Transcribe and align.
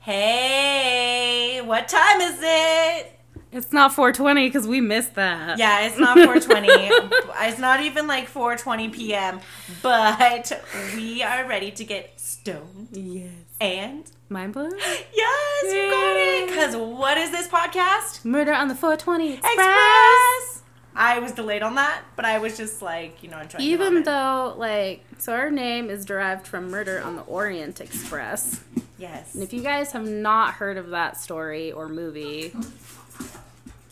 Hey, 0.00 1.60
what 1.64 1.86
time 1.88 2.20
is 2.22 2.38
it? 2.40 3.18
It's 3.52 3.72
not 3.72 3.92
420 3.92 4.46
because 4.48 4.66
we 4.66 4.80
missed 4.80 5.14
that. 5.16 5.58
Yeah, 5.58 5.80
it's 5.86 5.98
not 5.98 6.14
420. 6.24 6.68
it's 6.70 7.58
not 7.58 7.80
even 7.82 8.06
like 8.06 8.32
4:20 8.32 8.92
p.m. 8.92 9.40
But 9.82 10.64
we 10.94 11.22
are 11.22 11.46
ready 11.46 11.70
to 11.72 11.84
get 11.84 12.18
stoned 12.18 12.88
Yes. 12.92 13.30
and 13.60 14.10
Mind 14.30 14.54
blown? 14.54 14.72
yes, 14.78 15.64
you 15.64 15.90
got 15.90 16.16
it. 16.16 16.48
Because 16.48 16.76
what 16.76 17.18
is 17.18 17.30
this 17.30 17.46
podcast? 17.48 18.24
Murder 18.24 18.52
on 18.54 18.68
the 18.68 18.74
420 18.74 19.34
Express. 19.34 19.52
Express. 19.52 20.62
I 20.94 21.18
was 21.18 21.32
delayed 21.32 21.62
on 21.62 21.74
that, 21.74 22.02
but 22.16 22.24
I 22.24 22.38
was 22.38 22.56
just 22.56 22.80
like, 22.82 23.22
you 23.22 23.28
know, 23.30 23.38
enjoying 23.40 23.64
Even 23.64 24.02
though, 24.02 24.54
like, 24.56 25.04
so 25.18 25.32
our 25.34 25.50
name 25.50 25.90
is 25.90 26.04
derived 26.04 26.46
from 26.46 26.70
Murder 26.70 27.00
on 27.02 27.16
the 27.16 27.22
Orient 27.22 27.80
Express. 27.80 28.60
Yes, 29.00 29.34
And 29.34 29.42
if 29.42 29.52
you 29.52 29.62
guys 29.62 29.92
have 29.92 30.06
not 30.06 30.54
heard 30.54 30.76
of 30.76 30.90
that 30.90 31.16
story 31.18 31.72
or 31.72 31.88
movie, 31.88 32.52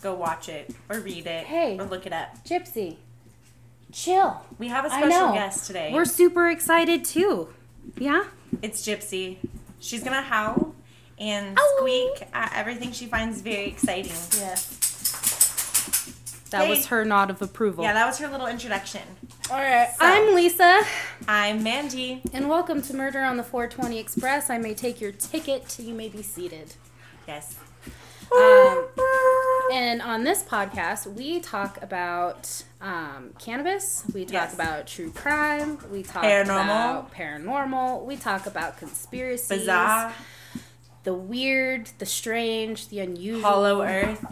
go 0.03 0.15
watch 0.15 0.49
it 0.49 0.71
or 0.89 1.01
read 1.01 1.27
it 1.27 1.47
Hey. 1.47 1.77
or 1.79 1.85
look 1.85 2.07
it 2.07 2.13
up. 2.13 2.45
Gypsy, 2.45 2.97
chill. 3.93 4.43
We 4.59 4.69
have 4.69 4.85
a 4.85 4.91
special 4.91 5.33
guest 5.33 5.67
today. 5.67 5.91
We're 5.93 6.05
super 6.05 6.49
excited 6.49 7.05
too. 7.05 7.49
Yeah? 7.97 8.25
It's 8.63 8.87
Gypsy. 8.87 9.39
She's 9.81 10.03
gonna 10.05 10.23
howl 10.23 10.75
and 11.19 11.59
Ow. 11.59 11.75
squeak 11.79 12.29
at 12.33 12.53
everything 12.55 12.93
she 12.93 13.07
finds 13.07 13.41
very 13.41 13.67
exciting. 13.67 14.13
Yes. 14.39 14.78
That 16.51 16.63
Hey. 16.65 16.71
was 16.71 16.87
her 16.87 17.05
nod 17.05 17.29
of 17.31 17.43
approval. 17.43 17.85
Yeah, 17.85 17.93
that 17.93 18.07
was 18.07 18.19
her 18.19 18.29
little 18.29 18.47
introduction. 18.47 19.03
All 19.51 19.59
right. 19.59 19.89
So- 19.91 19.97
I'm 20.07 20.35
Lisa, 20.35 20.81
I'm 21.29 21.63
Mandy. 21.63 22.23
and 22.33 22.49
welcome 22.49 22.81
to 22.83 22.97
Murder 22.97 23.23
on 23.23 23.37
the 23.37 23.43
420 23.45 23.99
Express. 23.99 24.49
I 24.49 24.57
may 24.57 24.73
take 24.73 24.99
your 25.01 25.13
ticket. 25.13 25.77
You 25.79 25.93
may 25.95 26.09
be 26.09 26.23
seated. 26.23 26.75
Yes. 27.27 27.57
Um, 28.35 28.87
and 29.73 30.01
on 30.01 30.25
this 30.25 30.43
podcast, 30.43 31.07
we 31.07 31.41
talk 31.41 31.83
about 31.83 32.63
um, 32.81 33.35
cannabis. 33.39 34.05
We 34.15 34.25
talk 34.25 34.33
Yes. 34.33 34.55
about 34.55 34.87
true 34.87 35.11
crime. 35.11 35.79
We 35.91 36.03
talk 36.03 36.23
Paranormal. 36.25 36.51
about 36.53 37.13
paranormal. 37.13 38.05
We 38.05 38.17
talk 38.17 38.47
about 38.47 38.79
conspiracies, 38.79 39.49
Bizarre, 39.49 40.13
the 41.05 41.13
weird, 41.15 41.91
the 41.99 42.07
strange, 42.07 42.89
the 42.89 43.01
unusual, 43.01 43.43
Hollow 43.43 43.83
Earth. 43.83 44.25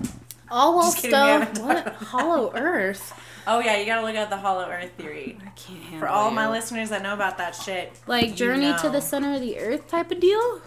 All 0.50 0.76
while 0.76 0.84
Just 0.90 0.96
kidding, 0.98 1.10
still 1.10 1.64
done 1.64 1.64
what. 1.66 1.86
Hollow 1.94 2.52
Earth. 2.54 3.12
Oh 3.48 3.60
yeah, 3.60 3.76
you 3.76 3.86
gotta 3.86 4.04
look 4.04 4.16
at 4.16 4.28
the 4.30 4.36
Hollow 4.36 4.68
Earth 4.68 4.90
theory. 4.98 5.38
I 5.40 5.50
can't 5.50 5.80
handle 5.80 6.00
For 6.00 6.08
all 6.08 6.30
you. 6.30 6.34
my 6.34 6.50
listeners 6.50 6.88
that 6.90 7.02
know 7.02 7.14
about 7.14 7.38
that 7.38 7.54
shit, 7.54 7.92
like 8.06 8.34
Journey 8.34 8.74
to 8.80 8.90
the 8.90 9.00
Center 9.00 9.34
of 9.34 9.40
the 9.40 9.58
Earth 9.58 9.86
type 9.88 10.10
of 10.10 10.18
deal. 10.20 10.60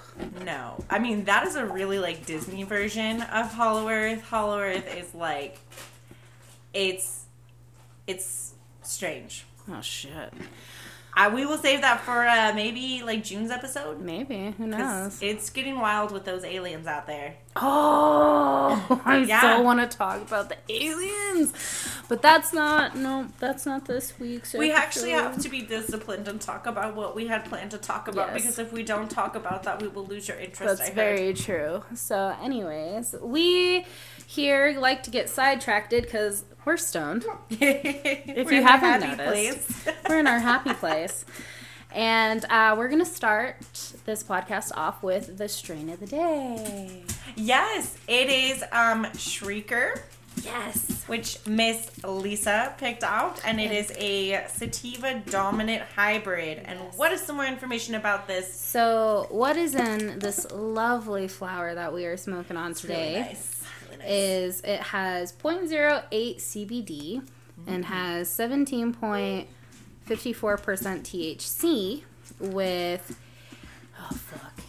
no. 0.45 0.81
I 0.89 0.99
mean, 0.99 1.25
that 1.25 1.45
is 1.45 1.55
a 1.55 1.65
really 1.65 1.99
like 1.99 2.25
Disney 2.25 2.63
version 2.63 3.21
of 3.21 3.53
Hollow 3.53 3.89
Earth. 3.89 4.21
Hollow 4.23 4.59
Earth 4.59 4.95
is 4.97 5.13
like, 5.13 5.59
it's, 6.73 7.25
it's 8.07 8.53
strange. 8.81 9.45
Oh 9.71 9.81
shit. 9.81 10.33
I, 11.13 11.27
we 11.27 11.45
will 11.45 11.57
save 11.57 11.81
that 11.81 11.99
for 12.01 12.25
uh, 12.25 12.53
maybe 12.53 13.01
like 13.03 13.23
June's 13.23 13.51
episode. 13.51 13.99
Maybe 13.99 14.51
who 14.57 14.67
knows? 14.67 15.21
It's 15.21 15.49
getting 15.49 15.79
wild 15.79 16.11
with 16.11 16.23
those 16.23 16.43
aliens 16.43 16.87
out 16.87 17.07
there. 17.07 17.35
Oh, 17.55 19.01
I 19.05 19.17
Yeah. 19.19 19.41
so 19.41 19.61
want 19.61 19.79
to 19.89 19.97
talk 19.97 20.21
about 20.21 20.49
the 20.49 20.57
aliens, 20.69 21.53
but 22.07 22.21
that's 22.21 22.53
not 22.53 22.95
no, 22.95 23.27
that's 23.39 23.65
not 23.65 23.85
this 23.85 24.17
week's. 24.19 24.53
We 24.53 24.71
actually 24.71 25.11
have 25.11 25.39
to 25.41 25.49
be 25.49 25.61
disciplined 25.61 26.27
and 26.27 26.39
talk 26.39 26.65
about 26.67 26.95
what 26.95 27.15
we 27.15 27.27
had 27.27 27.45
planned 27.45 27.71
to 27.71 27.77
talk 27.77 28.07
about 28.07 28.29
Yes. 28.33 28.41
because 28.41 28.59
if 28.59 28.71
we 28.71 28.83
don't 28.83 29.09
talk 29.09 29.35
about 29.35 29.63
that, 29.63 29.81
we 29.81 29.87
will 29.87 30.05
lose 30.05 30.27
your 30.27 30.37
interest. 30.37 30.77
That's 30.77 30.81
I 30.81 30.85
heard. 30.93 30.95
very 30.95 31.33
true. 31.33 31.83
So, 31.95 32.35
anyways, 32.41 33.15
we 33.21 33.85
here 34.25 34.75
like 34.79 35.03
to 35.03 35.11
get 35.11 35.27
sidetracked 35.27 35.89
because 35.89 36.45
we're 36.65 36.77
stoned. 36.77 37.25
if 37.49 38.51
you 38.51 38.61
haven't 38.63 39.17
noticed. 39.17 39.87
We're 40.09 40.19
in 40.19 40.27
our 40.27 40.39
happy 40.39 40.73
place. 40.73 41.25
And 41.91 42.45
uh, 42.45 42.75
we're 42.77 42.87
going 42.87 43.03
to 43.03 43.05
start 43.05 43.57
this 44.05 44.23
podcast 44.23 44.71
off 44.75 45.01
with 45.01 45.37
the 45.39 45.49
strain 45.49 45.89
of 45.89 45.99
the 45.99 46.05
day. 46.05 47.03
yes, 47.35 47.97
it 48.07 48.29
is 48.29 48.63
um 48.71 49.05
Shrieker, 49.15 49.99
Yes. 50.43 51.03
which 51.07 51.39
Miss 51.47 51.89
Lisa 52.03 52.75
picked 52.77 53.03
out, 53.03 53.41
and 53.43 53.59
it 53.59 53.71
is 53.71 53.91
a 53.97 54.45
sativa 54.49 55.21
dominant 55.29 55.81
hybrid. 55.95 56.59
And 56.65 56.79
what 56.95 57.11
is 57.11 57.21
some 57.21 57.37
more 57.37 57.45
information 57.45 57.95
about 57.95 58.27
this? 58.27 58.53
So, 58.53 59.25
what 59.31 59.57
is 59.57 59.73
in 59.75 60.19
this 60.19 60.45
lovely 60.51 61.27
flower 61.27 61.73
that 61.73 61.91
we 61.93 62.05
are 62.05 62.17
smoking 62.17 62.55
on 62.57 62.73
today? 62.75 63.13
Really 63.15 63.29
nice. 63.29 63.58
Nice. 63.99 64.09
is 64.09 64.61
it 64.61 64.79
has 64.81 65.31
0.08 65.33 66.37
CBD 66.37 67.21
and 67.67 67.83
mm-hmm. 67.83 67.93
has 67.93 68.29
17.54% 68.29 69.47
THC 70.07 72.03
with 72.39 73.17
oh 73.99 74.15
fuck 74.15 74.59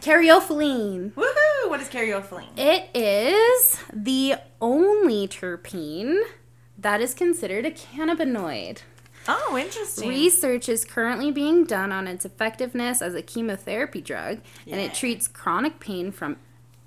caryophyllene. 0.00 1.12
Woohoo! 1.12 1.68
What 1.68 1.80
is 1.80 1.88
caryophyllene? 1.88 2.56
It 2.56 2.88
is 2.94 3.80
the 3.92 4.36
only 4.60 5.28
terpene 5.28 6.22
that 6.78 7.00
is 7.00 7.14
considered 7.14 7.66
a 7.66 7.70
cannabinoid. 7.70 8.82
Oh, 9.26 9.58
interesting. 9.58 10.08
Research 10.08 10.68
is 10.70 10.84
currently 10.84 11.30
being 11.30 11.64
done 11.64 11.92
on 11.92 12.06
its 12.06 12.24
effectiveness 12.24 13.02
as 13.02 13.14
a 13.14 13.20
chemotherapy 13.20 14.00
drug, 14.00 14.40
and 14.66 14.80
it 14.80 14.94
treats 14.94 15.28
chronic 15.28 15.80
pain 15.80 16.10
from 16.12 16.36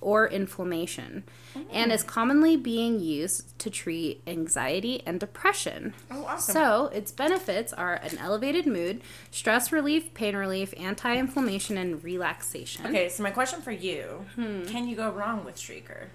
or 0.01 0.27
inflammation, 0.27 1.23
and 1.71 1.91
is 1.91 2.03
commonly 2.03 2.57
being 2.57 2.99
used 2.99 3.57
to 3.59 3.69
treat 3.69 4.21
anxiety 4.27 5.01
and 5.05 5.19
depression. 5.19 5.93
Oh, 6.09 6.25
awesome. 6.25 6.53
So, 6.53 6.85
its 6.87 7.11
benefits 7.11 7.71
are 7.71 7.93
an 7.93 8.17
elevated 8.17 8.65
mood, 8.65 9.01
stress 9.29 9.71
relief, 9.71 10.13
pain 10.13 10.35
relief, 10.35 10.73
anti-inflammation, 10.77 11.77
and 11.77 12.03
relaxation. 12.03 12.85
okay, 12.87 13.07
so 13.09 13.23
my 13.23 13.31
question 13.31 13.61
for 13.61 13.71
you: 13.71 14.25
Hmm. 14.35 14.63
Can 14.65 14.87
you 14.87 14.95
go 14.95 15.11
wrong 15.11 15.45
with 15.45 15.55
Shrieker? 15.55 16.07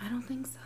I 0.00 0.08
don't 0.08 0.22
think 0.22 0.46
so. 0.46 0.58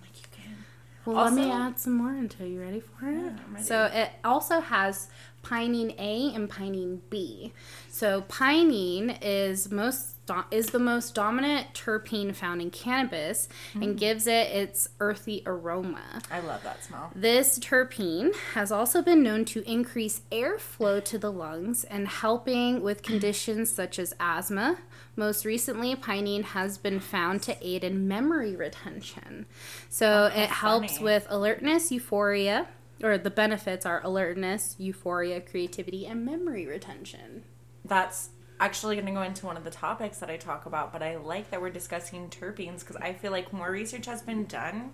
Like 0.00 0.16
you 0.20 0.26
can. 0.32 0.56
Well, 1.04 1.24
let 1.24 1.32
me 1.32 1.50
add 1.50 1.78
some 1.78 1.94
more 1.94 2.10
until 2.12 2.46
you're 2.46 2.64
ready 2.64 2.80
for 2.80 3.08
it. 3.08 3.32
Yeah. 3.54 3.60
So 3.60 3.84
it 3.84 4.10
also 4.24 4.60
has 4.60 5.08
pinene 5.44 5.94
A 5.98 6.34
and 6.34 6.50
pinene 6.50 6.98
B. 7.08 7.52
So 7.88 8.22
pinene 8.22 9.16
is 9.22 9.70
most 9.70 10.16
do- 10.28 10.44
is 10.50 10.66
the 10.66 10.78
most 10.78 11.14
dominant 11.14 11.74
terpene 11.74 12.34
found 12.34 12.62
in 12.62 12.70
cannabis 12.70 13.48
Hmm. 13.72 13.82
and 13.82 13.98
gives 13.98 14.26
it 14.26 14.48
its 14.48 14.88
earthy 15.00 15.42
aroma. 15.44 16.20
I 16.30 16.40
love 16.40 16.62
that 16.62 16.84
smell. 16.84 17.10
This 17.14 17.58
terpene 17.58 18.34
has 18.54 18.70
also 18.70 19.02
been 19.02 19.22
known 19.22 19.44
to 19.46 19.68
increase 19.68 20.20
airflow 20.30 21.04
to 21.06 21.18
the 21.18 21.32
lungs 21.32 21.82
and 21.84 22.06
helping 22.06 22.80
with 22.82 23.02
conditions 23.02 23.70
such 23.72 23.98
as 23.98 24.14
asthma. 24.20 24.78
Most 25.16 25.44
recently, 25.44 25.96
pinene 25.96 26.44
has 26.44 26.78
been 26.78 27.00
found 27.00 27.42
to 27.42 27.56
aid 27.60 27.82
in 27.82 28.06
memory 28.06 28.54
retention. 28.54 29.46
So 29.88 30.26
it 30.26 30.48
helps 30.50 30.92
funny. 30.98 31.04
with 31.04 31.26
alertness, 31.28 31.90
euphoria, 31.90 32.68
or 33.02 33.18
the 33.18 33.30
benefits 33.30 33.84
are 33.84 34.00
alertness, 34.04 34.76
euphoria, 34.78 35.40
creativity, 35.40 36.06
and 36.06 36.24
memory 36.24 36.66
retention. 36.66 37.42
That's 37.84 38.30
actually 38.60 38.96
going 38.96 39.06
to 39.06 39.12
go 39.12 39.22
into 39.22 39.46
one 39.46 39.56
of 39.56 39.64
the 39.64 39.70
topics 39.70 40.18
that 40.18 40.30
I 40.30 40.36
talk 40.36 40.66
about, 40.66 40.92
but 40.92 41.02
I 41.02 41.16
like 41.16 41.50
that 41.50 41.60
we're 41.60 41.70
discussing 41.70 42.28
terpenes 42.28 42.80
because 42.80 42.96
I 42.96 43.12
feel 43.12 43.30
like 43.32 43.52
more 43.52 43.70
research 43.70 44.06
has 44.06 44.22
been 44.22 44.46
done 44.46 44.90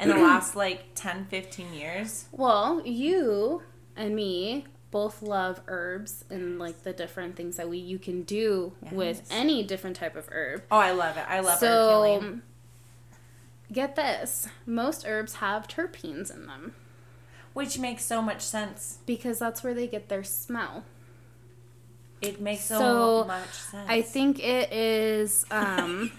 in 0.00 0.08
the 0.08 0.14
last 0.28 0.56
like 0.56 0.86
10, 0.94 1.26
15 1.26 1.72
years. 1.74 2.26
Well, 2.32 2.82
you 2.84 3.62
and 3.96 4.14
me 4.16 4.66
both 4.90 5.22
love 5.22 5.60
herbs 5.68 6.24
and 6.30 6.58
like 6.58 6.82
the 6.82 6.92
different 6.92 7.36
things 7.36 7.56
that 7.56 7.68
we 7.68 7.78
you 7.78 7.98
can 7.98 8.22
do 8.22 8.72
with 8.92 9.26
any 9.30 9.62
different 9.64 9.96
type 9.96 10.14
of 10.16 10.28
herb. 10.30 10.62
Oh, 10.70 10.78
I 10.78 10.92
love 10.92 11.16
it. 11.16 11.24
I 11.28 11.40
love 11.40 11.54
herb 11.54 11.58
so 11.60 12.02
healing. 12.04 12.42
get 13.72 13.96
this 13.96 14.48
most 14.66 15.04
herbs 15.06 15.34
have 15.36 15.66
terpenes 15.66 16.32
in 16.32 16.46
them 16.46 16.74
Which 17.54 17.76
makes 17.78 18.04
so 18.04 18.22
much 18.22 18.40
sense. 18.42 18.98
because 19.06 19.38
that's 19.40 19.64
where 19.64 19.74
they 19.74 19.88
get 19.88 20.08
their 20.08 20.22
smell 20.22 20.84
It 22.24 22.40
makes 22.40 22.64
so, 22.64 22.78
So, 22.78 23.24
much 23.26 23.48
sense. 23.52 23.86
i 23.88 24.02
think 24.02 24.38
it 24.42 24.72
is 24.72 25.44
um 25.50 26.10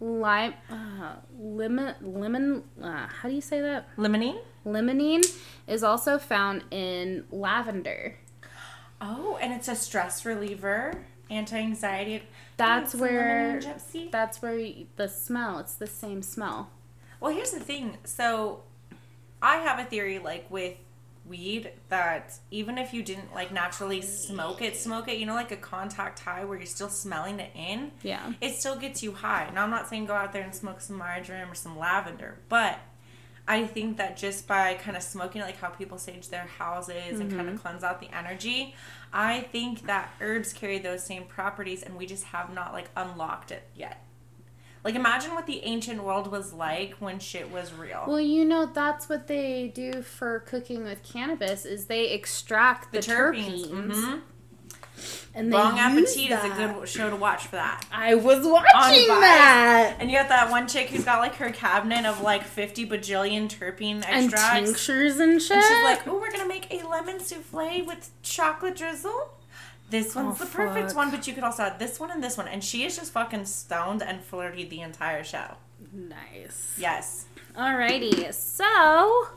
lime 0.00 0.54
uh, 0.70 1.14
lemon 1.38 1.94
lemon 2.02 2.62
uh, 2.82 3.06
how 3.06 3.28
do 3.28 3.34
you 3.34 3.40
say 3.40 3.60
that 3.60 3.88
Limonene? 3.96 4.38
limonene 4.64 5.24
is 5.66 5.82
also 5.82 6.18
found 6.18 6.64
in 6.70 7.24
lavender 7.30 8.16
Oh, 8.98 9.36
and 9.42 9.52
it's 9.52 9.68
a 9.68 9.76
stress 9.76 10.24
reliever, 10.24 11.04
anti 11.28 11.58
anxiety. 11.58 12.22
That's 12.56 12.94
where- 12.94 13.60
that's 14.10 14.40
where 14.40 14.56
you, 14.58 14.86
the 14.96 15.06
smell 15.06 15.58
it's 15.58 15.74
the 15.74 15.86
same 15.86 16.22
smell 16.22 16.70
Well, 17.20 17.30
here's 17.34 17.50
the 17.50 17.60
thing. 17.60 17.98
So, 18.04 18.62
I 19.42 19.56
have 19.56 19.78
a 19.78 19.84
theory 19.84 20.18
like 20.18 20.50
with 20.50 20.76
weed 21.28 21.72
that 21.88 22.34
even 22.50 22.78
if 22.78 22.94
you 22.94 23.02
didn't 23.02 23.34
like 23.34 23.52
naturally 23.52 24.02
smoke 24.02 24.62
it, 24.62 24.76
smoke 24.76 25.08
it, 25.08 25.18
you 25.18 25.26
know, 25.26 25.34
like 25.34 25.52
a 25.52 25.56
contact 25.56 26.20
high 26.20 26.44
where 26.44 26.56
you're 26.56 26.66
still 26.66 26.88
smelling 26.88 27.40
it 27.40 27.50
in, 27.54 27.92
Yeah. 28.02 28.32
it 28.40 28.54
still 28.54 28.76
gets 28.76 29.02
you 29.02 29.12
high. 29.12 29.50
Now, 29.54 29.64
I'm 29.64 29.70
not 29.70 29.88
saying 29.88 30.06
go 30.06 30.14
out 30.14 30.32
there 30.32 30.42
and 30.42 30.54
smoke 30.54 30.80
some 30.80 30.96
marjoram 30.96 31.50
or 31.50 31.54
some 31.54 31.78
lavender, 31.78 32.38
but 32.48 32.78
I 33.48 33.66
think 33.66 33.98
that 33.98 34.16
just 34.16 34.48
by 34.48 34.74
kind 34.74 34.96
of 34.96 35.02
smoking, 35.02 35.40
it 35.40 35.44
like 35.44 35.58
how 35.58 35.68
people 35.68 35.98
sage 35.98 36.28
their 36.28 36.46
houses 36.58 37.20
and 37.20 37.30
kind 37.30 37.48
of 37.48 37.54
mm-hmm. 37.54 37.56
cleanse 37.58 37.84
out 37.84 38.00
the 38.00 38.12
energy, 38.16 38.74
I 39.12 39.40
think 39.40 39.86
that 39.86 40.10
herbs 40.20 40.52
carry 40.52 40.78
those 40.78 41.04
same 41.04 41.24
properties 41.24 41.82
and 41.82 41.96
we 41.96 42.06
just 42.06 42.24
have 42.24 42.52
not 42.52 42.72
like 42.72 42.90
unlocked 42.96 43.52
it 43.52 43.62
yet. 43.74 44.02
Like 44.86 44.94
imagine 44.94 45.34
what 45.34 45.48
the 45.48 45.64
ancient 45.64 46.04
world 46.04 46.30
was 46.30 46.52
like 46.52 46.94
when 47.00 47.18
shit 47.18 47.50
was 47.50 47.72
real. 47.72 48.04
Well, 48.06 48.20
you 48.20 48.44
know 48.44 48.66
that's 48.66 49.08
what 49.08 49.26
they 49.26 49.72
do 49.74 50.00
for 50.00 50.38
cooking 50.46 50.84
with 50.84 51.02
cannabis 51.02 51.64
is 51.64 51.86
they 51.86 52.10
extract 52.12 52.92
the, 52.92 53.00
the 53.00 53.06
terpenes, 53.06 53.66
terpenes. 53.66 53.94
hmm 53.94 54.18
and 55.34 55.50
Bong 55.50 55.76
Appetit 55.76 56.30
is 56.30 56.44
a 56.44 56.48
good 56.48 56.88
show 56.88 57.10
to 57.10 57.16
watch 57.16 57.48
for 57.48 57.56
that. 57.56 57.84
I 57.90 58.14
was 58.14 58.46
watching 58.46 59.08
that. 59.08 59.96
And 59.98 60.08
you 60.08 60.16
got 60.16 60.28
that 60.28 60.50
one 60.52 60.68
chick 60.68 60.88
who's 60.88 61.04
got 61.04 61.18
like 61.18 61.34
her 61.34 61.50
cabinet 61.50 62.06
of 62.06 62.20
like 62.22 62.44
50 62.44 62.86
bajillion 62.86 63.48
terpene 63.48 64.04
And 64.08 64.32
extracts. 64.32 64.54
tinctures 64.70 65.18
and 65.18 65.42
shit. 65.42 65.56
And 65.56 65.64
she's 65.64 65.82
like, 65.82 66.06
"Oh, 66.06 66.18
we're 66.20 66.30
gonna 66.30 66.46
make 66.48 66.72
a 66.72 66.86
lemon 66.86 67.18
souffle 67.18 67.84
with 67.84 68.08
chocolate 68.22 68.76
drizzle. 68.76 69.32
This 69.90 70.16
oh, 70.16 70.24
one's 70.24 70.40
Oh, 70.40 70.44
the 70.44 70.50
perfect 70.50 70.88
fuck. 70.88 70.96
one, 70.96 71.10
but 71.10 71.26
you 71.26 71.34
could 71.34 71.44
also 71.44 71.62
add 71.64 71.78
this 71.78 72.00
one 72.00 72.10
and 72.10 72.22
this 72.22 72.36
one." 72.36 72.48
And 72.48 72.62
she 72.62 72.84
is 72.84 72.96
just 72.96 73.12
fucking 73.12 73.44
stoned 73.46 74.02
and 74.02 74.22
flirty 74.22 74.64
the 74.64 74.80
entire 74.80 75.24
show. 75.24 75.56
nice. 75.92 76.74
Yes. 76.78 77.26
Alrighty, 77.56 78.32
so 78.34 79.28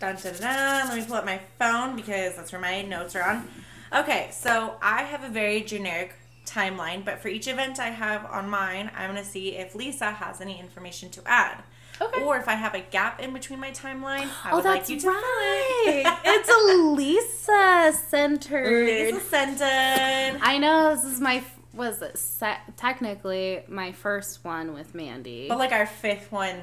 Dun, 0.00 0.14
dun, 0.16 0.32
dun, 0.34 0.40
dun. 0.40 0.88
Let 0.88 0.96
me 0.96 1.04
pull 1.04 1.16
up 1.16 1.24
my 1.24 1.40
phone 1.58 1.96
because 1.96 2.36
that's 2.36 2.52
where 2.52 2.60
my 2.60 2.82
notes 2.82 3.16
are 3.16 3.22
on. 3.22 3.48
Okay, 3.92 4.28
so 4.32 4.74
I 4.82 5.02
have 5.02 5.24
a 5.24 5.28
very 5.28 5.62
generic 5.62 6.14
timeline, 6.46 7.04
but 7.04 7.20
for 7.20 7.28
each 7.28 7.48
event 7.48 7.78
I 7.80 7.88
have 7.90 8.24
on 8.26 8.48
mine, 8.48 8.90
I'm 8.96 9.10
gonna 9.10 9.24
see 9.24 9.56
if 9.56 9.74
Lisa 9.74 10.10
has 10.12 10.40
any 10.40 10.60
information 10.60 11.10
to 11.10 11.22
add. 11.26 11.62
Okay. 12.00 12.22
Or 12.22 12.36
if 12.36 12.48
I 12.48 12.54
have 12.54 12.74
a 12.74 12.80
gap 12.80 13.20
in 13.20 13.32
between 13.32 13.58
my 13.60 13.70
timeline, 13.70 14.28
I 14.44 14.50
oh, 14.52 14.56
would 14.56 14.64
that's 14.64 14.88
like 14.88 14.88
you 14.88 15.00
to 15.00 15.08
right. 15.08 15.84
fill 15.84 15.94
it. 15.94 16.18
it's 16.24 16.48
a 16.48 16.74
Lisa 16.94 17.98
centered. 18.08 18.86
Lisa 18.86 19.20
Centered. 19.20 20.40
I 20.42 20.58
know 20.58 20.94
this 20.94 21.04
is 21.04 21.20
my 21.20 21.42
was 21.74 22.02
se- 22.14 22.58
technically 22.76 23.62
my 23.68 23.92
first 23.92 24.44
one 24.44 24.74
with 24.74 24.94
Mandy. 24.94 25.46
But 25.48 25.58
like 25.58 25.72
our 25.72 25.86
fifth 25.86 26.30
one 26.32 26.60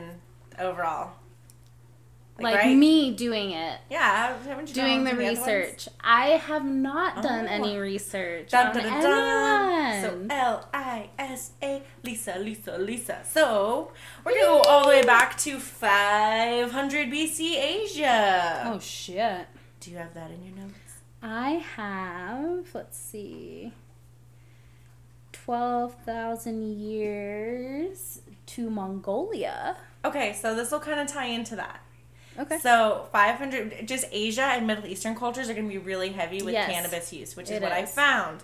overall. 0.59 1.11
Like 2.39 2.55
right? 2.55 2.75
me 2.75 3.11
doing 3.15 3.51
it. 3.51 3.79
Yeah, 3.89 4.37
haven't 4.45 4.67
you 4.69 4.73
Doing 4.75 5.03
the 5.05 5.11
all 5.11 5.15
other 5.15 5.23
ones? 5.25 5.39
research. 5.39 5.87
I 6.03 6.25
have 6.31 6.65
not 6.65 7.13
oh. 7.17 7.21
done 7.21 7.45
Oh. 7.45 7.51
any 7.51 7.77
research 7.77 8.49
Dun, 8.51 8.67
on 8.67 8.73
dun, 8.73 8.83
dun, 8.83 9.01
dun. 9.01 10.01
So. 10.03 10.25
L 10.35 10.69
I 10.73 11.09
S 11.17 11.51
A 11.63 11.81
Lisa 12.03 12.37
Lisa 12.39 12.77
Lisa. 12.77 13.19
So 13.23 13.91
we're 14.25 14.33
gonna 14.33 14.45
go 14.45 14.61
all 14.61 14.83
the 14.83 14.89
way 14.89 15.03
back 15.03 15.37
to 15.39 15.59
500 15.59 17.09
BC 17.09 17.55
Asia. 17.57 18.63
oh 18.73 18.79
shit. 18.79 19.47
Do 19.79 19.91
you 19.91 19.97
have 19.97 20.13
that 20.13 20.31
in 20.31 20.43
your 20.43 20.55
notes? 20.55 20.73
I 21.21 21.63
have, 21.77 22.65
let's 22.73 22.97
see, 22.99 23.71
12,000 25.31 26.79
years 26.79 28.21
to 28.47 28.69
Mongolia. 28.69 29.77
Okay, 30.03 30.33
so 30.33 30.55
this 30.55 30.71
will 30.71 30.79
kind 30.79 30.99
of 30.99 31.07
tie 31.07 31.25
into 31.27 31.55
that. 31.55 31.81
Okay. 32.37 32.59
So 32.59 33.07
500, 33.11 33.87
just 33.87 34.05
Asia 34.11 34.43
and 34.43 34.67
Middle 34.67 34.85
Eastern 34.85 35.15
cultures 35.15 35.49
are 35.49 35.53
going 35.53 35.67
to 35.67 35.71
be 35.71 35.77
really 35.77 36.09
heavy 36.09 36.41
with 36.41 36.53
Yes. 36.53 36.69
cannabis 36.69 37.13
use, 37.13 37.35
which 37.35 37.45
is 37.49 37.57
It 37.57 37.61
what 37.61 37.71
I 37.71 37.85
found. 37.85 38.43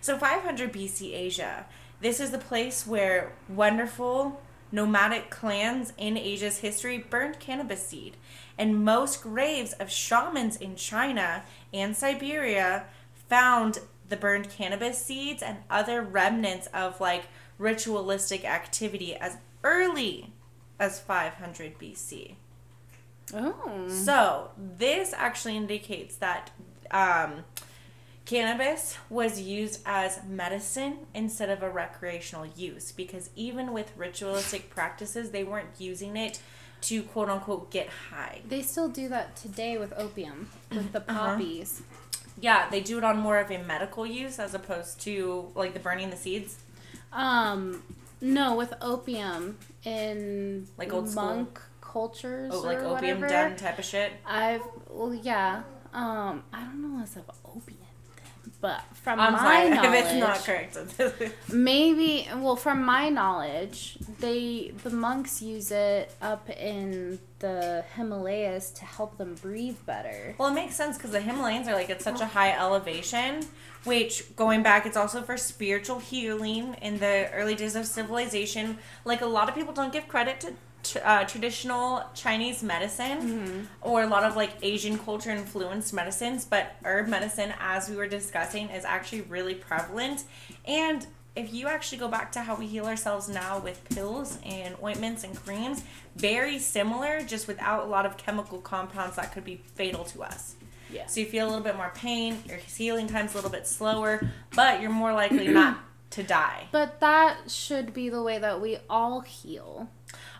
So 0.00 0.16
500 0.18 0.72
BC 0.72 1.14
Asia, 1.14 1.66
this 2.00 2.20
is 2.20 2.30
the 2.30 2.38
place 2.38 2.86
where 2.86 3.32
wonderful 3.48 4.40
nomadic 4.70 5.28
clans 5.30 5.92
in 5.98 6.16
Asia's 6.16 6.58
history 6.58 6.98
burned 6.98 7.38
cannabis 7.38 7.86
seed. 7.86 8.16
And 8.58 8.84
most 8.84 9.22
graves 9.22 9.72
of 9.74 9.90
shamans 9.90 10.56
in 10.56 10.76
China 10.76 11.42
and 11.72 11.96
Siberia 11.96 12.84
found 13.28 13.80
the 14.08 14.16
burned 14.16 14.50
cannabis 14.50 15.04
seeds 15.04 15.42
and 15.42 15.58
other 15.70 16.02
remnants 16.02 16.68
of 16.68 17.00
like 17.00 17.24
ritualistic 17.58 18.44
activity 18.44 19.14
as 19.16 19.36
early 19.62 20.32
as 20.78 21.00
500 21.00 21.78
BC. 21.78 22.34
Oh. 23.34 23.88
So 23.88 24.50
this 24.56 25.12
actually 25.16 25.56
indicates 25.56 26.16
that 26.16 26.50
um, 26.90 27.44
cannabis 28.24 28.96
was 29.10 29.40
used 29.40 29.80
as 29.84 30.20
medicine 30.28 30.98
instead 31.14 31.50
of 31.50 31.62
a 31.62 31.70
recreational 31.70 32.46
use 32.46 32.92
because 32.92 33.30
even 33.34 33.72
with 33.72 33.92
ritualistic 33.96 34.70
practices, 34.70 35.30
they 35.30 35.44
weren't 35.44 35.68
using 35.78 36.16
it 36.16 36.40
to 36.82 37.02
quote 37.02 37.28
unquote 37.28 37.70
get 37.70 37.88
high. 38.10 38.40
They 38.48 38.62
still 38.62 38.88
do 38.88 39.08
that 39.08 39.36
today 39.36 39.78
with 39.78 39.92
opium, 39.96 40.48
with 40.70 40.92
the 40.92 41.00
Uh-huh. 41.00 41.36
poppies. 41.36 41.82
Yeah, 42.40 42.68
they 42.70 42.80
do 42.80 42.98
it 42.98 43.04
on 43.04 43.18
more 43.18 43.38
of 43.38 43.50
a 43.50 43.58
medical 43.58 44.06
use 44.06 44.38
as 44.38 44.54
opposed 44.54 45.00
to 45.02 45.52
like 45.54 45.74
the 45.74 45.80
burning 45.80 46.10
the 46.10 46.16
seeds. 46.16 46.58
Um, 47.12 47.82
no, 48.20 48.54
with 48.56 48.72
opium 48.80 49.58
in 49.84 50.66
Like 50.78 50.92
old 50.92 51.08
school? 51.10 51.46
Cultures 51.92 52.50
Oh, 52.54 52.60
like 52.60 52.78
or 52.78 52.96
opium 52.96 53.20
whatever. 53.20 53.48
den 53.48 53.56
type 53.56 53.78
of 53.78 53.84
shit. 53.84 54.12
I've 54.26 54.62
well, 54.88 55.14
yeah. 55.14 55.62
Um, 55.92 56.42
I 56.52 56.60
don't 56.60 56.80
know 56.82 57.02
if 57.04 57.14
of 57.16 57.24
opium, 57.44 57.78
but 58.62 58.80
from 58.94 59.20
I'm 59.20 59.34
my 59.34 59.38
sorry 59.38 59.70
knowledge, 59.76 60.04
it's 60.04 60.14
not 60.14 60.38
correct. 60.46 61.32
maybe 61.52 62.28
well, 62.36 62.56
from 62.56 62.82
my 62.84 63.10
knowledge, 63.10 63.98
they 64.20 64.72
the 64.84 64.90
monks 64.90 65.42
use 65.42 65.70
it 65.70 66.10
up 66.22 66.48
in 66.48 67.18
the 67.40 67.84
Himalayas 67.96 68.70
to 68.70 68.84
help 68.84 69.18
them 69.18 69.34
breathe 69.34 69.76
better. 69.84 70.34
Well, 70.38 70.48
it 70.48 70.54
makes 70.54 70.76
sense 70.76 70.96
because 70.96 71.10
the 71.10 71.20
Himalayas 71.20 71.68
are 71.68 71.74
like 71.74 71.90
at 71.90 72.00
such 72.00 72.20
a 72.22 72.26
high 72.26 72.52
elevation, 72.56 73.44
which 73.84 74.34
going 74.36 74.62
back, 74.62 74.86
it's 74.86 74.96
also 74.96 75.20
for 75.22 75.36
spiritual 75.36 75.98
healing 75.98 76.74
in 76.80 76.98
the 77.00 77.30
early 77.32 77.54
days 77.56 77.74
of 77.76 77.84
civilization. 77.86 78.78
Like 79.04 79.20
a 79.20 79.26
lot 79.26 79.48
of 79.50 79.54
people 79.54 79.74
don't 79.74 79.92
give 79.92 80.08
credit 80.08 80.40
to. 80.40 80.54
Uh, 81.04 81.24
traditional 81.24 82.02
Chinese 82.14 82.62
medicine 82.62 83.68
or 83.82 84.02
a 84.02 84.06
lot 84.06 84.24
of 84.24 84.34
like 84.34 84.56
Asian 84.62 84.98
culture 84.98 85.30
influenced 85.30 85.92
medicines, 85.94 86.44
but 86.44 86.74
herb 86.84 87.06
medicine, 87.08 87.52
as 87.60 87.88
we 87.88 87.96
were 87.96 88.08
discussing, 88.08 88.68
is 88.68 88.84
actually 88.84 89.20
really 89.22 89.54
prevalent. 89.54 90.24
And 90.64 91.06
if 91.34 91.52
you 91.54 91.68
actually 91.68 91.98
go 91.98 92.08
back 92.08 92.32
to 92.32 92.40
how 92.40 92.56
we 92.56 92.66
heal 92.66 92.86
ourselves 92.86 93.28
now 93.28 93.58
with 93.58 93.82
pills 93.94 94.38
and 94.44 94.74
ointments 94.82 95.24
and 95.24 95.36
creams, 95.36 95.82
very 96.16 96.58
similar, 96.58 97.22
just 97.22 97.48
without 97.48 97.84
a 97.84 97.86
lot 97.86 98.04
of 98.04 98.16
chemical 98.16 98.58
compounds 98.58 99.16
that 99.16 99.32
could 99.32 99.44
be 99.44 99.62
fatal 99.74 100.04
to 100.04 100.22
us. 100.22 100.56
Yeah. 100.92 101.06
So 101.06 101.20
you 101.20 101.26
feel 101.26 101.46
a 101.46 101.48
little 101.48 101.64
bit 101.64 101.76
more 101.76 101.92
pain, 101.94 102.42
your 102.46 102.58
healing 102.58 103.06
time's 103.06 103.32
a 103.32 103.36
little 103.36 103.50
bit 103.50 103.66
slower, 103.66 104.20
but 104.54 104.82
you're 104.82 104.90
more 104.90 105.12
likely 105.12 105.48
not 105.48 105.78
to 106.10 106.22
die. 106.22 106.66
But 106.70 107.00
that 107.00 107.50
should 107.50 107.94
be 107.94 108.10
the 108.10 108.22
way 108.22 108.38
that 108.38 108.60
we 108.60 108.78
all 108.90 109.20
heal. 109.20 109.88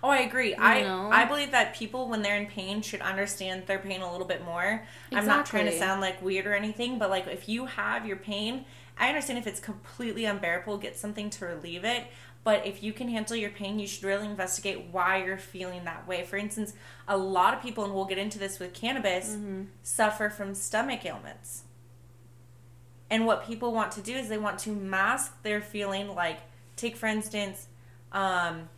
Oh, 0.02 0.09
I 0.09 0.18
agree. 0.18 0.54
I 0.56 0.82
know? 0.82 1.11
I 1.12 1.25
believe 1.25 1.52
that 1.52 1.75
people 1.75 2.09
when 2.09 2.23
they're 2.23 2.37
in 2.37 2.47
pain 2.47 2.82
should 2.82 3.00
understand 3.00 3.66
their 3.66 3.78
pain 3.78 4.00
a 4.02 4.11
little 4.11 4.26
bit 4.26 4.44
more. 4.44 4.82
I'm 5.12 5.26
not 5.26 5.47
trying 5.47 5.66
to 5.66 5.78
sound 5.78 6.00
like 6.00 6.21
weird 6.21 6.47
or 6.47 6.54
anything, 6.54 6.99
but 6.99 7.09
like 7.09 7.26
if 7.28 7.49
you 7.49 7.66
have 7.66 8.04
your 8.06 8.16
pain, 8.16 8.64
I 8.99 9.09
understand 9.09 9.38
if 9.38 9.47
it's 9.47 9.61
completely 9.61 10.25
unbearable, 10.25 10.78
get 10.78 10.99
something 10.99 11.30
to 11.30 11.47
relieve 11.47 11.85
it. 11.85 12.04
But 12.44 12.66
if 12.66 12.82
you 12.82 12.92
can 12.92 13.06
handle 13.09 13.37
your 13.37 13.50
pain, 13.50 13.78
you 13.78 13.87
should 13.87 14.02
really 14.02 14.26
investigate 14.26 14.87
why 14.90 15.23
you're 15.25 15.38
feeling 15.38 15.85
that 15.85 16.09
way. 16.09 16.25
For 16.25 16.37
instance, 16.37 16.75
a 17.06 17.16
lot 17.16 17.54
of 17.54 17.62
people, 17.62 17.85
and 17.85 17.94
we'll 17.94 18.04
get 18.04 18.18
into 18.18 18.40
this 18.40 18.59
with 18.59 18.75
cannabis, 18.75 19.28
Mm-hmm. 19.28 19.62
suffer 19.85 20.28
from 20.28 20.56
stomach 20.56 21.06
ailments. 21.06 21.62
And 23.09 23.26
what 23.26 23.47
people 23.47 23.73
want 23.73 23.92
to 23.92 24.00
do 24.00 24.14
is 24.14 24.28
they 24.28 24.38
want 24.38 24.59
to 24.61 24.71
mask 24.71 25.40
their 25.44 25.61
feeling, 25.61 26.09
like, 26.16 26.40
take 26.75 26.97
for 26.97 27.06
instance, 27.06 27.68
um, 28.11 28.68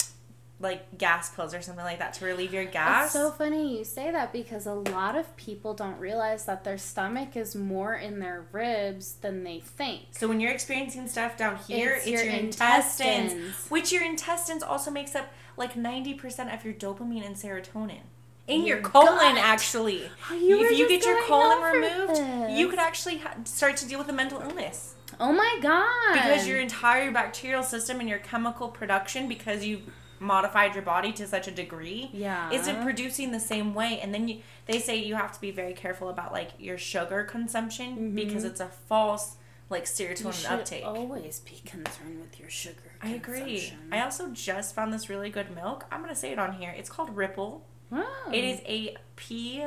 like 0.61 0.97
gas 0.97 1.31
pills 1.35 1.53
or 1.53 1.61
something 1.61 1.85
like 1.85 1.99
that 1.99 2.15
to 2.15 2.25
relieve 2.25 2.55
your 2.55 2.65
gas. 2.65 3.07
It's 3.07 3.13
so 3.15 3.31
funny 3.33 3.77
you 3.79 3.85
say 3.85 4.11
that 4.13 4.33
because 4.33 4.67
a 4.67 4.73
lot 4.75 5.17
of 5.17 5.37
people 5.37 5.75
don't 5.75 5.99
realize 5.99 6.45
that 6.47 6.63
their 6.65 6.79
stomach 6.79 7.37
is 7.37 7.57
more 7.57 7.95
in 7.95 8.21
their 8.21 8.47
ribs 8.53 9.15
than 9.15 9.43
they 9.45 9.59
think. 9.61 10.03
So 10.13 10.29
when 10.29 10.41
you're 10.41 10.53
experiencing 10.53 11.09
stuff 11.09 11.37
down 11.37 11.57
here, 11.57 11.95
It's 11.95 12.07
it's, 12.07 12.11
your 12.13 12.23
your, 12.25 12.35
intestines, 12.35 13.33
intestines. 13.33 13.71
which 13.71 13.93
your 13.93 14.05
intestines 14.05 14.63
also 14.63 14.91
makes 14.91 15.15
up 15.15 15.27
like 15.57 15.75
90% 15.75 16.55
of 16.55 16.65
your 16.65 16.75
dopamine 16.75 17.27
and 17.27 17.35
serotonin. 17.37 18.01
In 18.47 18.65
your, 18.67 18.77
Your 18.79 18.87
colon, 18.89 19.17
gut. 19.37 19.39
actually. 19.39 20.03
Oh, 20.31 20.35
you 20.35 20.63
if 20.65 20.79
you 20.79 20.87
get 20.89 21.03
your 21.05 21.21
colon 21.25 21.63
removed, 21.63 22.53
you 22.57 22.69
could 22.69 22.79
actually 22.79 23.19
ha- 23.19 23.35
start 23.45 23.77
to 23.79 23.89
deal 23.89 23.99
with 23.99 24.09
a 24.11 24.13
mental 24.13 24.41
illness. 24.41 24.95
Oh 25.19 25.33
my 25.33 25.59
god! 25.63 26.13
Because 26.13 26.47
your 26.47 26.59
entire 26.61 27.11
bacterial 27.11 27.63
system 27.63 28.01
and 28.01 28.09
your 28.09 28.19
chemical 28.19 28.69
production, 28.69 29.29
because 29.29 29.65
you 29.65 29.81
modified 30.21 30.75
your 30.75 30.83
body 30.83 31.13
to 31.13 31.27
such 31.27 31.49
a 31.49 31.51
degree 31.51 32.09
Yeah. 32.13 32.51
isn't 32.53 32.83
producing 32.83 33.33
the 33.33 33.41
same 33.41 33.75
way 33.75 34.01
and 34.01 34.15
then 34.15 34.29
you 34.29 34.41
they 34.67 34.79
say 34.79 34.97
you 34.97 35.15
have 35.17 35.33
to 35.33 35.41
be 35.41 35.51
very 35.51 35.73
careful 35.75 36.09
about 36.09 36.33
like 36.33 36.51
your 36.59 36.79
sugar 36.79 37.25
consumption 37.25 38.15
because 38.15 38.45
it's 38.45 38.61
a 38.61 38.69
false 38.69 39.37
like 39.71 39.85
Mm-hmm. 39.85 40.27
Serotonin 40.29 40.51
uptake 40.51 40.85
always 40.85 41.41
be 41.41 41.61
concerned 41.65 42.21
with 42.21 42.39
your 42.39 42.51
sugar. 42.51 42.93
i 43.03 43.09
agree 43.11 43.73
i 43.91 44.01
also 44.01 44.29
just 44.31 44.75
found 44.75 44.93
this 44.93 45.09
really 45.09 45.31
good 45.31 45.55
milk 45.55 45.85
i'm 45.91 46.01
gonna 46.03 46.15
say 46.15 46.31
it 46.33 46.39
on 46.39 46.53
here 46.53 46.73
it's 46.77 46.91
called 46.91 47.15
ripple 47.17 47.67
Wow. 47.91 48.05
it 48.33 48.45
is 48.45 48.61
a 48.67 48.97
pea 49.17 49.67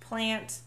plant 0.00 0.60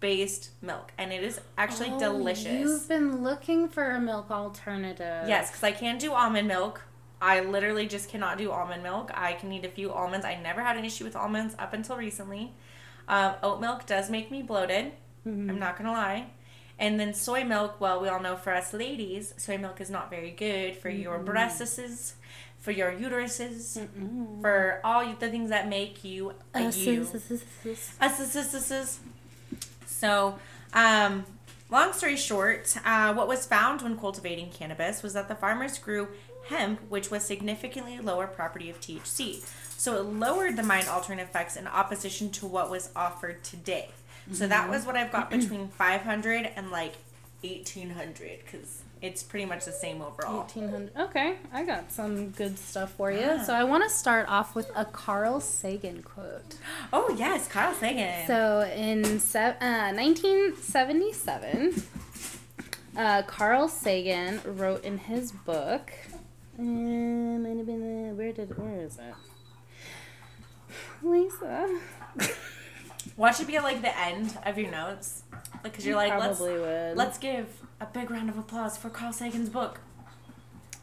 based 0.00 0.50
milk 0.60 0.92
and 0.98 1.12
it 1.12 1.22
is 1.22 1.40
actually 1.56 1.90
Oh, 1.92 1.98
delicious 1.98 2.46
You've 2.52 2.88
been 2.88 3.22
looking 3.22 3.68
for 3.68 3.92
a 3.92 4.00
milk 4.00 4.30
alternative. 4.32 5.28
Yes, 5.28 5.48
because 5.50 5.62
I 5.62 5.70
can't 5.72 6.00
do 6.00 6.12
almond 6.12 6.48
milk. 6.48 6.82
I 7.22 7.38
literally 7.38 7.86
just 7.86 8.08
cannot 8.08 8.36
do 8.36 8.50
almond 8.50 8.82
milk. 8.82 9.12
I 9.14 9.34
can 9.34 9.52
eat 9.52 9.64
a 9.64 9.68
few 9.68 9.92
almonds. 9.92 10.26
I 10.26 10.34
never 10.34 10.60
had 10.60 10.76
an 10.76 10.84
issue 10.84 11.04
with 11.04 11.14
almonds 11.14 11.54
up 11.56 11.72
until 11.72 11.96
recently. 11.96 12.52
Um, 13.06 13.34
oat 13.44 13.60
milk 13.60 13.86
does 13.86 14.10
make 14.10 14.32
me 14.32 14.42
bloated. 14.42 14.86
Mm-hmm. 15.26 15.50
I'm 15.50 15.58
not 15.60 15.78
gonna 15.78 15.92
lie. 15.92 16.26
And 16.80 16.98
then 16.98 17.14
soy 17.14 17.44
milk. 17.44 17.80
Well, 17.80 18.00
we 18.00 18.08
all 18.08 18.18
know 18.18 18.34
for 18.34 18.52
us 18.52 18.72
ladies, 18.74 19.34
soy 19.36 19.56
milk 19.56 19.80
is 19.80 19.88
not 19.88 20.10
very 20.10 20.32
good 20.32 20.76
for 20.76 20.90
your 20.90 21.18
breasts, 21.20 22.14
for 22.58 22.72
your 22.72 22.90
uteruses, 22.90 23.86
for 24.40 24.80
all 24.82 25.06
the 25.14 25.30
things 25.30 25.50
that 25.50 25.68
make 25.68 26.02
you 26.02 26.32
a 26.54 26.70
you. 26.72 27.04
So, 29.86 30.40
um, 30.74 31.24
long 31.70 31.92
story 31.92 32.16
short, 32.16 32.76
uh, 32.84 33.14
what 33.14 33.28
was 33.28 33.46
found 33.46 33.82
when 33.82 33.96
cultivating 33.96 34.50
cannabis 34.50 35.04
was 35.04 35.12
that 35.12 35.28
the 35.28 35.36
farmers 35.36 35.78
grew 35.78 36.08
hemp, 36.52 36.80
which 36.88 37.10
was 37.10 37.24
significantly 37.24 37.98
lower 37.98 38.26
property 38.26 38.70
of 38.70 38.80
THC. 38.80 39.42
So 39.76 39.96
it 39.96 40.02
lowered 40.04 40.56
the 40.56 40.62
mind 40.62 40.86
altering 40.88 41.18
effects 41.18 41.56
in 41.56 41.66
opposition 41.66 42.30
to 42.32 42.46
what 42.46 42.70
was 42.70 42.90
offered 42.94 43.42
today. 43.42 43.88
So 44.32 44.46
that 44.46 44.70
was 44.70 44.86
what 44.86 44.94
I've 44.96 45.10
got 45.10 45.30
between 45.30 45.68
500 45.68 46.48
and 46.54 46.70
like 46.70 46.94
1800 47.42 48.38
because 48.44 48.82
it's 49.00 49.20
pretty 49.24 49.44
much 49.46 49.64
the 49.64 49.72
same 49.72 50.00
overall. 50.00 50.38
1800. 50.42 50.92
Okay, 51.08 51.34
I 51.52 51.64
got 51.64 51.90
some 51.90 52.30
good 52.30 52.56
stuff 52.56 52.92
for 52.92 53.10
you. 53.10 53.26
Ah. 53.28 53.42
So 53.42 53.52
I 53.52 53.64
want 53.64 53.82
to 53.82 53.90
start 53.90 54.28
off 54.28 54.54
with 54.54 54.70
a 54.76 54.84
Carl 54.84 55.40
Sagan 55.40 56.02
quote. 56.04 56.54
Oh, 56.92 57.12
yes, 57.18 57.48
Carl 57.48 57.74
Sagan. 57.74 58.28
So 58.28 58.60
in 58.76 59.18
se- 59.18 59.56
uh, 59.60 59.92
1977, 59.92 61.82
uh, 62.96 63.22
Carl 63.22 63.66
Sagan 63.68 64.40
wrote 64.44 64.84
in 64.84 64.98
his 64.98 65.32
book. 65.32 65.90
Uh, 66.58 66.62
might 66.62 67.56
have 67.56 67.66
been 67.66 68.08
the, 68.08 68.14
where 68.14 68.32
did 68.32 68.56
where 68.58 68.80
is 68.80 68.98
it? 68.98 69.14
Lisa. 71.02 71.80
Watch 73.16 73.40
it 73.40 73.46
be 73.46 73.56
at 73.56 73.62
like 73.62 73.82
the 73.82 73.98
end 73.98 74.36
of 74.44 74.58
your 74.58 74.70
notes. 74.70 75.24
Because 75.62 75.86
you're 75.86 75.96
like, 75.96 76.18
let's 76.18 76.40
would. 76.40 76.96
Let's 76.96 77.18
give 77.18 77.46
a 77.80 77.86
big 77.86 78.10
round 78.10 78.28
of 78.28 78.38
applause 78.38 78.76
for 78.76 78.90
Carl 78.90 79.12
Sagan's 79.12 79.48
book. 79.48 79.80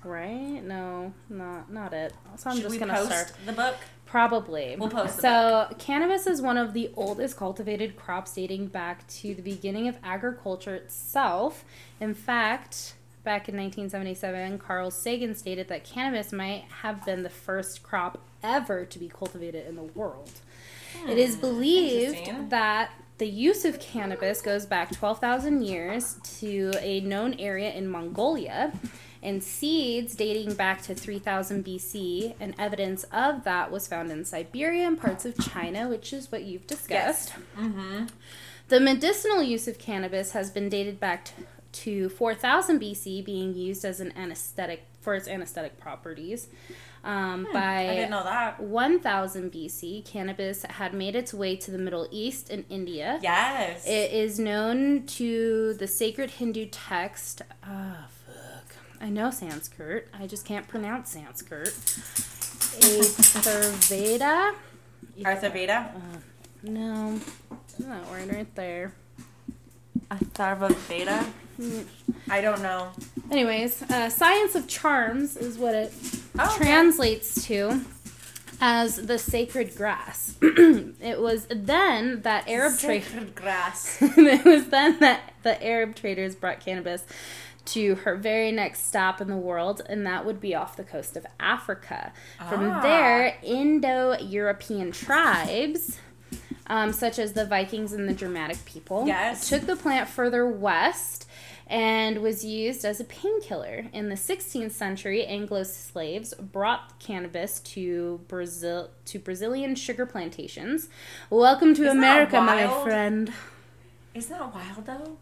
right? 0.04 0.62
No, 0.64 1.14
not 1.30 1.72
not 1.72 1.94
it. 1.94 2.14
So 2.38 2.50
I'm 2.50 2.58
Should 2.58 2.64
just 2.66 2.80
gonna 2.80 2.94
post 2.94 3.08
start. 3.08 3.34
the 3.46 3.54
book? 3.54 3.76
Probably. 4.06 4.76
We'll 4.78 4.90
post 4.90 5.20
So, 5.20 5.68
cannabis 5.78 6.26
is 6.26 6.42
one 6.42 6.58
of 6.58 6.74
the 6.74 6.92
oldest 6.96 7.38
cultivated 7.38 7.96
crops 7.96 8.34
dating 8.34 8.68
back 8.68 9.08
to 9.08 9.36
the 9.36 9.44
beginning 9.44 9.88
of 9.88 9.98
agriculture 10.04 10.74
itself. 10.74 11.64
In 12.02 12.16
fact, 12.16 12.96
back 13.30 13.48
in 13.48 13.56
1977, 13.56 14.58
Carl 14.58 14.90
Sagan 14.90 15.36
stated 15.36 15.68
that 15.68 15.84
cannabis 15.84 16.34
might 16.34 16.64
have 16.82 17.06
been 17.06 17.22
the 17.22 17.30
first 17.30 17.84
crop 17.84 18.20
ever 18.42 18.86
to 18.86 18.98
be 18.98 19.08
cultivated 19.08 19.68
in 19.68 19.76
the 19.76 19.84
world. 19.84 20.32
it 21.08 21.20
is 21.20 21.36
believed 21.36 22.50
that 22.50 22.92
the 23.20 23.28
use 23.28 23.66
of 23.66 23.80
cannabis 23.80 24.42
goes 24.42 24.66
back 24.66 24.92
12,000 24.92 25.62
years 25.62 26.16
to 26.40 26.72
a 26.80 27.02
known 27.02 27.36
area 27.36 27.72
in 27.72 27.88
Mongolia 27.88 28.74
and 29.22 29.44
seeds 29.44 30.16
dating 30.16 30.56
back 30.56 30.82
to 30.82 30.96
3000 30.96 31.64
BC 31.64 32.34
and 32.40 32.56
evidence 32.58 33.04
of 33.12 33.44
that 33.44 33.70
was 33.70 33.88
found 33.88 34.10
in 34.10 34.26
Siberia 34.26 34.88
and 34.88 35.00
parts 35.00 35.24
of 35.24 35.38
China 35.38 35.88
which 35.88 36.14
is 36.14 36.32
what 36.32 36.46
you've 36.46 36.66
discussed. 36.66 37.34
Mm-hmm. 37.56 38.06
The 38.70 38.80
medicinal 38.80 39.44
use 39.44 39.68
of 39.68 39.78
cannabis 39.78 40.32
has 40.32 40.50
been 40.50 40.68
dated 40.70 41.00
back 41.00 41.26
t- 41.26 41.44
to 41.72 42.10
4000 42.10 42.80
BC 42.80 43.24
being 43.24 43.54
used 43.54 43.86
as 43.86 44.00
an 44.00 44.12
anesthetic 44.18 44.86
for 45.02 45.16
its 45.16 45.28
anesthetic 45.28 45.80
properties. 45.80 46.48
Um, 47.04 47.48
by 47.54 47.84
Hmm, 47.86 47.92
I 47.92 47.96
didn't 47.96 48.10
know 48.12 48.24
that. 48.24 48.60
1000 48.60 49.52
BC, 49.52 50.04
cannabis 50.06 50.64
had 50.64 50.94
made 50.94 51.16
its 51.16 51.34
way 51.34 51.56
to 51.56 51.72
the 51.72 51.78
Middle 51.78 52.08
East 52.12 52.50
and 52.50 52.66
India. 52.70 53.20
Yes. 53.22 53.86
It 53.88 54.12
is 54.12 54.38
known 54.38 55.06
to 55.08 55.74
the 55.76 55.88
sacred 55.88 56.32
Hindu 56.32 56.66
text. 56.70 57.42
Ah, 57.64 58.08
fuck. 58.26 58.76
I 59.00 59.10
know 59.10 59.32
Sanskrit. 59.32 60.10
I 60.14 60.28
just 60.28 60.46
can't 60.46 60.68
pronounce 60.68 61.12
Sanskrit. 61.12 61.70
Atharveda. 63.30 64.56
Artha 65.26 65.50
Veda. 65.50 65.92
No, 66.64 67.20
that 67.80 68.10
word 68.10 68.34
right 68.34 68.56
there. 68.56 68.94
Atharva 70.12 70.76
Veda. 70.76 71.26
Mm. 71.26 71.32
I 72.30 72.42
don't 72.42 72.62
know. 72.62 72.90
Anyways, 73.32 73.82
uh, 73.84 74.10
science 74.10 74.56
of 74.56 74.68
charms 74.68 75.36
is 75.38 75.58
what 75.58 75.76
it 75.76 75.94
Oh, 76.38 76.46
okay. 76.56 76.66
translates 76.66 77.46
to 77.48 77.82
as 78.62 78.96
the 79.08 79.18
sacred 79.18 79.76
grass. 79.76 80.36
it 80.42 81.20
was 81.20 81.48
then 81.50 82.22
that 82.22 82.48
Arab. 82.48 82.74
Sacred 82.74 83.36
grass. 83.36 83.98
it 84.02 84.46
was 84.46 84.68
then 84.68 85.00
that 85.00 85.34
the 85.44 85.62
Arab 85.66 85.96
traders 85.96 86.36
brought 86.36 86.60
cannabis 86.60 87.04
to 87.66 87.96
her 87.96 88.16
very 88.16 88.52
next 88.52 88.88
stop 88.88 89.22
in 89.22 89.28
the 89.28 89.38
world, 89.38 89.82
and 89.88 90.06
that 90.06 90.26
would 90.26 90.42
be 90.42 90.56
off 90.56 90.76
the 90.76 90.84
coast 90.84 91.16
of 91.16 91.26
Africa. 91.40 92.12
From 92.50 92.70
Ah. 92.72 92.82
there, 92.82 93.38
Indo 93.44 94.18
European 94.20 94.92
tribes, 94.92 96.00
um, 96.68 96.92
such 96.94 97.20
as 97.20 97.34
the 97.34 97.46
Vikings 97.46 97.94
and 97.94 98.10
the 98.10 98.14
Germanic 98.14 98.64
people, 98.66 99.06
Yes. 99.06 99.50
took 99.50 99.68
the 99.68 99.76
plant 99.76 100.10
further 100.10 100.48
west 100.48 101.28
and 101.70 102.18
was 102.22 102.44
used 102.44 102.84
as 102.84 103.00
a 103.00 103.04
painkiller. 103.04 103.86
In 103.94 104.10
the 104.10 104.16
16th 104.16 104.72
century, 104.72 105.24
Anglo 105.26 105.64
slaves 105.64 106.34
brought 106.34 107.00
cannabis 107.00 107.60
to 107.62 108.22
Brazil 108.28 108.90
to 109.06 109.20
Brazilian 109.20 109.76
sugar 109.76 110.06
plantations. 110.06 110.90
Welcome 111.30 111.76
to 111.76 111.84
Isn't 111.84 111.98
America, 111.98 112.42
my 112.42 112.68
friend. 112.84 113.32
Isn't 114.16 114.38
that 114.38 114.54
wild 114.54 114.86
though? 114.86 115.18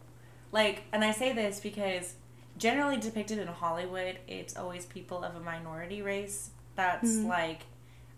Like, 0.51 0.84
and 0.94 1.04
I 1.04 1.12
say 1.12 1.34
this 1.34 1.60
because 1.60 2.13
generally 2.58 2.98
depicted 2.98 3.38
in 3.39 3.48
Hollywood, 3.48 4.18
it's 4.27 4.56
always 4.56 4.86
people 4.86 5.24
of 5.24 5.36
a 5.36 5.39
minority 5.42 6.01
race 6.01 6.51
that's 6.75 7.10
Mm-hmm. 7.18 7.27
like 7.27 7.62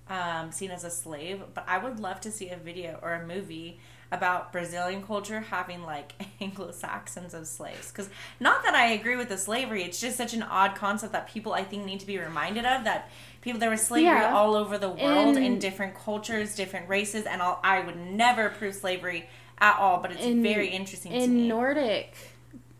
um, 0.07 0.51
seen 0.51 0.69
as 0.69 0.83
a 0.83 0.91
slave. 0.91 1.41
But 1.53 1.65
I 1.67 1.79
would 1.79 1.99
love 1.99 2.21
to 2.21 2.31
see 2.31 2.49
a 2.49 2.57
video 2.57 2.99
or 3.01 3.13
a 3.13 3.25
movie 3.25 3.79
about 4.11 4.51
Brazilian 4.51 5.03
culture 5.03 5.39
having 5.41 5.83
like 5.83 6.13
Anglo 6.41 6.71
Saxons 6.71 7.33
as 7.33 7.49
slaves. 7.49 7.91
Because 7.91 8.09
not 8.39 8.63
that 8.63 8.73
I 8.73 8.87
agree 8.91 9.15
with 9.15 9.29
the 9.29 9.37
slavery, 9.37 9.83
it's 9.83 9.99
just 10.01 10.17
such 10.17 10.33
an 10.33 10.41
odd 10.43 10.75
concept 10.75 11.13
that 11.13 11.27
people 11.27 11.53
I 11.53 11.63
think 11.63 11.85
need 11.85 11.99
to 11.99 12.07
be 12.07 12.17
reminded 12.17 12.65
of 12.65 12.83
that. 12.85 13.09
People 13.41 13.59
there 13.59 13.69
was 13.69 13.81
slavery 13.85 14.05
Yeah. 14.19 14.33
all 14.33 14.55
over 14.55 14.77
the 14.77 14.89
world 14.89 15.37
in 15.37 15.59
different 15.59 15.95
cultures, 15.95 16.55
different 16.55 16.89
races, 16.89 17.25
and 17.25 17.41
I'll, 17.41 17.59
I 17.63 17.79
would 17.81 17.95
never 17.97 18.47
approve 18.47 18.75
slavery 18.75 19.29
at 19.59 19.77
all. 19.77 20.01
But 20.01 20.11
it's 20.13 20.23
In- 20.23 20.41
very 20.43 20.69
interesting 20.69 21.11
to 21.11 21.17
in 21.19 21.33
me. 21.35 21.47
Nordic 21.47 22.15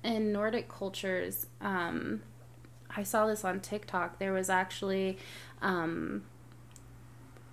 in 0.04 0.32
Nordic 0.32 0.68
cultures, 0.70 1.46
um, 1.62 2.22
I 2.96 3.04
saw 3.04 3.28
this 3.28 3.44
on 3.46 3.60
TikTok. 3.60 4.18
There 4.18 4.34
was 4.34 4.50
actually 4.50 5.18
um, 5.62 6.24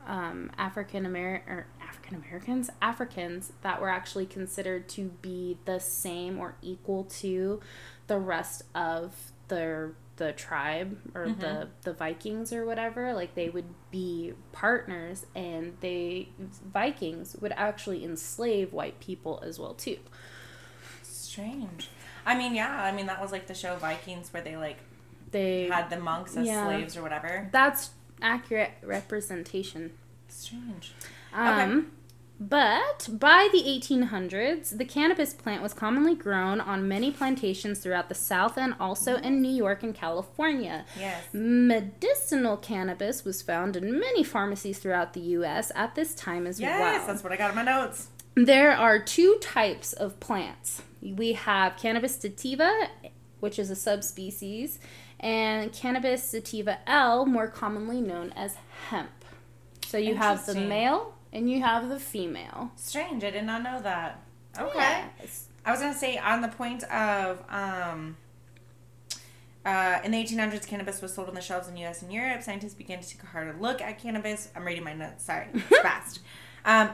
um, 0.06 0.50
African 0.58 1.04
American 1.06 1.52
or 1.52 1.66
African 1.82 2.16
Americans, 2.16 2.70
Africans 2.80 3.52
that 3.62 3.80
were 3.80 3.88
actually 3.90 4.26
considered 4.26 4.88
to 4.90 5.10
be 5.22 5.58
the 5.64 5.78
same 5.80 6.38
or 6.38 6.54
equal 6.62 7.04
to 7.04 7.60
the 8.06 8.18
rest 8.18 8.62
of 8.74 9.14
their 9.48 9.92
the 10.16 10.32
tribe 10.32 10.96
or 11.14 11.28
the 11.28 11.68
the 11.82 11.92
Vikings 11.92 12.52
or 12.52 12.64
whatever. 12.64 13.12
Like 13.12 13.34
they 13.34 13.48
would 13.50 13.66
be 13.90 14.32
partners, 14.52 15.26
and 15.34 15.76
they 15.80 16.30
Vikings 16.72 17.36
would 17.40 17.52
actually 17.56 18.02
enslave 18.04 18.72
white 18.72 18.98
people 19.00 19.42
as 19.44 19.58
well 19.58 19.74
too. 19.74 19.98
Strange. 21.02 21.88
I 22.24 22.36
mean, 22.36 22.54
yeah. 22.54 22.82
I 22.82 22.92
mean, 22.92 23.06
that 23.06 23.20
was 23.20 23.30
like 23.32 23.46
the 23.46 23.54
show 23.54 23.76
Vikings 23.76 24.32
where 24.32 24.42
they 24.42 24.56
like 24.56 24.78
They 25.30 25.64
had 25.68 25.90
the 25.90 25.98
monks 26.00 26.36
as 26.36 26.46
Yeah. 26.46 26.64
slaves 26.66 26.96
or 26.96 27.02
whatever. 27.02 27.48
that's 27.52 27.90
accurate 28.22 28.72
representation. 28.82 29.92
Strange. 30.28 30.92
Um, 31.32 31.92
But 32.38 33.08
by 33.10 33.48
the 33.50 33.62
1800s, 33.62 34.76
the 34.76 34.84
cannabis 34.84 35.32
plant 35.32 35.62
was 35.62 35.72
commonly 35.72 36.14
grown 36.14 36.60
on 36.60 36.86
many 36.86 37.10
plantations 37.10 37.78
throughout 37.78 38.10
the 38.10 38.14
South 38.14 38.58
and 38.58 38.74
also 38.78 39.16
in 39.16 39.40
New 39.40 39.50
York 39.54 39.82
and 39.82 39.94
California. 39.94 40.84
Yes. 40.98 41.24
Medicinal 41.32 42.56
cannabis 42.58 43.24
was 43.24 43.40
found 43.42 43.76
in 43.76 43.98
many 43.98 44.22
pharmacies 44.22 44.78
throughout 44.78 45.14
the 45.14 45.20
U.S. 45.20 45.72
at 45.74 45.94
this 45.94 46.14
time 46.14 46.46
as 46.46 46.60
Yes, 46.60 46.78
well. 46.78 46.92
Yes, 46.92 47.06
that's 47.06 47.22
what 47.24 47.32
I 47.32 47.36
got 47.36 47.50
in 47.50 47.56
my 47.56 47.62
notes. 47.62 48.08
There 48.34 48.72
are 48.72 48.98
two 48.98 49.38
types 49.40 49.94
of 49.94 50.20
plants. 50.20 50.82
We 51.00 51.32
have 51.32 51.76
cannabis 51.78 52.16
sativa, 52.16 52.70
which 53.40 53.58
is 53.58 53.70
a 53.70 53.76
subspecies, 53.76 54.78
and 55.20 55.72
cannabis 55.72 56.22
sativa 56.22 56.78
L, 56.86 57.26
more 57.26 57.48
commonly 57.48 58.00
known 58.00 58.32
as 58.36 58.56
hemp. 58.88 59.10
So 59.86 59.98
you 59.98 60.14
have 60.16 60.46
the 60.46 60.54
male 60.54 61.14
and 61.32 61.50
you 61.50 61.60
have 61.62 61.88
the 61.88 62.00
female. 62.00 62.70
Strange, 62.76 63.22
I 63.24 63.30
did 63.30 63.44
not 63.44 63.62
know 63.62 63.80
that. 63.82 64.22
Okay. 64.58 65.04
Yes. 65.20 65.46
I 65.64 65.70
was 65.70 65.80
gonna 65.80 65.94
say 65.94 66.18
on 66.18 66.40
the 66.40 66.48
point 66.48 66.82
of 66.84 67.42
um, 67.48 68.16
uh, 69.64 69.98
in 70.04 70.12
the 70.12 70.22
1800s, 70.22 70.66
cannabis 70.66 71.02
was 71.02 71.12
sold 71.12 71.28
on 71.28 71.34
the 71.34 71.40
shelves 71.40 71.66
in 71.66 71.74
the 71.74 71.80
U.S. 71.80 72.00
and 72.00 72.12
Europe. 72.12 72.40
Scientists 72.42 72.74
began 72.74 73.00
to 73.00 73.08
take 73.08 73.22
a 73.24 73.26
harder 73.26 73.56
look 73.58 73.82
at 73.82 73.98
cannabis. 73.98 74.48
I'm 74.54 74.64
reading 74.64 74.84
my 74.84 74.94
notes. 74.94 75.24
Sorry, 75.24 75.48
fast. 75.82 76.20
Um, 76.64 76.90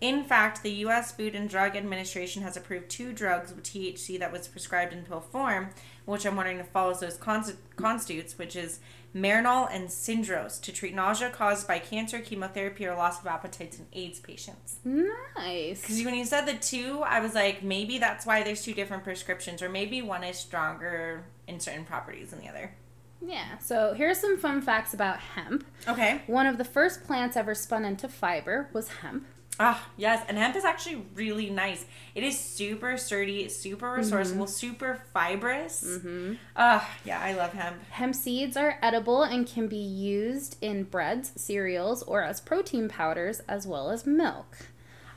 in 0.00 0.24
fact, 0.24 0.62
the 0.62 0.72
U.S. 0.72 1.12
Food 1.12 1.34
and 1.34 1.48
Drug 1.48 1.76
Administration 1.76 2.42
has 2.42 2.56
approved 2.56 2.90
two 2.90 3.12
drugs 3.12 3.54
with 3.54 3.64
THC 3.64 4.18
that 4.18 4.32
was 4.32 4.48
prescribed 4.48 4.92
in 4.92 5.04
pill 5.04 5.20
form, 5.20 5.70
which 6.06 6.24
I'm 6.24 6.36
wondering 6.36 6.58
if 6.58 6.68
follows 6.68 7.00
those 7.00 7.16
const- 7.16 7.56
constitutes, 7.76 8.38
which 8.38 8.56
is 8.56 8.80
Marinol 9.14 9.68
and 9.70 9.88
Syndros, 9.88 10.60
to 10.62 10.72
treat 10.72 10.94
nausea 10.94 11.30
caused 11.30 11.66
by 11.66 11.78
cancer, 11.78 12.18
chemotherapy, 12.20 12.86
or 12.86 12.94
loss 12.94 13.20
of 13.20 13.26
appetite 13.26 13.78
in 13.78 13.86
AIDS 13.92 14.20
patients. 14.20 14.78
Nice. 14.84 15.80
Because 15.80 16.04
when 16.04 16.14
you 16.14 16.24
said 16.24 16.46
the 16.46 16.54
two, 16.54 17.02
I 17.04 17.20
was 17.20 17.34
like, 17.34 17.62
maybe 17.62 17.98
that's 17.98 18.24
why 18.26 18.42
there's 18.42 18.62
two 18.62 18.74
different 18.74 19.04
prescriptions, 19.04 19.62
or 19.62 19.68
maybe 19.68 20.02
one 20.02 20.24
is 20.24 20.38
stronger 20.38 21.24
in 21.46 21.60
certain 21.60 21.84
properties 21.84 22.30
than 22.30 22.40
the 22.40 22.48
other. 22.48 22.74
Yeah. 23.20 23.58
So 23.58 23.94
here's 23.94 24.18
some 24.20 24.38
fun 24.38 24.60
facts 24.60 24.92
about 24.92 25.18
hemp. 25.18 25.64
Okay. 25.88 26.22
One 26.26 26.46
of 26.46 26.58
the 26.58 26.64
first 26.64 27.04
plants 27.04 27.36
ever 27.36 27.54
spun 27.54 27.84
into 27.84 28.08
fiber 28.08 28.68
was 28.72 28.88
hemp. 28.88 29.26
Ah, 29.58 29.88
yes, 29.96 30.22
and 30.28 30.36
hemp 30.36 30.54
is 30.54 30.64
actually 30.64 31.06
really 31.14 31.48
nice. 31.48 31.86
It 32.14 32.22
is 32.22 32.38
super 32.38 32.98
sturdy, 32.98 33.48
super 33.48 33.92
resourceful, 33.92 34.46
super 34.46 35.00
fibrous. 35.14 35.82
Mm-hmm. 35.82 36.34
Ah, 36.54 36.86
yeah, 37.06 37.20
I 37.20 37.32
love 37.32 37.54
hemp. 37.54 37.82
Hemp 37.90 38.14
seeds 38.14 38.56
are 38.56 38.78
edible 38.82 39.22
and 39.22 39.46
can 39.46 39.66
be 39.66 39.76
used 39.76 40.58
in 40.60 40.84
breads, 40.84 41.32
cereals, 41.36 42.02
or 42.02 42.22
as 42.22 42.40
protein 42.40 42.88
powders, 42.88 43.40
as 43.48 43.66
well 43.66 43.90
as 43.90 44.06
milk. 44.06 44.58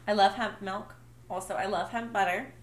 I 0.08 0.14
love 0.14 0.36
hemp 0.36 0.62
milk. 0.62 0.96
Also, 1.30 1.56
I 1.56 1.66
love 1.66 1.90
hemp 1.90 2.14
butter. 2.14 2.54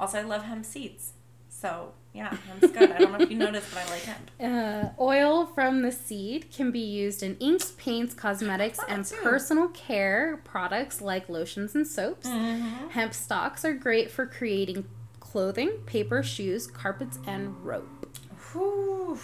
Also, 0.00 0.18
I 0.18 0.22
love 0.22 0.44
hemp 0.44 0.64
seeds. 0.64 1.12
So, 1.50 1.92
yeah, 2.14 2.34
hemp's 2.46 2.70
good. 2.76 2.90
I 2.90 2.98
don't 2.98 3.12
know 3.12 3.20
if 3.20 3.30
you 3.30 3.38
noticed, 3.38 3.72
but 3.72 3.86
I 3.86 3.90
like 3.90 4.02
hemp. 4.02 4.30
Uh, 4.42 4.90
oil 5.00 5.46
from 5.46 5.82
the 5.82 5.92
seed 5.92 6.50
can 6.52 6.70
be 6.72 6.80
used 6.80 7.22
in 7.22 7.36
inks, 7.38 7.70
paints, 7.78 8.12
cosmetics, 8.12 8.80
and 8.88 9.04
too. 9.04 9.16
personal 9.22 9.68
care 9.68 10.40
products 10.44 11.00
like 11.00 11.28
lotions 11.28 11.74
and 11.74 11.86
soaps. 11.86 12.26
Mm-hmm. 12.26 12.88
Hemp 12.88 13.14
stalks 13.14 13.64
are 13.64 13.72
great 13.72 14.10
for 14.10 14.26
creating 14.26 14.84
clothing, 15.20 15.70
paper, 15.86 16.22
shoes, 16.22 16.66
carpets, 16.66 17.18
and 17.26 17.64
rope. 17.64 18.18
Whew. 18.52 19.18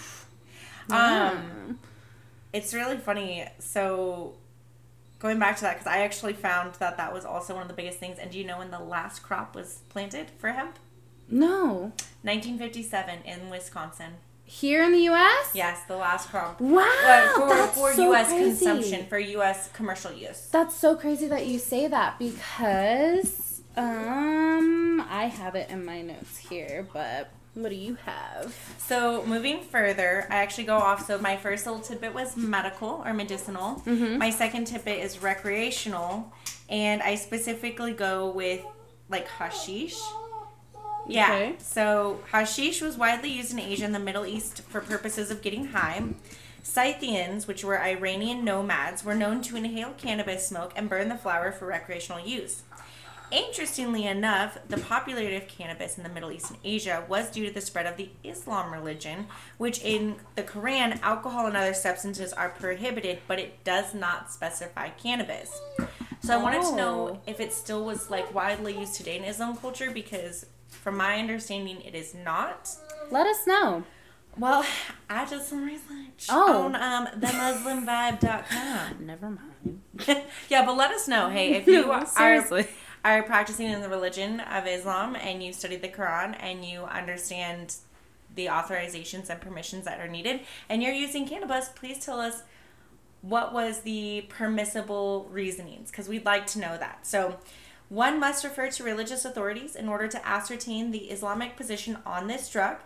Um, 0.90 1.78
it's 2.52 2.72
really 2.72 2.96
funny. 2.96 3.46
So, 3.58 4.36
going 5.18 5.38
back 5.38 5.56
to 5.56 5.62
that, 5.62 5.74
because 5.74 5.86
I 5.86 5.98
actually 5.98 6.32
found 6.32 6.74
that 6.74 6.96
that 6.96 7.12
was 7.12 7.24
also 7.24 7.54
one 7.54 7.62
of 7.62 7.68
the 7.68 7.74
biggest 7.74 7.98
things. 7.98 8.18
And 8.18 8.30
do 8.30 8.38
you 8.38 8.44
know 8.44 8.58
when 8.58 8.70
the 8.70 8.78
last 8.78 9.22
crop 9.22 9.54
was 9.54 9.80
planted 9.90 10.30
for 10.38 10.50
hemp? 10.50 10.78
No. 11.30 11.92
1957 12.28 13.20
in 13.24 13.48
Wisconsin. 13.48 14.12
Here 14.44 14.82
in 14.82 14.92
the 14.92 14.98
U.S.? 15.00 15.50
Yes, 15.54 15.82
the 15.88 15.96
last 15.96 16.28
crop. 16.28 16.60
Wow. 16.60 16.84
But 17.04 17.34
for 17.34 17.48
that's 17.48 17.74
for 17.78 17.92
so 17.94 18.02
U.S. 18.10 18.28
crazy. 18.28 18.44
consumption, 18.44 19.06
for 19.06 19.18
U.S. 19.18 19.70
commercial 19.72 20.12
use. 20.12 20.48
That's 20.52 20.74
so 20.74 20.94
crazy 20.94 21.26
that 21.28 21.46
you 21.46 21.58
say 21.58 21.86
that 21.88 22.18
because 22.18 23.62
um 23.76 25.00
I 25.08 25.24
have 25.24 25.54
it 25.54 25.70
in 25.70 25.84
my 25.84 26.02
notes 26.02 26.36
here, 26.36 26.86
but 26.92 27.30
what 27.54 27.70
do 27.70 27.74
you 27.76 27.96
have? 28.04 28.54
So 28.78 29.24
moving 29.26 29.62
further, 29.62 30.26
I 30.30 30.36
actually 30.36 30.64
go 30.64 30.76
off. 30.76 31.06
So 31.06 31.18
my 31.18 31.36
first 31.36 31.66
little 31.66 31.80
tidbit 31.80 32.14
was 32.14 32.36
medical 32.36 33.02
or 33.04 33.12
medicinal. 33.14 33.82
My 33.86 34.30
second 34.30 34.66
tidbit 34.66 34.98
is 35.00 35.22
recreational, 35.22 36.32
and 36.68 37.02
I 37.02 37.14
specifically 37.16 37.92
go 37.92 38.30
with 38.30 38.62
like 39.08 39.26
hashish. 39.28 39.98
Yeah. 41.08 41.32
Okay. 41.32 41.54
So 41.58 42.20
hashish 42.32 42.80
was 42.82 42.96
widely 42.96 43.30
used 43.30 43.52
in 43.52 43.58
Asia 43.58 43.84
and 43.84 43.94
the 43.94 43.98
Middle 43.98 44.26
East 44.26 44.62
for 44.62 44.80
purposes 44.80 45.30
of 45.30 45.42
getting 45.42 45.66
high. 45.68 46.02
Scythians, 46.62 47.46
which 47.46 47.64
were 47.64 47.80
Iranian 47.80 48.44
nomads, 48.44 49.02
were 49.04 49.14
known 49.14 49.40
to 49.42 49.56
inhale 49.56 49.94
cannabis 49.96 50.46
smoke 50.46 50.72
and 50.76 50.88
burn 50.88 51.08
the 51.08 51.16
flower 51.16 51.50
for 51.50 51.66
recreational 51.66 52.20
use. 52.24 52.62
Interestingly 53.30 54.06
enough, 54.06 54.56
the 54.68 54.78
popularity 54.78 55.36
of 55.36 55.46
cannabis 55.48 55.98
in 55.98 56.02
the 56.02 56.08
Middle 56.08 56.30
East 56.32 56.50
and 56.50 56.58
Asia 56.64 57.04
was 57.08 57.30
due 57.30 57.46
to 57.46 57.52
the 57.52 57.60
spread 57.60 57.84
of 57.84 57.98
the 57.98 58.08
Islam 58.24 58.72
religion, 58.72 59.26
which 59.58 59.82
in 59.82 60.16
the 60.34 60.42
Quran, 60.42 60.98
alcohol 61.02 61.46
and 61.46 61.54
other 61.56 61.74
substances 61.74 62.32
are 62.32 62.48
prohibited, 62.48 63.18
but 63.26 63.38
it 63.38 63.62
does 63.64 63.92
not 63.94 64.32
specify 64.32 64.88
cannabis. 64.90 65.50
So 66.22 66.38
I 66.38 66.42
wanted 66.42 66.62
to 66.62 66.76
know 66.76 67.08
Oh. 67.08 67.20
if 67.26 67.38
it 67.38 67.52
still 67.52 67.84
was 67.84 68.10
like 68.10 68.34
widely 68.34 68.78
used 68.78 68.94
today 68.94 69.18
in 69.18 69.24
Islam 69.24 69.56
culture 69.56 69.90
because 69.90 70.46
from 70.68 70.96
my 70.96 71.18
understanding 71.18 71.80
it 71.82 71.94
is 71.94 72.14
not. 72.14 72.70
Let 73.10 73.26
us 73.26 73.46
know. 73.46 73.84
Well, 74.36 74.64
I 75.10 75.24
did 75.24 75.42
some 75.42 75.64
research 75.64 76.28
Oh. 76.30 76.64
on 76.66 76.76
um, 76.76 77.06
themuslimvibe.com. 77.20 78.96
Never 79.06 79.30
mind. 79.30 79.80
yeah, 80.48 80.64
but 80.64 80.76
let 80.76 80.90
us 80.92 81.08
know. 81.08 81.28
Hey, 81.28 81.54
if 81.54 81.66
you 81.66 81.90
are, 81.92 82.06
seriously. 82.06 82.66
are 83.04 83.22
practicing 83.22 83.66
in 83.66 83.80
the 83.80 83.88
religion 83.88 84.40
of 84.40 84.66
Islam 84.66 85.16
and 85.16 85.42
you 85.42 85.52
studied 85.52 85.82
the 85.82 85.88
Quran 85.88 86.36
and 86.40 86.64
you 86.64 86.82
understand 86.82 87.76
the 88.34 88.46
authorizations 88.46 89.28
and 89.28 89.40
permissions 89.40 89.84
that 89.86 89.98
are 90.00 90.06
needed 90.08 90.40
and 90.68 90.82
you're 90.82 90.92
using 90.92 91.26
cannabis, 91.26 91.70
please 91.74 92.04
tell 92.04 92.20
us 92.20 92.42
what 93.22 93.52
was 93.52 93.80
the 93.80 94.24
permissible 94.28 95.28
reasonings 95.32 95.90
because 95.90 96.08
we'd 96.08 96.24
like 96.24 96.46
to 96.46 96.60
know 96.60 96.78
that. 96.78 97.04
So, 97.04 97.38
one 97.88 98.20
must 98.20 98.44
refer 98.44 98.70
to 98.70 98.84
religious 98.84 99.24
authorities 99.24 99.74
in 99.74 99.88
order 99.88 100.08
to 100.08 100.26
ascertain 100.26 100.90
the 100.90 101.10
Islamic 101.10 101.56
position 101.56 101.98
on 102.04 102.26
this 102.26 102.50
drug. 102.50 102.76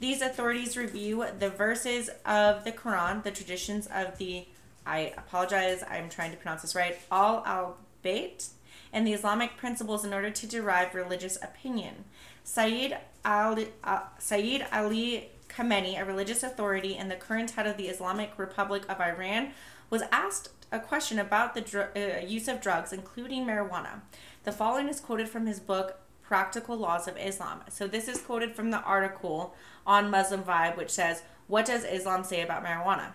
These 0.00 0.22
authorities 0.22 0.76
review 0.76 1.24
the 1.38 1.50
verses 1.50 2.10
of 2.24 2.64
the 2.64 2.72
Quran, 2.72 3.22
the 3.22 3.30
traditions 3.30 3.88
of 3.92 4.18
the, 4.18 4.46
I 4.86 5.12
apologize, 5.16 5.82
I'm 5.88 6.08
trying 6.08 6.30
to 6.30 6.36
pronounce 6.36 6.62
this 6.62 6.74
right, 6.74 6.98
Al 7.10 7.42
al 7.46 7.78
Bayt, 8.04 8.48
and 8.92 9.06
the 9.06 9.12
Islamic 9.12 9.56
principles 9.56 10.04
in 10.04 10.12
order 10.12 10.30
to 10.30 10.46
derive 10.46 10.94
religious 10.94 11.36
opinion. 11.42 12.04
Sayyid 12.44 12.96
Ali, 13.24 13.68
uh, 13.82 14.00
Sayyid 14.18 14.66
Ali 14.72 15.30
Khamenei, 15.48 16.00
a 16.00 16.04
religious 16.04 16.42
authority 16.42 16.96
and 16.96 17.10
the 17.10 17.16
current 17.16 17.52
head 17.52 17.66
of 17.66 17.76
the 17.76 17.88
Islamic 17.88 18.32
Republic 18.36 18.82
of 18.88 19.00
Iran, 19.00 19.52
was 19.90 20.02
asked 20.12 20.50
a 20.70 20.78
question 20.78 21.18
about 21.18 21.54
the 21.54 21.60
dr- 21.60 21.96
uh, 21.96 22.26
use 22.26 22.48
of 22.48 22.60
drugs, 22.60 22.92
including 22.92 23.46
marijuana. 23.46 24.00
The 24.44 24.52
following 24.52 24.88
is 24.88 25.00
quoted 25.00 25.28
from 25.28 25.46
his 25.46 25.58
book, 25.58 26.00
Practical 26.22 26.76
Laws 26.76 27.08
of 27.08 27.16
Islam. 27.16 27.60
So, 27.70 27.86
this 27.86 28.08
is 28.08 28.20
quoted 28.20 28.54
from 28.54 28.70
the 28.70 28.80
article 28.80 29.54
on 29.86 30.10
Muslim 30.10 30.42
Vibe, 30.42 30.76
which 30.76 30.90
says, 30.90 31.22
What 31.46 31.64
does 31.64 31.84
Islam 31.84 32.24
say 32.24 32.42
about 32.42 32.62
marijuana? 32.62 33.12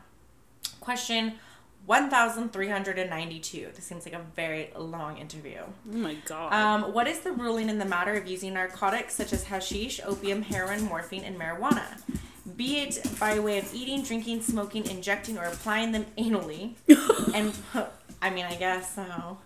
Question 0.79 1.33
1392. 1.85 3.69
This 3.75 3.85
seems 3.85 4.05
like 4.05 4.15
a 4.15 4.21
very 4.35 4.71
long 4.75 5.17
interview. 5.17 5.59
Oh 5.61 5.97
my 5.97 6.15
god. 6.25 6.51
Um, 6.51 6.93
what 6.93 7.07
is 7.07 7.19
the 7.19 7.31
ruling 7.31 7.69
in 7.69 7.77
the 7.77 7.85
matter 7.85 8.13
of 8.13 8.27
using 8.27 8.53
narcotics 8.53 9.15
such 9.15 9.31
as 9.31 9.45
hashish, 9.45 9.99
opium, 10.05 10.41
heroin, 10.41 10.83
morphine, 10.83 11.23
and 11.23 11.39
marijuana? 11.39 12.01
Be 12.57 12.79
it 12.79 13.03
by 13.19 13.39
way 13.39 13.59
of 13.59 13.73
eating, 13.73 14.03
drinking, 14.03 14.41
smoking, 14.41 14.85
injecting, 14.87 15.37
or 15.37 15.45
applying 15.45 15.91
them 15.91 16.07
anally. 16.17 16.73
and 17.35 17.53
I 18.21 18.29
mean, 18.31 18.45
I 18.45 18.55
guess 18.55 18.95
so. 18.95 19.37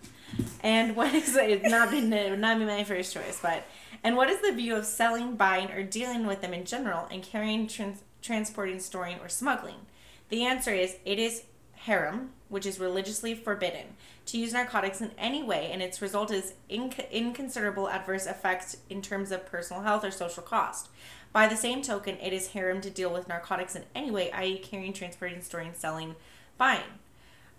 And 0.62 0.96
what 0.96 1.14
is 1.14 1.36
it? 1.36 1.62
Not 1.64 1.90
been 1.90 2.10
would 2.10 2.38
not 2.38 2.58
be 2.58 2.64
my 2.64 2.84
first 2.84 3.12
choice, 3.12 3.38
but 3.42 3.64
and 4.02 4.16
what 4.16 4.28
is 4.28 4.40
the 4.40 4.52
view 4.52 4.76
of 4.76 4.84
selling, 4.84 5.36
buying, 5.36 5.70
or 5.70 5.82
dealing 5.82 6.26
with 6.26 6.42
them 6.42 6.52
in 6.52 6.64
general, 6.64 7.06
and 7.10 7.22
carrying, 7.22 7.66
trans- 7.66 8.02
transporting, 8.20 8.78
storing, 8.78 9.18
or 9.20 9.28
smuggling? 9.28 9.86
The 10.28 10.44
answer 10.44 10.72
is 10.72 10.96
it 11.04 11.18
is 11.18 11.44
haram, 11.74 12.30
which 12.48 12.66
is 12.66 12.78
religiously 12.78 13.34
forbidden, 13.34 13.96
to 14.26 14.38
use 14.38 14.52
narcotics 14.52 15.00
in 15.00 15.10
any 15.18 15.42
way, 15.42 15.70
and 15.70 15.82
its 15.82 16.00
result 16.02 16.30
is 16.30 16.54
inc- 16.70 17.10
inconsiderable 17.10 17.88
adverse 17.88 18.26
effects 18.26 18.78
in 18.88 19.02
terms 19.02 19.30
of 19.30 19.46
personal 19.46 19.82
health 19.82 20.04
or 20.04 20.10
social 20.10 20.42
cost. 20.42 20.88
By 21.32 21.46
the 21.48 21.56
same 21.56 21.82
token, 21.82 22.16
it 22.18 22.32
is 22.32 22.48
haram 22.48 22.80
to 22.82 22.90
deal 22.90 23.12
with 23.12 23.28
narcotics 23.28 23.74
in 23.74 23.84
any 23.94 24.10
way, 24.10 24.30
i.e., 24.32 24.58
carrying, 24.58 24.92
transporting, 24.92 25.42
storing, 25.42 25.72
selling, 25.74 26.14
buying. 26.56 27.00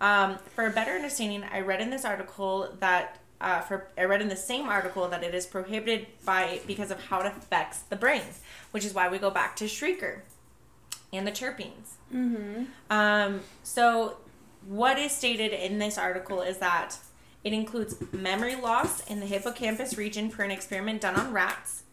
Um, 0.01 0.37
for 0.55 0.65
a 0.65 0.71
better 0.71 0.91
understanding, 0.91 1.43
I 1.51 1.61
read 1.61 1.81
in 1.81 1.89
this 1.89 2.05
article 2.05 2.73
that 2.79 3.19
uh, 3.41 3.61
for 3.61 3.87
I 3.97 4.05
read 4.05 4.21
in 4.21 4.29
the 4.29 4.35
same 4.35 4.67
article 4.67 5.07
that 5.09 5.23
it 5.23 5.35
is 5.35 5.45
prohibited 5.45 6.07
by 6.25 6.61
because 6.65 6.91
of 6.91 7.03
how 7.05 7.21
it 7.21 7.27
affects 7.27 7.79
the 7.79 7.95
brain, 7.95 8.21
which 8.71 8.85
is 8.85 8.93
why 8.93 9.09
we 9.09 9.17
go 9.17 9.29
back 9.29 9.55
to 9.57 9.65
Shrieker 9.65 10.21
and 11.11 11.27
the 11.27 11.31
chirpings. 11.31 11.95
Mm-hmm. 12.13 12.63
Um, 12.89 13.41
so, 13.63 14.17
what 14.65 14.97
is 14.97 15.11
stated 15.11 15.51
in 15.53 15.79
this 15.79 15.97
article 15.97 16.41
is 16.41 16.57
that 16.57 16.97
it 17.43 17.53
includes 17.53 17.97
memory 18.11 18.55
loss 18.55 19.05
in 19.05 19.19
the 19.19 19.25
hippocampus 19.27 19.97
region 19.97 20.29
for 20.29 20.43
an 20.43 20.51
experiment 20.51 21.01
done 21.01 21.15
on 21.15 21.31
rats, 21.31 21.83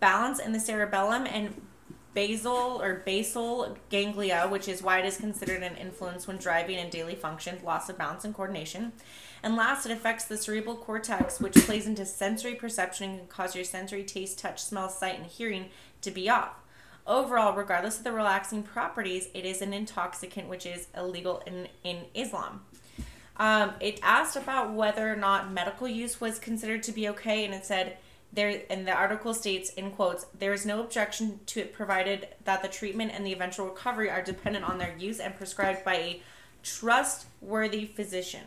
balance 0.00 0.38
in 0.38 0.52
the 0.52 0.60
cerebellum 0.60 1.26
and 1.26 1.60
basal 2.16 2.80
or 2.80 3.02
basal 3.04 3.76
ganglia, 3.90 4.48
which 4.48 4.68
is 4.68 4.82
why 4.82 4.98
it 4.98 5.04
is 5.04 5.18
considered 5.18 5.62
an 5.62 5.76
influence 5.76 6.26
when 6.26 6.38
driving 6.38 6.78
and 6.78 6.90
daily 6.90 7.14
function, 7.14 7.58
loss 7.62 7.90
of 7.90 7.98
balance 7.98 8.24
and 8.24 8.34
coordination. 8.34 8.90
And 9.42 9.54
last, 9.54 9.84
it 9.84 9.92
affects 9.92 10.24
the 10.24 10.38
cerebral 10.38 10.76
cortex, 10.76 11.38
which 11.40 11.54
plays 11.66 11.86
into 11.86 12.06
sensory 12.06 12.54
perception 12.54 13.10
and 13.10 13.18
can 13.18 13.28
cause 13.28 13.54
your 13.54 13.64
sensory 13.64 14.02
taste, 14.02 14.38
touch, 14.38 14.62
smell, 14.62 14.88
sight, 14.88 15.18
and 15.18 15.26
hearing 15.26 15.66
to 16.00 16.10
be 16.10 16.30
off. 16.30 16.54
Overall, 17.06 17.54
regardless 17.54 17.98
of 17.98 18.04
the 18.04 18.12
relaxing 18.12 18.62
properties, 18.62 19.28
it 19.34 19.44
is 19.44 19.60
an 19.60 19.74
intoxicant 19.74 20.48
which 20.48 20.64
is 20.64 20.86
illegal 20.96 21.42
in, 21.46 21.68
in 21.84 22.06
Islam. 22.14 22.62
Um, 23.36 23.72
it 23.78 24.00
asked 24.02 24.36
about 24.36 24.72
whether 24.72 25.12
or 25.12 25.16
not 25.16 25.52
medical 25.52 25.86
use 25.86 26.18
was 26.18 26.38
considered 26.38 26.82
to 26.84 26.92
be 26.92 27.10
okay, 27.10 27.44
and 27.44 27.52
it 27.52 27.66
said 27.66 27.98
there. 28.32 28.62
And 28.70 28.86
the 28.86 28.92
article 28.92 29.32
states 29.34 29.70
in 29.70 29.90
quotes, 29.92 30.24
"There 30.38 30.52
is 30.52 30.64
no 30.66 30.80
objection 30.80 31.40
to 31.46 31.60
it, 31.60 31.72
provided 31.72 32.28
that 32.44 32.62
the 32.62 32.68
treatment 32.68 33.12
and 33.14 33.26
the 33.26 33.32
eventual 33.32 33.66
recovery 33.66 34.10
are 34.10 34.22
dependent 34.22 34.64
on 34.68 34.78
their 34.78 34.94
use 34.96 35.20
and 35.20 35.34
prescribed 35.36 35.84
by 35.84 35.94
a 35.94 36.22
trustworthy 36.62 37.86
physician." 37.86 38.42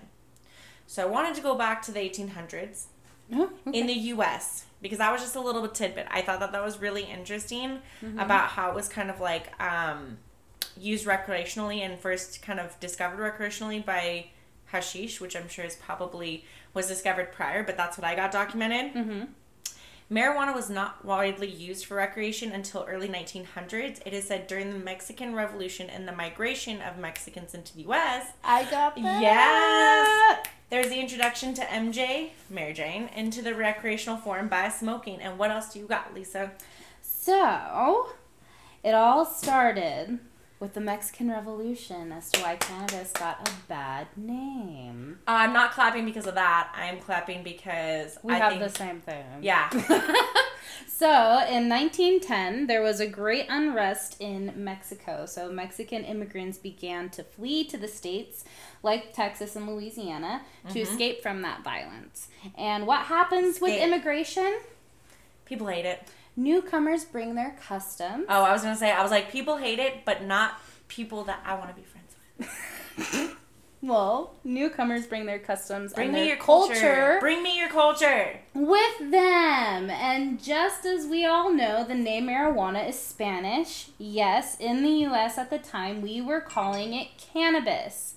So 0.87 1.03
I 1.03 1.05
wanted 1.05 1.35
to 1.35 1.41
go 1.41 1.55
back 1.55 1.81
to 1.83 1.91
the 1.91 1.99
1800s 1.99 2.85
Oh, 3.31 3.51
okay. 3.67 3.77
in 3.79 3.85
the 3.85 3.93
U.S. 3.93 4.65
because 4.81 4.97
that 4.97 5.11
was 5.11 5.21
just 5.21 5.35
a 5.35 5.39
little 5.39 5.61
bit 5.61 5.75
tidbit. 5.75 6.07
I 6.09 6.21
thought 6.23 6.39
that 6.39 6.51
that 6.51 6.63
was 6.63 6.79
really 6.79 7.03
interesting 7.03 7.79
about 8.17 8.47
how 8.49 8.69
it 8.69 8.75
was 8.75 8.87
kind 8.89 9.11
of 9.11 9.19
like 9.19 9.53
um, 9.61 10.17
used 10.75 11.05
recreationally 11.05 11.81
and 11.81 11.99
first 11.99 12.41
kind 12.41 12.59
of 12.59 12.79
discovered 12.79 13.19
recreationally 13.19 13.85
by 13.85 14.27
hashish, 14.71 15.21
which 15.21 15.35
I'm 15.35 15.47
sure 15.47 15.63
is 15.65 15.75
probably 15.75 16.43
was 16.73 16.87
discovered 16.87 17.31
prior, 17.31 17.61
but 17.63 17.77
that's 17.77 17.97
what 17.99 18.05
I 18.05 18.15
got 18.15 18.31
documented. 18.31 18.93
Mm-hmm. 18.95 19.21
Marijuana 20.11 20.55
was 20.55 20.71
not 20.71 21.05
widely 21.05 21.47
used 21.47 21.85
for 21.85 21.95
recreation 21.95 22.51
until 22.51 22.83
early 22.89 23.07
1900s. 23.07 24.01
It 24.05 24.13
is 24.13 24.27
said 24.27 24.47
during 24.47 24.71
the 24.71 24.79
Mexican 24.79 25.35
Revolution 25.35 25.87
and 25.87 26.07
the 26.07 26.11
migration 26.11 26.81
of 26.81 26.97
Mexicans 26.97 27.53
into 27.53 27.75
the 27.75 27.83
U.S. 27.83 28.31
I 28.43 28.63
got 28.71 28.95
that. 28.95 29.21
Yes. 29.21 30.47
There's 30.71 30.89
the 30.89 30.99
introduction 30.99 31.53
to 31.53 31.61
MJ, 31.61 32.29
Mary 32.49 32.73
Jane, 32.73 33.09
into 33.15 33.43
the 33.43 33.53
recreational 33.53 34.17
form 34.17 34.47
by 34.47 34.69
smoking. 34.69 35.21
And 35.21 35.37
what 35.37 35.51
else 35.51 35.73
do 35.73 35.79
you 35.79 35.85
got, 35.85 36.13
Lisa? 36.15 36.51
So, 37.03 38.07
it 38.83 38.95
all 38.95 39.25
started 39.25 40.19
with 40.59 40.73
the 40.73 40.81
Mexican 40.81 41.29
Revolution 41.29 42.11
as 42.11 42.29
to 42.31 42.41
why 42.41 42.57
cannabis 42.57 43.11
got 43.13 43.47
a 43.47 43.51
bad 43.67 44.07
name. 44.17 45.19
I'm 45.25 45.53
not 45.53 45.71
clapping 45.71 46.05
because 46.05 46.27
of 46.27 46.35
that. 46.35 46.71
I'm 46.75 46.99
clapping 46.99 47.43
because 47.43 48.17
We 48.23 48.33
I 48.33 48.37
have 48.37 48.53
think, 48.53 48.63
the 48.63 48.77
same 48.77 48.99
thing. 48.99 49.25
Yeah. 49.41 49.69
So, 50.99 51.07
in 51.07 51.69
1910, 51.69 52.67
there 52.67 52.81
was 52.81 52.99
a 52.99 53.07
great 53.07 53.45
unrest 53.47 54.17
in 54.19 54.51
Mexico. 54.57 55.25
So, 55.25 55.49
Mexican 55.49 56.03
immigrants 56.03 56.57
began 56.57 57.09
to 57.11 57.23
flee 57.23 57.63
to 57.67 57.77
the 57.77 57.87
states, 57.87 58.43
like 58.83 59.13
Texas 59.13 59.55
and 59.55 59.65
Louisiana, 59.65 60.41
to 60.67 60.73
mm-hmm. 60.73 60.79
escape 60.79 61.23
from 61.23 61.41
that 61.43 61.63
violence. 61.63 62.27
And 62.57 62.85
what 62.85 63.05
happens 63.05 63.61
with 63.61 63.81
immigration? 63.81 64.59
People 65.45 65.67
hate 65.67 65.85
it. 65.85 66.05
Newcomers 66.35 67.05
bring 67.05 67.35
their 67.35 67.55
customs. 67.67 68.25
Oh, 68.29 68.43
I 68.43 68.51
was 68.51 68.61
gonna 68.61 68.75
say 68.75 68.91
I 68.91 69.01
was 69.03 69.11
like 69.11 69.31
people 69.31 69.57
hate 69.57 69.79
it, 69.79 70.05
but 70.05 70.23
not 70.23 70.53
people 70.87 71.23
that 71.25 71.41
I 71.45 71.55
want 71.55 71.69
to 71.69 71.75
be 71.75 71.83
friends 71.83 72.15
with. 72.37 73.35
Well, 73.81 74.35
newcomers 74.43 75.07
bring 75.07 75.25
their 75.25 75.39
customs 75.39 75.93
Bring 75.93 76.11
me 76.11 76.27
your 76.27 76.35
culture. 76.35 76.73
culture 76.73 77.17
Bring 77.21 77.41
me 77.41 77.57
your 77.57 77.69
culture. 77.69 78.37
with 78.53 78.99
them. 78.99 79.89
And 79.89 80.43
just 80.43 80.85
as 80.85 81.07
we 81.07 81.25
all 81.25 81.49
know, 81.53 81.85
the 81.85 81.95
name 81.95 82.27
marijuana 82.27 82.89
is 82.89 82.99
Spanish. 82.99 83.89
Yes, 83.97 84.57
in 84.59 84.83
the 84.83 84.89
US 85.07 85.37
at 85.37 85.49
the 85.49 85.59
time, 85.59 86.01
we 86.01 86.19
were 86.19 86.41
calling 86.41 86.93
it 86.93 87.07
cannabis. 87.17 88.15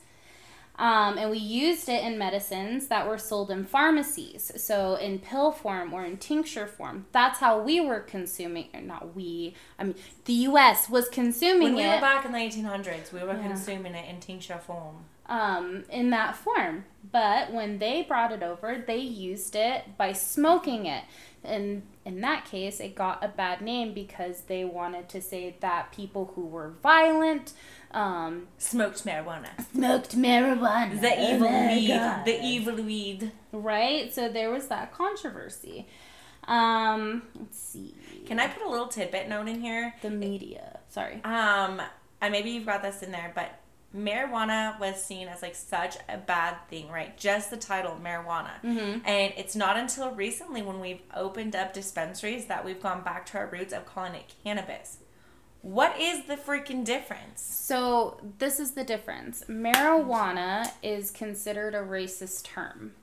Um, 0.77 1.19
and 1.19 1.31
we 1.31 1.39
used 1.39 1.89
it 1.89 2.03
in 2.03 2.19
medicines 2.19 2.89
that 2.89 3.07
were 3.07 3.19
sold 3.19 3.51
in 3.51 3.65
pharmacies. 3.65 4.51
So 4.57 4.95
in 4.95 5.19
pill 5.19 5.53
form 5.53 5.93
or 5.93 6.05
in 6.05 6.17
tincture 6.17 6.67
form. 6.67 7.07
That's 7.13 7.39
how 7.41 7.61
we 7.61 7.81
were 7.81 8.01
consuming, 8.01 8.69
not 8.83 9.15
we, 9.15 9.55
I 9.79 9.85
mean, 9.85 9.95
the 10.25 10.33
US 10.49 10.89
was 10.89 11.09
consuming 11.09 11.63
When 11.63 11.75
we 11.77 11.83
it 11.83 11.95
were 11.95 12.01
back 12.01 12.25
in 12.25 12.33
the 12.33 12.39
1800s, 12.39 13.13
we 13.13 13.21
were 13.23 13.35
Yeah. 13.35 13.49
consuming 13.49 13.95
it 13.95 14.09
in 14.09 14.19
tincture 14.21 14.59
form. 14.59 15.05
Um, 15.27 15.85
in 15.91 16.11
that 16.11 16.37
form. 16.37 16.85
But 17.11 17.53
when 17.53 17.79
they 17.79 18.03
brought 18.03 18.33
it 18.33 18.43
over, 18.43 18.83
they 18.87 18.99
used 18.99 19.55
it 19.57 19.97
by 19.99 20.13
smoking 20.13 20.87
it. 20.87 21.05
And 21.45 21.83
in 22.05 22.21
that 22.21 22.45
case, 22.45 22.79
it 22.79 22.95
got 22.95 23.25
a 23.25 23.29
bad 23.29 23.61
name 23.61 23.93
because 23.93 24.43
they 24.43 24.65
wanted 24.65 25.09
to 25.11 25.21
say 25.21 25.57
that 25.61 25.91
people 25.93 26.33
who 26.35 26.47
were 26.47 26.71
violent 26.83 27.53
um, 27.91 28.47
Smoked 28.57 29.05
marijuana. 29.05 29.49
smoked 29.75 30.17
marijuana. 30.17 30.99
The 31.01 31.35
evil 31.35 31.49
Oh 31.51 31.67
weed. 31.67 31.89
God. 31.89 32.25
The 32.25 32.43
evil 32.43 32.77
weed. 32.77 33.33
Right? 33.51 34.15
So 34.15 34.29
there 34.31 34.51
was 34.51 34.69
that 34.69 34.95
controversy. 34.95 35.87
Um, 36.45 37.23
let's 37.39 37.59
see. 37.59 37.95
Can 38.27 38.41
I 38.41 38.47
put 38.49 38.63
a 38.67 38.71
little 38.71 38.87
tidbit 38.89 39.29
note 39.29 39.49
in 39.49 39.61
here? 39.61 39.95
The 40.01 40.11
media. 40.11 40.79
Sorry. 40.89 41.21
Um, 41.25 41.83
and 42.21 42.33
maybe 42.33 42.51
you've 42.51 42.67
got 42.67 42.83
this 42.83 43.03
in 43.03 43.11
there, 43.13 43.33
but 43.35 43.51
marijuana 43.95 44.79
was 44.81 45.03
seen 45.03 45.29
as 45.29 45.43
like 45.43 45.55
such 45.55 45.97
a 46.09 46.17
bad 46.19 46.57
thing, 46.69 46.89
right? 46.91 47.17
Just 47.17 47.51
the 47.51 47.57
title, 47.57 47.99
marijuana. 48.03 48.53
Mhm. 48.63 49.03
And 49.07 49.33
it's 49.37 49.55
not 49.55 49.77
until 49.77 50.11
recently 50.13 50.63
when 50.63 50.81
we've 50.81 51.03
opened 51.15 51.55
up 51.55 51.73
dispensaries 51.75 52.47
that 52.47 52.65
we've 52.65 52.81
gone 52.83 53.03
back 53.03 53.27
to 53.27 53.39
our 53.39 53.47
roots 53.47 53.73
of 53.73 53.85
calling 53.87 54.15
it 54.15 54.33
cannabis. 54.43 54.99
What 55.61 56.01
is 56.01 56.25
the 56.25 56.37
freaking 56.37 56.85
difference? 56.85 57.41
So 57.41 58.19
this 58.39 58.59
is 58.59 58.73
the 58.73 58.83
difference. 58.83 59.45
Marijuana 59.49 60.73
is 60.83 61.11
considered 61.11 61.75
a 61.75 61.81
racist 61.83 62.45
term. 62.45 62.95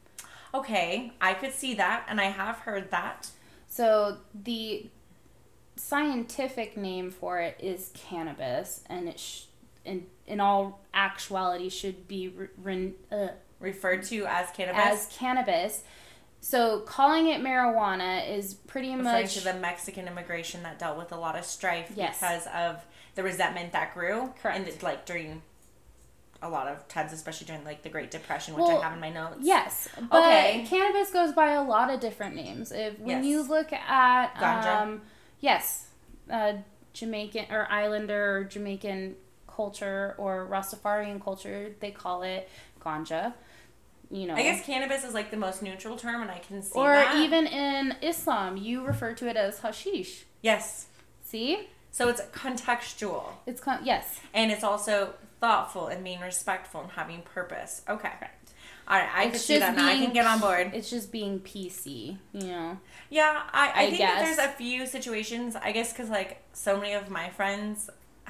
Okay, 0.54 1.14
I 1.22 1.36
could 1.36 1.54
see 1.54 1.74
that, 1.76 2.06
and 2.10 2.20
I 2.20 2.26
have 2.26 2.58
heard 2.60 2.92
that. 2.92 3.30
So 3.68 4.18
the 4.34 4.90
scientific 5.76 6.76
name 6.76 7.12
for 7.12 7.40
it 7.40 7.56
is 7.60 7.92
cannabis, 7.94 8.82
and 8.88 9.08
it 9.08 9.20
sh- 9.20 9.44
in 9.86 10.08
in 10.30 10.40
all 10.40 10.80
actuality 10.94 11.70
should 11.70 12.08
be 12.08 12.30
re- 12.30 12.48
ren- 12.58 12.96
uh, 13.12 13.28
Referred 13.60 14.04
to 14.04 14.26
as 14.26 14.50
cannabis. 14.52 14.84
as 14.86 15.08
cannabis. 15.18 15.84
So 16.42 16.80
calling 16.82 17.28
it 17.28 17.42
marijuana 17.42 18.30
is 18.30 18.54
pretty 18.54 18.96
referring 18.96 19.04
much 19.24 19.34
to 19.36 19.44
the 19.44 19.54
Mexican 19.56 20.08
immigration 20.08 20.64
that 20.64 20.80
dealt 20.80 20.98
with 20.98 21.12
a 21.12 21.18
lot 21.18 21.38
of 21.38 21.44
strife 21.44 21.92
Yes. 21.96 22.20
because 22.20 22.48
of 22.56 22.86
the 23.16 23.24
resentment 23.24 23.74
that 23.74 23.94
grew. 23.94 24.34
Correct. 24.42 24.70
And 24.70 24.84
like 24.84 25.06
during 25.06 25.42
a 26.42 26.48
lot 26.50 26.68
of 26.70 26.88
times, 26.88 27.12
especially 27.12 27.48
during 27.48 27.66
like 27.66 27.82
the 27.82 27.90
Great 27.90 28.12
Depression, 28.12 28.54
which 28.54 28.64
Well, 28.64 28.80
I 28.80 28.84
have 28.86 28.94
in 28.94 29.02
my 29.02 29.10
notes. 29.10 29.40
Yes, 29.42 29.90
but 30.10 30.20
Okay. 30.24 30.66
cannabis 30.70 31.12
goes 31.12 31.34
by 31.34 31.52
a 31.52 31.62
lot 31.62 31.90
of 31.90 32.00
different 32.00 32.36
names. 32.36 32.72
If 32.72 32.98
when 33.00 33.18
Yes. 33.24 33.26
you 33.26 33.42
look 33.44 33.74
at 33.74 34.34
Ganja? 34.36 34.82
um, 34.82 35.02
yes, 35.42 35.88
uh, 36.32 36.54
Jamaican 36.94 37.48
or 37.52 37.68
Islander 37.70 38.38
or 38.38 38.44
Jamaican 38.46 39.18
culture 39.64 40.16
or 40.18 40.48
Rastafarian 40.50 41.22
culture, 41.22 41.76
they 41.82 41.92
call 41.92 42.24
it 42.24 42.50
ganja. 42.84 43.34
You 44.10 44.26
know, 44.28 44.36
I 44.36 44.42
guess 44.44 44.66
cannabis 44.66 45.04
is 45.04 45.14
like 45.14 45.30
the 45.32 45.38
most 45.48 45.62
neutral 45.62 45.98
term, 45.98 46.22
and 46.22 46.32
I 46.32 46.40
can 46.40 46.64
see 46.64 46.80
or 46.80 46.94
that. 46.94 47.18
even 47.24 47.46
in 47.46 47.96
Islam, 48.02 48.56
you 48.56 48.76
refer 48.92 49.12
to 49.20 49.28
it 49.32 49.36
as 49.36 49.60
hashish. 49.60 50.12
yes. 50.42 50.88
See, 51.32 51.68
So 51.92 52.08
it's 52.12 52.22
contextual, 52.44 53.24
it's 53.46 53.62
con- 53.62 53.82
yes, 53.84 54.06
and 54.34 54.52
it's 54.54 54.64
also 54.64 55.14
thoughtful 55.42 55.86
and 55.88 56.04
being 56.04 56.22
respectful 56.22 56.80
and 56.82 56.92
having 56.92 57.22
purpose. 57.22 57.74
Okay. 57.96 58.12
All 58.88 58.98
right, 58.98 59.10
I 59.22 59.24
It's 59.26 59.32
can 59.34 59.40
see 59.50 59.60
that 59.60 59.76
now. 59.76 59.88
I 59.88 59.96
can 60.04 60.12
get 60.20 60.26
on 60.26 60.40
board. 60.40 60.72
It's 60.74 60.90
just 60.90 61.12
being 61.12 61.34
PC, 61.50 62.18
you 62.34 62.48
know. 62.54 62.80
Yeah, 63.12 63.44
I, 63.54 63.68
I, 63.68 63.84
I 63.84 63.90
think 63.92 64.00
there's 64.24 64.40
a 64.40 64.52
few 64.64 64.88
situations, 64.88 65.56
I 65.56 65.72
guess, 65.72 65.94
because 65.94 66.10
like 66.10 66.32
so 66.54 66.72
many 66.82 66.94
of 66.94 67.06
my 67.12 67.30
friends 67.30 67.78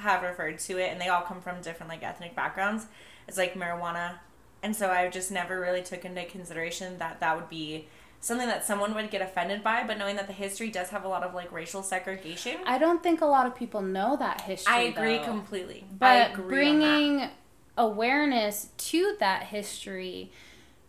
have 0.00 0.22
referred 0.22 0.58
to 0.60 0.78
it, 0.78 0.90
and 0.90 1.00
they 1.00 1.08
all 1.08 1.22
come 1.22 1.40
from 1.40 1.60
different 1.60 1.90
like 1.90 2.02
ethnic 2.02 2.34
backgrounds. 2.34 2.86
It's 3.28 3.38
like 3.38 3.54
marijuana, 3.54 4.14
and 4.62 4.74
so 4.74 4.90
I 4.90 5.08
just 5.08 5.30
never 5.30 5.60
really 5.60 5.82
took 5.82 6.04
into 6.04 6.24
consideration 6.24 6.98
that 6.98 7.20
that 7.20 7.36
would 7.36 7.48
be 7.48 7.88
something 8.20 8.48
that 8.48 8.66
someone 8.66 8.94
would 8.94 9.10
get 9.10 9.22
offended 9.22 9.62
by. 9.62 9.84
But 9.86 9.98
knowing 9.98 10.16
that 10.16 10.26
the 10.26 10.32
history 10.32 10.70
does 10.70 10.90
have 10.90 11.04
a 11.04 11.08
lot 11.08 11.22
of 11.22 11.34
like 11.34 11.50
racial 11.52 11.82
segregation, 11.82 12.56
I 12.66 12.78
don't 12.78 13.02
think 13.02 13.20
a 13.20 13.26
lot 13.26 13.46
of 13.46 13.54
people 13.54 13.82
know 13.82 14.16
that 14.16 14.42
history. 14.42 14.72
I 14.72 14.80
agree 14.82 15.18
though. 15.18 15.24
completely. 15.24 15.84
But 15.98 16.32
agree 16.32 16.48
bringing 16.48 17.28
awareness 17.76 18.68
to 18.76 19.16
that 19.20 19.44
history 19.44 20.30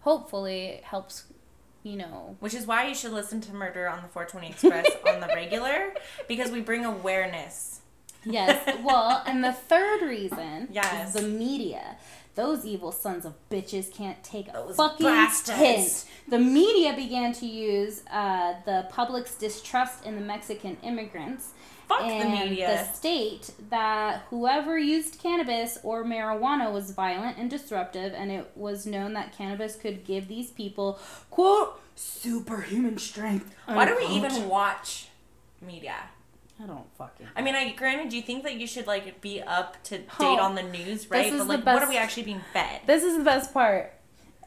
hopefully 0.01 0.81
helps 0.83 1.25
you 1.83 1.95
know. 1.95 2.35
Which 2.39 2.53
is 2.53 2.65
why 2.65 2.87
you 2.87 2.95
should 2.95 3.11
listen 3.11 3.41
to 3.41 3.53
Murder 3.53 3.87
on 3.89 4.01
the 4.01 4.07
420 4.09 4.49
Express 4.49 4.87
on 5.07 5.19
the 5.19 5.27
regular 5.35 5.93
because 6.27 6.51
we 6.51 6.61
bring 6.61 6.85
awareness. 6.85 7.80
Yes. 8.23 8.77
Well, 8.83 9.23
and 9.25 9.43
the 9.43 9.51
third 9.53 10.01
reason 10.01 10.67
Yes. 10.71 11.15
is 11.15 11.21
the 11.21 11.27
media. 11.27 11.97
Those 12.35 12.65
evil 12.65 12.91
sons 12.91 13.25
of 13.25 13.33
bitches 13.49 13.93
can't 13.93 14.23
take 14.23 14.47
a 14.47 14.51
Those 14.53 14.75
fucking 14.77 15.05
bastards. 15.05 15.57
hint. 15.59 16.05
The 16.29 16.39
media 16.39 16.93
began 16.95 17.33
to 17.33 17.45
use 17.45 18.03
uh, 18.11 18.53
the 18.65 18.87
public's 18.89 19.35
distrust 19.35 20.05
in 20.05 20.15
the 20.15 20.21
Mexican 20.21 20.77
immigrants 20.81 21.49
Fuck 21.89 21.99
the 21.99 22.05
and 22.05 22.31
media. 22.49 22.67
the 22.69 22.93
state 22.93 23.51
that 23.69 24.23
whoever 24.29 24.77
used 24.79 25.19
cannabis 25.21 25.77
or 25.83 26.05
marijuana 26.05 26.71
was 26.71 26.91
violent 26.91 27.37
and 27.37 27.49
disruptive, 27.49 28.13
and 28.13 28.31
it 28.31 28.49
was 28.55 28.85
known 28.85 29.11
that 29.13 29.35
cannabis 29.37 29.75
could 29.75 30.05
give 30.05 30.29
these 30.29 30.51
people 30.51 30.99
quote 31.29 31.81
superhuman 31.95 32.97
strength. 32.97 33.53
Why 33.65 33.85
do 33.85 33.95
we 33.97 34.05
even 34.05 34.47
watch 34.47 35.07
media? 35.61 35.95
I 36.61 36.67
don't 36.67 36.85
fucking. 36.97 37.27
I 37.35 37.41
mean, 37.41 37.55
I 37.55 37.71
granted, 37.71 38.09
do 38.09 38.15
you 38.17 38.21
think 38.21 38.43
that 38.43 38.55
you 38.55 38.67
should 38.67 38.85
like 38.87 39.21
be 39.21 39.41
up 39.41 39.81
to 39.85 39.97
date 39.97 40.07
Oh, 40.19 40.39
on 40.39 40.55
the 40.55 40.63
news, 40.63 41.09
right? 41.09 41.31
But 41.35 41.47
like, 41.47 41.65
what 41.65 41.81
are 41.81 41.89
we 41.89 41.97
actually 41.97 42.23
being 42.23 42.41
fed? 42.53 42.81
This 42.85 43.03
is 43.03 43.17
the 43.17 43.23
best 43.23 43.53
part. 43.53 43.93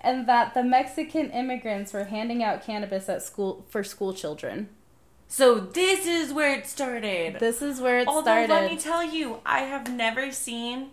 And 0.01 0.29
that 0.29 0.53
the 0.55 0.63
Mexican 0.63 1.31
immigrants 1.31 1.93
were 1.93 2.05
handing 2.05 2.43
out 2.45 2.63
cannabis 2.63 3.09
at 3.09 3.23
school 3.23 3.65
for 3.71 3.83
school 3.83 4.13
children. 4.13 4.69
So 5.29 5.59
this 5.59 6.07
is 6.07 6.33
where 6.33 6.53
it 6.55 6.67
started. 6.67 7.41
This 7.41 7.63
is 7.63 7.81
where 7.81 7.99
it 8.01 8.07
Although 8.07 8.23
started. 8.45 8.51
let 8.51 8.71
me 8.71 8.77
tell 8.79 9.03
you, 9.03 9.41
I 9.47 9.61
have 9.61 9.91
never 9.91 10.31
seen 10.31 10.91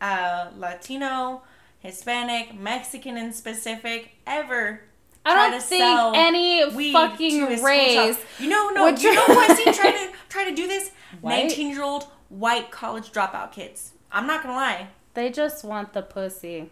a 0.00 0.48
Latino, 0.56 1.42
Hispanic, 1.78 2.58
Mexican 2.58 3.16
in 3.16 3.32
specific 3.32 4.16
ever. 4.26 4.82
I 5.24 5.50
don't 5.50 5.62
think 5.62 5.82
any 6.16 6.92
fucking 6.92 7.62
race. 7.62 8.18
You 8.38 8.48
know, 8.48 8.70
no, 8.70 8.88
you 8.88 9.14
know 9.14 9.24
try- 9.24 9.34
who 9.34 9.40
I 9.40 9.54
see 9.54 9.64
try 9.72 9.90
to 9.92 10.10
try 10.28 10.44
to 10.48 10.54
do 10.54 10.66
this? 10.66 10.90
Nineteen 11.22 11.68
year 11.70 11.82
old 11.82 12.04
white 12.28 12.70
college 12.70 13.12
dropout 13.12 13.52
kids. 13.52 13.92
I'm 14.10 14.26
not 14.26 14.42
gonna 14.42 14.54
lie. 14.56 14.88
They 15.14 15.30
just 15.30 15.64
want 15.64 15.92
the 15.92 16.02
pussy. 16.02 16.70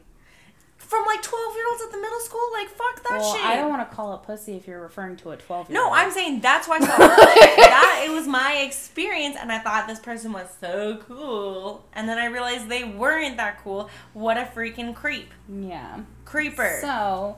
From 0.79 1.05
like 1.05 1.23
twelve 1.23 1.55
year 1.55 1.65
olds 1.71 1.83
at 1.85 1.93
the 1.93 1.99
middle 1.99 2.19
school, 2.21 2.41
like 2.53 2.69
fuck 2.69 3.03
that 3.09 3.21
well, 3.21 3.35
shit. 3.35 3.45
I 3.45 3.55
don't 3.57 3.69
want 3.69 3.89
to 3.89 3.95
call 3.95 4.15
it 4.15 4.23
pussy 4.23 4.57
if 4.57 4.67
you're 4.67 4.81
referring 4.81 5.17
to 5.19 5.31
a 5.31 5.37
12 5.37 5.71
year 5.71 5.79
old 5.81 5.91
No. 5.91 5.95
I'm 5.95 6.11
saying 6.11 6.41
that's 6.41 6.67
why 6.67 6.77
I 6.77 6.81
saw 6.81 6.97
that. 6.97 8.05
It 8.07 8.11
was 8.11 8.27
my 8.27 8.57
experience, 8.67 9.37
and 9.39 9.53
I 9.53 9.59
thought 9.59 9.87
this 9.87 10.01
person 10.01 10.33
was 10.33 10.49
so 10.59 10.97
cool, 11.07 11.85
and 11.93 12.09
then 12.09 12.17
I 12.19 12.25
realized 12.27 12.69
they 12.71 12.85
weren't 12.85 13.37
that 13.37 13.63
cool. 13.63 13.91
What 14.15 14.39
a 14.39 14.43
freaking 14.45 14.95
creep, 14.95 15.31
Yeah. 15.49 16.01
creeper. 16.25 16.79
So, 16.81 17.37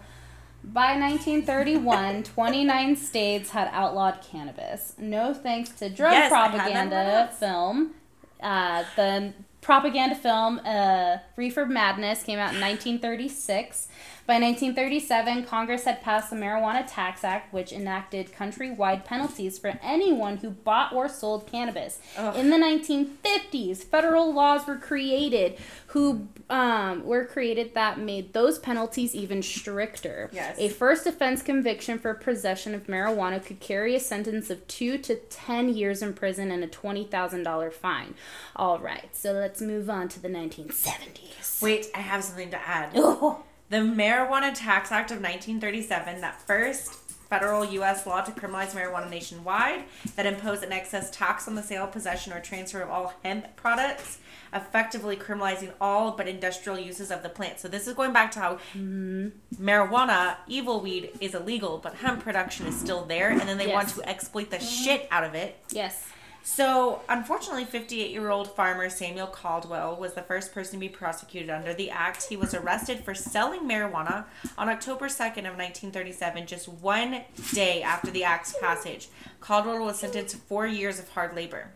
by 0.64 0.96
1931, 0.98 2.22
29 2.22 2.96
states 2.96 3.50
had 3.50 3.68
outlawed 3.72 4.22
cannabis. 4.22 4.94
No 4.98 5.34
thanks 5.34 5.70
to 5.70 5.88
drug 5.88 6.12
Yes, 6.12 6.32
I 6.32 6.48
had 6.48 6.52
them 6.52 6.88
propaganda 6.88 7.30
film. 7.38 7.94
Uh, 8.40 8.84
the 8.96 9.32
propaganda 9.60 10.14
film 10.14 10.60
uh, 10.64 11.18
Reefer 11.36 11.66
Madness 11.66 12.22
came 12.22 12.38
out 12.38 12.54
in 12.54 12.60
1936. 12.60 13.88
By 14.24 14.34
1937, 14.34 15.44
Congress 15.44 15.84
had 15.84 16.00
passed 16.00 16.30
the 16.30 16.36
Marijuana 16.36 16.84
Tax 16.86 17.24
Act, 17.24 17.52
which 17.52 17.72
enacted 17.72 18.32
countrywide 18.32 19.04
penalties 19.04 19.58
for 19.58 19.78
anyone 19.82 20.36
who 20.36 20.50
bought 20.50 20.92
or 20.92 21.08
sold 21.08 21.46
cannabis. 21.46 21.98
Ugh. 22.16 22.36
In 22.36 22.50
the 22.50 22.56
1950s, 22.56 23.78
federal 23.78 24.32
laws 24.32 24.66
were 24.66 24.76
created 24.76 25.58
who 25.88 26.28
um, 26.48 27.04
were 27.04 27.24
created 27.24 27.74
that 27.74 27.98
made 27.98 28.32
those 28.32 28.58
penalties 28.58 29.14
even 29.14 29.42
stricter. 29.42 30.30
Yes. 30.32 30.56
A 30.58 30.68
first 30.68 31.06
offense 31.06 31.42
conviction 31.42 31.98
for 31.98 32.14
possession 32.14 32.74
of 32.74 32.86
marijuana 32.86 33.44
could 33.44 33.60
carry 33.60 33.94
a 33.94 34.00
sentence 34.00 34.50
of 34.50 34.66
two 34.68 34.98
to 34.98 35.16
ten 35.16 35.68
years 35.68 36.00
in 36.00 36.14
prison 36.14 36.50
and 36.50 36.62
a 36.62 36.68
twenty 36.68 37.04
thousand 37.04 37.42
dollar 37.42 37.70
fine. 37.70 38.14
All 38.56 38.78
right, 38.78 39.14
so 39.14 39.32
let's 39.32 39.60
move 39.60 39.90
on 39.90 40.08
to 40.10 40.20
the 40.20 40.28
1970s. 40.28 41.60
Wait, 41.60 41.88
I 41.94 41.98
have 41.98 42.24
something 42.24 42.50
to 42.50 42.68
add. 42.68 42.92
Oh, 43.04 43.42
The 43.72 43.78
Marijuana 43.78 44.52
Tax 44.54 44.92
Act 44.92 45.12
of 45.12 45.22
1937, 45.22 46.20
that 46.20 46.42
first 46.42 46.92
federal 47.30 47.64
U.S. 47.64 48.06
law 48.06 48.20
to 48.20 48.30
criminalize 48.30 48.72
marijuana 48.72 49.08
nationwide, 49.08 49.84
that 50.14 50.26
imposed 50.26 50.62
an 50.62 50.72
excess 50.72 51.10
tax 51.10 51.48
on 51.48 51.54
the 51.54 51.62
sale, 51.62 51.86
possession, 51.86 52.34
or 52.34 52.40
transfer 52.40 52.82
of 52.82 52.90
all 52.90 53.14
hemp 53.24 53.56
products, 53.56 54.18
effectively 54.52 55.16
criminalizing 55.16 55.72
all 55.80 56.10
but 56.10 56.28
industrial 56.28 56.78
uses 56.78 57.10
of 57.10 57.22
the 57.22 57.30
plant. 57.30 57.60
So 57.60 57.68
this 57.68 57.88
is 57.88 57.94
going 57.94 58.12
back 58.12 58.30
to 58.32 58.40
how 58.40 58.54
mm-hmm. 58.76 59.28
marijuana, 59.58 60.36
evil 60.46 60.82
weed, 60.82 61.12
is 61.22 61.34
illegal, 61.34 61.78
but 61.82 61.94
hemp 61.94 62.22
production 62.22 62.66
is 62.66 62.78
still 62.78 63.06
there, 63.06 63.30
and 63.30 63.40
then 63.40 63.56
they 63.56 63.68
want 63.68 63.88
to 63.88 64.06
exploit 64.06 64.50
the 64.50 64.58
mm-hmm. 64.58 64.84
shit 64.84 65.08
out 65.10 65.24
of 65.24 65.34
it. 65.34 65.56
yes. 65.70 66.10
So, 66.44 67.02
unfortunately, 67.08 67.64
58 67.64 68.10
year 68.10 68.30
old 68.30 68.50
farmer 68.54 68.90
Samuel 68.90 69.28
Caldwell 69.28 69.96
was 69.96 70.14
the 70.14 70.22
first 70.22 70.52
person 70.52 70.74
to 70.74 70.78
be 70.78 70.88
prosecuted 70.88 71.50
under 71.50 71.72
the 71.72 71.88
act. 71.90 72.24
He 72.24 72.36
was 72.36 72.52
arrested 72.52 73.04
for 73.04 73.14
selling 73.14 73.60
marijuana 73.62 74.24
on 74.58 74.68
October 74.68 75.06
2nd 75.06 75.46
of 75.48 75.56
1937, 75.56 76.46
just 76.46 76.68
one 76.68 77.22
day 77.52 77.82
after 77.82 78.10
the 78.10 78.24
act's 78.24 78.56
passage. 78.60 79.08
Caldwell 79.40 79.84
was 79.84 80.00
sentenced 80.00 80.34
to 80.34 80.40
four 80.40 80.66
years 80.66 80.98
of 80.98 81.08
hard 81.10 81.36
labor. 81.36 81.68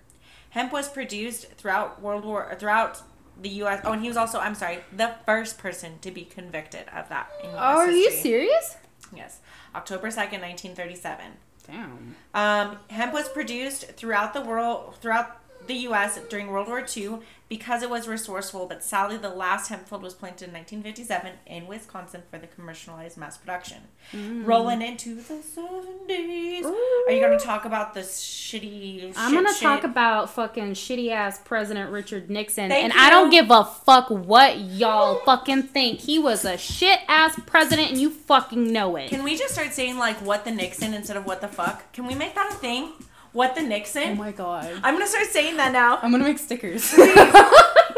Hemp 0.51 0.73
was 0.73 0.89
produced 0.89 1.47
throughout 1.53 2.03
World 2.03 2.25
War, 2.25 2.57
throughout 2.59 3.03
the 3.41 3.51
U.S. 3.51 3.83
Oh, 3.85 3.93
and 3.93 4.03
he 4.03 4.09
was 4.09 4.17
also, 4.17 4.41
I'm 4.41 4.55
sorry, 4.55 4.79
the 4.93 5.15
first 5.27 5.59
person 5.59 5.99
to 6.01 6.11
be 6.11 6.25
convicted 6.25 6.87
of 6.95 7.09
that 7.11 7.31
in 7.45 7.51
U.S. 7.51 7.61
Oh, 7.61 7.79
are 7.79 7.91
you 7.91 8.11
serious? 8.11 8.77
Yes, 9.15 9.41
October 9.75 10.09
2nd, 10.09 10.41
1937. 10.43 11.33
Damn. 11.67 12.15
Um, 12.35 12.79
hemp 12.89 13.13
was 13.13 13.29
produced 13.29 13.93
throughout 13.93 14.35
the 14.35 14.41
world, 14.41 14.95
throughout 15.01 15.41
the 15.67 15.75
U.S. 15.75 16.19
during 16.29 16.49
World 16.49 16.69
War 16.69 16.85
II 16.97 17.19
because 17.49 17.83
it 17.83 17.91
was 17.91 18.09
resourceful. 18.09 18.67
But 18.67 18.83
sadly, 18.83 19.17
the 19.17 19.29
last 19.29 19.69
hemp 19.69 19.89
field 19.89 20.03
was 20.03 20.15
planted 20.15 20.49
in 20.49 20.55
1957 20.55 21.33
in 21.47 21.67
Wisconsin 21.67 22.23
for 22.31 22.39
the 22.39 22.47
commercialized 22.47 23.17
mass 23.17 23.37
production. 23.37 23.83
Mm. 24.13 24.47
Rolling 24.47 24.83
into 24.83 25.15
the 25.15 25.35
70s. 25.35 26.65
Are 26.65 27.13
you 27.13 27.21
going 27.21 27.39
to 27.39 27.45
talk 27.45 27.65
about 27.65 27.95
the 27.95 28.01
shitty? 28.01 29.13
I'm 29.17 29.33
shit 29.33 29.45
gonna 29.45 29.59
talk 29.59 29.85
about 29.85 30.31
fucking 30.31 30.75
shitty 30.75 31.11
ass 31.11 31.41
President 31.45 31.91
Richard 31.91 32.31
Nixon, 32.31 32.69
Thank 32.71 32.85
and 32.85 32.93
I 32.93 33.11
don't 33.11 33.31
give 33.31 33.51
a 33.51 33.65
fuck 33.65 34.09
what 34.11 34.59
y'all 34.59 35.21
fucking 35.25 35.65
think. 35.65 36.01
He 36.01 36.19
was 36.19 36.45
a 36.45 36.57
shit 36.57 37.01
ass 37.09 37.39
president, 37.47 37.91
and 37.91 38.01
you 38.01 38.11
fucking 38.11 38.73
know 38.73 38.97
it. 38.97 39.11
Can 39.11 39.23
we 39.23 39.37
just 39.37 39.55
start 39.55 39.73
saying 39.73 39.99
like 39.99 40.17
"what 40.19 40.45
the 40.45 40.51
Nixon" 40.51 40.95
instead 40.95 41.17
of 41.17 41.27
"what 41.27 41.41
the 41.41 41.49
fuck"? 41.49 41.93
Can 41.93 42.07
we 42.07 42.15
make 42.15 42.35
that 42.35 42.53
a 42.53 42.55
thing? 42.55 42.93
What 43.37 43.55
the 43.55 43.61
Nixon? 43.61 44.13
oh 44.13 44.15
my 44.15 44.33
god. 44.33 44.73
I'm 44.83 44.95
gonna 44.95 45.07
start 45.07 45.27
saying 45.27 45.59
that 45.59 45.71
now. 45.71 45.99
I'm 46.03 46.11
gonna 46.11 46.25
make 46.25 46.39
stickers. 46.39 46.95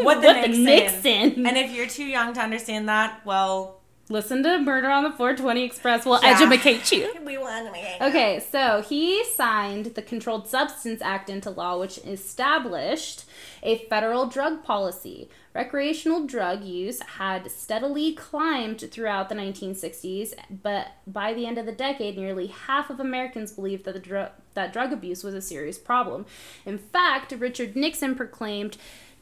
What 0.01 0.21
the 0.21 0.29
What 0.29 0.43
the 0.43 0.49
Nixon? 0.49 0.65
Nixon? 0.65 1.47
And 1.47 1.57
if 1.57 1.73
you're 1.73 1.87
too 1.89 2.05
young 2.05 2.33
to 2.35 2.41
understand 2.41 2.89
that, 2.89 3.21
well, 3.25 3.78
Listen 4.11 4.43
to 4.43 4.59
Murder 4.59 4.89
on 4.89 5.03
the 5.03 5.11
420 5.11 5.65
Express. 5.65 6.07
We'll 6.07 6.19
Yeah. 6.23 6.31
educate 6.41 6.91
you. 6.93 7.13
we 7.27 7.37
to 7.37 7.71
make 7.73 8.01
Okay, 8.01 8.41
so 8.51 8.81
he 8.89 9.23
signed 9.25 9.87
the 9.97 10.01
Controlled 10.03 10.49
Substance 10.49 11.03
Act 11.03 11.29
into 11.29 11.51
law, 11.51 11.79
which 11.79 11.99
established 11.99 13.25
a 13.63 13.77
federal 13.91 14.27
drug 14.27 14.65
policy. 14.65 15.29
Recreational 15.55 16.25
drug 16.27 16.65
use 16.65 17.01
had 17.03 17.51
steadily 17.51 18.13
climbed 18.15 18.81
throughout 18.91 19.29
the 19.29 19.35
1960s, 19.35 20.33
but 20.63 20.89
by 21.07 21.35
the 21.35 21.47
end 21.47 21.59
of 21.59 21.67
the 21.67 21.73
decade, 21.73 22.17
nearly 22.17 22.47
half 22.47 22.89
of 22.89 23.01
Americans 23.01 23.53
believed 23.53 23.85
that 23.85 23.93
the 23.93 24.01
dr- 24.01 24.33
that 24.55 24.73
drug 24.73 24.93
abuse 24.93 25.23
was 25.23 25.35
a 25.35 25.43
serious 25.43 25.79
problem. 25.79 26.25
In 26.65 26.79
fact, 26.79 27.33
Richard 27.33 27.77
Nixon 27.77 28.15
proclaimed 28.15 28.77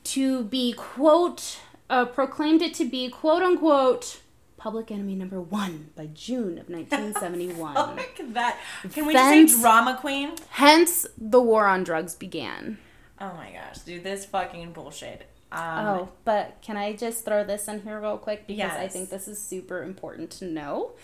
to 0.04 0.44
be 0.44 0.72
quote 0.72 1.58
uh, 1.90 2.04
proclaimed 2.04 2.62
it 2.62 2.74
to 2.74 2.84
be 2.88 3.08
quote 3.08 3.42
unquote 3.42 4.20
public 4.66 4.90
enemy 4.90 5.14
number 5.14 5.40
one 5.40 5.90
by 5.94 6.06
June 6.12 6.58
of 6.58 6.68
1971. 6.68 7.74
Fuck 7.76 8.18
that. 8.32 8.58
Can 8.92 9.06
we 9.06 9.12
Fence- 9.12 9.52
just 9.52 9.56
say 9.58 9.62
drama 9.62 9.96
queen? 10.00 10.32
Hence, 10.50 11.06
the 11.16 11.40
war 11.40 11.66
on 11.66 11.84
drugs 11.84 12.16
began. 12.16 12.76
Oh 13.20 13.32
my 13.34 13.52
gosh, 13.52 13.78
dude, 13.84 14.02
this 14.02 14.24
fucking 14.24 14.72
bullshit. 14.72 15.28
Um, 15.52 15.86
oh, 15.86 16.08
but 16.24 16.56
can 16.62 16.76
I 16.76 16.94
just 16.94 17.24
throw 17.24 17.44
this 17.44 17.68
in 17.68 17.82
here 17.82 18.00
real 18.00 18.18
quick? 18.18 18.48
Because 18.48 18.72
I 18.72 18.88
think 18.88 19.08
this 19.08 19.28
is 19.28 19.40
super 19.40 19.84
important 19.84 20.32
to 20.32 20.46
know. 20.46 20.94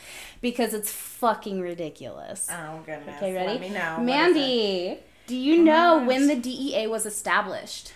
Because 0.40 0.74
it's 0.74 0.90
fucking 0.90 1.60
ridiculous. 1.60 2.48
Oh 2.50 2.80
goodness. 2.84 3.16
Okay, 3.18 3.32
ready? 3.32 3.46
Let 3.46 3.60
me 3.60 3.68
know. 3.68 3.98
What 4.00 4.02
is 4.02 4.04
it? 4.04 4.04
Mandy, 4.04 4.98
do 5.28 5.36
you 5.36 5.62
know 5.62 6.04
when 6.04 6.26
the 6.26 6.34
DEA 6.34 6.88
was 6.88 7.06
established? 7.06 7.92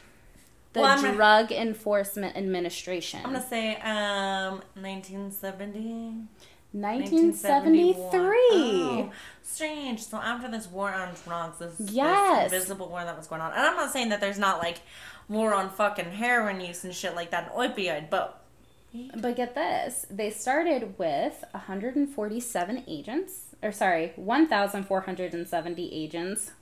The 0.77 0.83
Well, 0.83 0.91
I'm 0.91 1.01
gonna- 1.03 1.15
Drug 1.17 1.53
Enforcement 1.53 2.37
Administration. 2.37 3.21
I'm 3.25 3.33
gonna 3.33 3.43
say 3.49 3.77
um 3.77 4.63
1970. 4.75 6.27
1973. 6.75 8.29
Oh, 8.53 9.11
strange. 9.43 10.03
So 10.05 10.19
after 10.19 10.49
this 10.51 10.67
war 10.67 10.93
on 10.93 11.15
drugs, 11.25 11.59
this, 11.61 11.75
Yes. 11.91 12.51
this 12.51 12.53
invisible 12.53 12.89
war 12.89 13.05
that 13.05 13.17
was 13.17 13.27
going 13.27 13.41
on, 13.41 13.53
and 13.53 13.61
I'm 13.63 13.77
not 13.77 13.91
saying 13.91 14.11
that 14.11 14.21
there's 14.21 14.39
not 14.39 14.59
like 14.59 14.81
war 15.29 15.55
on 15.55 15.71
fucking 15.71 16.11
heroin 16.13 16.61
use 16.61 16.85
and 16.85 16.95
shit 16.95 17.15
like 17.15 17.31
that, 17.31 17.51
and 17.51 17.53
opioid, 17.75 18.11
but 18.11 18.43
But 19.15 19.37
get 19.37 19.55
this, 19.55 20.05
they 20.11 20.31
started 20.31 20.99
with 20.99 21.45
147 21.53 22.85
agents, 22.87 23.55
or 23.63 23.73
sorry, 23.73 24.13
1,470 24.17 25.93
agents. 25.95 26.53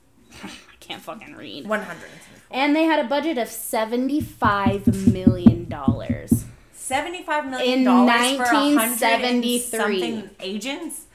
I 0.42 0.50
can't 0.80 1.02
fucking 1.02 1.34
read. 1.34 1.66
100. 1.66 1.98
And 2.50 2.74
they 2.76 2.84
had 2.84 3.04
a 3.04 3.08
budget 3.08 3.38
of 3.38 3.48
75 3.48 5.12
million 5.12 5.68
dollars. 5.68 6.44
$75 6.76 7.50
million 7.50 7.78
In 7.80 7.84
for 7.86 7.92
1973. 7.92 9.60
something 10.00 10.30
agents? 10.40 11.06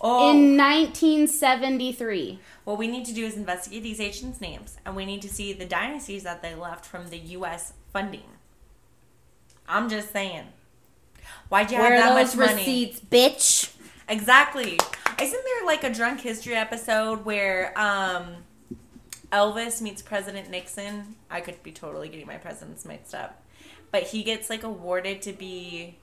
Oh. 0.00 0.30
In 0.32 0.56
1973. 0.56 2.40
what 2.64 2.78
we 2.78 2.88
need 2.88 3.04
to 3.06 3.14
do 3.14 3.24
is 3.24 3.36
investigate 3.36 3.82
these 3.84 4.00
agents' 4.00 4.40
names 4.40 4.76
and 4.84 4.96
we 4.96 5.06
need 5.06 5.22
to 5.22 5.28
see 5.28 5.52
the 5.52 5.64
dynasties 5.64 6.24
that 6.24 6.42
they 6.42 6.54
left 6.54 6.84
from 6.84 7.08
the 7.10 7.18
U.S. 7.18 7.72
funding. 7.92 8.24
I'm 9.68 9.88
just 9.88 10.12
saying. 10.12 10.44
Why'd 11.48 11.70
you 11.70 11.78
Where 11.78 11.94
have 11.94 12.14
that 12.14 12.22
much 12.26 12.36
money? 12.36 12.54
receipts, 12.58 13.00
bitch? 13.00 13.74
Exactly. 14.08 14.78
Isn't 15.22 15.44
there 15.44 15.66
like 15.66 15.84
a 15.84 15.90
drunk 15.94 16.20
history 16.20 16.54
episode 16.54 17.24
where 17.24 17.72
um 17.78 18.26
Elvis 19.34 19.80
meets 19.80 20.00
President 20.00 20.48
Nixon? 20.48 21.16
I 21.28 21.40
could 21.40 21.60
be 21.62 21.72
totally 21.72 22.08
getting 22.08 22.26
my 22.26 22.36
presidents 22.36 22.84
mixed 22.84 23.14
up. 23.14 23.42
But 23.90 24.04
he 24.04 24.22
gets 24.22 24.48
like 24.48 24.62
awarded 24.62 25.22
to 25.22 25.32
be 25.32 25.96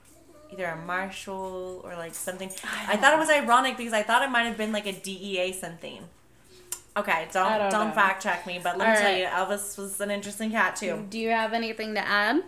either 0.52 0.66
a 0.66 0.76
marshal 0.76 1.80
or 1.82 1.94
like 1.96 2.14
something. 2.14 2.50
I 2.86 2.96
thought 2.96 3.14
it 3.14 3.18
was 3.18 3.30
ironic 3.30 3.76
because 3.78 3.94
I 3.94 4.02
thought 4.02 4.22
it 4.22 4.30
might 4.30 4.42
have 4.44 4.58
been 4.58 4.72
like 4.72 4.86
a 4.86 4.92
DEA 4.92 5.52
something. 5.52 6.02
Okay, 6.94 7.26
don't 7.32 7.58
don't, 7.58 7.70
don't 7.70 7.94
fact 7.94 8.22
check 8.22 8.46
me, 8.46 8.60
but 8.62 8.76
let 8.76 8.88
me 8.88 8.94
All 8.94 9.00
tell 9.00 9.16
you, 9.16 9.24
Elvis 9.24 9.78
was 9.78 9.98
an 10.02 10.10
interesting 10.10 10.50
cat 10.50 10.76
too. 10.76 11.06
Do 11.08 11.18
you 11.18 11.30
have 11.30 11.54
anything 11.54 11.94
to 11.94 12.06
add? 12.06 12.42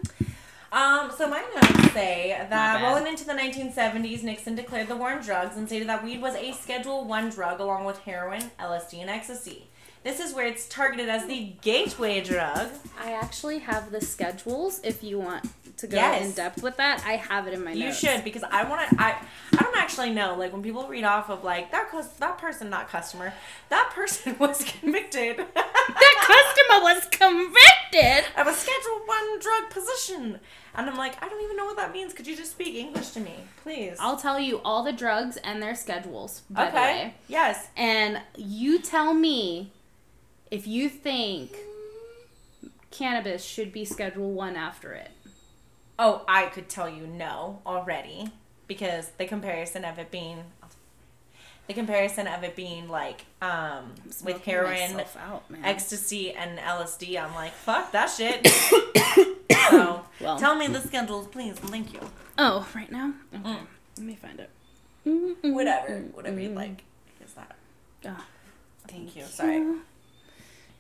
Um, 0.70 1.12
so 1.16 1.28
my 1.28 1.42
notes 1.54 1.92
say 1.92 2.36
that 2.50 2.82
rolling 2.82 3.06
into 3.06 3.24
the 3.24 3.32
1970s, 3.32 4.24
Nixon 4.24 4.56
declared 4.56 4.88
the 4.88 4.96
war 4.96 5.12
on 5.12 5.22
drugs 5.22 5.56
and 5.56 5.68
stated 5.68 5.88
that 5.88 6.04
weed 6.04 6.20
was 6.20 6.34
a 6.34 6.52
Schedule 6.52 7.04
One 7.04 7.30
drug 7.30 7.60
along 7.60 7.84
with 7.84 7.98
heroin, 8.00 8.50
LSD, 8.58 9.00
and 9.00 9.08
ecstasy. 9.08 9.68
This 10.04 10.20
is 10.20 10.34
where 10.34 10.46
it's 10.46 10.68
targeted 10.68 11.08
as 11.08 11.26
the 11.26 11.54
gateway 11.62 12.20
drug. 12.20 12.68
I 13.02 13.12
actually 13.12 13.58
have 13.60 13.90
the 13.90 14.00
schedules 14.02 14.80
if 14.84 15.02
you 15.02 15.18
want 15.18 15.48
to 15.78 15.86
go 15.86 15.96
Yes. 15.96 16.24
in 16.26 16.32
depth 16.32 16.62
with 16.62 16.76
that. 16.76 17.02
I 17.06 17.12
have 17.16 17.48
it 17.48 17.54
in 17.54 17.64
my 17.64 17.72
You 17.72 17.86
notes. 17.86 17.98
should 17.98 18.22
because 18.22 18.44
I 18.44 18.64
want 18.64 18.88
to. 18.90 18.96
I 19.02 19.16
I 19.52 19.62
don't 19.62 19.76
actually 19.76 20.10
know. 20.10 20.36
Like 20.38 20.52
when 20.52 20.62
people 20.62 20.86
read 20.88 21.04
off 21.04 21.30
of 21.30 21.42
like 21.42 21.72
that 21.72 21.90
that 22.20 22.38
person, 22.38 22.68
not 22.70 22.88
customer, 22.88 23.32
that 23.70 23.90
person 23.94 24.36
was 24.38 24.62
convicted 24.62 25.38
That 25.38 26.16
customer 26.20 26.82
was 26.82 27.06
convicted. 27.10 28.24
of 28.36 28.46
a 28.46 28.52
Schedule 28.52 29.00
One 29.06 29.38
drug 29.40 29.70
position, 29.70 30.38
and 30.74 30.90
I'm 30.90 30.96
like, 30.96 31.20
I 31.22 31.28
don't 31.28 31.42
even 31.42 31.56
know 31.56 31.64
what 31.64 31.76
that 31.76 31.92
means. 31.92 32.12
Could 32.12 32.26
you 32.26 32.36
just 32.36 32.52
speak 32.52 32.74
English 32.74 33.10
to 33.10 33.20
me, 33.20 33.34
please? 33.62 33.96
I'll 34.00 34.16
tell 34.16 34.38
you 34.38 34.60
all 34.64 34.82
the 34.84 34.92
drugs 34.92 35.36
and 35.38 35.62
their 35.62 35.74
schedules, 35.74 36.42
the 36.50 36.68
okay. 36.68 36.74
way. 36.74 37.14
Yes. 37.28 37.68
And 37.76 38.20
you 38.36 38.80
tell 38.80 39.14
me 39.14 39.72
if 40.54 40.68
you 40.68 40.88
think 40.88 41.50
cannabis 42.92 43.44
should 43.44 43.72
be 43.72 43.84
Schedule 43.84 44.30
1 44.30 44.54
after 44.54 44.92
it. 44.92 45.10
Oh, 45.98 46.24
I 46.28 46.46
could 46.46 46.68
tell 46.68 46.88
you 46.88 47.08
no 47.08 47.60
already 47.66 48.28
because 48.68 49.08
the 49.18 49.26
comparison 49.26 49.84
of 49.84 49.98
it 49.98 50.12
being 50.12 50.38
the 51.66 51.74
comparison 51.74 52.28
of 52.28 52.44
it 52.44 52.54
being 52.54 52.88
like 52.88 53.24
um 53.42 53.94
with 54.22 54.44
heroin, 54.44 55.00
out, 55.18 55.50
man. 55.50 55.64
ecstasy, 55.64 56.30
and 56.32 56.58
LSD. 56.58 57.20
I'm 57.20 57.34
like, 57.34 57.52
fuck 57.52 57.90
that 57.90 58.06
shit. 58.10 58.46
so 59.70 60.04
Well. 60.20 60.38
tell 60.38 60.54
me 60.54 60.68
the 60.68 60.80
schedules, 60.80 61.26
please. 61.26 61.54
Thank 61.58 61.92
you. 61.94 62.00
oh, 62.38 62.64
right 62.76 62.92
now? 62.92 63.12
Okay. 63.34 63.42
Mm. 63.42 63.66
Let 63.96 64.06
me 64.06 64.14
find 64.14 64.38
it. 64.40 64.50
Whatever, 65.52 66.00
whatever 66.12 66.38
you'd 66.40 66.54
like. 66.54 66.84
Is 67.24 67.32
that? 67.34 67.56
Ah, 68.06 68.24
thank 68.86 69.16
you. 69.16 69.24
Sorry. 69.24 69.64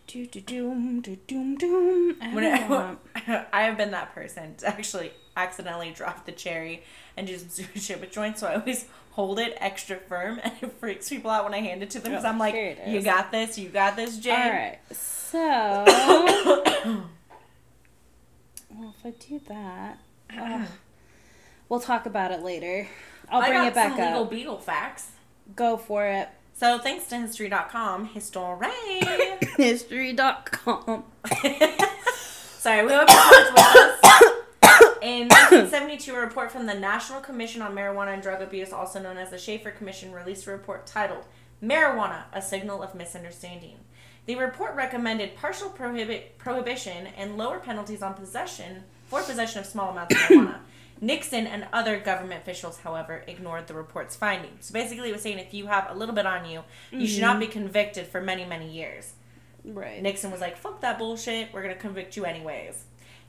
Do, 0.06 0.26
do, 0.26 0.40
doom, 0.40 1.00
do, 1.00 1.16
doom, 1.26 1.56
doom. 1.56 2.16
I 2.20 2.34
When 2.34 2.68
want- 2.70 2.98
I, 3.16 3.46
I 3.52 3.62
have 3.62 3.76
been 3.76 3.90
that 3.92 4.14
person 4.14 4.54
to 4.56 4.68
actually 4.68 5.12
accidentally 5.36 5.90
drop 5.92 6.26
the 6.26 6.32
cherry 6.32 6.82
and 7.16 7.26
do 7.26 7.36
stupid 7.38 7.80
shit 7.82 8.00
with 8.00 8.10
joints, 8.12 8.40
so 8.40 8.46
I 8.46 8.56
always 8.56 8.84
hold 9.12 9.38
it 9.38 9.56
extra 9.60 9.96
firm, 9.96 10.40
and 10.44 10.52
it 10.60 10.72
freaks 10.78 11.08
people 11.08 11.30
out 11.30 11.44
when 11.44 11.54
I 11.54 11.60
hand 11.60 11.82
it 11.82 11.90
to 11.90 12.00
them 12.00 12.12
because 12.12 12.24
Oh, 12.24 12.28
I'm 12.28 12.38
like, 12.38 12.54
"You 12.86 13.00
got 13.02 13.32
this, 13.32 13.56
you 13.58 13.68
got 13.70 13.96
this, 13.96 14.18
Jay." 14.18 14.30
All 14.30 14.50
right. 14.50 14.78
So, 14.92 15.84
well, 18.70 18.94
if 18.98 19.06
I 19.06 19.10
do 19.26 19.40
that, 19.48 19.98
ugh, 20.36 20.38
uh, 20.62 20.64
we'll 21.68 21.80
talk 21.80 22.06
about 22.06 22.30
it 22.30 22.42
later. 22.42 22.86
I'll 23.30 23.40
bring 23.40 23.64
it 23.64 23.74
back 23.74 23.90
some 23.96 24.00
legal 24.04 24.24
up. 24.24 24.30
beetle 24.30 24.58
facts. 24.58 25.10
Go 25.56 25.76
for 25.76 26.06
it. 26.06 26.28
So 26.56 26.78
thanks 26.78 27.06
to 27.08 27.16
History.com, 27.18 28.06
History. 28.06 28.68
History.com. 29.56 31.04
Sorry, 32.58 32.86
we 32.86 32.92
hope 32.92 33.10
you 33.10 33.16
with 33.54 33.58
us. 33.58 34.00
In 35.02 35.28
1972, 35.28 36.14
a 36.14 36.20
report 36.20 36.52
from 36.52 36.66
the 36.66 36.74
National 36.74 37.20
Commission 37.20 37.60
on 37.60 37.74
Marijuana 37.74 38.14
and 38.14 38.22
Drug 38.22 38.40
Abuse, 38.40 38.72
also 38.72 39.02
known 39.02 39.18
as 39.18 39.30
the 39.30 39.38
Shafer 39.38 39.72
Commission, 39.72 40.12
released 40.12 40.46
a 40.46 40.52
report 40.52 40.86
titled 40.86 41.24
"Marijuana: 41.60 42.22
A 42.32 42.40
Signal 42.40 42.84
of 42.84 42.94
Misunderstanding." 42.94 43.78
The 44.26 44.36
report 44.36 44.76
recommended 44.76 45.34
partial 45.36 45.68
prohibit 45.68 46.38
prohibition 46.38 47.08
and 47.18 47.36
lower 47.36 47.58
penalties 47.58 48.00
on 48.00 48.14
possession 48.14 48.84
for 49.08 49.22
possession 49.22 49.58
of 49.58 49.66
small 49.66 49.90
amounts 49.90 50.14
of 50.14 50.20
marijuana. 50.20 50.58
Nixon 51.00 51.46
and 51.46 51.66
other 51.72 51.98
government 51.98 52.42
officials, 52.42 52.78
however, 52.78 53.24
ignored 53.26 53.66
the 53.66 53.74
report's 53.74 54.16
findings. 54.16 54.66
So 54.66 54.72
basically, 54.72 55.10
it 55.10 55.12
was 55.12 55.22
saying 55.22 55.38
if 55.38 55.52
you 55.52 55.66
have 55.66 55.90
a 55.90 55.94
little 55.94 56.14
bit 56.14 56.26
on 56.26 56.48
you, 56.48 56.62
you 56.92 57.06
should 57.06 57.20
not 57.20 57.40
be 57.40 57.46
convicted 57.46 58.06
for 58.06 58.20
many, 58.20 58.44
many 58.44 58.70
years. 58.70 59.12
Right. 59.64 60.02
Nixon 60.02 60.30
was 60.30 60.40
like, 60.40 60.56
fuck 60.56 60.80
that 60.82 60.98
bullshit, 60.98 61.52
we're 61.52 61.62
gonna 61.62 61.74
convict 61.74 62.16
you 62.16 62.24
anyways. 62.24 62.84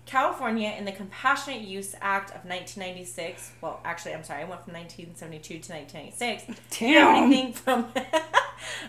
California, 0.05 0.71
in 0.77 0.85
the 0.85 0.91
Compassionate 0.91 1.61
Use 1.61 1.95
Act 1.99 2.29
of 2.29 2.45
1996, 2.45 3.53
well, 3.61 3.79
actually, 3.83 4.13
I'm 4.13 4.23
sorry, 4.23 4.43
I 4.43 4.45
went 4.45 4.63
from 4.63 4.73
1972 4.73 5.59
to 5.61 5.73
1996. 5.73 6.59
Damn. 6.77 7.23
anything 7.23 7.53
from 7.53 7.85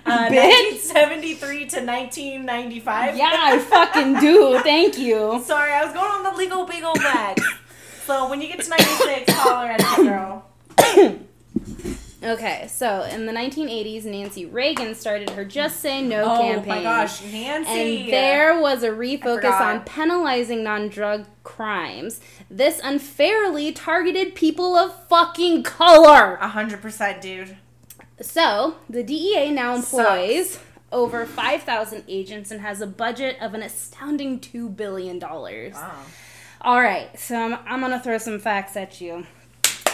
uh, 0.05 0.29
1973 0.29 1.59
to 1.59 1.77
1995? 1.85 3.17
Yeah, 3.17 3.31
I 3.33 3.59
fucking 3.59 4.21
do. 4.21 4.61
Thank 4.61 4.99
you. 4.99 5.43
Sorry, 5.47 5.73
I 5.73 5.85
was 5.87 5.95
going 5.95 6.11
on 6.11 6.23
the 6.23 6.33
legal 6.37 6.67
beagle 6.67 6.95
bag. 6.95 7.41
So 8.07 8.29
when 8.31 8.41
you 8.41 8.49
get 8.49 8.61
to 8.63 8.71
96, 8.71 9.33
holler 9.35 9.67
at 9.67 9.99
me, 9.99 10.05
girl. 10.07 10.45
Okay, 12.23 12.67
so 12.69 13.03
in 13.03 13.27
the 13.27 13.33
1980s, 13.33 14.05
Nancy 14.05 14.47
Reagan 14.47 14.95
started 14.95 15.31
her 15.31 15.45
Just 15.45 15.81
Say 15.81 16.03
No 16.03 16.25
Oh 16.25 16.39
campaign. 16.41 16.69
my 16.69 16.83
gosh, 16.83 17.23
Nancy. 17.23 18.05
And 18.05 18.13
there 18.13 18.59
was 18.61 18.83
a 18.83 18.89
refocus 18.89 19.61
on 19.61 19.83
penalizing 19.85 20.65
non 20.65 20.89
drug 20.89 21.27
crimes. 21.45 22.21
This 22.51 22.81
unfairly 22.83 23.71
targeted 23.71 24.35
people 24.35 24.75
of 24.75 25.07
fucking 25.09 25.63
color. 25.63 26.37
A 26.41 26.49
100%, 26.49 27.21
dude. 27.21 27.59
So, 28.21 28.77
the 28.89 29.03
DEA 29.05 29.51
now 29.53 29.77
employs 29.77 30.59
over 30.91 31.27
5,000 31.27 32.05
agents 32.09 32.51
and 32.51 32.61
has 32.63 32.81
a 32.81 32.87
budget 32.87 33.37
of 33.41 33.53
an 33.55 33.63
astounding 33.63 34.41
$2 34.41 34.75
billion. 34.75 35.19
Wow. 35.21 36.03
All 36.67 36.81
right, 36.81 37.17
so 37.17 37.37
I'm, 37.37 37.59
I'm 37.65 37.81
to 37.93 38.01
throw 38.01 38.19
some 38.19 38.41
facts 38.41 38.77
at 38.77 39.01
you. 39.01 39.25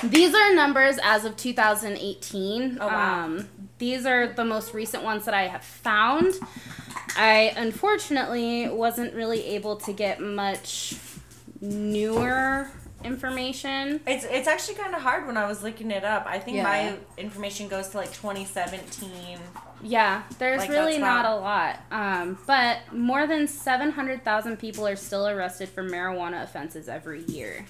These 0.03 0.35
are 0.35 0.55
numbers 0.55 0.99
as 1.03 1.27
of 1.27 1.37
2018. 1.37 2.79
Oh, 2.81 2.87
wow. 2.87 3.25
Um, 3.27 3.49
these 3.77 4.07
are 4.07 4.33
the 4.33 4.47
most 4.47 4.73
recent 4.73 5.03
ones 5.05 5.27
that 5.27 5.35
I 5.35 5.49
have 5.49 5.63
found. 5.63 6.33
I 7.15 7.53
unfortunately 7.59 8.71
wasn't 8.71 9.13
really 9.13 9.45
able 9.49 9.77
to 9.77 9.93
get 9.93 10.23
much 10.23 10.95
newer 11.61 12.71
information. 13.05 14.01
It's 14.07 14.25
it's 14.25 14.49
actually 14.49 14.77
kind 14.77 14.95
of 14.95 15.03
hard 15.03 15.27
when 15.27 15.37
I 15.37 15.47
was 15.47 15.63
looking 15.63 15.91
it 15.91 16.05
up. 16.05 16.25
I 16.27 16.39
think 16.39 16.57
Yeah. 16.57 16.63
my 16.63 16.97
information 17.19 17.69
goes 17.69 17.89
to 17.89 17.99
like 17.99 18.13
2017. 18.15 19.39
Yeah, 19.83 20.23
there's 20.39 20.61
Like, 20.61 20.71
really 20.71 20.99
not 20.99 21.25
not- 21.25 21.33
a 21.33 21.37
lot. 21.37 21.81
Um, 21.91 22.39
but 22.47 22.93
more 22.93 23.27
than 23.27 23.49
700,000 23.49 24.59
people 24.59 24.87
are 24.87 24.97
still 24.97 25.27
arrested 25.29 25.69
for 25.69 25.83
marijuana 25.83 26.43
offenses 26.45 26.89
every 26.89 27.23
year. 27.25 27.67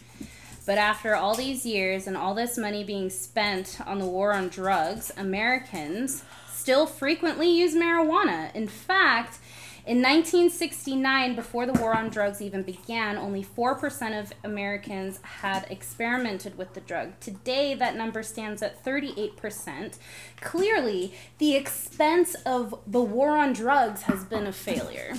But 0.66 0.79
after 0.79 1.16
all 1.16 1.35
these 1.35 1.66
years 1.66 2.07
and 2.07 2.16
all 2.16 2.35
this 2.35 2.57
money 2.59 2.85
being 2.85 3.11
spent 3.11 3.79
on 3.87 3.98
the 3.98 4.07
war 4.07 4.33
on 4.33 4.48
drugs, 4.48 5.11
Americans 5.16 6.22
still 6.53 6.87
frequently 6.87 7.48
use 7.50 7.75
marijuana. 7.75 8.54
In 8.54 8.69
fact, 8.69 9.38
in 9.85 9.98
1969, 9.98 11.35
before 11.35 11.66
the 11.66 11.72
war 11.72 11.96
on 11.96 12.08
drugs 12.08 12.40
even 12.40 12.62
began, 12.62 13.16
only 13.16 13.44
4% 13.44 14.20
of 14.20 14.33
Americans 14.44 15.18
had 15.22 15.66
experimented 15.70 16.56
with 16.56 16.74
the 16.74 16.80
drug. 16.80 17.18
Today, 17.18 17.74
that 17.74 17.96
number 17.96 18.22
stands 18.22 18.62
at 18.62 18.85
38%. 18.85 19.98
Clearly, 20.40 21.14
the 21.38 21.56
expense 21.56 22.37
of 22.46 22.78
the 22.87 23.02
war 23.02 23.37
on 23.37 23.52
drugs 23.52 24.02
has 24.02 24.24
been 24.24 24.46
a 24.46 24.52
failure. 24.52 25.14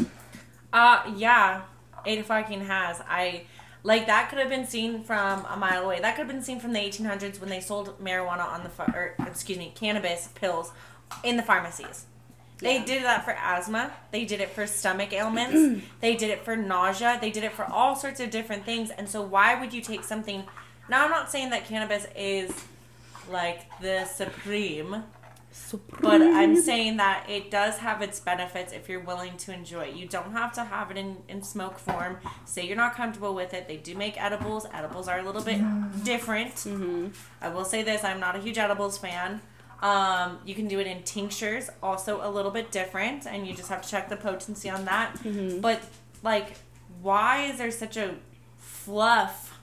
Uh 0.71 1.13
yeah, 1.17 1.63
it 2.05 2.25
fucking 2.25 2.61
has. 2.61 3.01
I 3.07 3.43
Like 3.83 4.07
that 4.07 4.29
could 4.29 4.39
have 4.39 4.49
been 4.49 4.65
seen 4.65 5.03
from 5.03 5.45
a 5.45 5.57
mile 5.57 5.83
away. 5.83 5.99
That 5.99 6.15
could 6.15 6.25
have 6.25 6.33
been 6.35 6.41
seen 6.41 6.59
from 6.59 6.73
the 6.73 6.79
1800s 6.79 7.39
when 7.39 7.49
they 7.49 7.59
sold 7.59 7.99
marijuana 7.99 8.45
on 8.45 8.63
the 8.63 8.71
or 8.93 9.15
excuse 9.27 9.57
me, 9.57 9.71
cannabis 9.75 10.29
pills 10.33 10.71
in 11.23 11.37
the 11.37 11.43
pharmacies. 11.43 12.05
They 12.63 12.77
Yeah. 12.77 12.85
did 12.85 13.03
that 13.03 13.23
for 13.25 13.31
asthma. 13.31 13.91
They 14.11 14.25
did 14.25 14.41
it 14.41 14.49
for 14.51 14.65
stomach 14.65 15.13
ailments. 15.13 15.83
they 16.01 16.15
did 16.15 16.29
it 16.29 16.43
for 16.45 16.55
nausea. 16.55 17.17
They 17.21 17.29
did 17.31 17.43
it 17.43 17.51
for 17.53 17.65
all 17.65 17.95
sorts 17.95 18.19
of 18.19 18.29
different 18.31 18.65
things. 18.65 18.89
And 18.89 19.07
so, 19.09 19.21
why 19.21 19.59
would 19.59 19.73
you 19.73 19.81
take 19.81 20.03
something? 20.03 20.43
Now, 20.89 21.05
I'm 21.05 21.11
not 21.11 21.29
saying 21.31 21.49
that 21.51 21.65
cannabis 21.65 22.07
is 22.15 22.51
like 23.29 23.61
the 23.79 24.05
supreme, 24.05 25.03
but 26.01 26.21
I'm 26.21 26.55
saying 26.59 26.97
that 26.97 27.29
it 27.29 27.51
does 27.51 27.77
have 27.77 28.01
its 28.01 28.19
benefits 28.19 28.73
if 28.73 28.89
you're 28.89 28.99
willing 28.99 29.37
to 29.37 29.53
enjoy 29.53 29.83
it. 29.85 29.95
You 29.95 30.07
don't 30.07 30.31
have 30.31 30.51
to 30.53 30.63
have 30.63 30.89
it 30.91 30.97
in, 30.97 31.17
in 31.29 31.41
smoke 31.43 31.77
form. 31.79 32.17
Say 32.45 32.65
you're 32.65 32.75
not 32.75 32.95
comfortable 32.95 33.33
with 33.35 33.53
it. 33.53 33.67
They 33.67 33.77
do 33.77 33.95
make 33.95 34.21
edibles. 34.21 34.65
Edibles 34.73 35.07
are 35.07 35.19
a 35.19 35.23
little 35.23 35.43
bit 35.43 35.61
different. 36.03 36.55
Mm-hmm. 36.55 37.07
I 37.41 37.49
will 37.49 37.65
say 37.65 37.83
this 37.83 38.03
I'm 38.03 38.19
not 38.19 38.35
a 38.35 38.39
huge 38.39 38.57
edibles 38.57 38.97
fan. 38.97 39.41
Um, 39.83 40.39
you 40.45 40.55
can 40.55 40.69
do 40.69 40.79
it 40.79 40.87
in 40.87 41.03
tinctures, 41.03 41.69
also 41.83 42.21
a 42.25 42.29
little 42.31 42.51
bit 42.51 42.71
different, 42.71 43.27
and 43.27 43.45
you 43.45 43.53
just 43.53 43.67
have 43.67 43.81
to 43.81 43.89
check 43.89 44.07
the 44.07 44.15
potency 44.15 44.69
on 44.69 44.85
that. 44.85 45.13
Mm-hmm. 45.19 45.59
But, 45.59 45.81
like, 46.23 46.55
why 47.01 47.47
is 47.47 47.57
there 47.57 47.69
such 47.69 47.97
a 47.97 48.15
fluff 48.57 49.59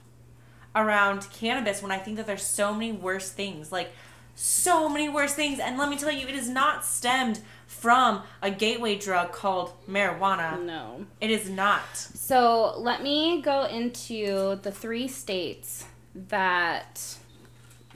around 0.75 1.27
cannabis 1.33 1.81
when 1.81 1.91
I 1.91 1.97
think 1.97 2.17
that 2.17 2.27
there's 2.27 2.45
so 2.45 2.71
many 2.71 2.91
worse 2.91 3.31
things? 3.31 3.71
Like, 3.71 3.93
so 4.35 4.87
many 4.87 5.09
worse 5.09 5.33
things. 5.33 5.59
And 5.59 5.79
let 5.79 5.89
me 5.89 5.97
tell 5.97 6.11
you, 6.11 6.27
it 6.27 6.35
is 6.35 6.47
not 6.47 6.85
stemmed 6.85 7.39
from 7.65 8.21
a 8.43 8.51
gateway 8.51 8.97
drug 8.97 9.31
called 9.31 9.73
marijuana. 9.87 10.63
No. 10.63 11.07
It 11.19 11.31
is 11.31 11.49
not. 11.49 11.97
So 11.97 12.75
let 12.77 13.01
me 13.01 13.41
go 13.41 13.65
into 13.65 14.59
the 14.61 14.71
three 14.71 15.07
states 15.07 15.85
that 16.13 17.17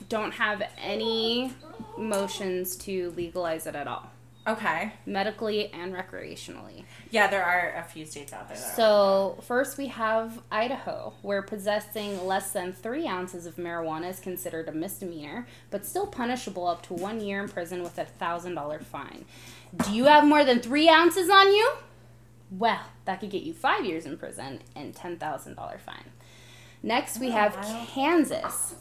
don't 0.08 0.32
have 0.32 0.62
any 0.78 1.52
motions 1.98 2.76
to 2.76 3.12
legalize 3.16 3.66
it 3.66 3.74
at 3.74 3.86
all, 3.88 4.10
Okay. 4.46 4.92
medically 5.06 5.72
and 5.72 5.92
recreationally. 5.94 6.84
Yeah, 7.10 7.26
there 7.28 7.44
are 7.44 7.74
a 7.76 7.82
few 7.84 8.04
states 8.06 8.32
out 8.32 8.48
there. 8.48 8.56
That 8.56 8.64
are. 8.66 8.74
So, 8.76 9.38
first 9.42 9.76
we 9.78 9.88
have 9.88 10.40
Idaho, 10.50 11.14
where 11.22 11.42
possessing 11.42 12.26
less 12.26 12.52
than 12.52 12.72
three 12.72 13.06
ounces 13.06 13.46
of 13.46 13.56
marijuana 13.56 14.10
is 14.10 14.20
considered 14.20 14.68
a 14.68 14.72
misdemeanor, 14.72 15.46
but 15.70 15.84
still 15.84 16.06
punishable 16.06 16.66
up 16.66 16.82
to 16.86 16.94
one 16.94 17.20
year 17.20 17.42
in 17.42 17.48
prison 17.48 17.82
with 17.82 17.98
a 17.98 18.04
thousand 18.04 18.54
dollar 18.54 18.78
fine. 18.80 19.24
Do 19.84 19.92
you 19.92 20.04
have 20.04 20.24
more 20.24 20.44
than 20.44 20.60
three 20.60 20.88
ounces 20.88 21.28
on 21.28 21.48
you? 21.52 21.72
Well, 22.50 22.80
that 23.06 23.18
could 23.20 23.30
get 23.30 23.42
you 23.42 23.52
five 23.52 23.84
years 23.84 24.06
in 24.06 24.16
prison 24.16 24.60
and 24.76 24.94
ten 24.94 25.16
thousand 25.16 25.56
dollar 25.56 25.78
fine. 25.78 26.12
Next, 26.82 27.18
we 27.18 27.30
have 27.30 27.56
Kansas, 27.88 28.74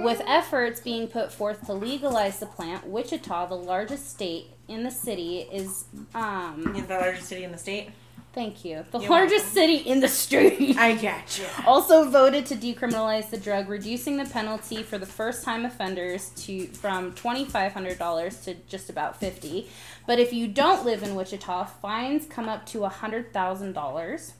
with 0.00 0.22
efforts 0.26 0.80
being 0.80 1.08
put 1.08 1.32
forth 1.32 1.66
to 1.66 1.74
legalize 1.74 2.38
the 2.38 2.46
plant. 2.46 2.86
Wichita, 2.86 3.46
the 3.46 3.56
largest 3.56 4.08
state 4.10 4.46
in 4.68 4.82
the 4.82 4.90
city, 4.90 5.48
is 5.52 5.84
um. 6.14 6.72
the 6.86 6.94
largest 6.94 7.28
city 7.28 7.44
in 7.44 7.52
the 7.52 7.58
state. 7.58 7.90
Thank 8.32 8.64
you. 8.64 8.84
The 8.92 9.00
You're 9.00 9.10
largest 9.10 9.46
welcome. 9.46 9.54
city 9.54 9.76
in 9.78 9.98
the 9.98 10.06
state. 10.06 10.76
I 10.78 10.94
gotcha. 10.94 11.46
also 11.66 12.08
voted 12.08 12.46
to 12.46 12.54
decriminalize 12.54 13.28
the 13.30 13.36
drug, 13.36 13.68
reducing 13.68 14.18
the 14.18 14.24
penalty 14.24 14.84
for 14.84 14.98
the 14.98 15.06
first 15.06 15.42
time 15.42 15.64
offenders 15.64 16.30
to 16.44 16.68
from 16.68 17.12
twenty 17.14 17.44
five 17.44 17.72
hundred 17.72 17.98
dollars 17.98 18.40
to 18.42 18.54
just 18.68 18.88
about 18.88 19.18
fifty. 19.18 19.68
But 20.06 20.20
if 20.20 20.32
you 20.32 20.46
don't 20.46 20.84
live 20.84 21.02
in 21.02 21.16
Wichita, 21.16 21.64
fines 21.82 22.26
come 22.26 22.48
up 22.48 22.66
to 22.66 22.84
hundred 22.84 23.32
thousand 23.32 23.72
dollars 23.72 24.34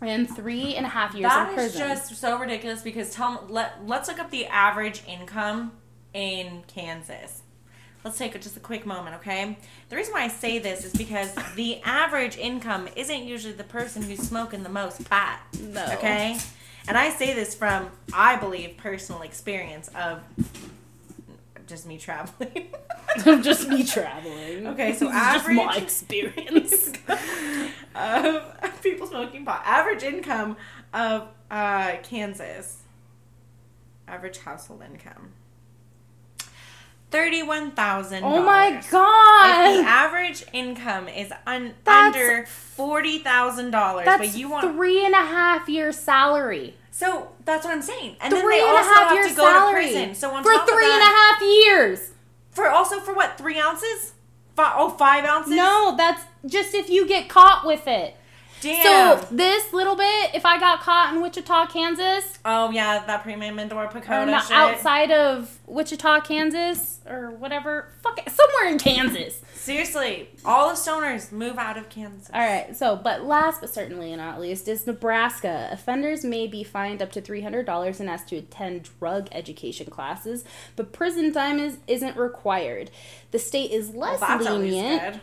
and 0.00 0.28
three 0.28 0.74
and 0.74 0.84
a 0.84 0.88
half 0.88 1.14
years 1.14 1.30
That 1.30 1.58
is 1.58 1.74
just 1.74 2.16
so 2.16 2.38
ridiculous 2.38 2.82
because 2.82 3.10
tell 3.10 3.44
let 3.48 3.86
let's 3.86 4.08
look 4.08 4.18
up 4.18 4.30
the 4.30 4.46
average 4.46 5.02
income 5.06 5.72
in 6.12 6.62
Kansas. 6.66 7.42
Let's 8.04 8.18
take 8.18 8.38
just 8.40 8.56
a 8.56 8.60
quick 8.60 8.84
moment, 8.84 9.16
okay? 9.16 9.56
The 9.88 9.96
reason 9.96 10.12
why 10.12 10.24
I 10.24 10.28
say 10.28 10.58
this 10.58 10.84
is 10.84 10.92
because 10.92 11.34
the 11.56 11.80
average 11.84 12.36
income 12.36 12.86
isn't 12.96 13.24
usually 13.24 13.54
the 13.54 13.64
person 13.64 14.02
who's 14.02 14.18
smoking 14.18 14.62
the 14.62 14.68
most 14.68 15.08
pot. 15.08 15.40
No. 15.58 15.86
Okay? 15.94 16.36
And 16.86 16.98
I 16.98 17.08
say 17.08 17.32
this 17.32 17.54
from 17.54 17.90
I 18.12 18.36
believe 18.36 18.76
personal 18.76 19.22
experience 19.22 19.88
of 19.94 20.20
just 21.66 21.86
me 21.86 21.98
traveling. 21.98 22.68
just 23.42 23.68
me 23.68 23.84
traveling. 23.84 24.66
Okay, 24.68 24.92
so 24.94 25.06
This 25.06 25.14
is 25.16 25.22
just 25.32 25.48
my 25.48 25.62
average- 25.64 25.82
experience. 25.82 26.92
of 27.94 28.82
people 28.82 29.06
smoking 29.06 29.44
pot. 29.44 29.62
Average 29.64 30.02
income 30.02 30.56
of 30.92 31.28
uh, 31.50 31.96
Kansas. 32.02 32.78
Average 34.08 34.38
household 34.38 34.82
income. 34.82 35.32
Thirty-one 37.10 37.70
thousand. 37.72 38.24
oh 38.24 38.42
my 38.42 38.82
god! 38.90 39.70
If 39.76 39.84
the 39.84 39.88
average 39.88 40.44
income 40.52 41.06
is 41.08 41.32
un- 41.46 41.74
That's- 41.84 42.14
under 42.16 42.44
forty 42.46 43.20
thousand 43.20 43.70
dollars, 43.70 44.04
but 44.06 44.34
you 44.36 44.48
want 44.50 44.74
three 44.74 45.04
and 45.06 45.14
a 45.14 45.18
half 45.18 45.68
year 45.68 45.92
salary. 45.92 46.74
So 46.96 47.32
that's 47.44 47.64
what 47.64 47.74
I'm 47.74 47.82
saying. 47.82 48.14
And 48.20 48.32
Three 48.32 48.40
then 48.40 48.50
they 48.50 48.60
and 48.60 48.68
a 48.68 48.78
also 48.78 48.94
half 48.94 49.16
have 49.16 49.28
to 49.28 49.34
go 49.34 49.42
salary 49.42 49.86
to 49.86 49.90
prison. 49.90 50.14
So 50.14 50.30
on 50.30 50.44
for 50.44 50.52
top 50.52 50.68
three 50.68 50.86
of 50.86 50.92
and 50.92 51.02
a 51.02 51.04
half 51.04 51.42
years. 51.42 52.10
for 52.52 52.68
also 52.68 53.00
for 53.00 53.12
what 53.12 53.36
three 53.36 53.58
ounces? 53.58 54.12
Five, 54.54 54.74
oh, 54.76 54.90
five 54.90 55.24
ounces. 55.24 55.56
No, 55.56 55.96
that's 55.96 56.22
just 56.46 56.72
if 56.72 56.88
you 56.88 57.04
get 57.08 57.28
caught 57.28 57.66
with 57.66 57.88
it. 57.88 58.14
Damn. 58.64 59.18
So 59.20 59.26
this 59.30 59.72
little 59.72 59.96
bit, 59.96 60.34
if 60.34 60.44
I 60.44 60.58
got 60.58 60.80
caught 60.80 61.14
in 61.14 61.20
Wichita, 61.20 61.66
Kansas, 61.66 62.38
oh 62.44 62.70
yeah, 62.70 63.04
that 63.06 63.22
premium 63.22 63.58
indoor 63.58 63.84
or 63.84 63.88
pagoda 63.88 64.30
not 64.30 64.44
shit. 64.44 64.52
outside 64.56 65.10
of 65.10 65.58
Wichita, 65.66 66.20
Kansas, 66.22 67.00
or 67.08 67.30
whatever, 67.30 67.92
fuck 68.02 68.18
it, 68.18 68.30
somewhere 68.30 68.72
in 68.72 68.78
Kansas. 68.78 69.40
Seriously, 69.54 70.28
all 70.44 70.68
the 70.68 70.74
stoners 70.74 71.32
move 71.32 71.56
out 71.56 71.78
of 71.78 71.88
Kansas. 71.88 72.28
All 72.34 72.40
right. 72.40 72.76
So, 72.76 72.96
but 72.96 73.24
last 73.24 73.62
but 73.62 73.72
certainly 73.72 74.14
not 74.14 74.38
least 74.40 74.68
is 74.68 74.86
Nebraska. 74.86 75.68
Offenders 75.72 76.22
may 76.24 76.46
be 76.46 76.62
fined 76.62 77.00
up 77.00 77.12
to 77.12 77.20
three 77.22 77.40
hundred 77.40 77.64
dollars 77.64 77.98
and 78.00 78.10
asked 78.10 78.28
to 78.28 78.36
attend 78.36 78.90
drug 78.98 79.28
education 79.32 79.88
classes, 79.90 80.44
but 80.76 80.92
prison 80.92 81.32
time 81.32 81.58
is 81.58 81.78
isn't 81.86 82.16
required. 82.16 82.90
The 83.30 83.38
state 83.38 83.70
is 83.70 83.88
Well, 83.88 84.18
less 84.18 84.20
least 84.20 84.50
lenient. 84.50 85.20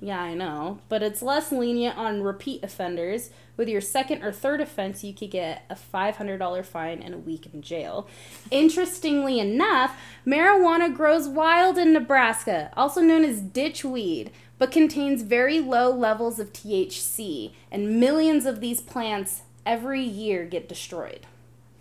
Yeah, 0.00 0.20
I 0.20 0.34
know. 0.34 0.78
But 0.88 1.02
it's 1.02 1.22
less 1.22 1.50
lenient 1.50 1.96
on 1.96 2.22
repeat 2.22 2.62
offenders. 2.62 3.30
With 3.56 3.68
your 3.68 3.80
second 3.80 4.22
or 4.22 4.30
third 4.30 4.60
offense, 4.60 5.02
you 5.02 5.14
could 5.14 5.30
get 5.30 5.64
a 5.70 5.74
$500 5.74 6.64
fine 6.66 7.00
and 7.00 7.14
a 7.14 7.18
week 7.18 7.48
in 7.52 7.62
jail. 7.62 8.06
Interestingly 8.50 9.40
enough, 9.40 9.98
marijuana 10.26 10.94
grows 10.94 11.26
wild 11.26 11.78
in 11.78 11.94
Nebraska, 11.94 12.70
also 12.76 13.00
known 13.00 13.24
as 13.24 13.40
ditchweed, 13.40 14.30
but 14.58 14.70
contains 14.70 15.22
very 15.22 15.60
low 15.60 15.90
levels 15.90 16.38
of 16.38 16.52
THC, 16.52 17.52
and 17.70 17.98
millions 17.98 18.44
of 18.44 18.60
these 18.60 18.80
plants 18.80 19.42
every 19.64 20.02
year 20.02 20.44
get 20.44 20.68
destroyed. 20.68 21.26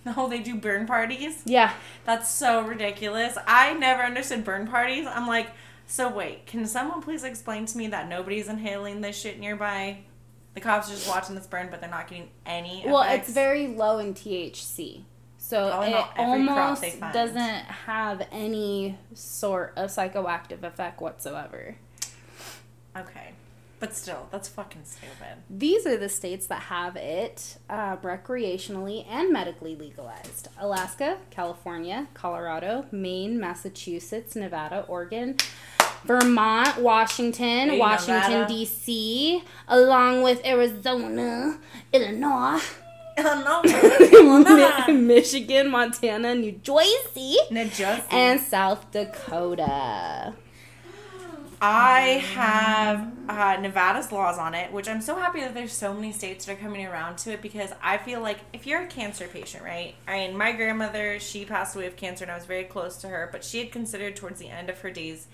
No, 0.06 0.14
oh, 0.18 0.30
they 0.30 0.40
do 0.40 0.56
burn 0.56 0.86
parties. 0.86 1.42
Yeah. 1.46 1.74
That's 2.06 2.30
so 2.30 2.62
ridiculous. 2.62 3.38
I 3.48 3.74
never 3.74 4.04
understood 4.04 4.46
burn 4.46 4.68
parties. 4.68 5.08
I'm 5.08 5.28
like, 5.28 5.50
so 5.88 6.10
wait, 6.10 6.46
can 6.48 6.66
someone 6.66 7.02
please 7.02 7.24
explain 7.24 7.66
to 7.68 7.78
me 7.78 7.88
that 7.88 8.10
nobody's 8.10 8.48
inhaling 8.48 9.02
this 9.02 9.20
shit 9.20 9.40
nearby? 9.40 10.00
The 10.54 10.62
cops 10.62 10.90
are 10.90 10.94
just 10.94 11.08
watching 11.08 11.36
this 11.36 11.48
burn, 11.48 11.68
but 11.70 11.82
they're 11.82 11.90
not 11.90 12.08
getting 12.08 12.30
any. 12.46 12.84
Well, 12.86 13.02
effects? 13.02 13.28
it's 13.28 13.36
very 13.36 13.68
low 13.68 14.00
in 14.00 14.14
THC. 14.14 15.02
So 15.38 15.70
Probably 15.70 15.90
it 15.90 15.92
not 15.92 16.14
every 16.18 16.46
crop 16.48 16.82
almost 16.82 17.00
doesn't 17.14 17.66
have 17.66 18.26
any 18.32 18.98
sort 19.14 19.74
of 19.76 19.92
psychoactive 19.92 20.64
effect 20.64 21.02
whatsoever. 21.02 21.76
okay, 22.98 23.34
but 23.80 23.94
still, 23.94 24.28
that's 24.32 24.48
fucking 24.48 24.86
stupid. 24.86 25.44
These 25.50 25.86
are 25.86 25.98
the 25.98 26.10
states 26.10 26.48
that 26.48 26.62
have 26.64 26.96
it 26.96 27.58
uh, 27.70 27.98
recreationally 27.98 29.06
and 29.08 29.32
medically 29.32 29.76
legalized 29.76 30.48
Alaska, 30.58 31.18
California, 31.30 32.08
Colorado, 32.16 32.86
Maine, 32.92 33.40
Massachusetts, 33.40 34.36
Nevada, 34.36 34.86
Oregon. 34.88 35.36
Vermont, 36.06 36.78
Washington, 36.82 37.78
Washington. 37.78 38.48
D.C., 38.48 39.44
along 39.68 40.22
with 40.22 40.46
Arizona, 40.46 41.60
Illinois, 41.92 42.62
Illinois, 43.18 44.92
Michigan, 44.94 45.70
Montana, 45.70 46.36
New 46.36 46.52
Jersey, 46.54 47.38
New 47.50 47.66
Jersey. 47.66 48.04
and 48.12 48.40
South 48.40 48.92
Dakota. 48.92 50.34
I 51.62 52.22
have 52.34 53.12
uh, 53.30 53.58
Nevada's 53.62 54.12
laws 54.12 54.38
on 54.38 54.54
it, 54.54 54.72
which 54.74 54.88
I'm 54.90 55.02
so 55.02 55.16
happy 55.16 55.40
that 55.40 55.54
there's 55.54 55.72
so 55.72 55.94
many 55.94 56.12
states 56.12 56.46
that 56.46 56.52
are 56.54 56.56
coming 56.62 56.86
around 56.86 57.18
to 57.20 57.32
it 57.32 57.42
because 57.42 57.72
I 57.82 57.98
feel 57.98 58.20
like 58.22 58.40
if 58.54 58.68
you're 58.68 58.82
a 58.84 58.88
cancer 58.88 59.28
patient, 59.28 59.64
right? 59.64 59.96
I 60.08 60.28
mean, 60.28 60.38
my 60.38 60.52
grandmother, 60.52 61.20
she 61.20 61.46
passed 61.46 61.76
away 61.76 61.88
of 61.88 61.96
cancer 61.96 62.26
and 62.26 62.32
I 62.32 62.36
was 62.36 62.46
very 62.46 62.66
close 62.66 62.98
to 62.98 63.08
her, 63.08 63.30
but 63.32 63.44
she 63.44 63.60
had 63.60 63.72
considered 63.72 64.16
towards 64.18 64.40
the 64.40 64.50
end 64.50 64.70
of 64.70 64.80
her 64.82 64.92
days, 64.92 65.28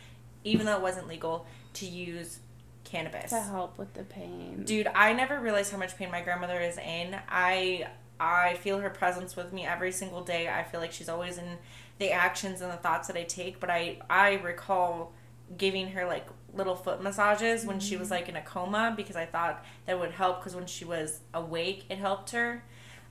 even 0.44 0.66
though 0.66 0.76
it 0.76 0.82
wasn't 0.82 1.08
legal, 1.08 1.46
to 1.74 1.86
use 1.86 2.39
cannabis. 2.84 3.30
To 3.32 3.39
help 3.42 3.78
with 3.78 3.94
the 3.94 4.04
pain. 4.04 4.64
Dude, 4.66 4.88
I 4.88 5.14
never 5.14 5.39
realized 5.39 5.72
how 5.72 5.78
much 5.78 5.96
pain 5.98 6.12
my 6.12 6.22
grandmother 6.22 6.60
is 6.60 6.78
in. 6.78 7.16
I 7.30 7.88
I 8.20 8.56
feel 8.56 8.80
her 8.80 8.89
presence 8.89 9.36
with 9.36 9.52
me 9.54 9.66
every 9.66 9.92
single 9.92 10.22
day. 10.24 10.48
I 10.50 10.64
feel 10.64 10.80
like 10.80 10.92
she's 10.92 11.10
always 11.10 11.38
in 11.38 11.58
the 12.00 12.12
actions 12.12 12.62
and 12.62 12.72
the 12.72 12.78
thoughts 12.78 13.08
that 13.08 13.18
I 13.18 13.24
take. 13.24 13.60
But 13.60 13.70
I 13.70 13.98
I 14.10 14.34
recall 14.36 15.14
giving 15.58 15.89
her 15.89 16.06
like 16.06 16.26
little 16.54 16.76
foot 16.76 17.02
massages 17.02 17.66
when 17.66 17.80
she 17.80 17.98
was 17.98 18.08
Mm-hmm. 18.08 18.14
like 18.16 18.30
in 18.30 18.36
a 18.36 18.42
coma 18.42 18.94
because 18.96 19.16
I 19.16 19.26
thought 19.26 19.64
that 19.86 20.00
would 20.00 20.12
help 20.12 20.39
because 20.39 20.56
when 20.56 20.66
she 20.66 20.86
was 20.86 21.20
awake 21.34 21.86
it 21.89 21.98
helped 21.98 22.32
her. 22.32 22.64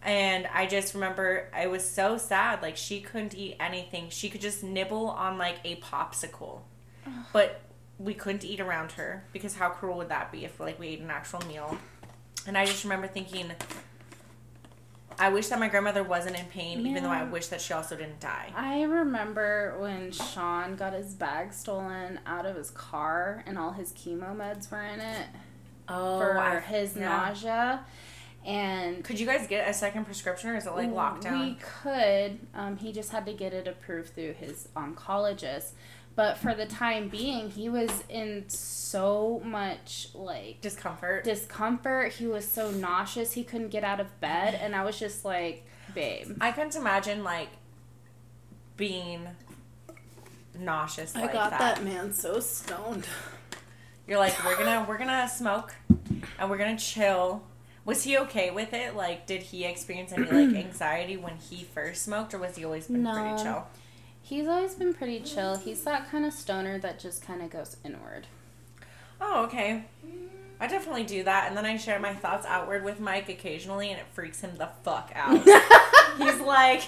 And 0.03 0.47
I 0.47 0.67
just 0.67 0.95
remember 0.95 1.49
I 1.55 1.67
was 1.67 1.85
so 1.89 2.17
sad. 2.19 2.63
Like 2.63 2.77
she 2.77 3.01
couldn't 3.01 3.35
eat 3.35 3.57
anything. 3.61 4.09
She 4.11 4.29
could 4.31 4.41
just 4.41 4.63
nibble 4.63 5.09
on 5.09 5.39
like 5.39 5.57
a 5.65 5.77
popsicle. 5.77 6.61
But 7.33 7.61
we 7.99 8.15
couldn't 8.15 8.45
eat 8.45 8.61
around 8.61 8.93
her 8.93 9.25
because 9.33 9.57
how 9.57 9.69
cruel 9.71 9.97
would 9.99 10.09
that 10.09 10.33
be 10.33 10.45
if 10.45 10.59
like 10.61 10.79
we 10.79 10.89
ate 10.89 11.01
an 11.01 11.11
actual 11.11 11.41
meal? 11.47 11.77
And 12.47 12.57
I 12.57 12.65
just 12.65 12.85
remember 12.85 13.07
thinking 13.07 13.51
I 15.19 15.29
wish 15.29 15.49
that 15.49 15.59
my 15.61 15.69
grandmother 15.69 16.03
wasn't 16.03 16.39
in 16.39 16.47
pain, 16.47 16.87
even 16.87 17.03
though 17.03 17.11
I 17.11 17.25
wish 17.25 17.49
that 17.49 17.61
she 17.61 17.75
also 17.75 17.95
didn't 17.95 18.21
die. 18.21 18.51
I 18.57 18.83
remember 18.85 19.77
when 19.79 20.13
Sean 20.13 20.77
got 20.77 20.95
his 20.95 21.13
bag 21.15 21.53
stolen 21.53 22.21
out 22.25 22.47
of 22.47 22.57
his 22.57 22.71
car 22.71 23.45
and 23.47 23.59
all 23.59 23.73
his 23.73 23.93
chemo 23.93 24.35
meds 24.35 24.71
were 24.71 24.81
in 24.83 25.01
it 25.01 25.27
Oh, 25.89 26.19
for 26.19 26.61
his 26.61 26.97
yeah. 26.97 27.09
nausea. 27.09 27.85
And 28.47 29.05
Could 29.05 29.21
you 29.21 29.27
guys 29.27 29.47
get 29.47 29.69
a 29.69 29.75
second 29.75 30.07
prescription 30.07 30.49
or 30.49 30.57
is 30.57 30.67
it 30.67 30.75
like 30.75 30.91
locked 30.91 31.25
down? 31.25 31.41
We 31.41 31.59
could. 31.83 32.39
Um, 32.55 32.79
he 32.79 32.91
just 32.91 33.13
had 33.13 33.27
to 33.27 33.35
get 33.35 33.53
it 33.53 33.69
approved 33.69 34.15
through 34.15 34.33
his 34.33 34.69
oncologist. 34.75 35.73
But 36.21 36.37
for 36.37 36.55
the 36.55 36.67
time 36.67 37.09
being, 37.09 37.49
he 37.49 37.71
was 37.71 38.05
in 38.11 38.45
so 38.51 39.41
much 39.43 40.09
like 40.13 40.61
Discomfort. 40.61 41.25
discomfort. 41.25 42.13
He 42.13 42.27
was 42.27 42.47
so 42.47 42.71
nauseous. 42.71 43.33
He 43.33 43.43
couldn't 43.43 43.69
get 43.71 43.85
out 43.85 44.01
of 44.01 44.21
bed. 44.21 44.53
And 44.61 44.77
I 44.77 44.85
was 44.85 44.99
just 44.99 45.25
like, 45.25 45.65
babe. 45.95 46.37
I 46.39 46.53
couldn't 46.53 46.77
imagine 46.77 47.25
like 47.25 47.49
being 48.77 49.29
nauseous 50.59 51.17
I 51.17 51.23
like 51.23 51.33
got 51.33 51.53
that. 51.53 51.77
that 51.77 51.85
man 51.85 52.13
so 52.13 52.39
stoned. 52.41 53.07
You're 54.07 54.19
like, 54.19 54.45
we're 54.45 54.59
gonna 54.59 54.85
we're 54.87 54.99
gonna 54.99 55.27
smoke 55.27 55.75
and 56.39 56.51
we're 56.51 56.59
gonna 56.59 56.77
chill. 56.79 57.43
Was 57.87 58.03
he 58.03 58.19
okay 58.19 58.51
with 58.51 58.75
it? 58.75 58.95
Like, 58.95 59.27
did 59.27 59.41
he 59.41 59.65
experience 59.65 60.13
any 60.13 60.25
like 60.27 60.55
anxiety 60.67 61.17
when 61.17 61.37
he 61.37 61.65
first 61.65 62.03
smoked, 62.03 62.35
or 62.35 62.39
was 62.39 62.57
he 62.57 62.65
always 62.67 62.89
been 62.89 63.05
No. 63.05 63.15
pretty 63.15 63.43
chill? 63.43 63.67
He's 64.31 64.47
always 64.47 64.75
been 64.77 64.95
pretty 64.95 65.19
chill. 65.19 65.57
He's 65.57 65.83
that 65.83 66.09
kind 66.09 66.25
of 66.25 66.33
stoner 66.33 66.79
that 66.79 67.01
just 67.01 67.21
kind 67.21 67.43
of 67.43 67.51
goes 67.51 67.77
inward. 67.85 68.29
Oh, 69.21 69.43
okay. 69.47 69.87
I 70.61 70.69
definitely 70.69 71.03
do 71.03 71.25
that, 71.25 71.49
and 71.49 71.57
then 71.57 71.67
I 71.67 71.77
share 71.77 71.99
my 71.99 72.15
thoughts 72.15 72.47
outward 72.47 72.85
with 72.85 73.01
Mike 73.01 73.29
occasionally, 73.29 73.91
and 73.91 73.99
it 73.99 74.07
freaks 74.13 74.41
him 74.41 74.57
the 74.57 74.69
fuck 74.85 75.11
out. 75.17 75.33
He's 76.19 76.39
like, 76.39 76.83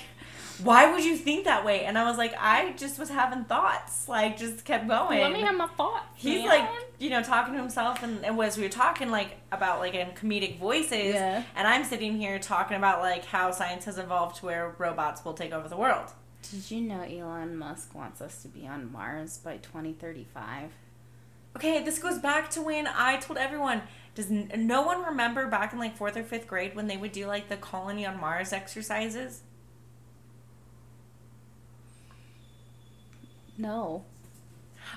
"Why 0.62 0.92
would 0.92 1.04
you 1.04 1.16
think 1.16 1.46
that 1.46 1.64
way?" 1.64 1.84
And 1.84 1.98
I 1.98 2.08
was 2.08 2.16
like, 2.16 2.32
"I 2.38 2.74
just 2.76 2.96
was 3.00 3.08
having 3.08 3.42
thoughts, 3.44 4.08
like 4.08 4.38
just 4.38 4.64
kept 4.64 4.86
going." 4.86 5.20
Let 5.20 5.32
me 5.32 5.40
have 5.40 5.56
my 5.56 5.66
thoughts. 5.66 6.06
He's 6.14 6.42
man. 6.42 6.48
like, 6.48 6.68
you 7.00 7.10
know, 7.10 7.24
talking 7.24 7.54
to 7.54 7.60
himself, 7.60 8.04
and, 8.04 8.24
and 8.24 8.38
as 8.40 8.56
we 8.56 8.62
were 8.62 8.68
talking, 8.68 9.10
like, 9.10 9.38
about, 9.50 9.80
like, 9.80 9.94
in 9.94 10.10
comedic 10.10 10.60
voices, 10.60 11.14
Yeah. 11.14 11.42
and 11.56 11.66
I'm 11.66 11.82
sitting 11.82 12.16
here 12.16 12.38
talking 12.38 12.76
about, 12.76 13.00
like, 13.00 13.24
how 13.24 13.50
science 13.50 13.86
has 13.86 13.98
evolved 13.98 14.36
to 14.36 14.46
where 14.46 14.76
robots 14.78 15.24
will 15.24 15.34
take 15.34 15.52
over 15.52 15.66
the 15.68 15.76
world. 15.76 16.12
Did 16.50 16.70
you 16.70 16.80
know 16.80 17.02
Elon 17.02 17.56
Musk 17.56 17.94
wants 17.94 18.20
us 18.20 18.42
to 18.42 18.48
be 18.48 18.66
on 18.66 18.92
Mars 18.92 19.38
by 19.38 19.58
2035? 19.58 20.70
Okay, 21.56 21.82
this 21.84 21.98
goes 21.98 22.18
back 22.18 22.50
to 22.50 22.62
when 22.62 22.86
I 22.86 23.18
told 23.18 23.38
everyone, 23.38 23.82
does 24.14 24.30
no 24.30 24.82
one 24.82 25.04
remember 25.04 25.46
back 25.46 25.72
in, 25.72 25.78
like, 25.78 25.96
fourth 25.96 26.16
or 26.16 26.24
fifth 26.24 26.46
grade 26.46 26.74
when 26.74 26.86
they 26.86 26.96
would 26.96 27.12
do, 27.12 27.26
like, 27.26 27.48
the 27.48 27.56
colony 27.56 28.06
on 28.06 28.18
Mars 28.18 28.52
exercises? 28.52 29.42
No. 33.56 34.04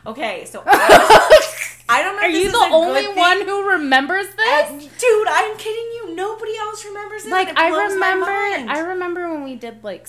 Okay, 0.06 0.46
so 0.46 0.64
I, 0.66 1.40
I 1.90 2.02
don't 2.02 2.16
know 2.16 2.22
Are 2.24 2.30
you 2.30 2.52
the 2.52 2.70
only 2.72 3.08
one 3.10 3.42
who 3.42 3.70
remembers 3.70 4.28
this? 4.36 4.86
Dude, 4.98 5.28
I'm 5.28 5.58
kidding 5.58 5.92
you. 5.94 6.16
Nobody 6.16 6.58
else 6.58 6.84
remembers 6.86 7.24
this. 7.24 7.32
like 7.32 7.50
it 7.50 7.58
I 7.58 7.70
remember. 7.70 8.26
I 8.26 8.80
remember 8.80 9.30
when 9.32 9.44
we 9.44 9.56
did 9.56 9.84
like 9.84 10.08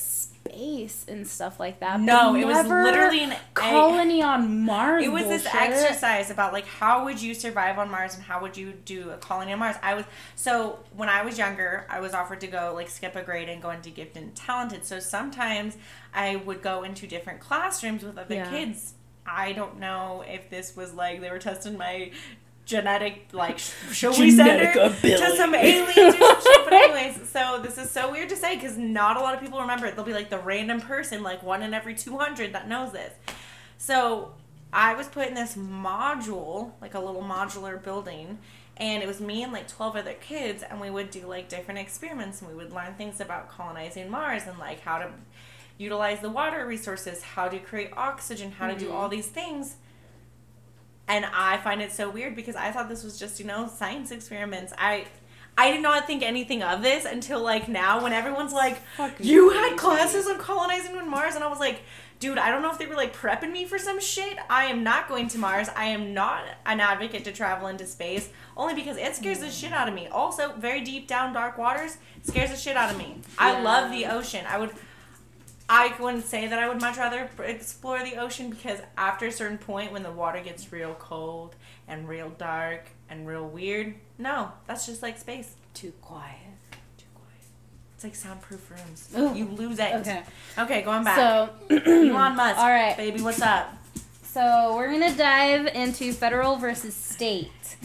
space 0.48 1.04
and 1.08 1.26
stuff 1.26 1.58
like 1.60 1.80
that. 1.80 2.00
No, 2.00 2.34
it 2.34 2.44
was 2.46 2.66
literally 2.66 3.24
an 3.24 3.34
colony 3.54 4.22
on 4.22 4.62
Mars. 4.64 5.04
It 5.04 5.12
was 5.12 5.24
this 5.24 5.46
exercise 5.46 6.30
about 6.30 6.52
like 6.52 6.66
how 6.66 7.04
would 7.04 7.20
you 7.20 7.34
survive 7.34 7.78
on 7.78 7.90
Mars 7.90 8.14
and 8.14 8.22
how 8.22 8.40
would 8.40 8.56
you 8.56 8.72
do 8.84 9.10
a 9.10 9.16
colony 9.16 9.52
on 9.52 9.58
Mars. 9.58 9.76
I 9.82 9.94
was 9.94 10.04
so 10.34 10.78
when 10.96 11.08
I 11.08 11.22
was 11.22 11.38
younger, 11.38 11.86
I 11.90 12.00
was 12.00 12.14
offered 12.14 12.40
to 12.40 12.46
go 12.46 12.72
like 12.74 12.88
skip 12.88 13.16
a 13.16 13.22
grade 13.22 13.48
and 13.48 13.62
go 13.62 13.70
into 13.70 13.90
gifted 13.90 14.22
and 14.22 14.34
talented. 14.34 14.84
So 14.84 15.00
sometimes 15.00 15.76
I 16.14 16.36
would 16.36 16.62
go 16.62 16.82
into 16.82 17.06
different 17.06 17.40
classrooms 17.40 18.02
with 18.02 18.18
other 18.18 18.34
Yeah. 18.34 18.50
kids. 18.50 18.94
I 19.26 19.52
don't 19.52 19.80
know 19.80 20.24
if 20.26 20.50
this 20.50 20.76
was 20.76 20.94
like 20.94 21.20
they 21.20 21.30
were 21.30 21.38
testing 21.38 21.76
my 21.76 22.12
genetic 22.66 23.28
like 23.32 23.58
sh- 23.58 23.72
should 23.92 24.18
we 24.18 24.30
send 24.30 24.60
her 24.60 24.72
Genetic 24.72 25.00
to 25.02 25.36
some 25.36 25.54
aliens? 25.54 26.16
But 26.18 26.72
anyways, 26.72 27.30
so 27.30 27.60
this 27.62 27.78
is 27.78 27.90
so 27.90 28.12
weird 28.12 28.28
to 28.28 28.36
say 28.36 28.56
because 28.56 28.76
not 28.76 29.16
a 29.16 29.20
lot 29.20 29.34
of 29.34 29.40
people 29.40 29.60
remember 29.60 29.86
it. 29.86 29.96
They'll 29.96 30.04
be 30.04 30.12
like 30.12 30.28
the 30.28 30.38
random 30.38 30.80
person, 30.80 31.22
like 31.22 31.42
one 31.42 31.62
in 31.62 31.72
every 31.72 31.94
two 31.94 32.18
hundred 32.18 32.52
that 32.52 32.68
knows 32.68 32.92
this. 32.92 33.12
So 33.78 34.34
I 34.72 34.94
was 34.94 35.06
put 35.06 35.28
in 35.28 35.34
this 35.34 35.56
module, 35.56 36.72
like 36.82 36.94
a 36.94 37.00
little 37.00 37.22
modular 37.22 37.82
building, 37.82 38.38
and 38.76 39.02
it 39.02 39.06
was 39.06 39.20
me 39.20 39.42
and 39.42 39.52
like 39.52 39.68
12 39.68 39.96
other 39.96 40.12
kids, 40.14 40.62
and 40.62 40.80
we 40.80 40.90
would 40.90 41.10
do 41.10 41.26
like 41.26 41.48
different 41.48 41.80
experiments, 41.80 42.42
and 42.42 42.50
we 42.50 42.56
would 42.56 42.72
learn 42.72 42.94
things 42.94 43.20
about 43.20 43.48
colonizing 43.48 44.10
Mars 44.10 44.42
and 44.46 44.58
like 44.58 44.80
how 44.80 44.98
to 44.98 45.08
utilize 45.78 46.20
the 46.20 46.30
water 46.30 46.66
resources, 46.66 47.22
how 47.22 47.48
to 47.48 47.58
create 47.58 47.90
oxygen, 47.96 48.50
how 48.52 48.66
to 48.66 48.76
do 48.76 48.92
all 48.92 49.04
mm-hmm. 49.04 49.16
these 49.16 49.28
things. 49.28 49.76
And 51.08 51.24
I 51.26 51.58
find 51.58 51.80
it 51.80 51.92
so 51.92 52.10
weird 52.10 52.34
because 52.34 52.56
I 52.56 52.72
thought 52.72 52.88
this 52.88 53.04
was 53.04 53.18
just, 53.18 53.38
you 53.38 53.46
know, 53.46 53.68
science 53.68 54.10
experiments. 54.10 54.72
I 54.76 55.06
I 55.58 55.70
did 55.70 55.82
not 55.82 56.06
think 56.06 56.22
anything 56.22 56.62
of 56.62 56.82
this 56.82 57.04
until 57.04 57.40
like 57.40 57.68
now 57.68 58.02
when 58.02 58.12
everyone's 58.12 58.52
like, 58.52 58.78
Fucking 58.96 59.24
You 59.24 59.50
had 59.50 59.76
classes 59.76 60.26
on 60.26 60.38
colonizing 60.38 60.96
on 60.96 61.08
Mars 61.08 61.34
and 61.34 61.42
I 61.42 61.46
was 61.46 61.60
like, 61.60 61.80
dude, 62.18 62.38
I 62.38 62.50
don't 62.50 62.62
know 62.62 62.70
if 62.70 62.78
they 62.78 62.86
were 62.86 62.94
like 62.94 63.14
prepping 63.14 63.52
me 63.52 63.64
for 63.64 63.78
some 63.78 64.00
shit. 64.00 64.36
I 64.50 64.66
am 64.66 64.82
not 64.82 65.08
going 65.08 65.28
to 65.28 65.38
Mars. 65.38 65.68
I 65.74 65.86
am 65.86 66.12
not 66.12 66.42
an 66.66 66.80
advocate 66.80 67.24
to 67.24 67.32
travel 67.32 67.68
into 67.68 67.86
space. 67.86 68.28
Only 68.56 68.74
because 68.74 68.96
it 68.96 69.14
scares 69.16 69.38
the 69.38 69.50
shit 69.50 69.72
out 69.72 69.88
of 69.88 69.94
me. 69.94 70.08
Also, 70.08 70.52
very 70.56 70.82
deep 70.82 71.06
down 71.06 71.32
dark 71.32 71.56
waters 71.56 71.98
scares 72.22 72.50
the 72.50 72.56
shit 72.56 72.76
out 72.76 72.90
of 72.90 72.98
me. 72.98 73.20
I 73.38 73.60
love 73.60 73.90
the 73.90 74.06
ocean. 74.06 74.44
I 74.48 74.58
would 74.58 74.70
I 75.68 75.94
wouldn't 75.98 76.24
say 76.24 76.46
that 76.46 76.58
I 76.58 76.68
would 76.68 76.80
much 76.80 76.96
rather 76.96 77.28
explore 77.42 78.02
the 78.02 78.16
ocean 78.16 78.50
because 78.50 78.78
after 78.96 79.26
a 79.26 79.32
certain 79.32 79.58
point, 79.58 79.92
when 79.92 80.02
the 80.02 80.12
water 80.12 80.40
gets 80.40 80.72
real 80.72 80.94
cold 80.98 81.56
and 81.88 82.08
real 82.08 82.30
dark 82.30 82.86
and 83.08 83.26
real 83.26 83.46
weird, 83.48 83.94
no, 84.18 84.52
that's 84.66 84.86
just 84.86 85.02
like 85.02 85.18
space. 85.18 85.54
Too 85.74 85.92
quiet. 86.00 86.36
Too 86.96 87.06
quiet. 87.14 87.44
It's 87.96 88.04
like 88.04 88.14
soundproof 88.14 88.70
rooms. 88.70 89.08
Ooh. 89.18 89.34
You 89.36 89.46
lose 89.46 89.78
it. 89.80 89.92
Okay. 89.96 90.22
Okay, 90.58 90.82
going 90.82 91.02
back. 91.04 91.16
So 91.16 91.76
Elon 91.86 92.36
Musk. 92.36 92.58
All 92.58 92.70
right. 92.70 92.96
baby, 92.96 93.20
what's 93.20 93.42
up? 93.42 93.72
So 94.22 94.74
we're 94.76 94.90
gonna 94.92 95.16
dive 95.16 95.66
into 95.74 96.12
federal 96.12 96.56
versus 96.56 96.94
state. 96.94 97.76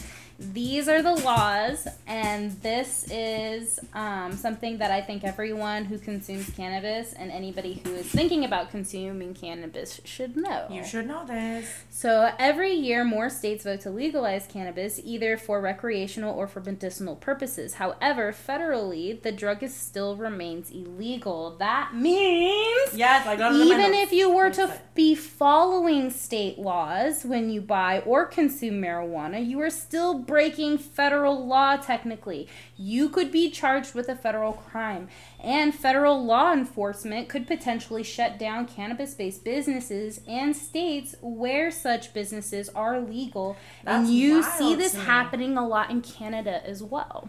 These 0.52 0.88
are 0.88 1.02
the 1.02 1.14
laws, 1.14 1.86
and 2.06 2.50
this 2.62 3.08
is 3.10 3.78
um, 3.94 4.32
something 4.32 4.78
that 4.78 4.90
I 4.90 5.00
think 5.00 5.22
everyone 5.22 5.84
who 5.84 5.98
consumes 5.98 6.50
cannabis 6.50 7.12
and 7.12 7.30
anybody 7.30 7.80
who 7.84 7.94
is 7.94 8.06
thinking 8.06 8.44
about 8.44 8.70
consuming 8.70 9.34
cannabis 9.34 10.00
should 10.04 10.36
know. 10.36 10.66
You 10.68 10.84
should 10.84 11.06
know 11.06 11.24
this. 11.24 11.68
So 11.94 12.32
every 12.38 12.72
year, 12.72 13.04
more 13.04 13.28
states 13.28 13.64
vote 13.64 13.82
to 13.82 13.90
legalize 13.90 14.46
cannabis, 14.46 14.98
either 15.04 15.36
for 15.36 15.60
recreational 15.60 16.34
or 16.34 16.46
for 16.46 16.60
medicinal 16.60 17.16
purposes. 17.16 17.74
However, 17.74 18.32
federally, 18.32 19.20
the 19.20 19.30
drug 19.30 19.62
is 19.62 19.76
still 19.76 20.16
remains 20.16 20.70
illegal. 20.70 21.54
That 21.58 21.94
means 21.94 22.94
Yes, 22.94 23.26
I 23.26 23.36
got 23.36 23.52
it 23.52 23.60
in 23.60 23.68
my 23.68 23.74
even 23.74 23.92
if 23.92 24.10
you 24.10 24.34
were 24.34 24.48
to 24.52 24.80
be 24.94 25.14
following 25.14 26.08
state 26.08 26.58
laws 26.58 27.26
when 27.26 27.50
you 27.50 27.60
buy 27.60 28.00
or 28.00 28.24
consume 28.24 28.80
marijuana, 28.80 29.46
you 29.46 29.60
are 29.60 29.68
still 29.68 30.18
breaking 30.18 30.78
federal 30.78 31.46
law 31.46 31.76
technically. 31.76 32.48
You 32.78 33.10
could 33.10 33.30
be 33.30 33.50
charged 33.50 33.94
with 33.94 34.08
a 34.08 34.16
federal 34.16 34.54
crime, 34.54 35.08
and 35.38 35.74
federal 35.74 36.24
law 36.24 36.54
enforcement 36.54 37.28
could 37.28 37.46
potentially 37.46 38.02
shut 38.02 38.38
down 38.38 38.66
cannabis 38.66 39.12
based 39.12 39.44
businesses 39.44 40.20
and 40.26 40.56
states 40.56 41.14
where 41.20 41.70
such 41.82 42.14
businesses 42.14 42.68
are 42.70 43.00
legal. 43.00 43.56
That's 43.84 44.08
and 44.08 44.16
you 44.16 44.42
see 44.42 44.74
this 44.74 44.94
happening 44.94 45.56
a 45.56 45.66
lot 45.66 45.90
in 45.90 46.00
Canada 46.00 46.64
as 46.66 46.82
well. 46.82 47.28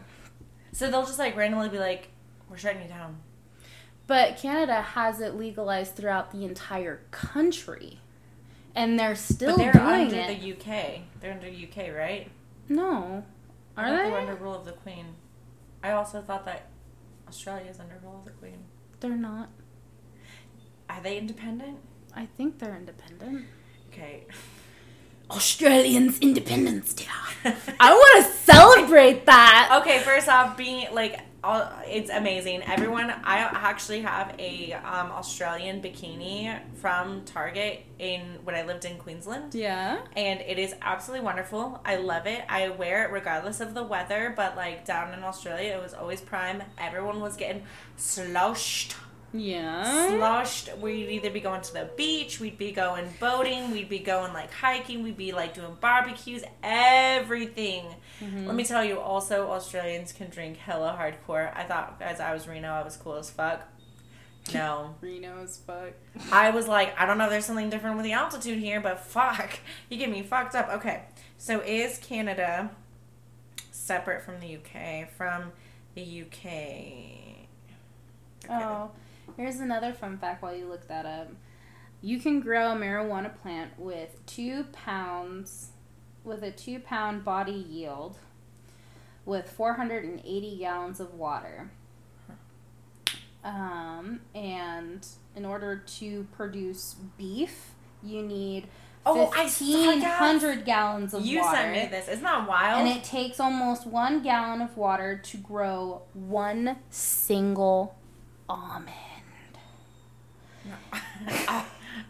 So 0.72 0.90
they'll 0.90 1.06
just 1.06 1.20
like 1.20 1.36
randomly 1.36 1.70
be 1.70 1.80
like, 1.80 2.10
"We're 2.50 2.58
shutting 2.58 2.84
you 2.84 2.88
down." 2.88 3.18
But 4.06 4.38
Canada 4.38 4.82
has 4.82 5.22
it 5.22 5.36
legalized 5.36 5.96
throughout 5.96 6.32
the 6.32 6.44
entire 6.46 7.02
country. 7.12 8.00
And 8.76 9.00
they're 9.00 9.16
still 9.16 9.56
but 9.56 9.58
they're 9.58 9.72
doing 9.72 9.86
under 9.86 10.16
it. 10.16 10.40
the 10.40 10.54
UK. 10.54 11.02
They're 11.20 11.32
under 11.32 11.48
UK, 11.48 11.96
right? 11.96 12.30
no. 12.70 13.24
Are 13.76 13.90
they? 13.90 14.12
were 14.12 14.20
under 14.20 14.36
rule 14.36 14.54
of 14.54 14.66
the 14.66 14.72
Queen. 14.72 15.16
I 15.84 15.92
also 15.92 16.22
thought 16.22 16.46
that 16.46 16.68
Australia 17.28 17.70
is 17.72 17.80
under 17.80 18.00
rule 18.04 18.18
of 18.20 18.26
the 18.26 18.32
Queen. 18.32 18.66
They're 19.00 19.18
not. 19.18 19.50
Are 20.90 21.02
they 21.02 21.18
independent? 21.18 21.80
I 22.16 22.28
think 22.38 22.60
they're 22.60 22.76
independent. 22.76 23.46
Okay. 23.94 24.24
Australians 25.30 26.20
Independence 26.20 26.94
Day. 26.94 27.06
I 27.80 27.94
want 27.94 28.26
to 28.26 28.32
celebrate 28.32 29.26
that. 29.26 29.80
Okay, 29.82 30.00
first 30.00 30.28
off, 30.28 30.58
being 30.58 30.88
like, 30.94 31.20
all, 31.44 31.70
it's 31.86 32.10
amazing. 32.10 32.64
Everyone, 32.64 33.10
I 33.10 33.38
actually 33.40 34.02
have 34.02 34.34
a 34.40 34.74
um, 34.74 35.12
Australian 35.12 35.82
bikini 35.82 36.58
from 36.76 37.24
Target 37.26 37.86
in 38.00 38.22
when 38.44 38.56
I 38.56 38.64
lived 38.64 38.86
in 38.86 38.98
Queensland. 38.98 39.54
Yeah. 39.54 40.00
and 40.16 40.40
it 40.42 40.58
is 40.58 40.74
absolutely 40.82 41.26
wonderful. 41.26 41.82
I 41.86 41.98
love 41.98 42.28
it. 42.28 42.44
I 42.48 42.70
wear 42.70 43.06
it 43.06 43.12
regardless 43.12 43.60
of 43.60 43.74
the 43.74 43.84
weather, 43.84 44.34
but 44.36 44.56
like 44.56 44.86
down 44.86 45.14
in 45.14 45.24
Australia, 45.24 45.76
it 45.78 45.82
was 45.84 45.94
always 45.94 46.22
prime. 46.22 46.64
Everyone 46.78 47.20
was 47.20 47.36
getting 47.36 47.64
sloshed. 47.98 48.96
Yeah. 49.34 50.10
Sloshed. 50.10 50.78
We'd 50.78 51.10
either 51.10 51.32
be 51.32 51.40
going 51.40 51.62
to 51.62 51.74
the 51.74 51.90
beach, 51.98 52.40
we'd 52.40 52.58
be 52.58 52.72
going 52.72 53.10
boating, 53.20 53.72
we'd 53.72 53.90
be 53.90 54.00
going 54.00 54.32
like 54.32 54.52
hiking, 54.52 55.04
we'd 55.04 55.18
be 55.18 55.32
like 55.32 55.56
doing 55.56 55.76
barbecues, 55.82 56.44
everything. 56.62 57.86
Mm-hmm. 58.22 58.46
Let 58.46 58.56
me 58.56 58.64
tell 58.64 58.86
you, 58.86 59.00
also, 59.00 59.50
Australians 59.50 60.12
can 60.12 60.30
drink 60.30 60.58
hella 60.58 60.98
hardcore. 60.98 61.52
I 61.56 61.64
thought 61.64 61.98
as 62.00 62.20
I 62.20 62.34
was 62.34 62.48
Reno, 62.48 62.70
I 62.70 62.84
was 62.84 62.96
cool 62.96 63.16
as 63.16 63.30
fuck. 63.30 63.68
No. 64.54 64.96
Reno 65.00 65.42
as 65.42 65.58
fuck. 65.58 65.94
I 66.30 66.50
was 66.50 66.68
like, 66.68 67.00
I 67.00 67.06
don't 67.06 67.18
know 67.18 67.24
if 67.24 67.30
there's 67.30 67.46
something 67.46 67.70
different 67.70 67.96
with 67.96 68.04
the 68.04 68.12
altitude 68.12 68.60
here, 68.60 68.82
but 68.82 69.00
fuck. 69.00 69.50
You 69.90 69.98
get 69.98 70.10
me 70.10 70.22
fucked 70.22 70.54
up. 70.54 70.68
Okay. 70.68 71.04
So 71.38 71.62
is 71.62 71.98
Canada 72.00 72.70
separate 73.72 74.22
from 74.24 74.42
the 74.42 74.58
UK? 74.58 75.10
From 75.12 75.54
the 75.96 76.24
UK. 76.24 76.46
Okay. 76.46 77.48
Oh, 78.50 78.92
here's 79.38 79.60
another 79.60 79.94
fun 79.94 80.18
fact 80.18 80.42
while 80.42 80.56
you 80.56 80.66
look 80.68 80.88
that 80.88 81.06
up. 81.06 81.30
You 82.02 82.20
can 82.20 82.40
grow 82.42 82.72
a 82.72 82.76
marijuana 82.76 83.32
plant 83.42 83.72
with 83.80 84.26
two 84.26 84.66
pounds, 84.74 85.70
with 86.24 86.44
a 86.44 86.52
two 86.52 86.80
pound 86.80 87.24
body 87.24 87.52
yield, 87.54 88.18
with 89.26 89.50
480 89.50 90.58
gallons 90.58 91.00
of 91.00 91.14
water. 91.14 91.70
Um, 93.44 94.22
and 94.34 95.06
in 95.36 95.46
order 95.46 95.78
to 95.98 96.28
produce 96.36 96.96
beef, 97.18 97.72
you 98.02 98.22
need 98.22 98.68
Oh, 99.06 99.30
I 99.36 99.48
saw 99.48 99.66
that. 99.66 99.86
1,500 99.98 100.64
gallons 100.66 101.14
of 101.14 101.26
You 101.26 101.42
water. 101.42 101.58
sent 101.58 101.72
me 101.74 101.88
this. 101.88 102.08
Isn't 102.08 102.24
that 102.24 102.48
wild? 102.48 102.80
And 102.88 102.98
it 102.98 103.04
takes 103.04 103.38
almost 103.38 103.86
one 103.86 104.24
gallon 104.24 104.62
of 104.62 104.78
water 104.78 105.18
to 105.18 105.38
grow 105.38 106.04
one 106.14 106.78
single 106.90 107.98
almond. 108.48 108.90
Oh, 111.28 111.66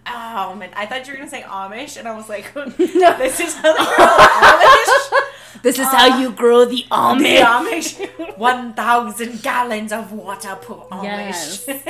oh, 0.07 0.55
man. 0.55 0.69
I 0.75 0.85
thought 0.85 1.05
you 1.07 1.13
were 1.13 1.17
going 1.17 1.29
to 1.29 1.35
say 1.35 1.41
Amish, 1.43 1.97
and 1.97 2.07
I 2.07 2.15
was 2.15 2.29
like, 2.29 2.53
No. 2.55 3.17
this 3.17 3.39
is 3.39 3.55
how 3.55 3.73
they 3.73 3.95
grow 3.95 4.17
Amish? 4.17 5.61
This 5.61 5.79
is 5.79 5.87
how 5.87 6.19
you 6.19 6.31
grow 6.31 6.65
the 6.65 6.83
The. 6.83 6.83
Amish. 6.91 8.37
1,000 8.37 9.41
gallons 9.41 9.91
of 9.91 10.11
water 10.11 10.55
per 10.55 10.73
Amish. 10.73 11.67
Yes. 11.67 11.83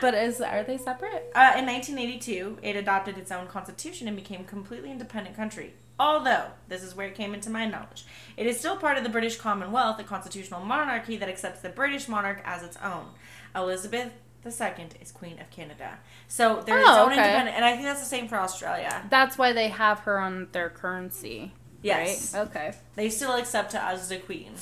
But 0.00 0.14
is 0.14 0.40
are 0.40 0.62
they 0.64 0.78
separate? 0.78 1.30
Uh, 1.34 1.52
in 1.58 1.66
1982, 1.66 2.58
it 2.62 2.74
adopted 2.74 3.18
its 3.18 3.30
own 3.30 3.46
constitution 3.46 4.08
and 4.08 4.16
became 4.16 4.40
a 4.40 4.44
completely 4.44 4.90
independent 4.90 5.36
country. 5.36 5.74
Although, 5.98 6.46
this 6.68 6.82
is 6.82 6.96
where 6.96 7.06
it 7.08 7.14
came 7.14 7.34
into 7.34 7.50
my 7.50 7.66
knowledge, 7.66 8.06
it 8.38 8.46
is 8.46 8.58
still 8.58 8.76
part 8.76 8.96
of 8.96 9.04
the 9.04 9.10
British 9.10 9.36
Commonwealth, 9.36 10.00
a 10.00 10.04
constitutional 10.04 10.60
monarchy 10.64 11.18
that 11.18 11.28
accepts 11.28 11.60
the 11.60 11.68
British 11.68 12.08
monarch 12.08 12.40
as 12.46 12.62
its 12.62 12.78
own. 12.82 13.08
Elizabeth 13.54 14.12
II 14.44 14.86
is 15.00 15.12
Queen 15.12 15.38
of 15.38 15.50
Canada. 15.50 15.98
So 16.28 16.62
they're 16.64 16.78
its 16.78 16.88
Oh, 16.88 17.04
own 17.04 17.12
okay. 17.12 17.22
independent, 17.22 17.56
and 17.56 17.64
I 17.64 17.72
think 17.72 17.84
that's 17.84 18.00
the 18.00 18.06
same 18.06 18.28
for 18.28 18.36
Australia. 18.36 19.02
That's 19.10 19.36
why 19.36 19.52
they 19.52 19.68
have 19.68 20.00
her 20.00 20.18
on 20.18 20.48
their 20.52 20.70
currency. 20.70 21.52
Yes. 21.82 22.34
Right? 22.34 22.40
Okay. 22.48 22.72
They 22.94 23.08
still 23.10 23.34
accept 23.36 23.72
her 23.72 23.78
as 23.78 24.08
the 24.08 24.18
Queen, 24.18 24.52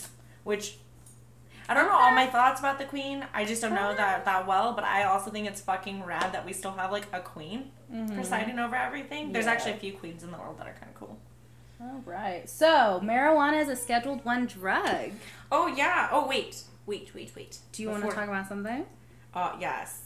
which. 0.44 0.76
I 1.70 1.74
don't 1.74 1.86
know 1.86 1.92
all 1.98 2.12
my 2.14 2.26
thoughts 2.26 2.60
about 2.60 2.78
the 2.78 2.86
Queen. 2.86 3.26
I 3.34 3.44
just 3.44 3.60
don't 3.60 3.74
know 3.74 3.94
that 3.94 4.24
that 4.24 4.46
well, 4.46 4.72
but 4.72 4.84
I 4.84 5.04
also 5.04 5.30
think 5.30 5.46
it's 5.46 5.60
fucking 5.60 6.02
rad 6.02 6.32
that 6.32 6.46
we 6.46 6.54
still 6.54 6.72
have 6.72 6.90
like 6.90 7.06
a 7.12 7.20
queen 7.20 7.72
mm-hmm. 7.92 8.14
presiding 8.14 8.58
over 8.58 8.74
everything. 8.74 9.32
There's 9.32 9.44
Yeah. 9.44 9.52
actually 9.52 9.72
a 9.72 9.76
few 9.76 9.92
queens 9.92 10.22
in 10.22 10.30
the 10.30 10.38
world 10.38 10.58
that 10.58 10.66
are 10.66 10.72
kind 10.72 10.86
of 10.90 10.94
cool. 10.94 11.18
All 11.78 12.02
right. 12.06 12.48
So 12.48 13.00
marijuana 13.04 13.60
is 13.60 13.68
a 13.68 13.76
Scheduled 13.76 14.24
One 14.24 14.46
drug. 14.46 15.10
Oh 15.52 15.66
yeah. 15.66 16.08
Oh 16.10 16.26
wait, 16.26 16.62
wait, 16.86 17.14
wait, 17.14 17.32
wait. 17.36 17.58
Do 17.72 17.82
you 17.82 17.90
want 17.90 18.02
to 18.02 18.10
talk 18.12 18.28
about 18.28 18.48
something? 18.48 18.86
Uh 19.34 19.56
yes. 19.60 20.02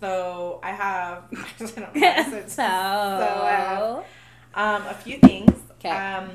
So 0.00 0.60
I 0.62 0.72
have. 0.72 1.24
I 1.32 1.46
don't 1.58 1.76
know. 1.76 1.90
so, 2.42 2.42
So 2.48 2.62
I 2.62 4.04
have, 4.54 4.82
um, 4.82 4.86
a 4.88 4.94
few 4.94 5.18
things. 5.18 5.52
'Kay. 5.80 5.88
Um, 5.90 6.30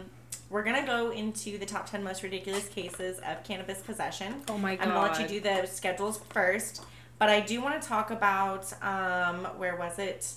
we're 0.50 0.64
gonna 0.64 0.86
go 0.86 1.12
into 1.12 1.58
the 1.58 1.66
top 1.66 1.90
ten 1.90 2.04
most 2.04 2.24
ridiculous 2.24 2.68
cases 2.70 3.20
of 3.20 3.44
cannabis 3.44 3.82
possession. 3.82 4.42
oh 4.50 4.58
my 4.58 4.76
god. 4.76 4.88
I'm 4.88 4.94
gonna 4.94 5.12
let 5.12 5.20
you 5.22 5.28
do 5.28 5.40
the 5.42 5.68
schedules 5.68 6.20
first, 6.30 6.84
but 7.20 7.30
I 7.30 7.40
do 7.42 7.62
want 7.62 7.80
to 7.82 7.88
talk 7.88 8.10
about 8.12 8.72
um, 8.82 9.46
where 9.58 9.76
was 9.76 10.00
it? 10.00 10.32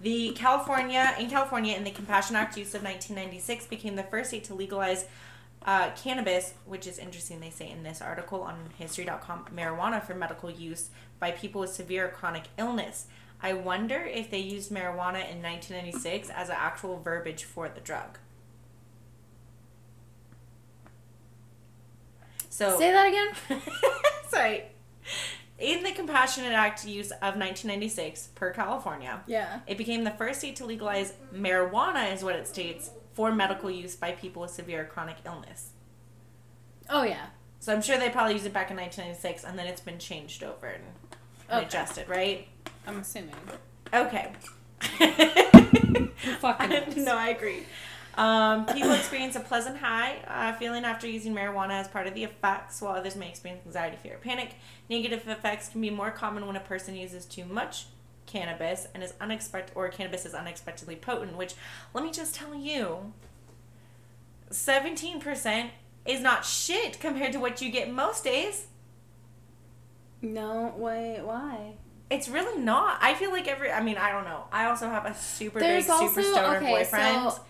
The 0.00 0.32
California 0.32 1.14
in 1.18 1.28
California, 1.30 1.74
in 1.76 1.84
the 1.84 1.90
Compassion 1.90 2.36
Act 2.36 2.56
use 2.56 2.74
of 2.74 2.82
1996 2.82 3.66
became 3.66 3.96
the 3.96 4.02
first 4.04 4.28
state 4.30 4.44
to 4.44 4.54
legalize 4.54 5.06
uh, 5.64 5.90
cannabis, 6.02 6.54
which 6.64 6.86
is 6.86 6.98
interesting. 6.98 7.40
They 7.40 7.50
say 7.50 7.68
in 7.70 7.82
this 7.82 8.00
article 8.00 8.42
on 8.42 8.56
History.com, 8.78 9.46
marijuana 9.54 10.02
for 10.02 10.14
medical 10.14 10.50
use 10.50 10.90
by 11.18 11.30
people 11.30 11.60
with 11.62 11.70
severe 11.72 12.08
chronic 12.08 12.44
illness. 12.58 13.06
I 13.42 13.52
wonder 13.52 13.96
if 14.02 14.30
they 14.30 14.38
used 14.38 14.70
marijuana 14.70 15.28
in 15.30 15.42
1996 15.42 16.30
as 16.30 16.48
an 16.48 16.56
actual 16.58 16.98
verbiage 17.00 17.44
for 17.44 17.68
the 17.68 17.80
drug. 17.80 18.18
So 22.48 22.78
Say 22.78 22.90
that 22.92 23.06
again. 23.08 23.60
Sorry. 24.28 24.64
In 25.58 25.82
the 25.82 25.92
Compassionate 25.92 26.52
Act 26.52 26.86
use 26.86 27.10
of 27.10 27.36
1996 27.36 28.28
per 28.34 28.50
California, 28.50 29.22
Yeah. 29.26 29.60
it 29.66 29.78
became 29.78 30.04
the 30.04 30.10
first 30.10 30.40
state 30.40 30.56
to 30.56 30.66
legalize 30.66 31.14
marijuana, 31.34 32.12
is 32.12 32.22
what 32.22 32.36
it 32.36 32.46
states, 32.46 32.90
for 33.14 33.32
medical 33.32 33.70
use 33.70 33.96
by 33.96 34.12
people 34.12 34.42
with 34.42 34.50
severe 34.50 34.84
chronic 34.84 35.16
illness. 35.24 35.70
Oh 36.90 37.02
yeah. 37.04 37.26
So 37.60 37.72
I'm 37.72 37.82
sure 37.82 37.98
they 37.98 38.10
probably 38.10 38.34
used 38.34 38.46
it 38.46 38.52
back 38.52 38.70
in 38.70 38.76
1996 38.76 39.44
and 39.44 39.58
then 39.58 39.66
it's 39.66 39.80
been 39.80 39.98
changed 39.98 40.44
over 40.44 40.66
and, 40.66 40.84
and 41.48 41.58
Okay. 41.58 41.66
adjusted, 41.66 42.08
right? 42.08 42.48
I'm 42.86 42.98
assuming. 43.00 43.34
Okay. 43.92 44.32
Fucking 46.40 46.70
knows? 46.70 46.96
no, 46.96 47.16
I 47.16 47.28
agree. 47.28 47.64
Um, 48.16 48.64
people 48.66 48.92
experience 48.92 49.36
a 49.36 49.40
pleasant 49.40 49.76
high 49.76 50.16
uh, 50.26 50.54
feeling 50.58 50.84
after 50.84 51.06
using 51.06 51.34
marijuana 51.34 51.80
as 51.80 51.88
part 51.88 52.06
of 52.06 52.14
the 52.14 52.24
effects, 52.24 52.80
while 52.80 52.94
others 52.96 53.14
may 53.14 53.28
experience 53.28 53.62
anxiety, 53.66 53.96
fear, 54.02 54.18
panic. 54.22 54.54
Negative 54.88 55.26
effects 55.28 55.68
can 55.68 55.80
be 55.82 55.90
more 55.90 56.10
common 56.10 56.46
when 56.46 56.56
a 56.56 56.60
person 56.60 56.94
uses 56.96 57.26
too 57.26 57.44
much 57.44 57.86
cannabis 58.24 58.88
and 58.94 59.02
is 59.02 59.12
unexpected, 59.20 59.72
or 59.76 59.88
cannabis 59.90 60.24
is 60.24 60.34
unexpectedly 60.34 60.96
potent. 60.96 61.36
Which, 61.36 61.54
let 61.92 62.02
me 62.04 62.10
just 62.10 62.34
tell 62.34 62.54
you, 62.54 63.12
seventeen 64.50 65.20
percent 65.20 65.70
is 66.06 66.20
not 66.20 66.44
shit 66.44 66.98
compared 67.00 67.32
to 67.32 67.38
what 67.38 67.60
you 67.60 67.70
get 67.70 67.90
most 67.92 68.24
days. 68.24 68.66
No, 70.22 70.74
wait, 70.76 71.20
why? 71.22 71.74
It's 72.08 72.28
really 72.28 72.60
not. 72.62 72.98
I 73.00 73.14
feel 73.14 73.30
like 73.30 73.48
every. 73.48 73.70
I 73.70 73.82
mean, 73.82 73.96
I 73.96 74.12
don't 74.12 74.24
know. 74.24 74.44
I 74.52 74.66
also 74.66 74.88
have 74.88 75.06
a 75.06 75.14
super 75.14 75.58
There's 75.58 75.86
big, 75.86 75.96
super 75.96 76.22
stoner 76.22 76.56
okay, 76.56 76.70
boyfriend, 76.72 77.32
so- 77.32 77.40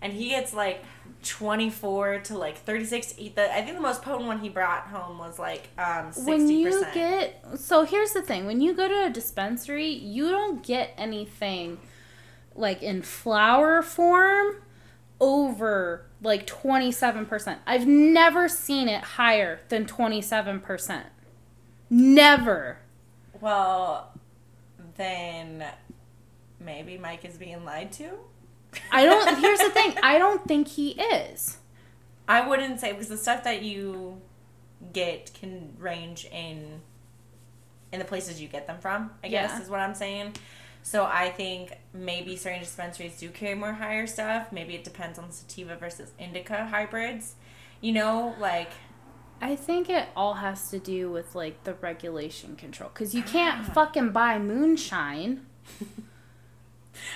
and 0.00 0.12
he 0.12 0.30
gets 0.30 0.54
like 0.54 0.82
twenty 1.22 1.70
four 1.70 2.20
to 2.20 2.36
like 2.38 2.56
thirty 2.58 2.84
six. 2.84 3.12
The 3.12 3.52
I 3.54 3.62
think 3.62 3.76
the 3.76 3.82
most 3.82 4.02
potent 4.02 4.26
one 4.26 4.38
he 4.40 4.48
brought 4.48 4.84
home 4.88 5.18
was 5.18 5.38
like 5.38 5.68
um 5.78 6.12
When 6.24 6.48
you 6.48 6.84
get 6.94 7.44
so 7.56 7.84
here's 7.84 8.12
the 8.12 8.22
thing, 8.22 8.46
when 8.46 8.60
you 8.60 8.74
go 8.74 8.88
to 8.88 9.06
a 9.06 9.10
dispensary, 9.10 9.88
you 9.88 10.30
don't 10.30 10.62
get 10.64 10.94
anything 10.96 11.78
like 12.54 12.82
in 12.82 13.02
flower 13.02 13.82
form 13.82 14.56
over 15.20 16.06
like 16.22 16.46
27%. 16.46 17.58
I've 17.66 17.86
never 17.86 18.48
seen 18.48 18.88
it 18.88 19.02
higher 19.02 19.60
than 19.68 19.86
27%. 19.86 21.02
Never. 21.90 22.78
Well, 23.40 24.12
then 24.96 25.64
maybe 26.60 26.98
Mike 26.98 27.24
is 27.24 27.36
being 27.36 27.64
lied 27.64 27.92
to. 27.92 28.10
I 28.90 29.04
don't 29.04 29.38
here's 29.40 29.60
the 29.60 29.70
thing, 29.70 29.94
I 30.02 30.18
don't 30.18 30.46
think 30.46 30.68
he 30.68 30.90
is. 30.92 31.58
I 32.28 32.46
wouldn't 32.46 32.80
say 32.80 32.92
because 32.92 33.08
the 33.08 33.16
stuff 33.16 33.44
that 33.44 33.62
you 33.62 34.20
get 34.92 35.32
can 35.38 35.74
range 35.78 36.26
in 36.32 36.80
in 37.92 37.98
the 38.00 38.04
places 38.04 38.40
you 38.42 38.48
get 38.48 38.66
them 38.66 38.78
from. 38.80 39.12
I 39.22 39.28
guess 39.28 39.50
Yeah. 39.52 39.62
is 39.62 39.68
what 39.70 39.80
I'm 39.80 39.94
saying. 39.94 40.34
So 40.82 41.04
I 41.04 41.30
think 41.30 41.72
maybe 41.92 42.36
certain 42.36 42.60
dispensaries 42.60 43.18
do 43.18 43.28
carry 43.30 43.54
more 43.54 43.72
higher 43.72 44.06
stuff. 44.06 44.52
Maybe 44.52 44.74
it 44.74 44.84
depends 44.84 45.18
on 45.18 45.30
sativa 45.32 45.76
versus 45.76 46.10
indica 46.18 46.66
hybrids. 46.66 47.34
You 47.80 47.92
know, 47.92 48.34
like 48.40 48.70
I 49.40 49.56
think 49.56 49.90
it 49.90 50.08
all 50.16 50.34
has 50.34 50.70
to 50.70 50.78
do 50.78 51.10
with 51.10 51.34
like 51.34 51.64
the 51.64 51.74
regulation 51.74 52.56
control 52.56 52.90
because 52.92 53.14
you 53.14 53.22
can't 53.22 53.68
ah. 53.68 53.72
fucking 53.72 54.10
buy 54.10 54.38
moonshine. 54.38 55.46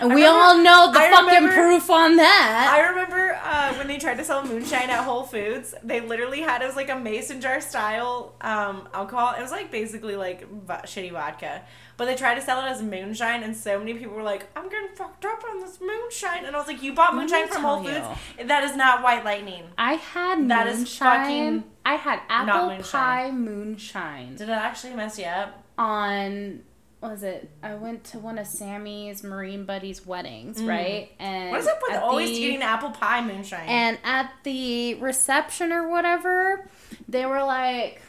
And 0.01 0.13
I 0.13 0.15
we 0.15 0.23
remember- 0.23 0.41
all 0.41 0.59
know 0.59 0.93
the 0.93 0.99
I 0.99 1.11
fucking 1.11 1.27
remember- 1.27 1.55
proof 1.55 1.91
on 1.91 2.17
that. 2.17 2.73
I 2.75 2.89
remember 2.89 3.39
uh, 3.43 3.75
when 3.75 3.87
they 3.87 3.99
tried 3.99 4.17
to 4.19 4.25
sell 4.25 4.45
moonshine 4.47 4.89
at 4.91 5.05
Whole 5.05 5.25
Foods. 5.25 5.75
They 5.83 6.01
literally 6.01 6.41
had 6.41 6.63
it 6.63 6.67
was 6.67 6.77
like 6.77 6.89
a 6.91 6.99
mason 6.99 7.41
jar 7.41 7.61
style 7.61 8.35
um, 8.41 8.89
alcohol. 8.95 9.35
It 9.39 9.43
was 9.43 9.51
like 9.51 9.71
basically 9.71 10.17
like 10.17 10.49
vo- 10.51 10.75
shitty 10.85 11.13
vodka, 11.13 11.63
but 11.97 12.07
they 12.07 12.15
tried 12.17 12.37
to 12.37 12.41
sell 12.43 12.65
it 12.65 12.69
as 12.69 12.83
moonshine, 12.83 13.43
and 13.43 13.57
so 13.57 13.79
many 13.79 13.95
people 13.95 14.15
were 14.15 14.23
like, 14.23 14.47
"I'm 14.57 14.69
getting 14.69 14.89
fucked 14.95 15.25
up 15.25 15.43
on 15.51 15.61
this 15.61 15.79
moonshine," 15.81 16.45
and 16.47 16.55
I 16.57 16.59
was 16.59 16.69
like, 16.69 16.83
"You 16.83 16.95
bought 16.95 17.15
moonshine 17.15 17.49
from 17.49 17.63
Whole 17.63 17.83
Foods? 17.85 18.07
That 18.45 18.65
is 18.65 18.77
not 18.77 19.03
White 19.03 19.25
Lightning." 19.25 19.65
I 19.77 19.95
had 19.95 20.49
That 20.49 20.67
is 20.67 20.79
moonshine. 20.79 21.23
fucking 21.25 21.65
I 21.85 21.95
had 21.97 22.21
apple 22.29 22.69
moonshine. 22.69 22.91
pie 22.91 23.31
moonshine 23.31 24.37
Did 24.37 24.49
it 24.49 24.53
actually 24.53 24.95
mess 24.95 25.19
you 25.19 25.25
up? 25.27 25.63
on. 25.79 26.61
Was 27.01 27.23
it? 27.23 27.51
I 27.63 27.75
went 27.77 28.05
to 28.05 28.19
one 28.19 28.37
of 28.37 28.47
Sammy's 28.47 29.25
Marine 29.25 29.65
buddies' 29.65 30.05
weddings, 30.05 30.63
right? 30.63 31.11
And 31.19 31.49
Mm. 31.49 31.51
What 31.53 31.61
is 31.61 31.67
up 31.67 31.79
with 31.89 31.97
always 31.99 32.29
the- 32.31 32.41
getting 32.41 32.63
apple 32.63 32.91
pie 32.91 33.23
moonshine? 33.25 33.67
And 33.69 33.99
at 34.05 34.31
the 34.43 34.95
reception 34.97 35.73
or 35.73 35.89
whatever, 35.89 36.69
they 37.09 37.25
were 37.25 37.43
like, 37.43 38.03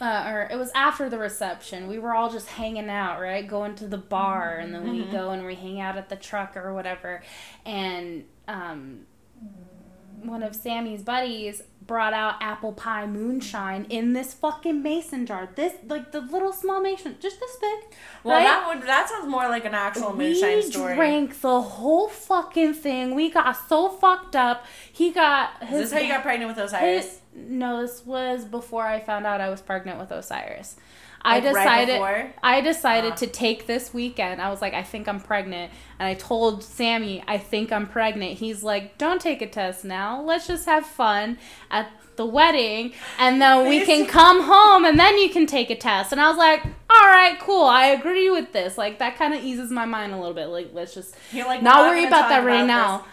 uh, 0.00 0.24
or 0.28 0.48
it 0.50 0.56
was 0.56 0.70
after 0.76 1.08
the 1.08 1.18
reception. 1.18 1.88
We 1.88 1.98
were 1.98 2.14
all 2.14 2.30
just 2.30 2.48
hanging 2.50 2.88
out, 2.88 3.20
right? 3.20 3.46
Going 3.46 3.74
to 3.76 3.86
the 3.88 3.98
bar, 3.98 4.56
and 4.58 4.72
then 4.72 4.88
we 4.88 5.04
go 5.04 5.30
and 5.30 5.44
we 5.44 5.54
hang 5.56 5.80
out 5.80 5.96
at 5.96 6.08
the 6.08 6.16
truck 6.16 6.56
or 6.56 6.72
whatever. 6.74 7.22
And 7.66 8.24
um, 8.46 9.06
one 10.22 10.42
of 10.44 10.54
Sammy's 10.54 11.02
buddies 11.02 11.62
brought 11.86 12.12
out 12.12 12.36
apple 12.40 12.72
pie 12.72 13.06
moonshine 13.06 13.86
in 13.88 14.12
this 14.12 14.34
fucking 14.34 14.82
mason 14.82 15.26
jar. 15.26 15.48
This, 15.54 15.74
like 15.86 16.12
the 16.12 16.20
little 16.20 16.52
small 16.52 16.80
mason, 16.80 17.16
just 17.20 17.40
this 17.40 17.56
big. 17.56 17.78
well, 18.24 18.36
right? 18.36 18.44
that 18.44 18.68
would 18.68 18.86
that 18.86 19.08
sounds 19.08 19.28
more 19.28 19.48
like 19.48 19.64
an 19.64 19.74
actual 19.74 20.14
moonshine 20.14 20.62
story. 20.62 20.92
we 20.92 20.96
drank 20.96 21.40
the 21.40 21.60
whole 21.60 22.08
fucking 22.08 22.74
thing. 22.74 23.14
We 23.14 23.30
got 23.30 23.52
so 23.68 23.88
fucked 23.88 24.36
up. 24.36 24.64
He 24.92 25.10
got 25.12 25.50
is 25.62 25.68
his. 25.68 25.80
this 25.80 25.92
how 25.92 25.98
you 25.98 26.12
got 26.12 26.22
pregnant 26.22 26.48
with 26.54 26.58
Osiris? 26.64 27.04
his- 27.04 27.18
no, 27.34 27.80
this 27.80 28.04
was 28.04 28.44
before 28.44 28.86
I 28.86 29.00
found 29.00 29.26
out 29.26 29.40
I 29.40 29.48
was 29.48 29.62
pregnant 29.62 29.98
with 29.98 30.10
Osiris. 30.10 30.76
I 31.24 31.34
Like, 31.38 31.44
decided. 31.54 31.94
before? 31.94 32.32
I 32.42 32.60
decided 32.60 33.12
Ah. 33.12 33.16
to 33.16 33.26
take 33.28 33.66
this 33.66 33.94
weekend. 33.94 34.42
I 34.42 34.50
was 34.50 34.60
like, 34.60 34.74
I 34.74 34.82
think 34.82 35.06
I'm 35.08 35.20
pregnant, 35.20 35.72
and 35.98 36.06
I 36.08 36.14
told 36.14 36.64
Sammy, 36.64 37.22
I 37.28 37.38
think 37.38 37.72
I'm 37.72 37.86
pregnant. 37.86 38.38
He's 38.38 38.62
like, 38.62 38.98
Don't 38.98 39.20
take 39.20 39.40
a 39.40 39.46
test 39.46 39.84
now. 39.84 40.20
Let's 40.20 40.46
just 40.48 40.66
have 40.66 40.84
fun 40.84 41.38
at 41.70 41.88
the 42.16 42.26
wedding, 42.26 42.92
and 43.18 43.40
then 43.40 43.68
we 43.68 43.84
can 43.86 44.04
come 44.18 44.42
home, 44.42 44.84
and 44.84 44.98
then 44.98 45.16
you 45.16 45.30
can 45.30 45.46
take 45.46 45.70
a 45.70 45.76
test. 45.76 46.12
And 46.12 46.20
I 46.20 46.28
was 46.28 46.36
like, 46.38 46.62
All 46.90 47.06
right, 47.06 47.38
cool. 47.40 47.64
I 47.64 47.86
agree 47.86 48.28
with 48.28 48.52
this. 48.52 48.76
Like 48.76 48.98
that 48.98 49.16
kind 49.16 49.32
of 49.32 49.42
eases 49.44 49.70
my 49.70 49.84
mind 49.86 50.12
a 50.12 50.16
little 50.18 50.34
bit. 50.34 50.46
Like 50.46 50.70
let's 50.72 50.92
just 50.94 51.14
You're 51.32 51.46
like 51.46 51.62
not 51.62 51.80
"We're 51.86 51.90
worry 51.90 52.04
about 52.04 52.28
that 52.30 52.44
right 52.44 52.56
about 52.64 52.66
now. 52.66 52.98
this." 52.98 53.06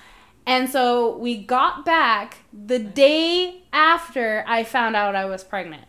And 0.48 0.68
so 0.70 1.16
we 1.18 1.38
got 1.38 1.86
back 1.86 2.38
the 2.52 2.80
day 2.80 3.62
after 3.72 4.44
I 4.48 4.64
found 4.64 4.96
out 4.96 5.16
I 5.16 5.26
was 5.26 5.44
pregnant. 5.44 5.84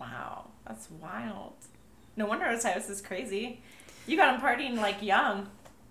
Wow, 0.00 0.35
that's 0.76 0.90
wild. 0.90 1.54
No 2.16 2.26
wonder 2.26 2.46
Osiris 2.46 2.90
is 2.90 3.00
crazy. 3.00 3.60
You 4.06 4.16
got 4.16 4.34
him 4.34 4.40
partying 4.40 4.76
like 4.76 5.02
young, 5.02 5.48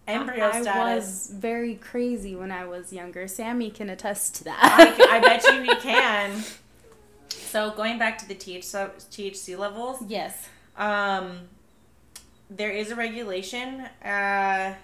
embryo 0.08 0.46
I 0.46 0.62
status. 0.62 1.06
was 1.06 1.32
very 1.34 1.76
crazy 1.76 2.36
when 2.36 2.52
I 2.52 2.66
was 2.66 2.94
younger. 2.94 3.28
Sammy 3.28 3.72
can 3.72 3.90
attest 3.90 4.36
to 4.36 4.44
that. 4.46 4.60
I, 4.62 5.18
I 5.18 5.20
bet 5.20 5.44
you 5.44 5.62
he 5.64 5.76
can. 5.82 6.44
So 7.30 7.72
going 7.72 7.98
back 7.98 8.18
to 8.20 8.28
the 8.28 8.36
THC, 8.36 8.92
THC 9.10 9.58
levels, 9.58 10.04
yes. 10.08 10.48
um, 10.78 11.40
there 12.50 12.72
is 12.72 12.92
a 12.92 12.96
regulation. 12.96 13.82
Uh, 14.04 14.76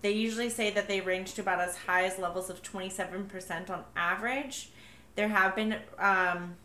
they 0.00 0.12
usually 0.12 0.50
say 0.50 0.70
that 0.70 0.88
they 0.88 1.00
range 1.00 1.34
to 1.34 1.42
about 1.42 1.60
as 1.60 1.76
high 1.76 2.04
as 2.04 2.18
levels 2.18 2.50
of 2.50 2.62
27% 2.62 3.70
on 3.70 3.84
average. 3.94 4.70
There 5.16 5.28
have 5.28 5.54
been 5.54 5.76
um, 5.98 6.56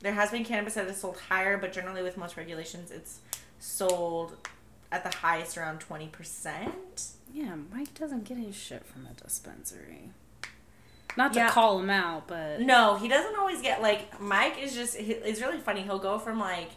there 0.00 0.12
has 0.14 0.30
been 0.30 0.44
cannabis 0.44 0.74
that 0.74 0.86
is 0.86 0.96
sold 0.98 1.18
higher, 1.28 1.56
but 1.58 1.72
generally 1.72 2.02
with 2.02 2.16
most 2.16 2.36
regulations, 2.36 2.90
it's 2.90 3.20
sold 3.58 4.36
at 4.92 5.02
the 5.10 5.16
highest 5.18 5.56
around 5.58 5.80
20%. 5.80 7.12
Yeah, 7.32 7.56
Mike 7.72 7.94
doesn't 7.94 8.24
get 8.24 8.38
his 8.38 8.54
shit 8.54 8.84
from 8.86 9.06
a 9.06 9.12
dispensary. 9.14 10.10
Not 11.16 11.32
to 11.34 11.40
Yeah. 11.40 11.48
call 11.50 11.78
him 11.78 11.90
out, 11.90 12.26
but 12.26 12.60
No, 12.60 12.96
he 12.96 13.08
doesn't 13.08 13.36
always 13.36 13.62
get 13.62 13.80
like 13.80 14.20
Mike 14.20 14.58
is 14.58 14.74
just 14.74 14.96
he- 14.96 15.12
it's 15.12 15.40
really 15.40 15.58
funny. 15.60 15.82
He'll 15.82 15.98
go 15.98 16.18
from 16.18 16.38
like 16.40 16.70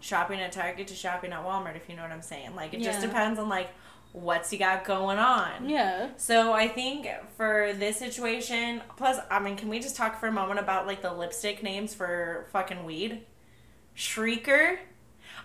shopping 0.00 0.40
at 0.40 0.52
Target 0.52 0.88
to 0.88 0.94
shopping 0.94 1.32
at 1.32 1.44
Walmart 1.44 1.76
if 1.76 1.88
you 1.88 1.96
know 1.96 2.02
what 2.02 2.12
I'm 2.12 2.22
saying. 2.22 2.54
Like 2.56 2.72
it 2.74 2.82
just 2.82 3.00
depends 3.00 3.38
on 3.38 3.48
like 3.48 3.68
what's 4.12 4.50
he 4.50 4.58
got 4.58 4.84
going 4.84 5.18
on. 5.18 5.68
yeah. 5.68 6.08
So 6.16 6.52
I 6.52 6.68
think 6.68 7.08
for 7.36 7.72
this 7.74 7.96
situation, 7.98 8.82
plus 8.96 9.18
I 9.30 9.38
mean, 9.40 9.56
can 9.56 9.68
we 9.68 9.80
just 9.80 9.96
talk 9.96 10.20
for 10.20 10.26
a 10.26 10.32
moment 10.32 10.60
about 10.60 10.86
like 10.86 11.02
the 11.02 11.12
lipstick 11.12 11.62
names 11.62 11.94
for 11.94 12.46
fucking 12.52 12.84
weed? 12.84 13.22
Shrieker. 13.96 14.78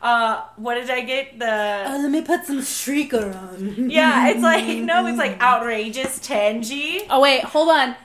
Uh, 0.01 0.43
what 0.57 0.75
did 0.75 0.89
I 0.89 1.01
get? 1.01 1.39
The 1.39 1.85
Oh, 1.87 1.97
let 2.01 2.11
me 2.11 2.21
put 2.21 2.45
some 2.45 2.59
shrieker 2.59 3.35
on. 3.35 3.89
yeah, 3.89 4.29
it's 4.29 4.41
like 4.43 4.65
no, 4.83 5.07
it's 5.07 5.17
like 5.17 5.41
outrageous 5.41 6.19
tangy. 6.19 7.01
Oh 7.09 7.21
wait, 7.21 7.43
hold 7.43 7.69
on. 7.69 7.95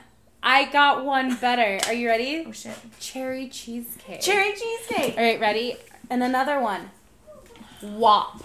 I 0.41 0.65
got 0.65 1.05
one 1.05 1.35
better. 1.35 1.79
Are 1.87 1.93
you 1.93 2.07
ready? 2.07 2.43
Oh 2.47 2.51
shit! 2.51 2.75
Cherry 2.99 3.47
cheesecake. 3.47 4.21
Cherry 4.21 4.53
cheesecake. 4.53 5.17
All 5.17 5.23
right, 5.23 5.39
ready? 5.39 5.77
And 6.09 6.21
another 6.23 6.59
one. 6.59 6.89
Wop. 7.81 8.43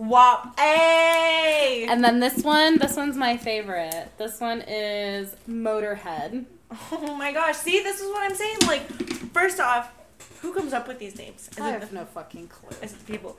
Wop. 0.00 0.58
Hey. 0.58 1.86
And 1.86 2.02
then 2.02 2.20
this 2.20 2.42
one, 2.42 2.78
this 2.78 2.96
one's 2.96 3.16
my 3.16 3.36
favorite. 3.36 4.08
This 4.16 4.40
one 4.40 4.62
is 4.66 5.36
Motorhead. 5.46 6.46
Oh 6.90 7.16
my 7.16 7.32
gosh! 7.32 7.56
See, 7.56 7.82
this 7.82 8.00
is 8.00 8.08
what 8.08 8.22
I'm 8.22 8.34
saying. 8.34 8.56
Like, 8.66 8.88
first 9.32 9.60
off, 9.60 9.92
who 10.40 10.54
comes 10.54 10.72
up 10.72 10.88
with 10.88 10.98
these 10.98 11.18
names? 11.18 11.50
Is 11.52 11.58
I 11.58 11.70
have 11.70 11.90
the, 11.90 11.94
no 11.94 12.04
fucking 12.06 12.48
clue. 12.48 12.70
is 12.80 12.92
it 12.92 13.04
the 13.04 13.12
people 13.12 13.36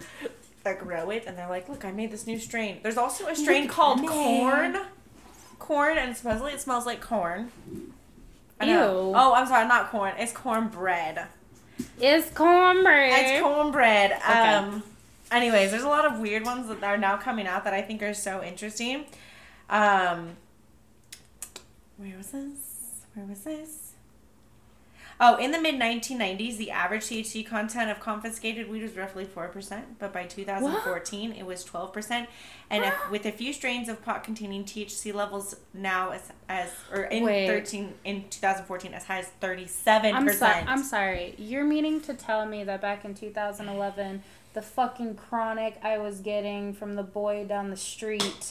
that 0.63 0.77
grow 0.77 1.09
it 1.09 1.23
and 1.25 1.35
they're 1.35 1.49
like, 1.49 1.67
"Look, 1.67 1.83
I 1.83 1.91
made 1.91 2.11
this 2.11 2.27
new 2.27 2.37
strain." 2.37 2.79
There's 2.83 2.97
also 2.97 3.25
a 3.27 3.35
strain 3.35 3.63
Look, 3.63 3.71
called 3.71 4.05
corn. 4.05 4.77
Corn, 5.57 5.97
and 5.97 6.15
supposedly 6.15 6.51
it 6.51 6.61
smells 6.61 6.85
like 6.85 7.01
corn. 7.01 7.51
I 8.59 8.65
know. 8.65 9.09
Ew. 9.09 9.13
Oh, 9.15 9.33
I'm 9.33 9.47
sorry, 9.47 9.67
not 9.67 9.89
corn. 9.89 10.13
It's 10.19 10.33
cornbread. 10.33 11.25
It's 11.99 12.29
cornbread. 12.31 13.13
It's 13.13 13.41
cornbread. 13.41 14.11
Okay. 14.11 14.53
Um. 14.53 14.83
Anyways, 15.31 15.71
there's 15.71 15.83
a 15.83 15.89
lot 15.89 16.05
of 16.05 16.19
weird 16.19 16.43
ones 16.43 16.67
that 16.67 16.83
are 16.83 16.97
now 16.97 17.17
coming 17.17 17.47
out 17.47 17.63
that 17.63 17.73
I 17.73 17.81
think 17.81 18.03
are 18.03 18.13
so 18.13 18.43
interesting. 18.43 19.05
Um. 19.69 20.37
Where 21.97 22.17
was 22.17 22.31
this? 22.31 23.05
Where 23.13 23.25
was 23.25 23.41
this? 23.41 23.91
Oh, 25.23 25.35
in 25.35 25.51
the 25.51 25.61
mid 25.61 25.75
1990s, 25.75 26.57
the 26.57 26.71
average 26.71 27.03
THC 27.03 27.45
content 27.45 27.91
of 27.91 27.99
confiscated 27.99 28.67
weed 28.67 28.81
was 28.81 28.97
roughly 28.97 29.23
4%, 29.23 29.83
but 29.99 30.11
by 30.11 30.23
2014, 30.25 31.33
it 31.33 31.45
was 31.45 31.63
12%. 31.63 32.25
And 32.71 32.83
if, 32.83 33.11
with 33.11 33.27
a 33.27 33.31
few 33.31 33.53
strains 33.53 33.87
of 33.87 34.03
pot 34.03 34.23
containing 34.23 34.63
THC 34.63 35.13
levels 35.13 35.57
now 35.75 36.09
as, 36.09 36.31
as 36.49 36.71
or 36.91 37.03
in 37.03 37.23
Wait. 37.23 37.45
13 37.45 37.93
in 38.03 38.29
2014 38.29 38.95
as 38.95 39.03
high 39.03 39.19
as 39.19 39.29
37%. 39.39 40.13
I'm 40.15 40.33
sorry. 40.33 40.63
I'm 40.65 40.83
sorry. 40.83 41.35
You're 41.37 41.65
meaning 41.65 42.01
to 42.01 42.15
tell 42.15 42.47
me 42.47 42.63
that 42.63 42.81
back 42.81 43.05
in 43.05 43.13
2011, 43.13 44.23
the 44.53 44.61
fucking 44.61 45.15
chronic 45.15 45.79
I 45.83 45.97
was 45.97 46.19
getting 46.19 46.73
from 46.73 46.95
the 46.95 47.03
boy 47.03 47.45
down 47.45 47.69
the 47.69 47.77
street 47.77 48.49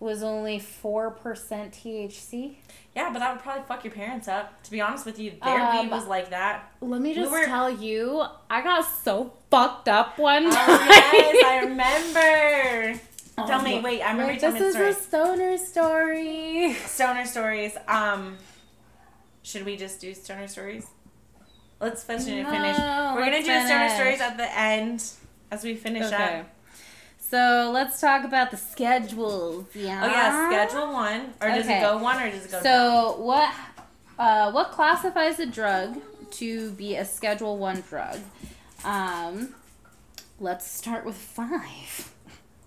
was 0.00 0.22
only 0.22 0.58
four 0.58 1.10
percent 1.10 1.72
THC. 1.72 2.56
Yeah, 2.96 3.10
but 3.12 3.20
that 3.20 3.32
would 3.34 3.42
probably 3.42 3.62
fuck 3.68 3.84
your 3.84 3.92
parents 3.92 4.28
up. 4.28 4.62
To 4.64 4.70
be 4.70 4.80
honest 4.80 5.06
with 5.06 5.18
you, 5.18 5.32
their 5.42 5.60
Um, 5.60 5.76
weed 5.86 5.90
was 5.90 6.06
like 6.06 6.30
that. 6.30 6.72
Let 6.80 7.00
me 7.00 7.14
just 7.14 7.30
were- 7.30 7.44
tell 7.46 7.70
you, 7.70 8.24
I 8.50 8.62
got 8.62 8.82
so 9.04 9.32
fucked 9.50 9.88
up 9.88 10.18
one 10.18 10.44
time. 10.44 10.52
yes, 10.88 11.44
I 11.46 11.58
remember. 11.64 13.00
Tell 13.46 13.60
Oh, 13.60 13.62
me, 13.62 13.80
wait, 13.80 14.02
I 14.02 14.10
remember 14.12 14.32
Wait, 14.34 14.40
telling 14.40 14.58
this 14.60 14.74
is 14.76 14.96
a 14.98 15.00
stoner 15.00 15.56
story. 15.56 16.74
Stoner 16.84 17.24
stories. 17.24 17.76
Um, 17.88 18.36
should 19.42 19.64
we 19.64 19.76
just 19.76 20.00
do 20.00 20.12
stoner 20.14 20.48
stories? 20.48 20.86
Let's 21.80 22.04
finish 22.04 22.26
and 22.28 22.46
finish. 22.46 22.76
We're 22.78 23.24
gonna 23.24 23.38
do 23.42 23.44
stoner 23.66 23.88
stories 23.88 24.20
at 24.20 24.36
the 24.36 24.58
end 24.58 25.02
as 25.52 25.62
we 25.62 25.74
finish 25.74 26.04
Okay. 26.10 26.40
up. 26.40 26.46
So 27.18 27.70
let's 27.72 28.00
talk 28.00 28.24
about 28.24 28.50
the 28.50 28.56
schedules. 28.56 29.66
Yeah. 29.74 30.02
Oh 30.04 30.06
yeah, 30.08 30.48
schedule 30.48 30.92
one, 30.92 31.32
or 31.40 31.48
does 31.48 31.64
Okay. 31.66 31.78
it 31.78 31.80
go 31.82 31.98
one, 31.98 32.20
or 32.20 32.30
does 32.30 32.44
it 32.46 32.50
go? 32.50 32.62
down? 32.62 32.62
So 32.62 33.16
what 33.20 33.54
uh, 34.18 34.50
what 34.50 34.70
classifies 34.72 35.38
a 35.38 35.46
drug 35.46 36.00
to 36.32 36.70
be 36.72 36.96
a 36.96 37.04
Schedule 37.04 37.56
One 37.58 37.82
drug? 37.88 38.18
Um, 38.84 39.54
let's 40.40 40.66
start 40.70 41.04
with 41.04 41.16
five. 41.16 42.12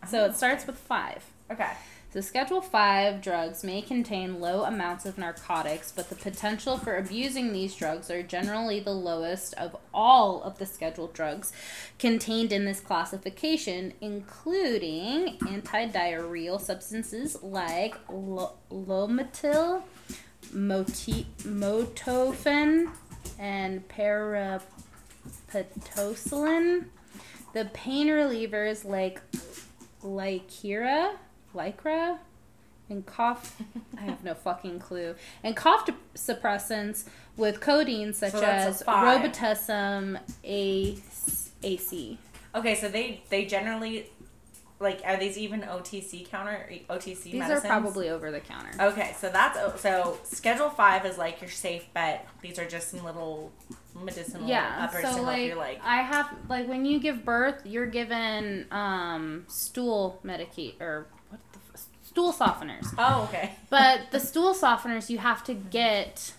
So 0.08 0.26
it 0.26 0.36
starts 0.36 0.66
with 0.68 0.78
five. 0.78 1.24
okay. 1.52 1.72
The 2.16 2.22
Schedule 2.22 2.62
5 2.62 3.22
drugs 3.22 3.62
may 3.62 3.82
contain 3.82 4.40
low 4.40 4.64
amounts 4.64 5.06
of 5.06 5.18
narcotics, 5.18 5.92
but 5.92 6.08
the 6.08 6.16
potential 6.16 6.78
for 6.78 6.96
abusing 6.96 7.52
these 7.52 7.76
drugs 7.76 8.10
are 8.10 8.24
generally 8.24 8.80
the 8.80 8.94
lowest 8.94 9.54
of 9.56 9.76
all 9.94 10.42
of 10.42 10.58
the 10.58 10.66
scheduled 10.66 11.12
drugs 11.12 11.52
contained 12.00 12.54
in 12.54 12.64
this 12.64 12.80
classification, 12.80 13.92
including 14.00 15.38
antidiarrheal 15.40 16.62
substances 16.62 17.44
like 17.44 17.98
lo- 18.10 18.54
Lomotil, 18.72 19.84
moti- 20.54 21.28
Motofen, 21.40 22.94
and 23.38 23.86
Parapetocillin. 23.90 26.86
The 27.52 27.66
pain 27.74 28.08
relievers 28.08 28.86
like 28.86 29.20
Lycera, 30.02 31.18
Lycra, 31.56 32.20
and 32.90 33.06
cough. 33.06 33.62
I 33.98 34.02
have 34.02 34.24
no 34.24 34.34
fucking 34.34 34.80
clue. 34.80 35.16
And 35.44 35.56
cough 35.56 35.90
suppressants 36.16 37.06
with 37.38 37.60
codeine 37.62 38.14
such 38.14 38.34
So 38.34 38.44
as. 38.44 38.84
Robitussin 38.84 40.20
A- 40.44 40.98
AC. 41.64 42.20
Okay, 42.54 42.76
so 42.76 42.88
they 42.88 43.22
they 43.30 43.46
generally 43.46 44.10
like 44.80 45.02
are 45.06 45.18
these 45.18 45.38
even 45.38 45.62
OTC 45.62 46.30
counter 46.30 46.70
OTC 46.90 47.24
These 47.24 47.34
medicines? 47.36 47.66
are 47.66 47.68
probably 47.68 48.10
over 48.10 48.30
the 48.32 48.40
counter. 48.42 48.72
Okay, 48.80 49.16
so 49.18 49.30
that's 49.30 49.82
so 49.82 50.18
Schedule 50.24 50.70
Five 50.70 51.06
is 51.06 51.18
like 51.18 51.42
your 51.42 51.50
safe 51.50 51.86
bet. 51.94 52.28
These 52.42 52.60
are 52.60 52.68
just 52.68 52.90
some 52.92 53.04
little 53.04 53.52
medicinal 53.94 54.48
yeah, 54.48 54.78
uppers 54.82 55.04
so 55.04 55.10
to 55.10 55.14
help 55.16 55.26
like, 55.28 55.56
like. 55.56 55.82
I 55.84 55.98
have 56.02 56.30
like 56.50 56.68
when 56.68 56.86
you 56.86 57.00
give 57.00 57.24
birth, 57.26 57.62
you're 57.66 57.86
given 57.88 58.68
um 58.72 59.46
stool 59.48 60.20
medicate 60.26 60.80
or 60.82 61.08
what 61.08 61.10
the 61.10 61.15
f- 61.15 61.15
stool 62.16 62.32
softeners. 62.32 62.88
Oh, 62.98 63.26
okay. 63.28 63.52
But 63.70 64.12
the 64.12 64.22
stool 64.22 64.54
softeners 64.54 65.10
you 65.10 65.18
have 65.18 65.44
to 65.44 65.54
get 65.54 66.32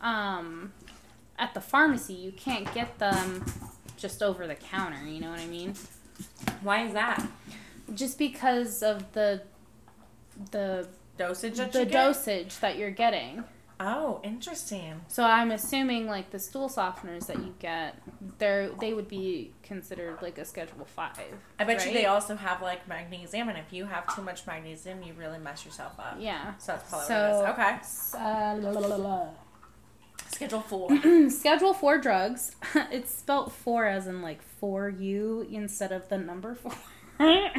um 0.00 0.72
at 1.38 1.54
the 1.54 1.60
pharmacy. 1.60 2.14
You 2.14 2.32
can't 2.32 2.72
get 2.74 2.98
them 2.98 3.44
just 3.96 4.22
over 4.24 4.44
the 4.48 4.56
counter, 4.56 5.06
you 5.06 5.20
know 5.20 5.30
what 5.30 5.38
I 5.38 5.46
mean? 5.46 5.74
Why 6.62 6.84
is 6.84 6.94
that? 6.94 7.24
Just 7.94 8.18
because 8.18 8.82
of 8.82 9.12
the 9.12 9.42
the 10.50 10.88
Dosage 11.16 11.56
that 11.58 11.72
the 11.72 11.80
you 11.80 11.84
get? 11.86 11.92
dosage 11.92 12.58
that 12.58 12.76
you're 12.76 12.90
getting. 12.90 13.44
Oh, 13.78 14.20
interesting. 14.24 15.02
So 15.08 15.22
I'm 15.22 15.50
assuming 15.50 16.06
like 16.06 16.30
the 16.30 16.38
stool 16.38 16.68
softeners 16.68 17.26
that 17.26 17.36
you 17.36 17.54
get, 17.58 17.96
they're 18.38 18.70
they 18.80 18.94
would 18.94 19.08
be 19.08 19.52
considered 19.62 20.22
like 20.22 20.38
a 20.38 20.44
Schedule 20.44 20.86
Five. 20.86 21.18
I 21.58 21.64
bet 21.64 21.86
you 21.86 21.92
they 21.92 22.06
also 22.06 22.36
have 22.36 22.62
like 22.62 22.88
magnesium, 22.88 23.48
and 23.48 23.58
if 23.58 23.72
you 23.72 23.84
have 23.84 24.14
too 24.14 24.22
much 24.22 24.46
magnesium, 24.46 25.02
you 25.02 25.12
really 25.12 25.38
mess 25.38 25.64
yourself 25.64 25.92
up. 25.98 26.16
Yeah. 26.18 26.56
So 26.56 26.72
that's 26.72 26.88
probably 26.88 27.06
So 27.06 27.14
what 27.14 27.58
it 27.58 27.82
is. 27.82 28.14
Okay. 28.14 28.24
uh, 28.24 28.56
la, 28.56 28.80
la, 28.80 28.96
la. 28.96 29.28
Schedule 30.30 30.60
four. 30.62 30.90
Schedule 31.30 31.74
four 31.74 31.98
drugs. 31.98 32.56
it's 32.90 33.14
spelt 33.14 33.52
four 33.52 33.86
as 33.86 34.06
in 34.06 34.22
like 34.22 34.42
for 34.42 34.88
you 34.88 35.46
instead 35.50 35.92
of 35.92 36.08
the 36.08 36.18
number 36.18 36.54
four. 36.54 36.72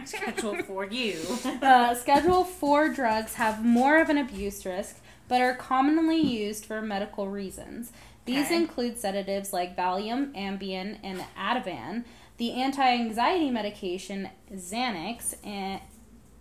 Schedule 0.05 0.61
for 0.63 0.85
you. 0.85 1.19
uh, 1.61 1.95
schedule 1.95 2.43
four 2.43 2.89
drugs 2.89 3.35
have 3.35 3.65
more 3.65 3.99
of 3.99 4.09
an 4.09 4.17
abuse 4.17 4.65
risk, 4.65 4.99
but 5.27 5.41
are 5.41 5.53
commonly 5.55 6.21
used 6.21 6.65
for 6.65 6.81
medical 6.81 7.27
reasons. 7.27 7.91
These 8.25 8.47
Okay. 8.47 8.55
include 8.57 8.99
sedatives 8.99 9.53
like 9.53 9.75
Valium, 9.77 10.33
Ambien, 10.35 10.97
and 11.03 11.23
Ativan, 11.37 12.03
the 12.37 12.53
anti-anxiety 12.53 13.49
medication 13.49 14.29
Xanax, 14.53 15.35
and 15.45 15.81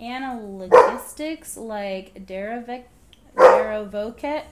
analgesics 0.00 1.56
like 1.56 2.26
Derivic, 2.26 2.84
Derovocet, 3.36 4.44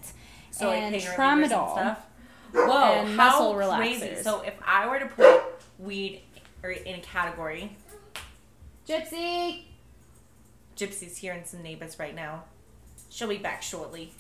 So 0.50 0.70
and 0.70 0.94
and 0.94 1.02
Tramadol. 1.04 1.72
stuff. 1.72 2.06
Whoa, 2.52 2.84
and 3.00 3.08
how 3.08 3.14
muscle 3.16 3.54
crazy! 3.56 4.06
relaxers. 4.06 4.22
So 4.22 4.40
if 4.42 4.54
I 4.64 4.86
were 4.86 5.00
to 5.00 5.06
put 5.06 5.42
weed 5.78 6.22
in 6.62 6.94
a 6.94 7.00
category, 7.00 7.76
Gypsy. 8.88 9.62
Gypsy's 10.76 11.16
here 11.16 11.32
and 11.32 11.46
some 11.46 11.62
neighbors 11.62 11.98
right 11.98 12.14
now. 12.14 12.44
She'll 13.14 13.28
be 13.28 13.38
back 13.38 13.62
shortly. 13.62 14.10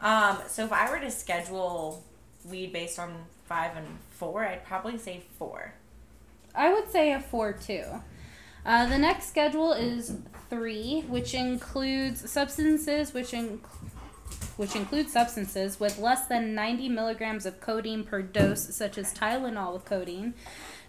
Um, 0.00 0.38
so 0.48 0.64
if 0.64 0.72
I 0.72 0.90
were 0.90 0.98
to 0.98 1.10
schedule 1.12 2.02
weed 2.44 2.72
based 2.72 2.98
on 2.98 3.14
five 3.44 3.76
and 3.76 3.86
four, 4.10 4.44
I'd 4.44 4.64
probably 4.64 4.98
say 4.98 5.22
four. 5.38 5.72
I 6.52 6.74
would 6.74 6.90
say 6.90 7.12
a 7.12 7.20
four 7.20 7.52
too. 7.52 7.84
Uh, 8.66 8.88
the 8.88 8.98
next 8.98 9.28
schedule 9.28 9.72
is 9.72 10.16
three, 10.50 11.02
which 11.06 11.32
includes 11.32 12.28
substances 12.28 13.14
which 13.14 13.32
in, 13.32 13.60
which 14.56 14.74
include 14.74 15.08
substances 15.08 15.78
with 15.78 16.00
less 16.00 16.26
than 16.26 16.56
90 16.56 16.88
milligrams 16.88 17.46
of 17.46 17.60
codeine 17.60 18.02
per 18.02 18.20
dose, 18.20 18.74
such 18.74 18.98
as 18.98 19.14
Tylenol 19.14 19.74
with 19.74 19.84
codeine. 19.84 20.34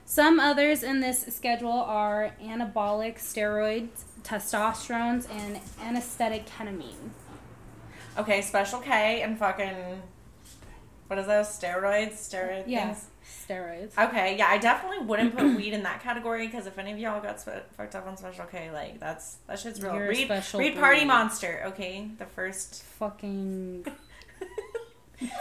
Some 0.04 0.40
others 0.40 0.82
in 0.82 1.00
this 1.00 1.28
schedule 1.28 1.72
are 1.72 2.32
anabolic 2.42 3.20
steroids, 3.20 4.02
testosterone, 4.24 5.30
and 5.32 5.60
anesthetic 5.82 6.46
ketamine. 6.48 7.10
Okay, 8.18 8.42
Special 8.42 8.80
K 8.80 9.22
and 9.22 9.38
fucking 9.38 10.02
what 11.08 11.20
is 11.20 11.28
those 11.28 11.48
steroids? 11.48 12.14
Steroid 12.14 12.64
Yeah, 12.66 12.94
things. 12.94 13.08
steroids. 13.48 13.98
Okay, 14.08 14.38
yeah, 14.38 14.48
I 14.48 14.58
definitely 14.58 15.06
wouldn't 15.06 15.36
put 15.36 15.44
weed 15.58 15.74
in 15.74 15.84
that 15.84 16.02
category 16.02 16.48
because 16.48 16.66
if 16.66 16.78
any 16.80 16.92
of 16.92 16.98
y'all 17.00 17.22
got 17.22 17.40
sp- 17.42 17.68
fucked 17.78 17.96
up 17.96 18.08
on 18.08 18.16
Special 18.18 18.46
K, 18.46 18.72
like 18.72 19.00
that's 19.00 19.36
that 19.48 19.60
shit's 19.60 19.82
real. 19.82 19.96
You're 19.96 20.10
read, 20.10 20.26
special 20.26 20.60
read 20.60 20.76
Party. 20.76 21.06
Monster. 21.06 21.64
Okay, 21.68 22.08
the 22.18 22.26
first. 22.26 22.84
Fucking. 23.00 23.86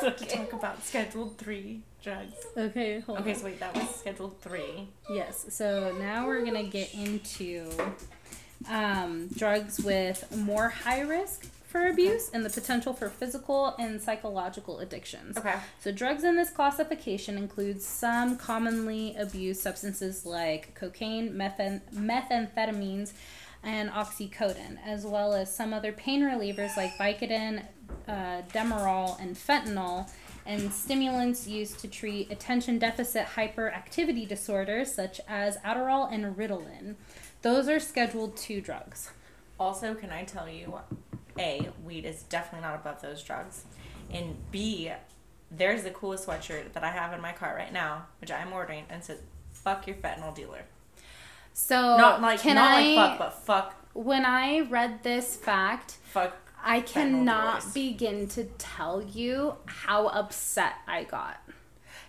so 0.01 0.11
to 0.11 0.26
talk 0.26 0.53
about 0.53 0.83
Scheduled 0.85 1.39
Three 1.39 1.83
drugs. 2.03 2.35
Okay, 2.57 3.01
hold 3.01 3.20
Okay, 3.20 3.33
on. 3.35 3.39
so 3.39 3.45
wait, 3.45 3.61
that 3.61 3.74
was 3.74 3.89
Scheduled 3.95 4.41
Three. 4.41 4.89
Yes. 5.11 5.47
So 5.51 5.95
now 5.99 6.26
we're 6.26 6.45
gonna 6.45 6.64
get 6.64 6.93
into 6.95 7.70
um, 8.71 9.29
drugs 9.29 9.81
with 9.81 10.25
more 10.37 10.69
high 10.69 11.01
risk 11.01 11.47
for 11.67 11.87
abuse 11.87 12.31
and 12.35 12.45
the 12.45 12.51
potential 12.51 12.93
for 12.93 13.09
physical 13.09 13.75
and 13.79 14.01
psychological 14.01 14.81
addictions. 14.81 15.39
Okay. 15.39 15.55
So 15.81 15.91
drugs 15.91 16.23
in 16.23 16.37
this 16.37 16.51
classification 16.51 17.39
include 17.39 17.81
some 17.81 18.37
commonly 18.37 19.17
abused 19.17 19.63
substances 19.63 20.27
like 20.27 20.75
cocaine, 20.75 21.33
methan- 21.33 21.81
methamphetamines, 21.95 23.13
and 23.63 23.91
oxycodone, 23.91 24.79
as 24.85 25.07
well 25.07 25.33
as 25.33 25.55
some 25.55 25.73
other 25.73 25.93
pain 25.93 26.23
relievers 26.23 26.77
like 26.77 26.97
Vicodin, 26.99 27.65
uh, 28.09 28.43
Demerol, 28.53 29.19
and 29.21 29.37
fentanyl, 29.37 30.11
and 30.45 30.73
stimulants 30.73 31.47
used 31.47 31.79
to 31.79 31.89
treat 31.89 32.31
attention 32.31 32.79
deficit 32.79 33.25
hyperactivity 33.37 34.27
disorders 34.27 34.93
such 34.93 35.21
as 35.29 35.57
Adderall 35.59 36.13
and 36.13 36.37
Ritalin. 36.37 36.97
Those 37.43 37.68
are 37.68 37.80
Scheduled 37.80 38.36
2 38.36 38.61
drugs. 38.61 39.11
Also, 39.59 39.95
can 39.95 40.11
I 40.11 40.24
tell 40.24 40.49
you, 40.49 40.78
A, 41.38 41.68
weed 41.84 42.05
is 42.05 42.22
definitely 42.22 42.66
not 42.66 42.76
above 42.76 43.03
those 43.03 43.22
drugs. 43.22 43.64
And 44.12 44.36
B, 44.51 44.90
there's 45.51 45.82
the 45.82 45.90
coolest 45.90 46.26
sweatshirt 46.26 46.72
that 46.72 46.84
I 46.84 46.90
have 46.90 47.12
in 47.12 47.20
my 47.20 47.32
car 47.32 47.55
right 47.57 47.72
now, 47.72 48.07
which 48.20 48.30
I'm 48.30 48.53
ordering, 48.53 48.84
and 48.88 49.05
says, 49.05 49.18
fuck 49.53 49.86
your 49.86 49.97
fentanyl 49.97 50.34
dealer. 50.34 50.62
So, 51.53 51.97
Not 51.97 52.22
like, 52.22 52.45
not 52.45 52.57
I, 52.57 52.95
like 52.95 52.97
fuck, 52.97 53.18
but 53.18 53.34
fuck, 53.45 53.74
when 53.93 54.24
I 54.24 54.61
read 54.61 55.03
this 55.03 55.36
fact, 55.36 55.99
fuck. 56.05 56.36
I 56.64 56.80
cannot 56.80 57.74
begin 57.74 58.28
to 58.28 58.45
tell 58.45 59.03
you 59.03 59.57
how 59.66 60.07
upset 60.07 60.74
I 60.86 61.03
got. 61.03 61.43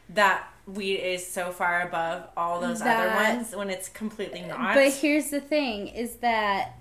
That 0.10 0.48
weed 0.66 0.96
is 0.98 1.26
so 1.30 1.52
far 1.52 1.82
above 1.82 2.30
all 2.38 2.60
those 2.62 2.80
That- 2.80 3.08
other 3.18 3.34
ones 3.36 3.56
when 3.56 3.70
it's 3.70 3.90
completely 3.90 4.42
not. 4.42 4.74
But 4.76 4.94
here's 4.94 5.30
the 5.30 5.42
thing 5.42 5.88
is 5.90 6.16
that 6.18 6.76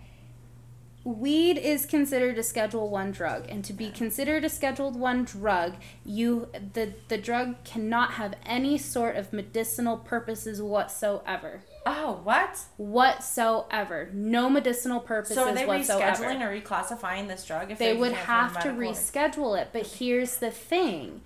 weed 1.04 1.58
is 1.58 1.84
considered 1.84 2.38
a 2.38 2.42
schedule 2.44 2.88
1 2.88 3.10
drug 3.10 3.44
and 3.48 3.64
to 3.64 3.72
be 3.72 3.90
considered 3.90 4.44
a 4.44 4.48
scheduled 4.48 4.94
1 4.94 5.24
drug, 5.24 5.74
you 6.04 6.48
the 6.74 6.92
the 7.08 7.18
drug 7.18 7.56
cannot 7.64 8.12
have 8.12 8.34
any 8.46 8.78
sort 8.78 9.16
of 9.16 9.32
medicinal 9.32 9.96
purposes 9.96 10.62
whatsoever. 10.62 11.62
oh, 11.84 12.20
what? 12.22 12.60
Whatsoever. 12.76 14.08
No 14.12 14.48
medicinal 14.48 15.00
purposes 15.00 15.34
So 15.34 15.48
are 15.48 15.52
they 15.54 15.66
whatsoever. 15.66 16.22
rescheduling 16.24 16.40
or 16.40 16.60
reclassifying 16.60 17.26
this 17.26 17.44
drug? 17.44 17.72
If 17.72 17.78
they 17.78 17.86
they're 17.86 17.94
would 17.98 18.12
using 18.12 18.18
it 18.18 18.24
for 18.24 18.30
have 18.30 18.62
to 18.62 18.68
reschedule 18.70 19.60
it. 19.60 19.70
But 19.72 19.86
here's 19.98 20.36
the 20.36 20.52
thing, 20.52 21.22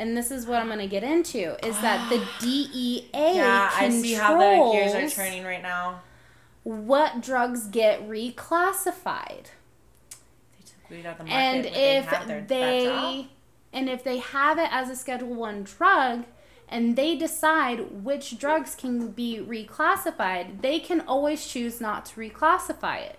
and 0.00 0.16
this 0.16 0.30
is 0.30 0.46
what 0.46 0.58
I'm 0.60 0.66
going 0.68 0.78
to 0.80 0.86
get 0.86 1.04
into, 1.04 1.54
is 1.66 1.78
that 1.80 2.08
the 2.08 2.18
DEA 2.40 3.10
Yeah, 3.12 3.70
I 3.72 3.80
controls 3.82 4.02
see 4.02 4.14
how 4.14 4.38
the 4.38 4.72
gears 4.72 4.94
are 4.94 5.14
turning 5.14 5.44
right 5.44 5.62
now. 5.62 6.00
what 6.64 7.20
drugs 7.20 7.66
get 7.66 8.08
reclassified. 8.08 9.46
They 10.58 10.64
took 10.64 10.90
weed 10.90 11.06
out 11.06 11.12
of 11.12 11.18
the 11.18 11.24
market. 11.24 11.32
And 11.32 11.64
they 11.64 11.96
if 11.98 12.26
their- 12.26 12.40
they 12.42 13.28
and 13.72 13.88
if 13.88 14.02
they 14.02 14.18
have 14.18 14.58
it 14.58 14.68
as 14.72 14.90
a 14.90 14.96
Schedule 14.96 15.34
One 15.34 15.62
drug, 15.62 16.24
and 16.68 16.96
they 16.96 17.16
decide 17.16 18.04
which 18.04 18.38
drugs 18.38 18.74
can 18.74 19.08
be 19.12 19.38
reclassified, 19.38 20.60
they 20.62 20.80
can 20.80 21.00
always 21.02 21.46
choose 21.46 21.80
not 21.80 22.04
to 22.06 22.20
reclassify 22.20 23.00
it. 23.02 23.18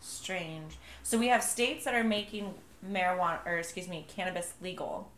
Strange. 0.00 0.78
So 1.02 1.18
we 1.18 1.28
have 1.28 1.42
states 1.42 1.84
that 1.84 1.94
are 1.94 2.04
making 2.04 2.54
marijuana, 2.84 3.38
or 3.46 3.58
excuse 3.58 3.86
me, 3.88 4.06
cannabis 4.08 4.54
legal, 4.62 5.10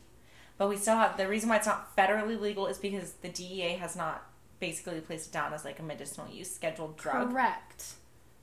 but 0.62 0.68
we 0.68 0.76
still 0.76 0.94
have 0.94 1.16
the 1.16 1.26
reason 1.26 1.48
why 1.48 1.56
it's 1.56 1.66
not 1.66 1.96
federally 1.96 2.40
legal 2.40 2.68
is 2.68 2.78
because 2.78 3.14
the 3.14 3.28
DEA 3.28 3.70
has 3.80 3.96
not 3.96 4.24
basically 4.60 5.00
placed 5.00 5.30
it 5.30 5.32
down 5.32 5.52
as 5.52 5.64
like 5.64 5.80
a 5.80 5.82
medicinal 5.82 6.28
use 6.30 6.54
scheduled 6.54 6.96
drug. 6.96 7.32
Correct. 7.32 7.94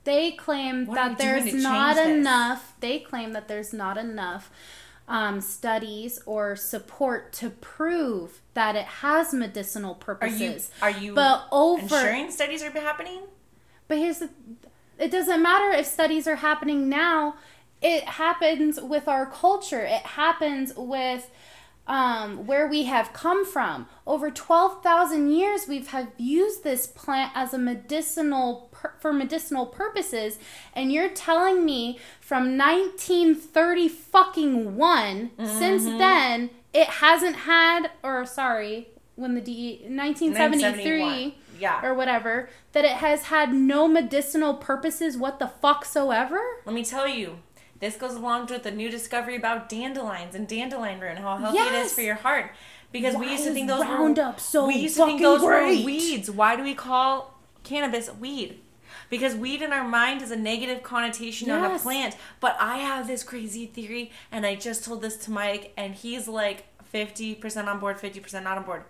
They 0.03 0.31
claim 0.31 0.85
What 0.85 0.95
that 0.95 1.17
there's 1.17 1.53
not 1.53 1.95
change 1.95 2.07
this? 2.07 2.17
enough. 2.17 2.73
They 2.81 2.99
claim 2.99 3.31
that 3.31 3.47
there's 3.47 3.71
not 3.71 3.97
enough 3.97 4.51
um, 5.07 5.39
studies 5.39 6.19
or 6.25 6.57
support 6.57 7.31
to 7.35 7.51
prove 7.51 8.41
that 8.53 8.75
it 8.75 8.85
has 8.85 9.33
medicinal 9.33 9.95
purposes. 9.95 10.71
Are 10.81 10.89
you 10.89 10.97
are 10.97 11.01
you 11.01 11.13
but 11.15 11.47
over, 11.53 11.83
ensuring 11.83 12.31
studies 12.31 12.61
are 12.61 12.71
happening? 12.71 13.21
but 13.87 13.97
here's 13.97 14.19
the, 14.19 14.29
it 14.97 15.09
doesn't 15.09 15.41
matter 15.41 15.71
if 15.71 15.85
studies 15.85 16.27
are 16.27 16.35
happening 16.35 16.89
now. 16.89 17.35
It 17.81 18.03
happens 18.03 18.77
with 18.81 19.07
our 19.07 19.25
culture. 19.25 19.85
It 19.85 20.05
happens 20.05 20.73
with 20.75 21.31
um, 21.89 22.45
where 22.45 22.67
we 22.67 22.83
have 22.85 23.11
come 23.11 23.43
from. 23.45 23.87
Over 24.07 24.29
12,000 24.29 25.31
years, 25.31 25.67
we've 25.67 25.87
have 25.87 26.09
used 26.17 26.63
this 26.63 26.87
plant 26.87 27.31
as 27.35 27.53
a 27.53 27.57
medicinal 27.57 28.71
for 28.99 29.11
medicinal 29.11 29.65
purposes, 29.65 30.37
and 30.73 30.93
you're 30.93 31.09
telling 31.09 31.65
me 31.65 31.99
from 32.21 32.57
1930 32.57 33.87
fucking 33.89 34.77
one 34.77 35.31
since 35.43 35.83
then 35.83 36.49
it 36.73 36.87
hasn't 36.87 37.35
had 37.35 37.89
or 38.03 38.25
sorry 38.25 38.87
when 39.15 39.33
the 39.35 39.41
D 39.41 39.81
1973 39.89 41.35
Yeah. 41.59 41.81
or 41.83 41.93
whatever 41.93 42.49
that 42.71 42.85
it 42.85 42.91
has 42.97 43.23
had 43.23 43.51
no 43.53 43.87
medicinal 43.87 44.53
purposes 44.53 45.17
what 45.17 45.39
the 45.39 45.47
fuck 45.47 45.83
so 45.83 46.11
ever 46.11 46.39
Let 46.65 46.75
me 46.75 46.85
tell 46.85 47.07
you, 47.07 47.39
this 47.79 47.95
goes 47.95 48.15
along 48.15 48.47
with 48.47 48.63
the 48.63 48.71
new 48.71 48.89
discovery 48.89 49.35
about 49.35 49.69
dandelions 49.69 50.35
and 50.35 50.47
dandelion 50.47 50.99
root 50.99 51.11
and 51.11 51.19
how 51.19 51.37
healthy 51.37 51.57
it 51.59 51.73
is 51.73 51.93
for 51.93 52.01
your 52.01 52.15
heart. 52.15 52.51
Because 52.91 53.15
we 53.15 53.27
Why 53.27 53.31
used 53.33 53.43
to 53.45 53.53
think 53.53 53.67
those 53.67 53.81
Roundup 53.81 54.35
were 54.35 54.39
so 54.39 54.65
we 54.67 54.75
used 54.75 54.97
to 54.97 55.05
think 55.05 55.21
those 55.21 55.41
great? 55.41 55.79
were 55.79 55.85
weeds. 55.85 56.31
Why 56.31 56.55
do 56.55 56.63
we 56.63 56.73
call 56.73 57.35
cannabis 57.63 58.11
weed? 58.15 58.61
Because 59.11 59.35
weed 59.35 59.61
in 59.61 59.71
our 59.73 59.87
mind 59.87 60.21
is 60.21 60.31
a 60.31 60.35
negative 60.35 60.81
connotation 60.83 61.49
on 61.51 61.63
a 61.63 61.69
Yes. 61.69 61.83
plant. 61.83 62.15
But 62.39 62.57
I 62.59 62.77
have 62.77 63.07
this 63.07 63.23
crazy 63.23 63.65
theory, 63.67 64.11
and 64.31 64.45
I 64.45 64.55
just 64.55 64.83
told 64.83 65.01
this 65.01 65.17
to 65.17 65.31
Mike, 65.31 65.71
and 65.77 65.93
he's 65.95 66.27
like 66.27 66.65
fifty 66.83 67.35
percent 67.35 67.69
on 67.69 67.79
board, 67.79 67.99
fifty 67.99 68.19
percent 68.19 68.43
not 68.43 68.57
on 68.57 68.63
board. 68.63 68.83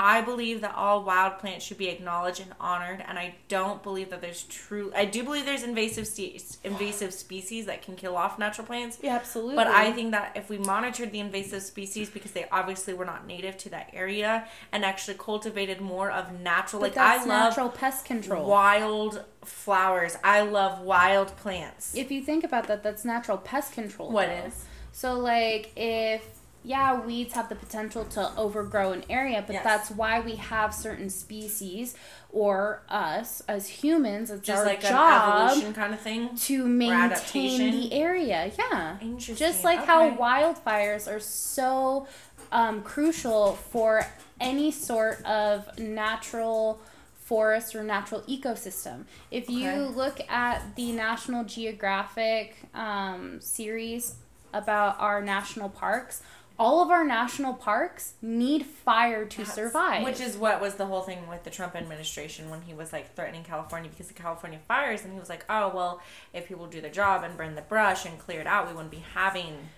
I 0.00 0.20
believe 0.20 0.60
that 0.60 0.74
all 0.76 1.02
wild 1.02 1.38
plants 1.40 1.64
should 1.64 1.76
be 1.78 1.88
acknowledged 1.88 2.40
and 2.40 2.52
honored, 2.60 3.04
and 3.08 3.18
I 3.18 3.34
don't 3.48 3.82
believe 3.82 4.10
that 4.10 4.20
there's 4.20 4.44
true. 4.44 4.92
I 4.94 5.04
do 5.04 5.24
believe 5.24 5.44
there's 5.44 5.64
invasive 5.64 6.06
ste- 6.06 6.56
invasive 6.62 7.12
species 7.12 7.66
that 7.66 7.82
can 7.82 7.96
kill 7.96 8.16
off 8.16 8.38
natural 8.38 8.64
plants. 8.66 8.98
yeah 9.02 9.16
absolutely 9.16 9.56
But 9.56 9.66
I 9.66 9.90
think 9.92 10.12
that 10.12 10.36
if 10.36 10.48
we 10.48 10.58
monitored 10.58 11.10
the 11.10 11.18
invasive 11.18 11.62
species 11.62 12.10
because 12.10 12.30
they 12.30 12.46
obviously 12.52 12.94
were 12.94 13.04
not 13.04 13.26
native 13.26 13.56
to 13.58 13.70
that 13.70 13.90
area 13.92 14.46
and 14.70 14.84
actually 14.84 15.16
cultivated 15.18 15.80
more 15.80 16.10
of 16.12 16.32
natural, 16.40 16.80
But 16.80 16.94
like 16.94 16.98
I 16.98 17.16
love 17.16 17.26
natural 17.26 17.68
pest 17.68 18.04
control 18.04 18.46
wild 18.48 19.24
flowers. 19.44 20.16
I 20.22 20.42
love 20.42 20.80
wild 20.80 21.36
plants. 21.38 21.94
if 21.96 22.10
you 22.12 22.22
think 22.22 22.44
about 22.44 22.68
that 22.68 22.84
that's 22.84 23.04
natural 23.04 23.38
pest 23.38 23.72
control 23.72 24.10
What 24.12 24.28
though. 24.28 24.46
is? 24.46 24.64
so 24.92 25.14
like 25.18 25.72
if 25.76 26.24
yeah 26.68 27.00
weeds 27.00 27.32
have 27.32 27.48
the 27.48 27.54
potential 27.54 28.04
to 28.04 28.30
overgrow 28.36 28.92
an 28.92 29.02
area 29.08 29.42
but 29.46 29.54
Yes. 29.54 29.64
that's 29.64 29.90
why 29.90 30.20
we 30.20 30.34
have 30.36 30.74
certain 30.74 31.08
species 31.10 31.94
or 32.30 32.82
us 32.90 33.42
as 33.48 33.66
humans 33.66 34.30
it's 34.30 34.46
Just 34.46 34.60
our 34.60 34.66
like 34.66 34.84
an 34.84 34.90
job 34.90 35.48
evolution 35.48 35.72
kind 35.74 35.94
of 35.94 36.00
thing. 36.00 36.36
to 36.36 36.66
maintain 36.66 37.70
the 37.70 37.92
area. 37.92 38.52
Yeah. 38.58 38.98
Interesting. 39.00 39.36
Just 39.36 39.64
like 39.64 39.84
how 39.86 40.10
wildfires 40.10 41.10
are 41.10 41.20
so 41.20 42.06
um, 42.52 42.82
crucial 42.82 43.54
for 43.72 44.04
any 44.40 44.70
sort 44.70 45.24
of 45.24 45.78
natural 45.78 46.80
forest 47.24 47.74
or 47.74 47.82
natural 47.82 48.20
ecosystem. 48.22 49.04
If 49.30 49.48
you 49.50 49.68
Okay. 49.68 49.94
look 49.94 50.20
at 50.30 50.76
the 50.76 50.92
National 50.92 51.44
Geographic 51.44 52.56
um, 52.74 53.40
series 53.40 54.16
about 54.54 54.98
our 55.00 55.20
national 55.22 55.68
parks, 55.68 56.22
all 56.58 56.82
of 56.82 56.90
our 56.90 57.04
national 57.04 57.54
parks 57.54 58.14
need 58.20 58.66
fire 58.66 59.24
to 59.24 59.38
That's- 59.38 59.54
survive. 59.54 60.04
Which 60.04 60.20
is 60.20 60.36
what 60.36 60.60
was 60.60 60.74
the 60.74 60.86
whole 60.86 61.02
thing 61.02 61.28
with 61.28 61.44
the 61.44 61.50
Trump 61.50 61.76
administration 61.76 62.50
when 62.50 62.62
he 62.62 62.74
was 62.74 62.92
like 62.92 63.14
threatening 63.14 63.44
California 63.44 63.90
because 63.90 64.10
of 64.10 64.16
California 64.16 64.58
fires, 64.66 65.02
and 65.04 65.12
he 65.12 65.18
was 65.20 65.28
like, 65.28 65.44
"Oh 65.48 65.68
well, 65.74 66.00
if 66.32 66.48
people 66.48 66.66
do 66.66 66.80
their 66.80 66.90
job 66.90 67.22
and 67.22 67.36
burn 67.36 67.54
the 67.54 67.62
brush 67.62 68.04
and 68.04 68.18
clear 68.18 68.40
it 68.40 68.46
out, 68.46 68.66
we 68.68 68.72
wouldn't 68.74 68.90
be 68.90 69.04
having." 69.14 69.68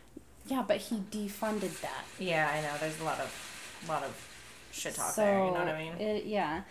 yeah, 0.46 0.64
but 0.66 0.78
he 0.78 0.96
defunded 1.10 1.80
that. 1.80 2.04
Yeah, 2.18 2.50
I 2.52 2.60
know. 2.62 2.72
There's 2.80 2.98
a 3.00 3.04
lot 3.04 3.20
of, 3.20 3.84
lot 3.88 4.02
of 4.02 4.28
shit 4.72 4.94
talk 4.94 5.14
there. 5.14 5.38
You 5.38 5.44
know 5.46 5.52
what 5.52 5.68
I 5.68 5.78
mean? 5.78 5.92
It, 6.00 6.24
yeah. 6.24 6.62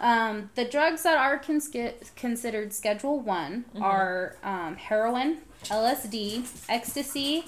Um, 0.00 0.50
the 0.54 0.64
drugs 0.64 1.02
that 1.04 1.16
are 1.16 1.38
cons- 1.38 1.70
considered 2.16 2.72
Schedule 2.72 3.20
One 3.20 3.64
Mm-hmm. 3.74 3.82
are 3.82 4.36
um, 4.42 4.76
heroin, 4.76 5.38
LSD, 5.64 6.44
ecstasy, 6.68 7.44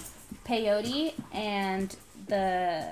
peyote, 0.46 1.14
and 1.32 1.94
the 2.28 2.84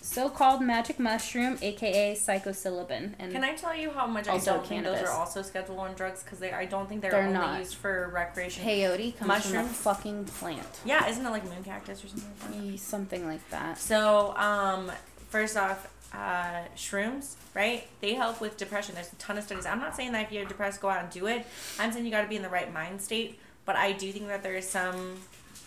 so-called 0.00 0.60
magic 0.60 0.98
mushroom, 0.98 1.56
aka 1.62 2.14
psilocybin. 2.14 3.14
And 3.18 3.32
Can 3.32 3.44
I 3.44 3.54
tell 3.54 3.74
you 3.74 3.90
how 3.90 4.06
much 4.06 4.26
I 4.28 4.36
don't 4.38 4.66
think 4.66 4.84
those 4.84 4.98
are 5.00 5.10
also 5.10 5.42
Schedule 5.42 5.76
One 5.76 5.94
drugs 5.94 6.22
because 6.22 6.38
they 6.40 6.52
I 6.52 6.64
don't 6.66 6.88
think 6.88 7.00
they're, 7.02 7.10
They're 7.12 7.22
only 7.22 7.34
not. 7.34 7.58
used 7.60 7.76
for 7.76 8.10
recreation. 8.12 8.64
peyote 8.64 9.16
comes 9.16 9.46
from 9.46 9.58
a 9.58 9.64
fucking 9.68 10.24
plant, 10.26 10.66
Yeah, 10.84 11.08
isn't 11.08 11.24
it 11.24 11.30
like 11.30 11.44
moon 11.44 11.62
cactus 11.64 12.04
or 12.04 12.08
something 12.08 12.26
like 12.50 12.72
that? 12.74 12.78
Something 12.80 13.26
like 13.26 13.50
that. 13.50 13.78
So, 13.78 14.36
um, 14.36 14.90
first 15.30 15.56
off, 15.56 15.88
uh, 16.14 16.62
shrooms, 16.76 17.34
right? 17.54 17.86
They 18.00 18.14
help 18.14 18.40
with 18.40 18.56
depression. 18.56 18.94
There's 18.94 19.12
a 19.12 19.16
ton 19.16 19.38
of 19.38 19.44
studies. 19.44 19.66
I'm 19.66 19.80
not 19.80 19.96
saying 19.96 20.12
that 20.12 20.26
if 20.26 20.32
you're 20.32 20.44
depressed, 20.44 20.80
go 20.80 20.88
out 20.88 21.02
and 21.02 21.10
do 21.10 21.26
it. 21.26 21.46
I'm 21.78 21.90
saying 21.92 22.04
you 22.04 22.10
got 22.10 22.22
to 22.22 22.28
be 22.28 22.36
in 22.36 22.42
the 22.42 22.48
right 22.48 22.72
mind 22.72 23.00
state. 23.00 23.38
But 23.64 23.76
I 23.76 23.92
do 23.92 24.10
think 24.12 24.26
that 24.28 24.42
there 24.42 24.56
is 24.56 24.68
some 24.68 25.20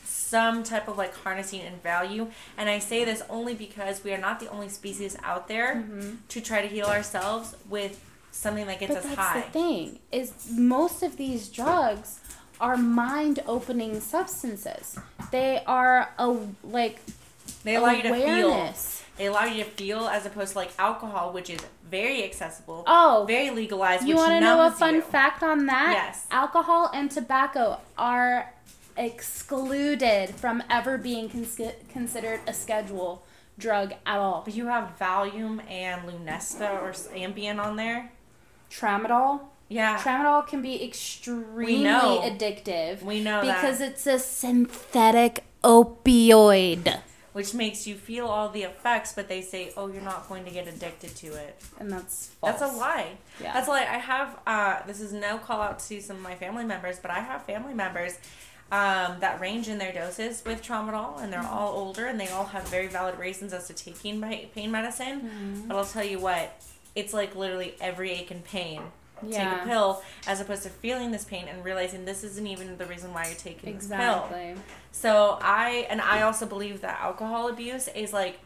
some 0.04 0.64
type 0.64 0.88
of 0.88 0.98
like 0.98 1.16
harnessing 1.16 1.62
and 1.62 1.82
value. 1.84 2.28
And 2.58 2.70
I 2.70 2.80
say 2.80 3.06
this 3.06 3.22
only 3.30 3.54
because 3.54 4.04
we 4.04 4.12
are 4.14 4.18
not 4.18 4.40
the 4.40 4.48
only 4.50 4.70
species 4.70 5.16
out 5.24 5.48
there 5.48 5.84
to 6.30 6.42
try 6.42 6.62
to 6.62 6.68
heal 6.68 6.88
ourselves 6.88 7.56
with 7.70 8.04
something 8.32 8.66
that 8.68 8.80
gets 8.80 8.94
But 8.94 8.98
us 9.00 9.04
that's 9.06 9.18
high. 9.18 9.42
the 9.42 9.48
thing 9.52 10.00
is 10.12 10.50
most 10.52 11.04
of 11.04 11.16
these 11.18 11.48
drugs 11.48 12.20
are 12.60 12.76
mind-opening 12.76 14.00
substances. 14.02 14.98
They 15.32 15.62
are 15.68 16.10
a 16.18 16.36
like 16.64 17.00
They 17.64 17.76
allow 17.76 17.92
you 17.92 18.04
to 18.04 18.14
feel. 18.14 18.50
They 19.18 19.28
allow 19.28 19.46
you 19.46 19.64
to 19.64 19.70
feel 19.70 20.08
as 20.08 20.26
opposed 20.26 20.52
to 20.54 20.58
like 20.60 20.72
alcohol, 20.78 21.32
which 21.32 21.50
is 21.50 21.60
very 21.90 22.24
accessible, 22.24 22.84
Oh, 22.86 23.24
very 23.28 23.50
legalized. 23.50 24.06
you 24.08 24.16
want 24.16 24.32
to 24.32 24.40
know 24.42 24.66
a 24.68 24.72
fun 24.72 24.96
you. 24.96 25.02
fact 25.02 25.42
on 25.42 25.66
that? 25.68 25.92
Yes. 25.94 26.28
Alcohol 26.32 26.92
and 26.94 27.10
tobacco 27.10 27.80
are 27.98 28.52
excluded 28.98 30.30
from 30.36 30.62
ever 30.70 30.98
being 30.98 31.30
cons- 31.30 31.60
considered 31.92 32.40
a 32.48 32.54
schedule 32.54 33.24
drug 33.58 33.94
at 34.06 34.18
all. 34.18 34.42
But 34.44 34.54
you 34.56 34.68
have 34.68 34.98
Valium 35.00 35.62
and 35.70 36.02
Lunesta 36.04 36.82
or 36.82 36.92
Ambien 37.16 37.60
on 37.64 37.76
there. 37.78 38.12
Tramadol. 38.70 39.42
Yeah, 39.68 39.98
Tramadol 39.98 40.46
can 40.48 40.62
be 40.62 40.84
extremely 40.84 41.82
know. 41.84 42.22
addictive 42.24 43.02
we 43.02 43.24
know 43.24 43.42
because 43.42 43.80
that, 43.80 43.94
it's 43.94 44.06
a 44.06 44.20
synthetic 44.20 45.44
opioid. 45.64 47.00
Which 47.36 47.54
makes 47.54 47.86
you 47.86 47.96
feel 47.96 48.28
all 48.28 48.48
the 48.48 48.64
effects. 48.64 49.12
But 49.14 49.28
they 49.28 49.42
say, 49.42 49.74
oh, 49.76 49.88
you're 49.92 50.02
not 50.02 50.30
going 50.30 50.46
to 50.46 50.52
get 50.52 50.70
addicted 50.70 51.14
to 51.18 51.28
it. 51.36 51.62
And 51.80 51.92
that's 51.92 52.28
false. 52.40 52.60
That's 52.60 52.74
a 52.74 52.78
lie. 52.78 53.18
Yeah. 53.42 53.52
That's 53.54 53.68
a 53.68 53.72
lie. 53.72 53.82
I 53.82 53.98
have. 53.98 54.40
Uh, 54.48 54.78
this 54.88 55.02
is 55.02 55.12
no 55.12 55.38
call 55.38 55.60
out 55.62 55.80
to 55.80 56.02
some 56.02 56.16
of 56.16 56.22
my 56.22 56.36
family 56.36 56.64
members, 56.64 56.98
but 57.00 57.12
I 57.12 57.20
have 57.20 57.44
family 57.44 57.74
members. 57.74 58.18
Um, 58.72 59.20
that 59.20 59.40
range 59.42 59.68
in 59.68 59.78
their 59.78 59.94
doses 59.94 60.42
with 60.44 60.64
tramadol, 60.64 61.22
and 61.22 61.32
they're 61.32 61.40
Mm-hmm. 61.42 61.54
all 61.54 61.74
older, 61.74 62.08
and 62.08 62.20
they 62.20 62.30
all 62.30 62.46
have 62.46 62.68
very 62.70 62.88
valid 62.88 63.20
reasons 63.20 63.54
as 63.54 63.68
to 63.68 63.74
taking 63.74 64.20
pain 64.56 64.72
medicine. 64.72 65.22
Mm-hmm. 65.22 65.68
But 65.68 65.78
I'll 65.78 65.86
tell 65.86 66.04
you 66.04 66.18
what, 66.20 66.52
it's 66.96 67.14
like 67.14 67.36
literally 67.36 67.76
every 67.80 68.10
ache 68.12 68.32
and 68.32 68.44
pain. 68.44 68.82
Take 69.32 69.48
a 69.48 69.66
pill 69.66 70.02
as 70.28 70.42
opposed 70.42 70.64
to 70.64 70.70
feeling 70.70 71.12
this 71.12 71.26
pain 71.26 71.48
and 71.48 71.64
realizing 71.64 72.06
this 72.06 72.24
isn't 72.24 72.48
even 72.48 72.78
the 72.78 72.86
reason 72.86 73.14
why 73.14 73.28
you're 73.28 73.36
taking 73.36 73.76
this 73.76 73.88
pill. 73.88 73.98
Exactly. 73.98 74.56
So 74.92 75.38
I 75.42 75.88
and 75.90 76.02
I 76.02 76.22
also 76.24 76.46
believe 76.46 76.82
that 76.82 77.00
alcohol 77.02 77.50
abuse 77.50 77.88
is 77.90 78.14
like 78.14 78.40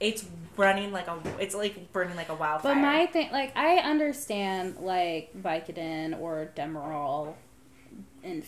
it's 0.00 0.24
running 0.56 0.92
like 0.92 1.08
a 1.08 1.18
it's 1.40 1.54
like 1.54 1.92
burning 1.92 2.16
like 2.16 2.28
a 2.28 2.34
wildfire. 2.34 2.74
But 2.74 2.80
my 2.80 3.06
thing, 3.06 3.30
like, 3.32 3.56
I 3.56 3.78
understand, 3.78 4.76
like, 4.80 5.30
Vicodin 5.36 6.20
or 6.20 6.50
Demerol 6.54 7.34
and 8.22 8.44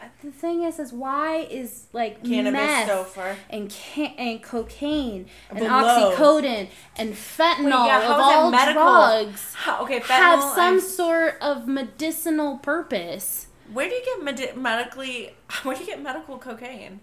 But 0.00 0.10
the 0.22 0.30
thing 0.32 0.62
is, 0.62 0.78
is 0.78 0.92
why 0.92 1.46
is 1.50 1.86
like 1.92 2.24
Cannabis 2.24 2.52
meth 2.58 2.86
so 2.88 3.04
far. 3.04 3.36
and 3.50 3.68
can- 3.70 4.14
and 4.16 4.42
cocaine 4.42 5.26
and 5.50 5.58
Below. 5.58 6.14
oxycodone 6.16 6.68
and 6.96 7.12
fentanyl 7.14 7.64
Wait, 7.64 7.86
yeah, 7.86 8.04
of 8.14 8.20
all 8.20 8.50
medical? 8.50 8.82
drugs 8.82 9.54
How- 9.54 9.82
okay, 9.82 9.98
have 10.00 10.42
some 10.54 10.80
sort 10.80 11.34
of 11.42 11.68
medicinal 11.68 12.56
purpose. 12.58 13.46
Where 13.72 13.88
do 13.88 13.94
you 13.94 14.04
get 14.04 14.24
medi- 14.24 14.52
medically? 14.58 15.34
Where 15.64 15.76
do 15.76 15.82
you 15.82 15.86
get 15.86 16.02
medical 16.02 16.38
cocaine? 16.38 17.00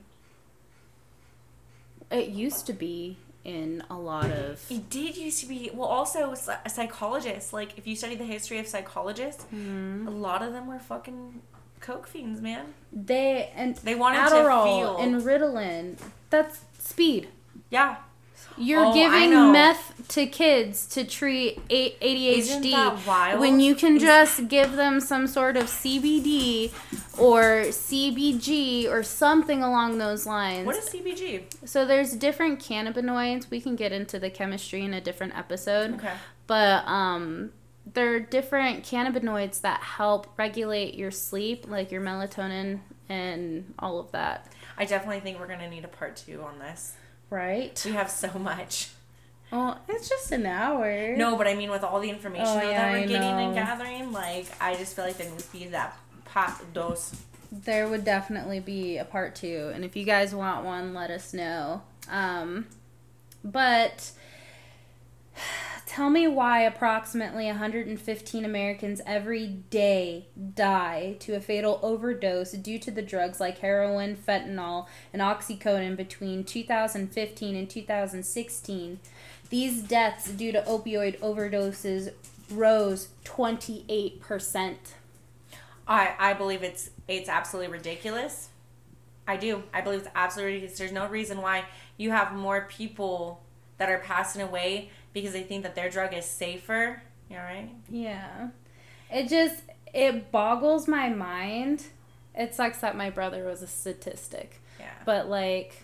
It 2.10 2.30
used 2.30 2.66
to 2.68 2.74
be 2.74 3.18
in 3.44 3.84
a 3.90 3.98
lot 3.98 4.32
of 4.32 4.66
It 4.70 4.90
did 4.90 5.18
used 5.18 5.40
to 5.42 5.46
be. 5.46 5.70
Well, 5.74 5.88
also 5.88 6.34
psy- 6.34 6.66
psychologists. 6.68 7.54
Like, 7.54 7.78
if 7.78 7.86
you 7.88 7.96
study 7.96 8.16
the 8.16 8.24
history 8.26 8.60
of 8.60 8.68
psychologists, 8.68 9.44
Mm-hmm. 9.54 10.08
a 10.08 10.12
lot 10.12 10.42
of 10.42 10.52
them 10.54 10.68
were 10.68 10.80
fucking 10.80 11.42
coke 11.80 12.08
fiends, 12.08 12.42
man. 12.42 12.74
they 12.92 13.52
and 13.56 13.76
They 13.78 13.96
wanted 13.96 14.20
Adderall 14.20 14.64
to 14.64 14.70
feel. 14.70 14.98
and 14.98 15.22
Ritalin. 15.22 15.98
That's 16.30 16.62
speed. 16.80 17.28
yeah. 17.70 17.98
You're 18.60 18.86
Oh, 18.86 18.94
giving 18.94 19.52
meth 19.52 20.08
to 20.10 20.26
kids 20.26 20.88
to 20.88 21.04
treat 21.04 21.60
ADHD 21.70 22.38
Isn't 22.40 22.62
that 22.72 23.06
wild? 23.06 23.40
when 23.40 23.60
you 23.60 23.76
can 23.76 24.00
just 24.00 24.48
give 24.48 24.72
them 24.72 25.00
some 25.00 25.28
sort 25.28 25.56
of 25.58 25.66
CBD 25.66 26.72
or 27.20 27.66
CBG 27.70 28.90
or 28.90 29.04
something 29.04 29.62
along 29.62 30.00
those 30.00 30.26
lines. 30.26 30.66
What 30.66 30.76
is 30.76 30.86
CBG? 30.90 31.44
so 31.68 31.86
there's 31.86 32.14
different 32.14 32.60
cannabinoids. 32.60 33.50
We 33.52 33.62
can 33.62 33.76
get 33.76 33.92
into 33.92 34.18
the 34.18 34.32
chemistry 34.32 34.84
in 34.84 34.94
a 34.94 35.02
different 35.02 35.38
episode. 35.38 35.94
Okay. 35.96 36.14
But 36.48 36.88
um 36.88 37.52
there 37.94 38.16
are 38.16 38.20
different 38.20 38.84
cannabinoids 38.84 39.62
that 39.62 39.82
help 39.82 40.28
regulate 40.38 40.96
your 40.96 41.12
sleep, 41.12 41.68
like 41.68 41.92
your 41.92 42.02
melatonin 42.02 42.80
and 43.10 43.74
all 43.80 44.00
of 44.00 44.12
that. 44.12 44.52
I 44.78 44.86
definitely 44.86 45.22
think 45.22 45.40
we're 45.40 45.48
gonna 45.48 45.70
need 45.70 45.86
a 45.86 45.90
part 45.90 46.16
two 46.16 46.42
on 46.44 46.60
this. 46.60 46.94
Right? 47.30 47.82
We 47.86 47.92
have 47.92 48.10
so 48.10 48.38
much. 48.40 48.90
Oh, 49.52 49.78
it's 49.88 50.10
just 50.10 50.32
an 50.32 50.46
hour. 50.46 51.16
No, 51.16 51.38
but 51.38 51.48
I 51.48 51.56
mean, 51.56 51.72
with 51.72 51.84
all 51.84 52.00
the 52.00 52.10
information 52.10 52.48
Oh, 52.48 52.62
yeah, 52.62 52.92
that 52.92 52.92
we're 52.92 52.98
I 52.98 53.06
getting 53.06 53.22
and 53.22 53.56
gathering, 53.56 54.12
like, 54.12 54.46
I 54.62 54.76
just 54.76 54.96
feel 54.96 55.06
like 55.06 55.18
there 55.18 55.30
needs 55.30 55.46
to 55.46 55.52
be 55.54 55.68
that 55.68 55.98
pot 56.26 56.62
dose. 56.74 57.16
There 57.50 57.88
would 57.88 58.04
definitely 58.04 58.60
be 58.60 58.98
a 58.98 59.06
part 59.06 59.36
two, 59.36 59.72
and 59.74 59.86
if 59.86 59.96
you 59.96 60.04
guys 60.04 60.36
want 60.36 60.66
one, 60.66 60.94
let 60.94 61.10
us 61.12 61.34
know. 61.34 61.82
Um, 62.10 62.68
but 63.44 64.12
tell 65.88 66.10
me 66.10 66.28
why 66.28 66.62
approximately 66.62 67.46
115 67.46 68.46
Americans 68.46 69.02
every 69.06 69.48
day 69.48 70.28
die 70.54 71.16
to 71.20 71.34
a 71.34 71.40
fatal 71.40 71.80
overdose 71.82 72.52
due 72.52 72.78
to 72.78 72.92
the 72.92 73.02
drugs 73.02 73.40
like 73.40 73.60
heroin, 73.60 74.16
fentanyl, 74.16 74.86
and 75.14 75.22
oxycodone 75.22 75.96
between 75.96 76.44
2015 76.44 77.56
and 77.56 77.70
2016. 77.70 79.00
These 79.50 79.82
deaths 79.84 80.30
due 80.30 80.52
to 80.52 80.62
opioid 80.64 81.18
overdoses 81.20 82.12
rose 82.52 83.08
28%. 83.24 84.76
I 85.88 86.14
I 86.20 86.34
believe 86.34 86.64
it's 86.64 86.90
it's 87.08 87.30
absolutely 87.30 87.72
ridiculous. 87.72 88.50
I 89.26 89.38
do. 89.38 89.64
I 89.74 89.80
believe 89.80 90.02
it's 90.02 90.10
absolutely 90.14 90.56
ridiculous. 90.56 90.80
There's 90.80 90.92
no 90.92 91.08
reason 91.08 91.42
why 91.42 91.64
you 91.96 92.12
have 92.12 92.34
more 92.34 92.68
people 92.70 93.42
that 93.78 93.90
are 93.90 94.00
passing 94.00 94.42
away 94.42 94.90
because 95.22 95.34
they 95.34 95.44
think 95.44 95.64
that 95.64 95.76
their 95.76 95.90
drug 95.90 96.14
is 96.14 96.26
safer. 96.26 97.02
You 97.30 97.38
right? 97.38 97.70
Yeah. 97.90 98.50
It 99.12 99.30
just 99.30 99.62
it 99.94 100.32
boggles 100.32 100.88
my 100.88 101.10
mind. 101.10 101.86
It 102.36 102.54
sucks 102.54 102.80
that 102.80 102.96
my 102.96 103.10
brother 103.10 103.46
was 103.46 103.62
a 103.62 103.68
statistic. 103.68 104.62
Yeah. 104.80 104.92
But 105.06 105.30
like 105.30 105.84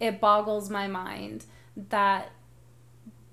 it 0.00 0.20
boggles 0.20 0.70
my 0.70 0.86
mind 0.86 1.44
that 1.90 2.30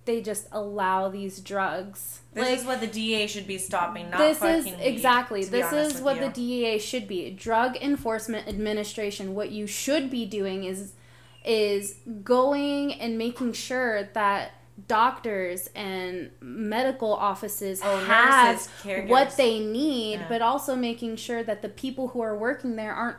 they 0.06 0.22
just 0.22 0.48
allow 0.52 1.10
these 1.10 1.40
drugs. 1.40 2.22
This 2.34 2.48
like 2.48 2.60
is 2.60 2.66
what 2.66 2.80
the 2.80 2.88
DA 2.88 3.28
should 3.28 3.48
be 3.48 3.58
stopping, 3.58 4.10
not 4.10 4.20
this 4.20 4.42
is 4.42 4.68
exactly 4.80 5.44
this 5.44 5.72
is 5.74 6.02
what 6.02 6.18
you. 6.18 6.22
the 6.22 6.30
DEA 6.30 6.80
should 6.80 7.08
be. 7.08 7.32
Drug 7.32 7.76
Enforcement 7.78 8.48
Administration. 8.48 9.34
What 9.34 9.52
you 9.52 9.68
should 9.68 10.10
be 10.10 10.26
doing 10.26 10.64
is 10.64 10.94
is 11.44 11.96
going 12.24 12.94
and 12.94 13.18
making 13.18 13.54
sure 13.54 14.10
that 14.14 14.52
doctors 14.88 15.70
and 15.76 16.30
medical 16.42 17.14
offices 17.14 17.82
Oh, 17.84 17.98
have 18.06 18.56
nurses, 18.86 19.10
what 19.10 19.36
they 19.38 19.60
need, 19.60 20.14
Yeah. 20.20 20.26
but 20.30 20.42
also 20.42 20.76
making 20.76 21.16
sure 21.16 21.44
that 21.44 21.62
the 21.62 21.70
people 21.70 22.10
who 22.10 22.22
are 22.22 22.36
working 22.38 22.76
there 22.76 22.94
aren't 22.94 23.18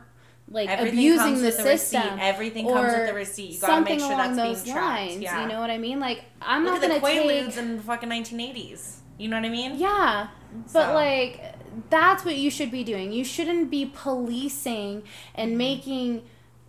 like 0.49 0.69
Everything 0.69 0.99
abusing 0.99 1.41
the 1.41 1.51
system. 1.51 1.67
receipt. 2.03 2.21
Everything 2.21 2.65
comes 2.67 2.93
with 2.93 3.09
or 3.09 3.11
a 3.11 3.13
receipt. 3.13 3.51
You 3.55 3.59
gotta 3.59 3.73
something 3.73 3.95
make 3.97 3.99
sure 3.99 4.13
along 4.13 4.35
that's 4.35 4.37
those 4.37 4.63
being 4.63 4.75
tracked. 4.75 4.99
lines. 5.09 5.21
Yeah. 5.21 5.41
You 5.41 5.47
know 5.49 5.59
what 5.59 5.69
I 5.69 5.77
mean? 5.77 5.99
Like 5.99 6.23
I'm 6.41 6.63
Look 6.63 6.75
not 6.75 6.83
at 6.83 6.89
the 6.93 6.99
gonna 7.01 7.19
Quaaludes 7.21 7.47
take 7.55 7.57
in 7.57 7.77
the 7.77 7.83
fucking 7.83 8.09
1980s. 8.09 8.97
You 9.17 9.27
know 9.29 9.35
what 9.37 9.45
I 9.45 9.49
mean? 9.49 9.77
yeah, 9.77 10.27
but 10.71 10.87
So- 10.87 10.93
like 10.93 11.41
that's 11.89 12.23
what 12.23 12.35
you 12.37 12.49
should 12.49 12.71
be 12.71 12.83
doing. 12.83 13.11
You 13.11 13.25
shouldn't 13.25 13.69
be 13.69 13.91
policing 13.93 15.03
and 15.35 15.49
Mm-hmm. 15.51 15.57
making 15.57 16.21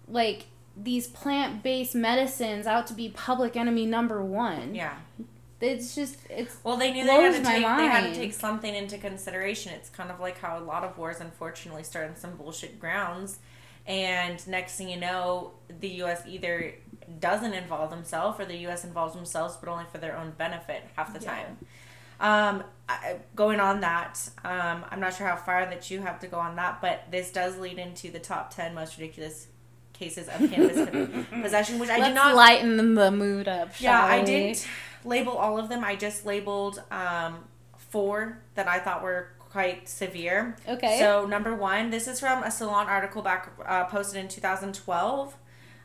like 0.08 0.46
these 0.80 1.06
plant-based 1.08 1.94
medicines 1.94 2.66
out 2.66 2.86
to 2.86 2.94
be 2.94 3.08
public 3.08 3.56
enemy 3.56 3.84
number 3.86 4.24
one. 4.24 4.74
Yeah. 4.74 4.94
It's 5.60 5.94
just 5.96 6.18
it's 6.30 6.56
Well, 6.62 6.76
they 6.76 6.92
knew 6.92 7.04
they 7.04 7.14
had 7.20 7.32
to 7.34 7.42
take 7.42 7.56
they 7.62 7.86
had 7.86 8.12
to 8.12 8.14
take 8.14 8.32
something 8.32 8.72
into 8.72 8.96
consideration. 8.96 9.72
It's 9.72 9.88
kind 9.90 10.10
of 10.10 10.20
like 10.20 10.38
how 10.38 10.56
a 10.56 10.62
lot 10.62 10.84
of 10.84 10.96
wars 10.96 11.20
unfortunately 11.20 11.82
start 11.82 12.08
on 12.08 12.14
some 12.16 12.36
bullshit 12.36 12.78
grounds, 12.78 13.40
and 13.84 14.46
next 14.46 14.76
thing 14.76 14.88
you 14.88 15.00
know, 15.00 15.50
the 15.80 15.88
U.S. 16.02 16.22
either 16.28 16.74
doesn't 17.18 17.54
involve 17.54 17.90
themselves 17.90 18.38
or 18.38 18.44
the 18.44 18.56
U.S. 18.58 18.84
involves 18.84 19.14
themselves, 19.14 19.56
but 19.56 19.68
only 19.68 19.86
for 19.90 19.98
their 19.98 20.16
own 20.16 20.30
benefit 20.38 20.84
half 20.94 21.12
the 21.12 21.20
Yeah. 21.24 21.34
time. 21.34 21.56
Um, 22.20 22.64
I, 22.88 23.16
going 23.34 23.58
on 23.58 23.80
that, 23.80 24.28
um, 24.44 24.84
I'm 24.90 25.00
not 25.00 25.14
sure 25.14 25.26
how 25.26 25.36
far 25.36 25.64
that 25.66 25.90
you 25.90 26.02
have 26.02 26.20
to 26.20 26.28
go 26.28 26.38
on 26.38 26.54
that, 26.56 26.80
but 26.80 27.04
this 27.10 27.32
does 27.32 27.58
lead 27.58 27.78
into 27.78 28.10
the 28.12 28.18
top 28.20 28.54
ten 28.54 28.74
most 28.76 28.96
ridiculous 28.96 29.48
cases 29.98 30.28
of 30.28 30.38
cannabis 30.50 31.26
possession, 31.42 31.78
which 31.78 31.88
I 31.90 31.96
let's 31.98 32.08
did 32.08 32.14
not 32.14 32.34
lighten 32.34 32.94
the 32.94 33.10
mood 33.10 33.48
up. 33.48 33.68
yeah, 33.80 34.00
shall 34.00 34.10
I 34.10 34.20
we? 34.20 34.26
didn't 34.26 34.68
label 35.04 35.32
all 35.32 35.58
of 35.58 35.68
them. 35.68 35.84
I 35.84 35.96
just 35.96 36.24
labeled 36.26 36.82
um, 36.90 37.44
four 37.76 38.38
that 38.54 38.68
I 38.68 38.78
thought 38.78 39.02
were 39.02 39.30
quite 39.38 39.88
severe. 39.88 40.56
Okay. 40.68 40.98
So 40.98 41.26
number 41.26 41.54
one, 41.54 41.90
this 41.90 42.06
is 42.06 42.20
from 42.20 42.42
a 42.42 42.50
Salon 42.50 42.86
article 42.86 43.22
back 43.22 43.50
uh, 43.64 43.84
posted 43.84 44.20
in 44.20 44.28
2012, 44.28 45.36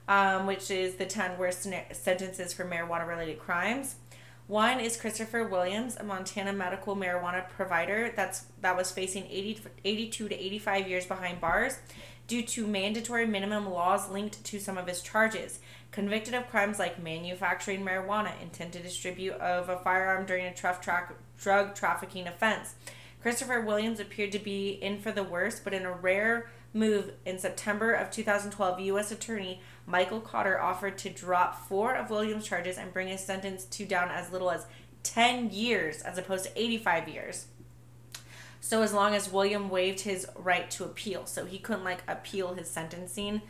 um, 0.07 0.45
which 0.45 0.69
is 0.69 0.95
the 0.95 1.05
10 1.05 1.37
worst 1.37 1.63
sen- 1.63 1.83
sentences 1.91 2.53
for 2.53 2.65
marijuana-related 2.65 3.39
crimes. 3.39 3.95
One 4.47 4.81
is 4.81 4.97
Christopher 4.97 5.45
Williams, 5.47 5.95
a 5.95 6.03
Montana 6.03 6.51
medical 6.51 6.97
marijuana 6.97 7.47
provider 7.49 8.11
that's 8.13 8.45
that 8.59 8.75
was 8.75 8.91
facing 8.91 9.25
80, 9.27 9.61
82 9.85 10.27
to 10.27 10.35
85 10.35 10.87
years 10.89 11.05
behind 11.05 11.39
bars 11.39 11.77
due 12.27 12.41
to 12.43 12.65
mandatory 12.65 13.25
minimum 13.25 13.69
laws 13.69 14.09
linked 14.09 14.43
to 14.43 14.59
some 14.59 14.77
of 14.77 14.87
his 14.87 15.01
charges. 15.01 15.59
Convicted 15.91 16.33
of 16.33 16.49
crimes 16.49 16.79
like 16.79 17.01
manufacturing 17.01 17.83
marijuana, 17.83 18.31
intent 18.41 18.73
to 18.73 18.79
distribute 18.79 19.33
of 19.35 19.69
a 19.69 19.77
firearm 19.77 20.25
during 20.25 20.45
a 20.45 20.55
drug 21.37 21.75
trafficking 21.75 22.27
offense. 22.27 22.75
Christopher 23.21 23.61
Williams 23.61 23.99
appeared 23.99 24.31
to 24.33 24.39
be 24.39 24.71
in 24.71 24.99
for 24.99 25.11
the 25.11 25.23
worst, 25.23 25.63
but 25.63 25.73
in 25.73 25.85
a 25.85 25.91
rare 25.91 26.49
move 26.73 27.11
in 27.25 27.37
September 27.37 27.93
of 27.93 28.09
2012, 28.09 28.79
U.S. 28.79 29.11
Attorney 29.11 29.61
Michael 29.85 30.19
Cotter 30.19 30.59
offered 30.59 30.97
to 30.97 31.09
drop 31.09 31.67
four 31.67 31.93
of 31.93 32.09
Williams' 32.09 32.47
charges 32.47 32.77
and 32.77 32.91
bring 32.91 33.07
his 33.07 33.23
sentence 33.23 33.65
to 33.65 33.85
down 33.85 34.09
as 34.09 34.31
little 34.31 34.49
as 34.49 34.65
10 35.03 35.51
years 35.51 36.01
as 36.01 36.17
opposed 36.17 36.45
to 36.45 36.59
85 36.59 37.07
years. 37.09 37.45
So 38.63 38.81
as 38.81 38.93
long 38.93 39.13
as 39.13 39.29
William 39.29 39.69
waived 39.69 39.99
his 39.99 40.25
right 40.37 40.71
to 40.71 40.85
appeal, 40.85 41.25
so 41.25 41.45
he 41.45 41.59
couldn't 41.59 41.83
like 41.83 42.01
appeal 42.07 42.53
his 42.53 42.69
sentencing. 42.69 43.41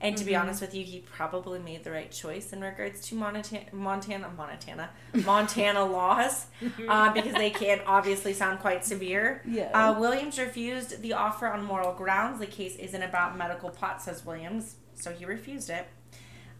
And 0.00 0.16
to 0.16 0.24
be 0.24 0.34
honest 0.34 0.62
with 0.62 0.74
you, 0.74 0.82
he 0.82 1.00
probably 1.00 1.58
made 1.58 1.84
the 1.84 1.90
right 1.90 2.10
choice 2.10 2.54
in 2.54 2.62
regards 2.62 3.06
to 3.08 3.14
Montana, 3.14 3.66
Montana, 3.70 4.30
Montana, 4.34 4.90
Montana 5.12 5.84
laws, 5.92 6.46
uh, 6.88 7.12
because 7.12 7.34
they 7.34 7.50
can 7.50 7.82
obviously 7.86 8.32
sound 8.32 8.60
quite 8.60 8.82
severe. 8.82 9.42
Yeah. 9.46 9.70
Uh, 9.74 10.00
Williams 10.00 10.38
refused 10.38 11.02
the 11.02 11.12
offer 11.12 11.48
on 11.48 11.62
moral 11.62 11.92
grounds. 11.92 12.40
The 12.40 12.46
case 12.46 12.74
isn't 12.76 13.02
about 13.02 13.36
medical 13.36 13.68
pot, 13.68 14.00
says 14.00 14.24
Williams, 14.24 14.76
so 14.94 15.12
he 15.12 15.26
refused 15.26 15.68
it. 15.68 15.86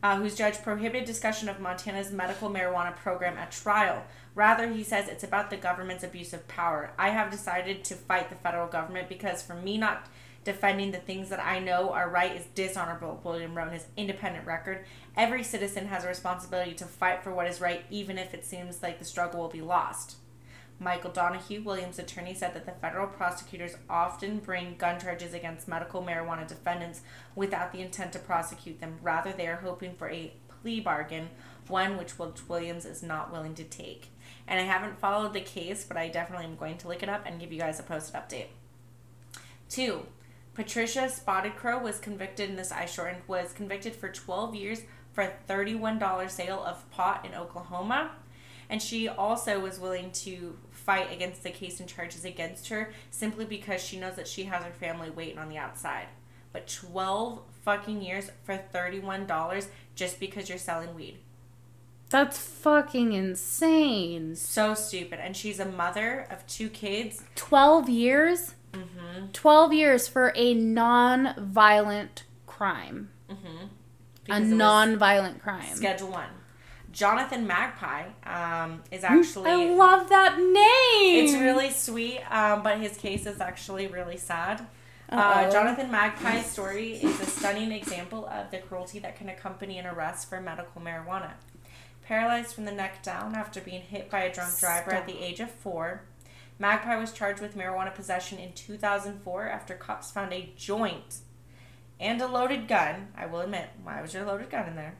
Uh, 0.02 0.16
whose 0.16 0.34
judge 0.34 0.60
prohibited 0.62 1.04
discussion 1.04 1.48
of 1.48 1.60
Montana's 1.60 2.10
medical 2.10 2.50
marijuana 2.50 2.96
program 2.96 3.38
at 3.38 3.52
trial. 3.52 4.02
Rather, 4.34 4.68
he 4.68 4.82
says 4.82 5.08
it's 5.08 5.22
about 5.22 5.48
the 5.48 5.56
government's 5.56 6.02
abuse 6.02 6.32
of 6.32 6.48
power. 6.48 6.90
I 6.98 7.10
have 7.10 7.30
decided 7.30 7.84
to 7.84 7.94
fight 7.94 8.28
the 8.28 8.34
federal 8.34 8.66
government 8.66 9.08
because 9.08 9.42
for 9.42 9.54
me 9.54 9.78
not 9.78 10.08
defending 10.44 10.90
the 10.90 10.98
things 10.98 11.28
that 11.28 11.38
I 11.38 11.60
know 11.60 11.92
are 11.92 12.10
right 12.10 12.34
is 12.34 12.46
dishonorable, 12.54 13.20
William 13.22 13.56
wrote 13.56 13.68
in 13.68 13.74
his 13.74 13.86
independent 13.96 14.46
record. 14.46 14.84
Every 15.16 15.44
citizen 15.44 15.86
has 15.86 16.04
a 16.04 16.08
responsibility 16.08 16.74
to 16.74 16.84
fight 16.84 17.22
for 17.22 17.32
what 17.32 17.46
is 17.46 17.60
right, 17.60 17.84
even 17.90 18.18
if 18.18 18.34
it 18.34 18.44
seems 18.44 18.82
like 18.82 18.98
the 18.98 19.04
struggle 19.04 19.40
will 19.40 19.48
be 19.48 19.62
lost. 19.62 20.16
Michael 20.78 21.11
Donahue, 21.11 21.62
Williams' 21.62 21.99
attorney, 21.99 22.35
said 22.35 22.55
that 22.55 22.66
the 22.66 22.73
federal 22.73 23.07
prosecutors 23.07 23.77
often 23.89 24.39
bring 24.39 24.77
gun 24.77 25.01
charges 25.01 25.32
against 25.35 25.69
medical 25.69 26.03
marijuana 26.03 26.47
defendants 26.47 27.03
without 27.36 27.73
the 27.73 27.81
intent 27.81 28.12
to 28.12 28.19
prosecute 28.19 28.81
them. 28.81 28.99
Rather, 29.03 29.32
they 29.32 29.47
are 29.47 29.57
hoping 29.57 29.94
for 29.94 30.11
a 30.11 30.35
plea 30.49 30.81
bargain, 30.81 31.28
one 31.69 31.97
which 31.97 32.19
Williams 32.49 32.85
is 32.85 33.03
not 33.03 33.32
willing 33.32 33.55
to 33.55 33.65
take. 33.65 34.09
And 34.49 34.59
I 34.59 34.65
haven't 34.65 34.99
followed 34.99 35.32
the 35.32 35.40
case, 35.40 35.85
but 35.85 35.97
I 35.97 36.09
definitely 36.09 36.47
am 36.47 36.57
going 36.57 36.78
to 36.78 36.89
look 36.89 37.03
it 37.03 37.09
up 37.09 37.24
and 37.27 37.39
give 37.39 37.53
you 37.53 37.61
guys 37.61 37.78
a 37.78 37.85
posted 37.85 38.15
update. 38.15 38.49
Two, 39.69 40.07
Patricia 40.55 41.09
Spotted 41.09 41.57
Crow 41.57 41.78
was 41.78 41.99
convicted 41.99 42.51
in 42.51 42.57
this 42.57 42.73
I 42.73 42.85
shortened 42.85 43.23
was 43.27 43.53
convicted 43.53 43.94
for 43.94 44.11
12 44.11 44.55
years 44.55 44.82
for 45.12 45.23
a 45.24 45.32
$31 45.49 46.31
sale 46.31 46.62
of 46.62 46.90
pot 46.90 47.24
in 47.24 47.35
Oklahoma. 47.35 48.11
And 48.73 48.81
she 48.81 49.07
also 49.07 49.61
was 49.61 49.78
willing 49.78 50.11
to 50.12 50.57
fight 50.70 51.12
against 51.12 51.43
the 51.43 51.51
case 51.51 51.78
and 51.78 51.86
charges 51.86 52.24
against 52.24 52.69
her 52.69 52.90
simply 53.11 53.44
because 53.44 53.82
she 53.85 54.01
knows 54.01 54.16
that 54.16 54.27
she 54.27 54.44
has 54.44 54.65
her 54.65 54.73
family 54.73 55.11
waiting 55.11 55.39
on 55.39 55.51
the 55.51 55.59
outside. 55.59 56.07
But 56.55 56.69
12 56.69 57.43
fucking 57.66 58.01
years 58.01 58.31
for 58.44 58.59
$31 58.74 59.69
just 59.94 60.19
because 60.19 60.49
you're 60.49 60.57
selling 60.57 60.94
weed. 60.94 61.19
That's 62.09 62.39
fucking 62.39 63.12
insane. 63.12 64.36
So 64.36 64.73
stupid. 64.73 65.20
And 65.20 65.36
she's 65.36 65.61
a 65.61 65.66
mother 65.66 66.27
of 66.31 66.47
two 66.47 66.70
kids. 66.70 67.24
12 67.35 67.90
years? 67.90 68.55
Mm-hmm. 68.73 69.32
12 69.32 69.73
years 69.74 70.09
for 70.09 70.32
a 70.35 70.55
non 70.55 71.35
violent 71.36 72.24
crime. 72.47 73.11
Mm-hmm. 73.31 73.66
A 74.31 74.40
non 74.40 74.97
violent 74.97 75.43
crime. 75.43 75.74
Schedule 75.74 76.09
1. 76.09 76.24
Jonathan 76.93 77.47
Magpie 77.47 78.05
um, 78.24 78.82
is 78.90 79.02
actually. 79.02 79.51
I 79.51 79.74
love 79.74 80.09
that 80.10 80.39
name. 80.39 81.24
It's 81.24 81.35
really 81.35 81.70
sweet, 81.70 82.20
um, 82.31 82.62
but 82.62 82.78
his 82.78 82.97
case 82.97 83.27
is 83.27 83.40
actually 83.40 83.86
really 83.86 84.19
sad. 84.19 84.66
Uh, 85.09 85.51
Jonathan 85.51 85.90
Magpie's 85.90 86.47
story 86.47 86.93
is 86.94 87.20
a 87.20 87.27
stunning 87.27 87.70
example 87.73 88.27
of 88.27 88.51
the 88.51 88.59
cruelty 88.59 88.98
that 89.01 89.16
can 89.16 89.28
accompany 89.28 89.78
an 89.78 89.86
arrest 89.86 90.28
for 90.28 90.40
medical 90.40 90.81
marijuana. 90.81 91.32
Paralyzed 92.02 92.55
from 92.55 92.64
the 92.64 92.73
neck 92.73 93.02
down 93.02 93.35
after 93.35 93.60
being 93.60 93.82
hit 93.82 94.10
by 94.10 94.20
a 94.20 94.32
drunk 94.32 94.59
driver 94.59 94.90
Stop. 94.90 95.01
at 95.01 95.06
the 95.06 95.23
age 95.23 95.40
of 95.40 95.51
four, 95.51 96.02
Magpie 96.59 96.97
was 96.97 97.12
charged 97.12 97.43
with 97.43 97.56
marijuana 97.56 97.94
possession 97.94 98.39
in 98.39 98.52
2004 98.52 99.48
after 99.48 99.74
cops 99.74 100.10
found 100.10 100.32
a 100.32 100.52
joint 100.56 101.19
and 102.01 102.20
a 102.20 102.27
loaded 102.27 102.66
gun. 102.66 103.09
I 103.16 103.27
will 103.27 103.40
admit, 103.40 103.69
why 103.82 104.01
was 104.01 104.14
your 104.14 104.24
loaded 104.24 104.51
gun 104.51 104.69
in 104.69 104.77
there? 104.77 104.97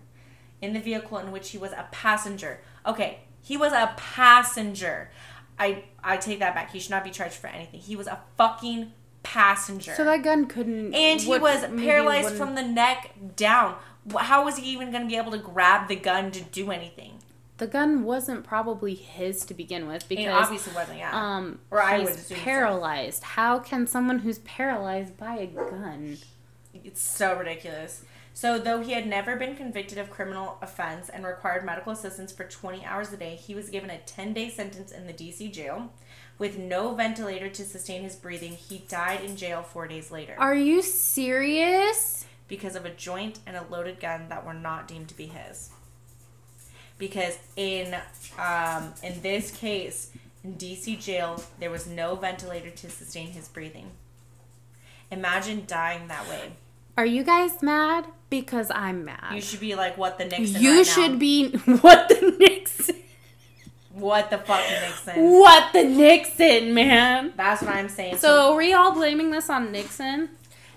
In 0.63 0.73
the 0.73 0.81
vehicle 0.81 1.19
in 1.19 1.33
which 1.33 1.51
he 1.51 1.59
was 1.59 1.73
a 1.73 1.87
passenger. 1.91 2.61
Okay, 2.87 3.19
he 3.43 3.57
was 3.57 3.73
a 3.73 3.93
passenger. 3.97 5.11
I 5.59 5.85
I 6.03 6.17
take 6.17 6.39
that 6.39 6.55
back. 6.55 6.73
He 6.73 6.79
should 6.79 6.93
not 6.93 7.05
be 7.05 7.11
charged 7.11 7.35
for 7.35 7.49
anything. 7.49 7.81
He 7.81 7.97
was 7.97 8.07
a 8.07 8.21
fucking 8.39 8.93
passenger. 9.23 9.95
So 9.95 10.05
that 10.05 10.23
gun 10.23 10.47
couldn't. 10.47 10.95
And 10.95 11.21
he 11.21 11.29
what, 11.29 11.43
was 11.43 11.61
paralyzed 11.81 12.35
from 12.35 12.55
the 12.55 12.63
neck 12.63 13.15
down. 13.37 13.77
How 14.17 14.45
was 14.45 14.57
he 14.57 14.73
even 14.73 14.91
going 14.91 15.03
to 15.03 15.09
be 15.09 15.17
able 15.17 15.33
to 15.33 15.39
grab 15.39 15.89
the 15.89 15.97
gun 15.97 16.31
to 16.33 16.41
do 16.41 16.71
anything? 16.71 17.19
The 17.59 17.69
gun 17.69 18.03
wasn't 18.03 18.43
probably 18.43 18.95
his 18.95 19.45
to 19.45 19.55
begin 19.55 19.87
with 19.87 20.09
because 20.09 20.25
it 20.25 20.29
obviously 20.29 20.75
wasn't. 20.75 20.99
Yeah. 20.99 21.11
Um, 21.13 21.61
or 21.71 21.81
I 21.81 22.01
would 22.01 22.19
paralyzed. 22.31 23.21
So. 23.21 23.27
How 23.27 23.59
can 23.61 23.87
someone 23.87 24.21
who's 24.21 24.41
paralyzed 24.41 25.17
buy 25.17 25.37
a 25.37 25.47
gun? 25.47 26.19
It's 26.75 27.01
so 27.01 27.37
ridiculous. 27.39 28.05
So, 28.35 28.59
though 28.59 28.81
he 28.81 28.93
had 28.93 29.07
never 29.07 29.37
been 29.37 29.55
convicted 29.55 29.99
of 29.99 30.11
criminal 30.11 30.57
offense 30.63 31.09
and 31.09 31.25
required 31.25 31.65
medical 31.65 31.93
assistance 31.93 32.33
for 32.33 32.45
20 32.45 32.85
hours 32.85 33.13
a 33.13 33.17
day, 33.17 33.37
he 33.37 33.55
was 33.55 33.69
given 33.69 33.91
a 33.91 33.99
10 33.99 34.33
day 34.33 34.49
sentence 34.49 34.91
in 34.91 35.07
the 35.07 35.13
DC 35.13 35.53
jail. 35.53 35.93
With 36.39 36.59
no 36.59 36.95
ventilator 36.95 37.51
to 37.51 37.65
sustain 37.65 38.03
his 38.03 38.17
breathing, 38.17 38.53
he 38.53 38.79
died 38.89 39.23
in 39.23 39.37
jail 39.37 39.63
four 39.63 39.87
days 39.87 40.11
later. 40.11 40.35
Are 40.39 40.55
you 40.55 40.83
serious? 40.83 42.27
Because 42.49 42.75
of 42.75 42.85
a 42.85 42.91
joint 42.91 43.39
and 43.47 43.57
a 43.57 43.65
loaded 43.71 44.01
gun 44.01 44.29
that 44.29 44.45
were 44.45 44.55
not 44.55 44.89
deemed 44.89 45.09
to 45.09 45.17
be 45.17 45.27
his. 45.27 45.71
Because 46.99 47.39
in 47.57 47.97
um, 48.39 48.95
in 49.03 49.21
this 49.23 49.51
case, 49.51 50.11
in 50.43 50.55
DC 50.55 51.01
jail, 51.01 51.43
there 51.61 51.71
was 51.71 51.87
no 51.87 52.17
ventilator 52.17 52.71
to 52.71 52.91
sustain 52.91 53.33
his 53.33 53.49
breathing. 53.49 53.91
Imagine 55.11 55.65
dying 55.67 56.09
that 56.09 56.29
way. 56.29 56.53
Are 56.97 57.07
you 57.07 57.23
guys 57.23 57.63
mad? 57.63 58.07
Because 58.33 58.71
I'm 58.75 59.05
mad. 59.05 59.35
You 59.35 59.43
should 59.43 59.61
be 59.61 59.75
like, 59.75 59.99
what 59.99 60.17
the 60.17 60.25
Nixon? 60.25 60.63
You 60.63 60.79
right 60.79 60.87
should 60.87 61.13
now. 61.13 61.19
be 61.19 61.49
what 61.83 62.09
the 62.09 62.35
Nixon. 62.41 62.97
What 63.93 64.31
the 64.31 64.39
fuck 64.39 64.65
Nixon? 64.69 65.23
What 65.23 65.75
the 65.75 65.85
Nixon, 65.85 66.73
man? 66.73 67.35
That's 67.37 67.61
what 67.61 67.75
I'm 67.75 67.91
saying. 67.91 68.17
So, 68.17 68.29
so 68.29 68.53
are 68.53 68.57
we 68.57 68.73
all 68.73 68.93
blaming 68.95 69.31
this 69.31 69.51
on 69.51 69.71
Nixon? 69.71 70.31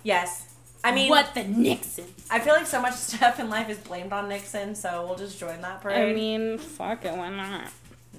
Yes. 0.03 0.53
I 0.83 0.93
mean, 0.93 1.09
what 1.09 1.33
the 1.33 1.45
Nixon? 1.45 2.03
I 2.29 2.39
feel 2.39 2.53
like 2.53 2.67
so 2.67 2.81
much 2.81 2.93
stuff 2.95 3.39
in 3.39 3.49
life 3.49 3.69
is 3.69 3.77
blamed 3.77 4.11
on 4.11 4.27
Nixon, 4.27 4.75
so 4.75 5.05
we'll 5.07 5.17
just 5.17 5.39
join 5.39 5.61
that 5.61 5.81
parade. 5.81 6.09
I 6.09 6.13
mean, 6.13 6.57
fuck 6.57 7.05
it, 7.05 7.15
why 7.15 7.29
not? 7.29 7.69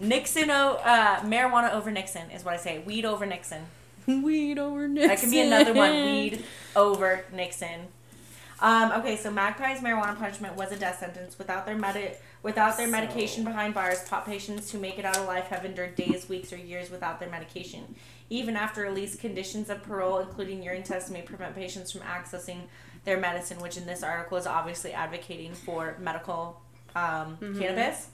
Nixon, 0.01 0.49
uh, 0.49 1.21
marijuana 1.25 1.75
over 1.75 1.91
Nixon 1.91 2.31
is 2.31 2.43
what 2.43 2.55
I 2.55 2.57
say. 2.57 2.79
Weed 2.79 3.05
over 3.05 3.27
Nixon. 3.27 3.67
Weed 4.07 4.59
over 4.59 4.89
Nixon. 4.89 5.09
That 5.09 5.21
can 5.21 5.31
be 5.31 5.41
another 5.41 5.75
one. 5.75 5.91
Weed 5.91 6.45
over 6.75 7.27
Nixon. 7.35 7.89
Um, 8.61 8.93
okay, 8.93 9.17
so 9.17 9.31
Magpie's 9.31 9.81
marijuana 9.81 10.19
punishment 10.19 10.57
was 10.57 10.73
a 10.73 10.77
death 10.77 10.99
sentence. 10.99 11.39
Without 11.39 11.67
their 11.67 11.77
medi- 11.77 12.15
without 12.43 12.77
their 12.77 12.87
so... 12.87 12.93
medication 12.93 13.45
behind 13.45 13.75
bars, 13.75 14.03
pot 14.09 14.25
patients 14.25 14.71
who 14.71 14.79
make 14.79 14.99
it 14.99 15.05
out 15.05 15.19
alive 15.19 15.45
have 15.45 15.65
endured 15.65 15.95
days, 15.95 16.29
weeks, 16.29 16.53
or 16.53 16.57
years 16.57 16.91
without 16.91 17.21
their 17.21 17.29
medication. 17.29 17.95
Even 18.31 18.57
after 18.57 18.83
release, 18.83 19.15
conditions 19.15 19.69
of 19.69 19.83
parole, 19.83 20.19
including 20.19 20.63
urine 20.63 20.83
tests, 20.83 21.11
may 21.11 21.23
prevent 21.23 21.55
patients 21.55 21.93
from 21.93 22.01
accessing 22.01 22.61
their 23.05 23.19
medicine, 23.19 23.61
which 23.61 23.77
in 23.77 23.87
this 23.87 24.03
article 24.03 24.37
is 24.37 24.47
obviously 24.47 24.93
advocating 24.93 25.53
for 25.53 25.97
medical 26.01 26.61
um, 26.95 27.37
mm-hmm. 27.41 27.61
cannabis. 27.61 28.09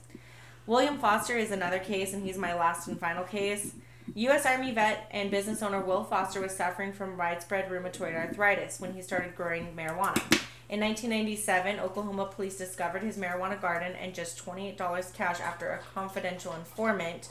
William 0.67 0.97
Foster 0.97 1.37
is 1.37 1.51
another 1.51 1.79
case, 1.79 2.13
and 2.13 2.23
he's 2.23 2.37
my 2.37 2.53
last 2.53 2.87
and 2.87 2.99
final 2.99 3.23
case. 3.23 3.73
U.S. 4.15 4.45
Army 4.45 4.71
vet 4.71 5.07
and 5.11 5.31
business 5.31 5.61
owner 5.61 5.81
Will 5.81 6.03
Foster 6.03 6.41
was 6.41 6.55
suffering 6.55 6.93
from 6.93 7.17
widespread 7.17 7.69
rheumatoid 7.69 8.15
arthritis 8.15 8.79
when 8.79 8.93
he 8.93 9.01
started 9.01 9.35
growing 9.35 9.73
marijuana. 9.75 10.21
In 10.69 10.79
1997, 10.79 11.79
Oklahoma 11.79 12.25
police 12.25 12.57
discovered 12.57 13.03
his 13.03 13.17
marijuana 13.17 13.59
garden 13.59 13.93
and 13.95 14.13
just 14.13 14.43
$28 14.43 15.13
cash 15.13 15.39
after 15.39 15.69
a 15.69 15.79
confidential 15.93 16.53
informant, 16.53 17.29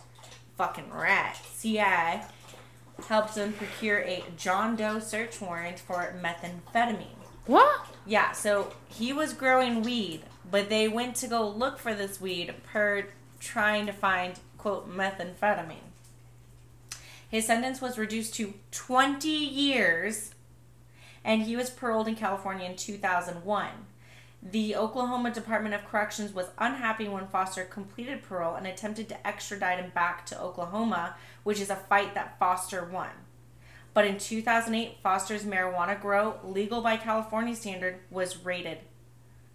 fucking 0.56 0.92
rat, 0.92 1.40
CI, 1.60 2.22
helped 3.08 3.34
them 3.34 3.52
procure 3.52 4.00
a 4.00 4.24
John 4.36 4.76
Doe 4.76 4.98
search 4.98 5.40
warrant 5.40 5.78
for 5.78 6.14
methamphetamine. 6.22 7.06
What? 7.46 7.86
Yeah, 8.06 8.32
so 8.32 8.72
he 8.88 9.12
was 9.12 9.32
growing 9.32 9.82
weed, 9.82 10.22
but 10.50 10.68
they 10.68 10.88
went 10.88 11.16
to 11.16 11.26
go 11.26 11.48
look 11.48 11.78
for 11.78 11.94
this 11.94 12.20
weed 12.20 12.54
per 12.64 13.06
trying 13.40 13.86
to 13.86 13.92
find, 13.92 14.38
quote, 14.58 14.88
methamphetamine. 14.88 15.91
His 17.32 17.46
sentence 17.46 17.80
was 17.80 17.96
reduced 17.96 18.34
to 18.34 18.52
20 18.72 19.26
years, 19.26 20.32
and 21.24 21.40
he 21.40 21.56
was 21.56 21.70
paroled 21.70 22.06
in 22.06 22.14
California 22.14 22.68
in 22.68 22.76
2001. 22.76 23.68
The 24.42 24.76
Oklahoma 24.76 25.30
Department 25.30 25.74
of 25.74 25.86
Corrections 25.86 26.34
was 26.34 26.50
unhappy 26.58 27.08
when 27.08 27.26
Foster 27.26 27.64
completed 27.64 28.22
parole 28.22 28.54
and 28.54 28.66
attempted 28.66 29.08
to 29.08 29.26
extradite 29.26 29.82
him 29.82 29.92
back 29.94 30.26
to 30.26 30.38
Oklahoma, 30.38 31.14
which 31.42 31.58
is 31.58 31.70
a 31.70 31.76
fight 31.76 32.14
that 32.14 32.38
Foster 32.38 32.84
won. 32.84 33.08
But 33.94 34.04
in 34.04 34.18
2008, 34.18 34.98
Foster's 35.02 35.44
marijuana 35.44 35.98
grow, 35.98 36.38
legal 36.44 36.82
by 36.82 36.98
California 36.98 37.56
standard, 37.56 38.00
was 38.10 38.44
raided. 38.44 38.80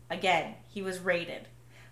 Again, 0.10 0.56
he 0.68 0.82
was 0.82 0.98
raided. 0.98 1.48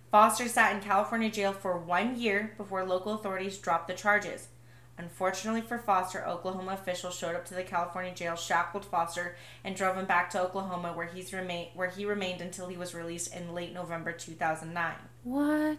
Foster 0.10 0.48
sat 0.48 0.74
in 0.74 0.82
California 0.82 1.30
jail 1.30 1.54
for 1.54 1.78
one 1.78 2.20
year 2.20 2.56
before 2.58 2.84
local 2.84 3.14
authorities 3.14 3.60
dropped 3.60 3.88
the 3.88 3.94
charges. 3.94 4.48
Unfortunately 4.98 5.62
for 5.62 5.78
Foster, 5.78 6.26
Oklahoma 6.26 6.72
officials 6.72 7.18
showed 7.18 7.36
up 7.36 7.46
to 7.46 7.54
the 7.54 7.64
California 7.64 8.14
jail, 8.14 8.36
shackled 8.36 8.86
Foster, 8.86 9.36
and 9.64 9.76
drove 9.76 9.98
him 9.98 10.06
back 10.06 10.30
to 10.30 10.42
Oklahoma, 10.42 10.94
where 10.94 11.08
he's 11.08 11.34
remain 11.34 11.68
where 11.74 11.90
he 11.90 12.06
remained 12.06 12.40
until 12.40 12.68
he 12.68 12.78
was 12.78 12.96
released 12.96 13.36
in 13.36 13.54
late 13.54 13.74
November 13.74 14.14
2009. 14.14 14.94
What? 15.24 15.78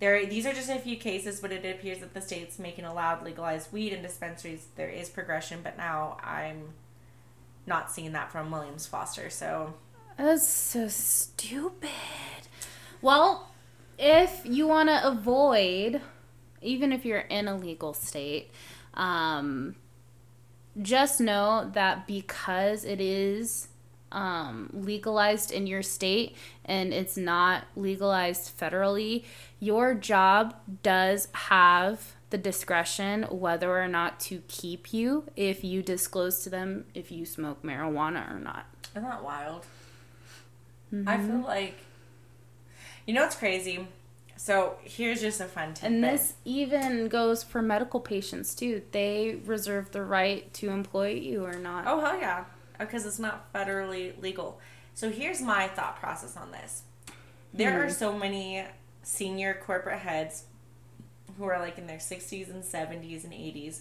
There, 0.00 0.26
these 0.26 0.46
are 0.46 0.52
just 0.52 0.68
a 0.68 0.80
few 0.80 0.96
cases, 0.96 1.40
but 1.40 1.52
it 1.52 1.64
appears 1.64 2.00
that 2.00 2.12
the 2.12 2.20
state's 2.20 2.58
making 2.58 2.84
allowed 2.84 3.22
legalized 3.22 3.72
weed 3.72 3.92
in 3.92 4.02
dispensaries. 4.02 4.66
There 4.74 4.88
is 4.88 5.08
progression, 5.08 5.60
but 5.62 5.76
now 5.76 6.16
I'm 6.22 6.74
not 7.66 7.92
seeing 7.92 8.12
that 8.12 8.32
from 8.32 8.50
Williams 8.50 8.86
Foster. 8.86 9.30
So 9.30 9.74
that's 10.16 10.46
so 10.46 10.88
stupid. 10.88 11.90
Well, 13.00 13.48
if 13.96 14.40
you 14.44 14.66
want 14.66 14.88
to 14.88 15.06
avoid 15.06 16.00
even 16.64 16.92
if 16.92 17.04
you're 17.04 17.18
in 17.18 17.48
a 17.48 17.56
legal 17.56 17.94
state, 17.94 18.50
um, 18.94 19.76
just 20.80 21.20
know 21.20 21.70
that 21.74 22.06
because 22.06 22.84
it 22.84 23.00
is 23.00 23.68
um, 24.10 24.70
legalized 24.72 25.52
in 25.52 25.66
your 25.66 25.82
state 25.82 26.36
and 26.64 26.92
it's 26.92 27.16
not 27.16 27.64
legalized 27.76 28.58
federally, 28.58 29.24
your 29.60 29.94
job 29.94 30.54
does 30.82 31.28
have 31.32 32.14
the 32.30 32.38
discretion 32.38 33.24
whether 33.24 33.80
or 33.80 33.86
not 33.86 34.18
to 34.18 34.42
keep 34.48 34.92
you 34.92 35.24
if 35.36 35.62
you 35.62 35.82
disclose 35.82 36.42
to 36.42 36.50
them 36.50 36.84
if 36.94 37.12
you 37.12 37.24
smoke 37.24 37.62
marijuana 37.62 38.28
or 38.34 38.40
not. 38.40 38.66
Isn't 38.90 39.08
that 39.08 39.22
wild? 39.22 39.66
Mm-hmm. 40.92 41.08
I 41.08 41.18
feel 41.18 41.38
like, 41.40 41.78
you 43.06 43.14
know, 43.14 43.22
what's 43.22 43.36
crazy. 43.36 43.86
So 44.44 44.76
here's 44.82 45.22
just 45.22 45.40
a 45.40 45.46
fun 45.46 45.72
tip. 45.72 45.84
And 45.84 46.04
this 46.04 46.34
even 46.44 47.08
goes 47.08 47.42
for 47.42 47.62
medical 47.62 47.98
patients 47.98 48.54
too. 48.54 48.82
They 48.92 49.40
reserve 49.46 49.90
the 49.92 50.02
right 50.02 50.52
to 50.52 50.68
employ 50.68 51.12
you 51.12 51.46
or 51.46 51.54
not. 51.54 51.84
Oh 51.86 51.98
hell 51.98 52.20
yeah, 52.20 52.44
because 52.78 53.06
it's 53.06 53.18
not 53.18 53.50
federally 53.54 54.20
legal. 54.20 54.60
So 54.92 55.08
here's 55.08 55.40
my 55.40 55.68
thought 55.68 55.96
process 55.96 56.36
on 56.36 56.52
this. 56.52 56.82
There 57.54 57.70
mm. 57.70 57.86
are 57.86 57.88
so 57.88 58.18
many 58.18 58.66
senior 59.02 59.58
corporate 59.64 60.00
heads 60.00 60.44
who 61.38 61.44
are 61.46 61.58
like 61.58 61.78
in 61.78 61.86
their 61.86 61.96
60s 61.96 62.50
and 62.50 62.62
70s 62.62 63.24
and 63.24 63.32
80s 63.32 63.80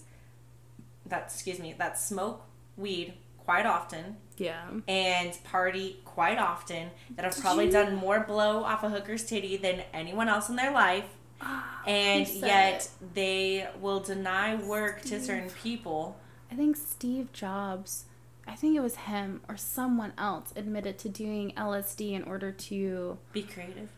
that 1.08 1.24
excuse 1.24 1.60
me 1.60 1.76
that 1.78 2.00
smoke 2.00 2.46
weed 2.78 3.16
quite 3.46 3.66
often. 3.66 4.18
Yeah. 4.38 4.66
And 4.88 5.38
party 5.44 6.00
quite 6.06 6.38
often 6.38 6.90
that 7.16 7.26
have 7.26 7.38
probably 7.40 7.70
done 7.70 7.96
more 7.96 8.22
blow 8.22 8.64
off 8.64 8.84
a 8.84 8.90
hooker's 8.90 9.24
titty 9.26 9.58
than 9.58 9.84
anyone 9.94 10.28
else 10.30 10.50
in 10.50 10.56
their 10.56 10.72
life. 10.72 11.06
Ah, 11.42 11.82
and 11.86 12.28
yet 12.28 12.90
it. 13.02 13.14
they 13.14 13.68
will 13.80 14.00
deny 14.00 14.56
work 14.56 15.00
Steve. 15.00 15.20
to 15.20 15.26
certain 15.26 15.50
people. 15.50 16.18
I 16.52 16.56
think 16.56 16.78
Steve 16.78 17.34
Jobs, 17.34 18.06
I 18.48 18.56
think 18.56 18.76
it 18.76 18.80
was 18.80 18.96
him 18.96 19.42
or 19.50 19.58
someone 19.58 20.14
else 20.18 20.54
admitted 20.56 20.98
to 21.00 21.10
doing 21.10 21.52
LSD 21.58 22.14
in 22.14 22.24
order 22.24 22.52
to 22.52 23.18
be 23.34 23.44
creative. 23.44 23.90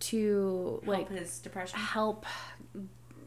To 0.00 0.80
help 0.84 0.86
like 0.86 1.10
his 1.10 1.38
depression. 1.40 1.78
Help 1.78 2.24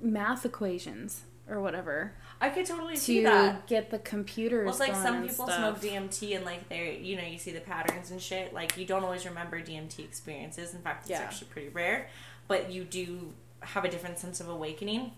math 0.01 0.45
equations 0.45 1.23
or 1.49 1.59
whatever. 1.59 2.13
I 2.41 2.49
could 2.49 2.65
totally 2.65 2.95
see 2.95 3.23
that. 3.23 3.67
get 3.67 3.91
the 3.91 3.99
computers. 3.99 4.65
Well, 4.65 4.71
it's 4.71 4.79
like 4.79 4.95
some 4.95 5.21
people 5.21 5.45
stuff. 5.45 5.79
smoke 5.79 5.93
DMT 5.93 6.35
and 6.35 6.43
like 6.43 6.67
they, 6.69 6.97
you 6.97 7.15
know, 7.15 7.23
you 7.23 7.37
see 7.37 7.51
the 7.51 7.59
patterns 7.59 8.09
and 8.09 8.19
shit. 8.19 8.51
Like 8.51 8.75
you 8.77 8.85
don't 8.85 9.03
always 9.03 9.27
remember 9.27 9.61
DMT 9.61 9.99
experiences. 9.99 10.73
In 10.73 10.81
fact, 10.81 11.03
it's 11.03 11.11
yeah. 11.11 11.19
actually 11.19 11.49
pretty 11.49 11.69
rare, 11.69 12.07
but 12.47 12.71
you 12.71 12.83
do 12.83 13.33
have 13.59 13.85
a 13.85 13.89
different 13.89 14.17
sense 14.17 14.41
of 14.41 14.49
awakening. 14.49 15.11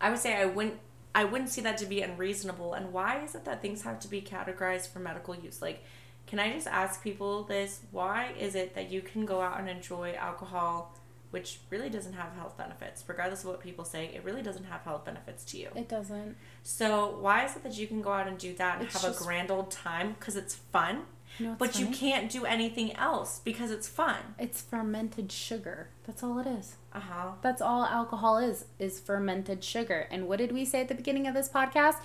I 0.00 0.08
would 0.08 0.18
say 0.18 0.34
I 0.34 0.46
wouldn't. 0.46 0.78
I 1.14 1.24
wouldn't 1.24 1.50
see 1.50 1.60
that 1.60 1.76
to 1.78 1.86
be 1.86 2.00
unreasonable. 2.00 2.72
And 2.72 2.92
why 2.92 3.22
is 3.22 3.34
it 3.34 3.44
that 3.44 3.60
things 3.60 3.82
have 3.82 4.00
to 4.00 4.08
be 4.08 4.20
categorized 4.20 4.88
for 4.92 4.98
medical 4.98 5.36
use? 5.36 5.62
Like, 5.62 5.84
can 6.26 6.40
I 6.40 6.52
just 6.52 6.66
ask 6.66 7.04
people 7.04 7.44
this? 7.44 7.82
Why 7.92 8.32
is 8.36 8.54
it 8.54 8.74
that 8.74 8.90
you 8.90 9.02
can 9.02 9.26
go 9.26 9.40
out 9.40 9.60
and 9.60 9.68
enjoy 9.68 10.14
alcohol? 10.14 10.96
Which 11.34 11.58
really 11.68 11.90
doesn't 11.90 12.12
have 12.12 12.32
health 12.34 12.56
benefits. 12.56 13.02
Regardless 13.08 13.40
of 13.40 13.48
what 13.48 13.60
people 13.60 13.84
say, 13.84 14.08
it 14.14 14.22
really 14.24 14.40
doesn't 14.40 14.66
have 14.66 14.82
health 14.82 15.04
benefits 15.04 15.42
to 15.46 15.58
you. 15.58 15.68
It 15.74 15.88
doesn't. 15.88 16.36
So 16.62 17.18
why 17.20 17.44
is 17.44 17.56
it 17.56 17.64
that 17.64 17.76
you 17.76 17.88
can 17.88 18.02
go 18.02 18.12
out 18.12 18.28
and 18.28 18.38
do 18.38 18.54
that 18.54 18.76
and 18.76 18.84
it's 18.84 18.94
have 18.94 19.10
just, 19.10 19.20
a 19.20 19.24
grand 19.24 19.50
old 19.50 19.72
time 19.72 20.14
because 20.16 20.36
it's 20.36 20.54
fun? 20.54 21.06
Know 21.40 21.56
but 21.58 21.72
funny? 21.72 21.86
you 21.86 21.92
can't 21.92 22.30
do 22.30 22.44
anything 22.44 22.94
else 22.94 23.40
because 23.44 23.72
it's 23.72 23.88
fun. 23.88 24.36
It's 24.38 24.62
fermented 24.62 25.32
sugar. 25.32 25.88
That's 26.06 26.22
all 26.22 26.38
it 26.38 26.46
is. 26.46 26.76
Uh 26.92 27.00
huh. 27.00 27.32
That's 27.42 27.60
all 27.60 27.84
alcohol 27.84 28.38
is 28.38 28.66
is 28.78 29.00
fermented 29.00 29.64
sugar. 29.64 30.06
And 30.12 30.28
what 30.28 30.38
did 30.38 30.52
we 30.52 30.64
say 30.64 30.82
at 30.82 30.88
the 30.88 30.94
beginning 30.94 31.26
of 31.26 31.34
this 31.34 31.48
podcast? 31.48 31.96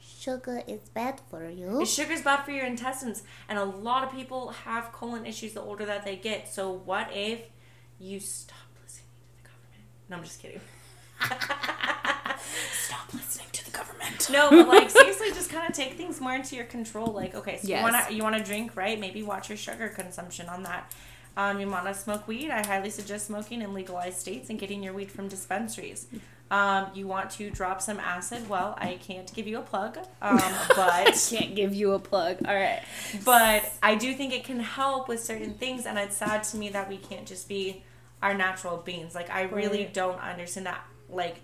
Sugar 0.00 0.62
is 0.68 0.88
bad 0.90 1.20
for 1.28 1.50
you. 1.50 1.84
Sugar's 1.84 2.22
bad 2.22 2.44
for 2.44 2.52
your 2.52 2.66
intestines, 2.66 3.24
and 3.48 3.58
a 3.58 3.64
lot 3.64 4.04
of 4.04 4.12
people 4.12 4.50
have 4.64 4.92
colon 4.92 5.26
issues 5.26 5.54
the 5.54 5.60
older 5.60 5.84
that 5.86 6.04
they 6.04 6.14
get. 6.14 6.48
So 6.48 6.70
what 6.70 7.08
if 7.12 7.40
you 8.00 8.18
stop 8.18 8.56
listening 8.82 9.10
to 9.20 9.36
the 9.36 9.48
government. 9.48 10.08
No, 10.08 10.16
I'm 10.16 10.24
just 10.24 10.40
kidding. 10.40 10.60
stop 12.72 13.12
listening 13.12 13.46
to 13.52 13.64
the 13.64 13.70
government. 13.70 14.30
No, 14.30 14.50
but 14.50 14.68
like 14.68 14.90
seriously, 15.00 15.28
just 15.32 15.50
kind 15.50 15.68
of 15.68 15.76
take 15.76 15.94
things 15.94 16.20
more 16.20 16.32
into 16.34 16.56
your 16.56 16.64
control. 16.64 17.08
Like, 17.08 17.34
okay, 17.34 17.58
so 17.58 17.68
yes. 17.68 17.78
you 17.78 17.82
wanna 17.82 18.16
you 18.16 18.22
wanna 18.22 18.44
drink, 18.44 18.74
right? 18.74 18.98
Maybe 18.98 19.22
watch 19.22 19.50
your 19.50 19.58
sugar 19.58 19.88
consumption 19.88 20.48
on 20.48 20.62
that. 20.62 20.92
Um, 21.36 21.60
you 21.60 21.68
wanna 21.68 21.94
smoke 21.94 22.26
weed? 22.26 22.50
I 22.50 22.66
highly 22.66 22.90
suggest 22.90 23.26
smoking 23.26 23.60
in 23.60 23.74
legalized 23.74 24.18
states 24.18 24.48
and 24.48 24.58
getting 24.58 24.82
your 24.82 24.94
weed 24.94 25.10
from 25.10 25.28
dispensaries. 25.28 26.06
Um, 26.50 26.88
you 26.94 27.06
want 27.06 27.30
to 27.32 27.48
drop 27.48 27.80
some 27.80 28.00
acid? 28.00 28.48
Well, 28.48 28.74
I 28.76 28.98
can't 29.00 29.32
give 29.32 29.46
you 29.46 29.58
a 29.58 29.62
plug, 29.62 29.98
um, 30.20 30.40
but 30.74 31.28
can't 31.30 31.54
give 31.54 31.72
you 31.72 31.92
a 31.92 32.00
plug. 32.00 32.38
All 32.48 32.54
right, 32.54 32.82
but 33.24 33.70
I 33.82 33.94
do 33.94 34.14
think 34.14 34.32
it 34.32 34.42
can 34.42 34.58
help 34.58 35.06
with 35.06 35.22
certain 35.22 35.54
things, 35.54 35.86
and 35.86 35.96
it's 35.96 36.16
sad 36.16 36.42
to 36.44 36.56
me 36.56 36.70
that 36.70 36.88
we 36.88 36.96
can't 36.96 37.26
just 37.26 37.48
be 37.48 37.84
are 38.22 38.34
natural 38.34 38.78
beings. 38.78 39.14
Like 39.14 39.30
I 39.30 39.42
really 39.42 39.84
right. 39.84 39.94
don't 39.94 40.20
understand 40.20 40.66
that. 40.66 40.84
Like 41.08 41.40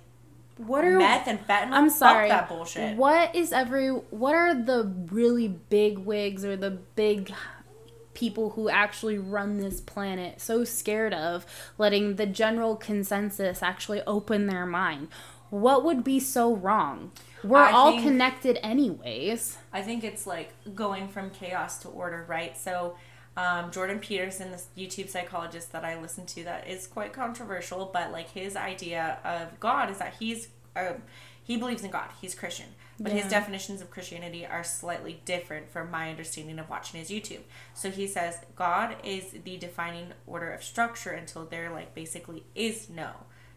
what 0.56 0.84
are 0.84 0.98
meth 0.98 1.26
and 1.26 1.38
fentanyl? 1.46 1.72
I'm 1.72 1.90
sorry, 1.90 2.28
that 2.28 2.48
bullshit. 2.48 2.96
What 2.96 3.34
is 3.34 3.52
every? 3.52 3.88
What 3.88 4.34
are 4.34 4.54
the 4.54 4.90
really 5.10 5.48
big 5.48 5.98
wigs 5.98 6.44
or 6.44 6.56
the 6.56 6.70
big 6.70 7.32
people 8.14 8.50
who 8.50 8.70
actually 8.70 9.18
run 9.18 9.58
this 9.58 9.80
planet 9.80 10.40
so 10.40 10.64
scared 10.64 11.12
of 11.12 11.44
letting 11.76 12.16
the 12.16 12.24
general 12.24 12.74
consensus 12.74 13.62
actually 13.62 14.00
open 14.06 14.46
their 14.46 14.64
mind? 14.64 15.08
What 15.50 15.84
would 15.84 16.02
be 16.02 16.18
so 16.18 16.56
wrong? 16.56 17.12
We're 17.44 17.58
I 17.58 17.72
all 17.72 17.92
think, 17.92 18.02
connected 18.02 18.58
anyways. 18.62 19.58
I 19.72 19.82
think 19.82 20.04
it's 20.04 20.26
like 20.26 20.52
going 20.74 21.08
from 21.08 21.30
chaos 21.30 21.78
to 21.80 21.88
order, 21.88 22.24
right? 22.26 22.56
So 22.56 22.96
um, 23.36 23.70
Jordan 23.70 23.98
Peterson, 23.98 24.50
this 24.50 24.68
YouTube 24.76 25.10
psychologist 25.10 25.72
that 25.72 25.84
I 25.84 26.00
listen 26.00 26.24
to, 26.26 26.44
that 26.44 26.66
is 26.66 26.86
quite 26.86 27.12
controversial, 27.12 27.90
but 27.92 28.10
like 28.10 28.30
his 28.30 28.56
idea 28.56 29.18
of 29.24 29.58
God 29.60 29.90
is 29.90 29.98
that 29.98 30.14
he's 30.18 30.48
uh, 30.74 30.94
he 31.42 31.56
believes 31.56 31.84
in 31.84 31.90
God. 31.90 32.08
He's 32.20 32.34
Christian, 32.34 32.66
but 32.98 33.12
yeah. 33.12 33.22
his 33.22 33.30
definitions 33.30 33.80
of 33.80 33.90
Christianity 33.90 34.44
are 34.46 34.64
slightly 34.64 35.20
different 35.24 35.70
from 35.70 35.90
my 35.90 36.10
understanding 36.10 36.58
of 36.58 36.68
watching 36.68 36.98
his 36.98 37.10
YouTube. 37.10 37.42
So 37.74 37.90
he 37.90 38.06
says 38.06 38.38
God 38.56 38.96
is 39.04 39.30
the 39.44 39.56
defining 39.56 40.08
order 40.26 40.50
of 40.50 40.62
structure 40.62 41.10
until 41.10 41.44
there 41.44 41.70
like 41.70 41.94
basically 41.94 42.44
is 42.54 42.88
no 42.88 43.12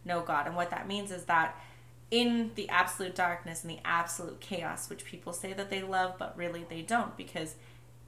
no 0.05 0.21
God, 0.21 0.45
and 0.45 0.55
what 0.55 0.71
that 0.71 0.87
means 0.87 1.11
is 1.11 1.25
that 1.25 1.57
in 2.11 2.51
the 2.55 2.67
absolute 2.69 3.15
darkness 3.15 3.63
and 3.63 3.71
the 3.71 3.79
absolute 3.85 4.39
chaos, 4.39 4.89
which 4.89 5.05
people 5.05 5.31
say 5.31 5.53
that 5.53 5.69
they 5.69 5.81
love, 5.83 6.15
but 6.17 6.35
really 6.35 6.65
they 6.67 6.81
don't, 6.81 7.15
because 7.15 7.55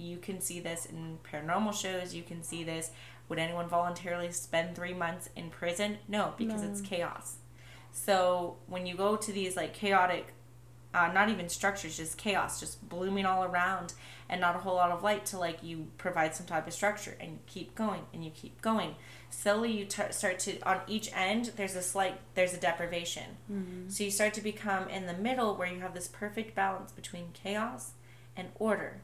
you 0.01 0.17
can 0.17 0.41
see 0.41 0.59
this 0.59 0.85
in 0.85 1.19
paranormal 1.23 1.73
shows. 1.73 2.13
You 2.13 2.23
can 2.23 2.43
see 2.43 2.63
this. 2.63 2.91
Would 3.29 3.39
anyone 3.39 3.69
voluntarily 3.69 4.31
spend 4.31 4.75
three 4.75 4.93
months 4.93 5.29
in 5.35 5.49
prison? 5.49 5.99
No, 6.07 6.33
because 6.37 6.63
no. 6.63 6.69
it's 6.69 6.81
chaos. 6.81 7.37
So 7.91 8.57
when 8.67 8.85
you 8.85 8.95
go 8.95 9.15
to 9.15 9.31
these 9.31 9.55
like 9.55 9.73
chaotic, 9.73 10.33
uh, 10.93 11.09
not 11.13 11.29
even 11.29 11.47
structures, 11.47 11.95
just 11.95 12.17
chaos, 12.17 12.59
just 12.59 12.87
blooming 12.89 13.25
all 13.25 13.43
around, 13.43 13.93
and 14.27 14.41
not 14.41 14.55
a 14.55 14.59
whole 14.59 14.75
lot 14.75 14.91
of 14.91 15.03
light 15.03 15.25
to 15.27 15.37
like 15.37 15.63
you 15.63 15.87
provide 15.97 16.35
some 16.35 16.45
type 16.45 16.67
of 16.67 16.73
structure, 16.73 17.15
and 17.19 17.31
you 17.31 17.39
keep 17.47 17.75
going 17.75 18.01
and 18.13 18.25
you 18.25 18.31
keep 18.31 18.61
going. 18.61 18.95
Slowly, 19.29 19.71
you 19.71 19.85
t- 19.85 20.11
start 20.11 20.39
to 20.39 20.59
on 20.67 20.81
each 20.87 21.09
end. 21.15 21.51
There's 21.55 21.75
a 21.75 21.81
slight, 21.81 22.19
there's 22.33 22.53
a 22.53 22.59
deprivation. 22.59 23.37
Mm-hmm. 23.49 23.89
So 23.89 24.03
you 24.03 24.11
start 24.11 24.33
to 24.33 24.41
become 24.41 24.89
in 24.89 25.05
the 25.05 25.13
middle 25.13 25.55
where 25.55 25.71
you 25.71 25.79
have 25.79 25.93
this 25.93 26.07
perfect 26.07 26.55
balance 26.55 26.91
between 26.91 27.29
chaos 27.33 27.91
and 28.35 28.49
order 28.55 29.01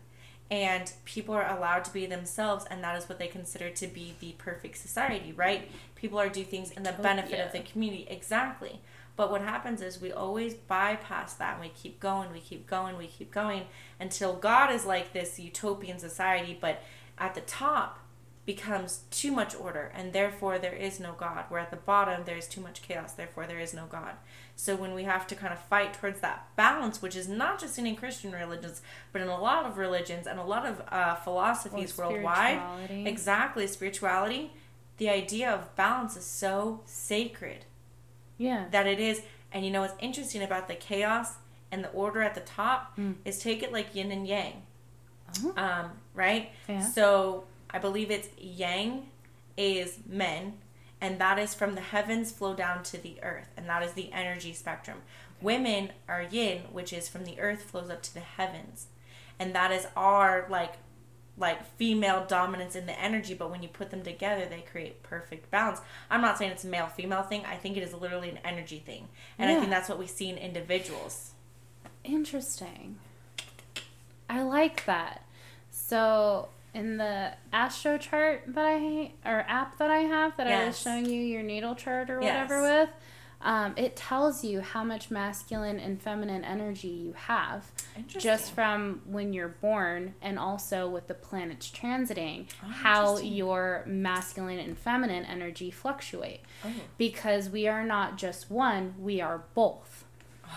and 0.50 0.94
people 1.04 1.36
are 1.36 1.58
allowed 1.58 1.84
to 1.84 1.92
be 1.92 2.06
themselves 2.06 2.66
and 2.70 2.84
that 2.84 2.98
is 2.98 3.10
what 3.10 3.20
they 3.20 3.28
consider 3.28 3.70
to 3.70 3.88
be 3.88 4.16
the 4.20 4.34
perfect 4.38 4.78
society 4.78 5.34
right? 5.34 5.70
People 5.96 6.20
are 6.20 6.30
do 6.30 6.44
things 6.44 6.72
in 6.72 6.84
the 6.84 6.98
oh, 6.98 7.02
benefit 7.02 7.38
yeah. 7.38 7.46
of 7.46 7.52
the 7.52 7.60
community 7.60 8.08
exactly. 8.10 8.82
But 9.16 9.32
what 9.32 9.42
happens 9.42 9.82
is 9.82 10.00
we 10.00 10.12
always 10.12 10.54
bypass 10.54 11.34
that 11.36 11.54
and 11.54 11.62
we 11.62 11.70
keep 11.70 12.00
going 12.00 12.32
we 12.32 12.40
keep 12.40 12.68
going 12.68 12.98
we 12.98 13.08
keep 13.08 13.32
going 13.32 13.64
until 14.00 14.34
god 14.34 14.72
is 14.72 14.86
like 14.86 15.12
this 15.14 15.40
utopian 15.40 16.00
society 16.00 16.58
but 16.60 16.84
at 17.18 17.34
the 17.34 17.42
top 17.42 18.00
becomes 18.46 19.02
too 19.12 19.32
much 19.32 19.54
order 19.56 19.92
and 19.94 20.14
therefore 20.14 20.58
there 20.58 20.74
is 20.74 21.00
no 21.00 21.14
god. 21.14 21.46
Where 21.50 21.60
at 21.60 21.70
the 21.70 21.78
bottom 21.78 22.24
there 22.26 22.38
is 22.38 22.48
too 22.48 22.62
much 22.62 22.82
chaos 22.82 23.14
therefore 23.14 23.46
there 23.46 23.60
is 23.60 23.74
no 23.74 23.86
god 23.86 24.14
so 24.60 24.76
when 24.76 24.96
we 24.96 25.04
have 25.04 25.28
to 25.28 25.36
kind 25.36 25.54
of 25.54 25.60
fight 25.60 25.94
towards 25.94 26.20
that 26.22 26.48
balance, 26.56 27.00
which 27.00 27.16
is 27.16 27.30
not 27.30 27.60
just 27.60 27.78
in 27.78 27.96
Christian 27.96 28.32
religions, 28.32 28.82
but 29.14 29.22
in 29.22 29.28
a 29.28 29.40
lot 29.40 29.68
of 29.68 29.78
religions 29.78 30.26
and 30.26 30.40
a 30.40 30.44
lot 30.44 30.66
of 30.66 30.82
uh, 30.92 31.14
philosophies 31.14 31.96
worldwide, 31.96 32.60
exactly 32.90 33.68
spirituality, 33.68 34.52
the 34.98 35.10
idea 35.10 35.52
of 35.52 35.76
balance 35.76 36.18
is 36.18 36.26
so 36.26 36.82
sacred. 36.86 37.66
Yeah. 38.40 38.66
That 38.72 38.88
it 38.88 39.00
is, 39.00 39.22
and 39.52 39.64
you 39.64 39.70
know 39.70 39.82
what's 39.82 39.94
interesting 40.00 40.42
about 40.42 40.68
the 40.68 40.76
chaos 40.76 41.36
and 41.72 41.84
the 41.84 41.90
order 41.90 42.24
at 42.24 42.34
the 42.34 42.42
top 42.42 42.98
mm. 42.98 43.14
is 43.26 43.38
take 43.38 43.62
it 43.62 43.72
like 43.72 43.94
yin 43.94 44.12
and 44.12 44.28
yang. 44.28 44.64
Oh. 45.44 45.54
Um, 45.56 45.92
right? 46.16 46.52
Yeah. 46.68 46.82
So 46.82 47.44
I 47.70 47.78
believe 47.78 48.10
it's 48.10 48.30
yang 48.40 49.04
is 49.56 50.00
men 50.08 50.54
and 51.00 51.20
that 51.20 51.38
is 51.38 51.54
from 51.54 51.76
the 51.76 51.82
heavens 51.82 52.32
flow 52.32 52.54
down 52.54 52.84
to 52.84 52.98
the 52.98 53.18
earth, 53.24 53.50
and 53.56 53.68
that 53.70 53.84
is 53.84 53.94
the 53.94 54.12
energy 54.12 54.54
spectrum. 54.54 55.00
Women 55.42 55.92
are 56.08 56.24
yin, 56.24 56.64
which 56.72 56.92
is 56.92 57.08
from 57.08 57.26
the 57.26 57.40
earth 57.40 57.64
flows 57.64 57.90
up 57.90 58.02
to 58.04 58.14
the 58.14 58.20
heavens, 58.22 58.88
and 59.40 59.54
that 59.54 59.72
is 59.72 59.88
our 59.96 60.48
like 60.50 60.74
like 61.40 61.64
female 61.76 62.26
dominance 62.28 62.76
in 62.76 62.88
the 62.88 63.00
energy, 63.00 63.36
but 63.36 63.52
when 63.52 63.62
you 63.62 63.70
put 63.70 63.92
them 63.92 64.02
together, 64.02 64.48
they 64.50 64.62
create 64.62 65.04
perfect 65.04 65.52
balance. 65.52 65.80
I'm 66.10 66.22
not 66.22 66.40
saying 66.40 66.52
it's 66.52 66.64
a 66.64 66.68
male 66.68 66.88
female 66.88 67.22
thing. 67.22 67.46
I 67.46 67.58
think 67.58 67.78
it 67.78 67.84
is 67.84 67.94
literally 67.94 68.30
an 68.30 68.40
energy 68.44 68.82
thing, 68.84 69.08
and 69.38 69.50
I 69.52 69.56
think 69.60 69.70
that's 69.70 69.88
what 69.88 70.00
we 70.00 70.08
see 70.08 70.30
in 70.30 70.38
individuals. 70.38 71.34
Interesting. 72.04 72.98
I 74.30 74.42
like 74.42 74.86
that. 74.86 75.24
So 75.70 76.50
in 76.78 76.98
the 76.98 77.32
astro 77.52 77.98
chart 77.98 78.44
that 78.48 78.66
I 78.66 79.12
or 79.26 79.40
app 79.48 79.78
that 79.80 79.90
I 79.90 80.00
have 80.00 80.38
that 80.38 80.48
I 80.48 80.66
was 80.68 80.80
showing 80.80 81.06
you 81.06 81.22
your 81.22 81.44
natal 81.44 81.76
chart 81.76 82.10
or 82.10 82.22
Yes. 82.22 82.50
whatever 82.50 82.62
with, 82.62 82.90
um, 83.42 83.74
it 83.78 83.96
tells 83.96 84.44
you 84.44 84.62
how 84.62 84.84
much 84.84 85.12
masculine 85.12 85.80
and 85.80 86.02
feminine 86.02 86.44
energy 86.44 86.88
you 86.88 87.14
have 87.14 87.72
just 88.08 88.52
from 88.52 89.02
when 89.06 89.32
you're 89.34 89.48
born 89.48 90.14
and 90.22 90.40
also 90.40 90.88
with 90.90 91.08
the 91.08 91.14
planets 91.14 91.70
transiting 91.70 92.48
Oh, 92.64 92.68
how 92.68 93.18
your 93.20 93.84
masculine 93.88 94.60
and 94.60 94.78
feminine 94.78 95.24
energy 95.26 95.70
fluctuate. 95.72 96.42
Oh. 96.66 96.70
because 96.98 97.50
we 97.50 97.68
are 97.68 97.84
not 97.84 98.18
just 98.18 98.50
one 98.50 98.96
we 99.00 99.22
are 99.22 99.44
both 99.54 99.97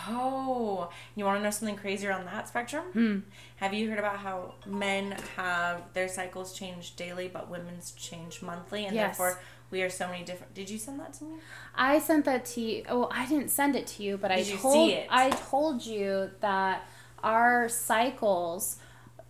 Oh, 0.08 0.90
you 1.14 1.24
want 1.24 1.38
to 1.38 1.42
know 1.42 1.50
something 1.50 1.76
crazier 1.76 2.12
on 2.12 2.24
that 2.26 2.48
spectrum? 2.48 2.84
Hmm. 2.92 3.18
Have 3.56 3.74
you 3.74 3.88
heard 3.90 3.98
about 3.98 4.18
how 4.18 4.54
men 4.66 5.16
have 5.36 5.82
their 5.92 6.08
cycles 6.08 6.52
change 6.52 6.96
daily, 6.96 7.28
but 7.28 7.50
women's 7.50 7.92
change 7.92 8.42
monthly, 8.42 8.86
and 8.86 8.94
Yes. 8.94 9.16
therefore 9.18 9.40
we 9.70 9.82
are 9.82 9.90
so 9.90 10.08
many 10.08 10.24
different? 10.24 10.54
Did 10.54 10.70
you 10.70 10.78
send 10.78 11.00
that 11.00 11.12
to 11.14 11.24
me? 11.24 11.36
I 11.74 11.98
sent 11.98 12.24
that 12.24 12.44
to 12.46 12.60
you. 12.60 12.84
Oh, 12.88 13.08
I 13.10 13.26
didn't 13.26 13.50
send 13.50 13.76
it 13.76 13.86
to 13.88 14.02
you, 14.02 14.16
but 14.16 14.30
I 14.30 14.38
you 14.38 14.56
told? 14.56 14.92
I 15.10 15.30
told 15.30 15.84
you 15.84 16.30
that 16.40 16.86
our 17.22 17.68
cycles 17.68 18.78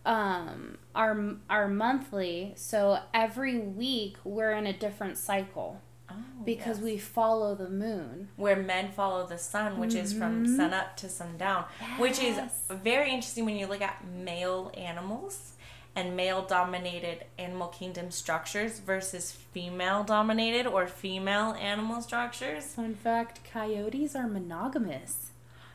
um 0.07 0.78
are 0.95 1.37
are 1.49 1.69
monthly. 1.69 2.53
So 2.57 2.99
every 3.12 3.59
week 3.59 4.16
we're 4.24 4.53
in 4.53 4.66
a 4.66 4.73
different 4.73 5.19
cycle 5.19 5.81
Oh, 6.11 6.43
because 6.45 6.78
yes. 6.78 6.85
we 6.85 6.99
follow 6.99 7.55
the 7.55 7.69
moon. 7.70 8.28
where 8.37 8.57
men 8.57 8.91
follow 8.91 9.27
the 9.27 9.39
sun, 9.39 9.78
which 9.78 9.95
is 9.95 10.12
from 10.12 10.47
sun 10.57 10.73
up 10.74 10.97
to 10.99 11.09
sundown, 11.09 11.65
which 11.99 12.19
is 12.19 12.37
Mm-hmm. 12.37 12.77
Very 12.82 13.11
interesting 13.12 13.45
when 13.45 13.57
you 13.57 13.66
look 13.66 13.82
at 13.82 14.05
male 14.07 14.70
animals 14.77 15.53
and 15.97 16.16
male 16.16 16.43
dominated 16.43 17.24
animal 17.39 17.69
kingdom 17.69 18.11
structures 18.11 18.78
versus 18.78 19.32
female 19.32 20.05
dominated 20.05 20.66
or 20.66 20.87
female 20.87 21.53
animal 21.61 22.01
structures. 22.01 22.65
Fun 22.65 22.95
fact: 22.95 23.41
coyotes 23.53 24.15
are 24.15 24.28
monogamous. 24.28 25.31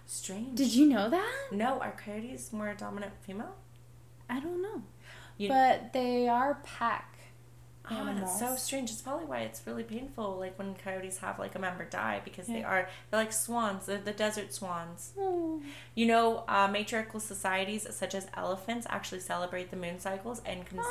Strange. 0.07 0.55
Did 0.55 0.73
you 0.73 0.85
know 0.87 1.09
that? 1.09 1.33
no, 1.51 1.79
are 1.79 1.95
coyotes 1.97 2.53
more 2.53 2.73
dominant 2.77 3.13
female? 3.21 3.55
I 4.29 4.39
don't 4.39 4.61
know, 4.61 4.83
You- 5.37 5.49
but 5.49 5.93
they 5.93 6.27
are 6.27 6.59
pack 6.63 7.14
animals. 7.91 8.19
that's 8.19 8.39
so 8.39 8.55
strange. 8.55 8.89
It's 8.91 9.01
probably 9.01 9.25
why 9.25 9.39
it's 9.41 9.61
really 9.65 9.83
painful, 9.83 10.37
like 10.39 10.57
when 10.57 10.75
coyotes 10.75 11.17
have 11.19 11.39
like 11.39 11.55
a 11.55 11.59
member 11.59 11.85
die, 11.85 12.21
because 12.23 12.47
they 12.47 12.63
are 12.63 12.87
they're 13.11 13.19
like 13.19 13.33
swans, 13.33 13.85
they're 13.85 13.97
the 13.97 14.11
desert 14.11 14.53
swans. 14.53 15.13
Oh. 15.17 15.61
You 15.93 16.05
know, 16.07 16.43
uh, 16.47 16.67
matriarchal 16.67 17.19
societies 17.19 17.87
such 17.91 18.15
as 18.15 18.27
elephants 18.35 18.87
actually 18.89 19.21
celebrate 19.21 19.71
the 19.71 19.77
moon 19.77 19.99
cycles, 19.99 20.41
and 20.45 20.65
cons- 20.65 20.85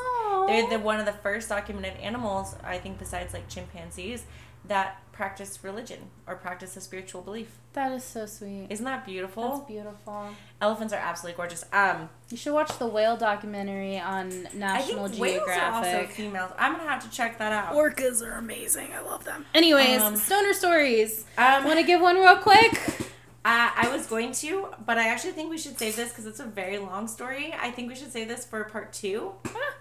they're 0.47 0.69
the 0.71 0.79
one 0.79 1.01
of 1.01 1.07
the 1.07 1.13
first 1.13 1.49
documented 1.49 1.97
animals, 2.01 2.57
I 2.63 2.79
think, 2.79 2.99
besides 2.99 3.33
like 3.33 3.49
chimpanzees, 3.49 4.25
that 4.67 5.01
practice 5.13 5.61
religion 5.63 6.01
or 6.27 6.35
practice 6.35 6.77
a 6.77 6.81
spiritual 6.81 7.23
belief. 7.23 7.59
That 7.75 7.93
is 7.93 8.03
so 8.03 8.27
sweet. 8.27 8.67
Isn't 8.71 8.85
that 8.85 9.05
beautiful? 9.05 9.43
That's 9.45 9.61
beautiful? 9.67 9.93
beautiful. 9.93 10.29
Elephants 10.61 10.93
are 10.93 10.97
absolutely 10.99 11.37
gorgeous. 11.37 11.65
Um, 11.73 12.09
You 12.31 12.37
should 12.37 12.53
watch 12.55 12.77
the 12.79 12.87
whale 12.87 13.17
documentary 13.17 13.99
on 13.99 14.29
National 14.55 14.65
I 14.65 14.79
think 14.81 14.97
National 14.99 15.21
whales 15.21 15.49
are 15.49 15.53
also 15.73 15.83
Geographic. 15.91 16.11
females. 16.17 16.53
I'm 16.59 16.77
gonna 16.77 16.89
have 16.91 17.03
to 17.05 17.11
check 17.11 17.39
that 17.39 17.53
out. 17.53 17.75
Orcas 17.75 18.23
are 18.27 18.33
amazing. 18.39 18.93
I 18.93 19.01
love 19.01 19.25
them. 19.25 19.45
Anyways, 19.55 20.03
Um, 20.03 20.17
stoner 20.17 20.53
stories. 20.53 21.25
Um, 21.39 21.65
Want 21.65 21.79
to 21.79 21.85
give 21.85 22.01
one 22.01 22.17
real 22.17 22.37
quick? 22.37 22.73
Uh, 23.47 23.69
I 23.77 23.89
was 23.95 24.07
going 24.07 24.33
to, 24.33 24.69
but 24.87 24.97
I 24.97 25.09
actually 25.09 25.33
think 25.33 25.51
we 25.51 25.59
should 25.59 25.79
save 25.79 25.97
this 25.97 26.09
because 26.09 26.25
it's 26.25 26.41
a 26.41 26.47
very 26.47 26.79
long 26.79 27.07
story. 27.07 27.53
I 27.61 27.71
think 27.73 27.91
we 27.91 27.95
should 27.95 28.11
save 28.11 28.27
this 28.27 28.43
for 28.47 28.65
part 28.65 28.91
two. 28.95 29.33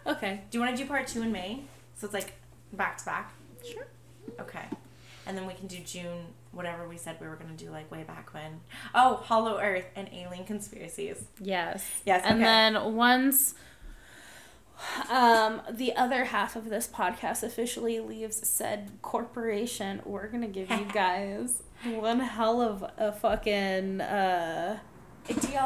Okay. 0.06 0.42
Do 0.52 0.58
you 0.58 0.62
want 0.62 0.76
to 0.76 0.84
do 0.84 0.86
part 0.86 1.08
two 1.08 1.22
in 1.22 1.32
May? 1.32 1.64
So 1.96 2.04
it's 2.06 2.14
like 2.14 2.34
back 2.74 2.98
to 2.98 3.06
back. 3.06 3.32
Okay. 4.40 4.66
And 5.26 5.38
then 5.38 5.46
we 5.46 5.54
can 5.54 5.68
do 5.68 5.78
June, 5.80 6.26
whatever 6.52 6.88
we 6.88 6.98
said 6.98 7.18
we 7.22 7.28
were 7.28 7.36
going 7.38 7.56
to 7.56 7.66
do, 7.66 7.72
like 7.72 7.90
way 7.92 8.04
back 8.04 8.34
when. 8.34 8.60
Oh, 8.94 9.16
Hollow 9.16 9.60
Earth 9.60 9.86
and 9.96 10.10
alien 10.12 10.46
conspiracies. 10.46 11.26
Yes. 11.40 12.02
Yes, 12.06 12.24
And 12.26 12.36
okay. 12.36 12.44
then 12.44 12.96
once 12.96 13.56
um 15.10 15.62
the 15.72 15.96
other 15.96 16.26
half 16.26 16.56
of 16.56 16.70
this 16.70 16.88
podcast 16.88 17.42
officially 17.44 18.00
leaves 18.00 18.46
said 18.48 18.92
corporation, 19.02 20.02
we're 20.04 20.28
gonna 20.28 20.48
give 20.48 20.70
you 20.70 20.86
guys 20.94 21.64
one 21.86 22.20
hell 22.20 22.62
of 22.62 22.84
a 22.98 23.12
fucking 23.12 24.02
uh 24.02 24.80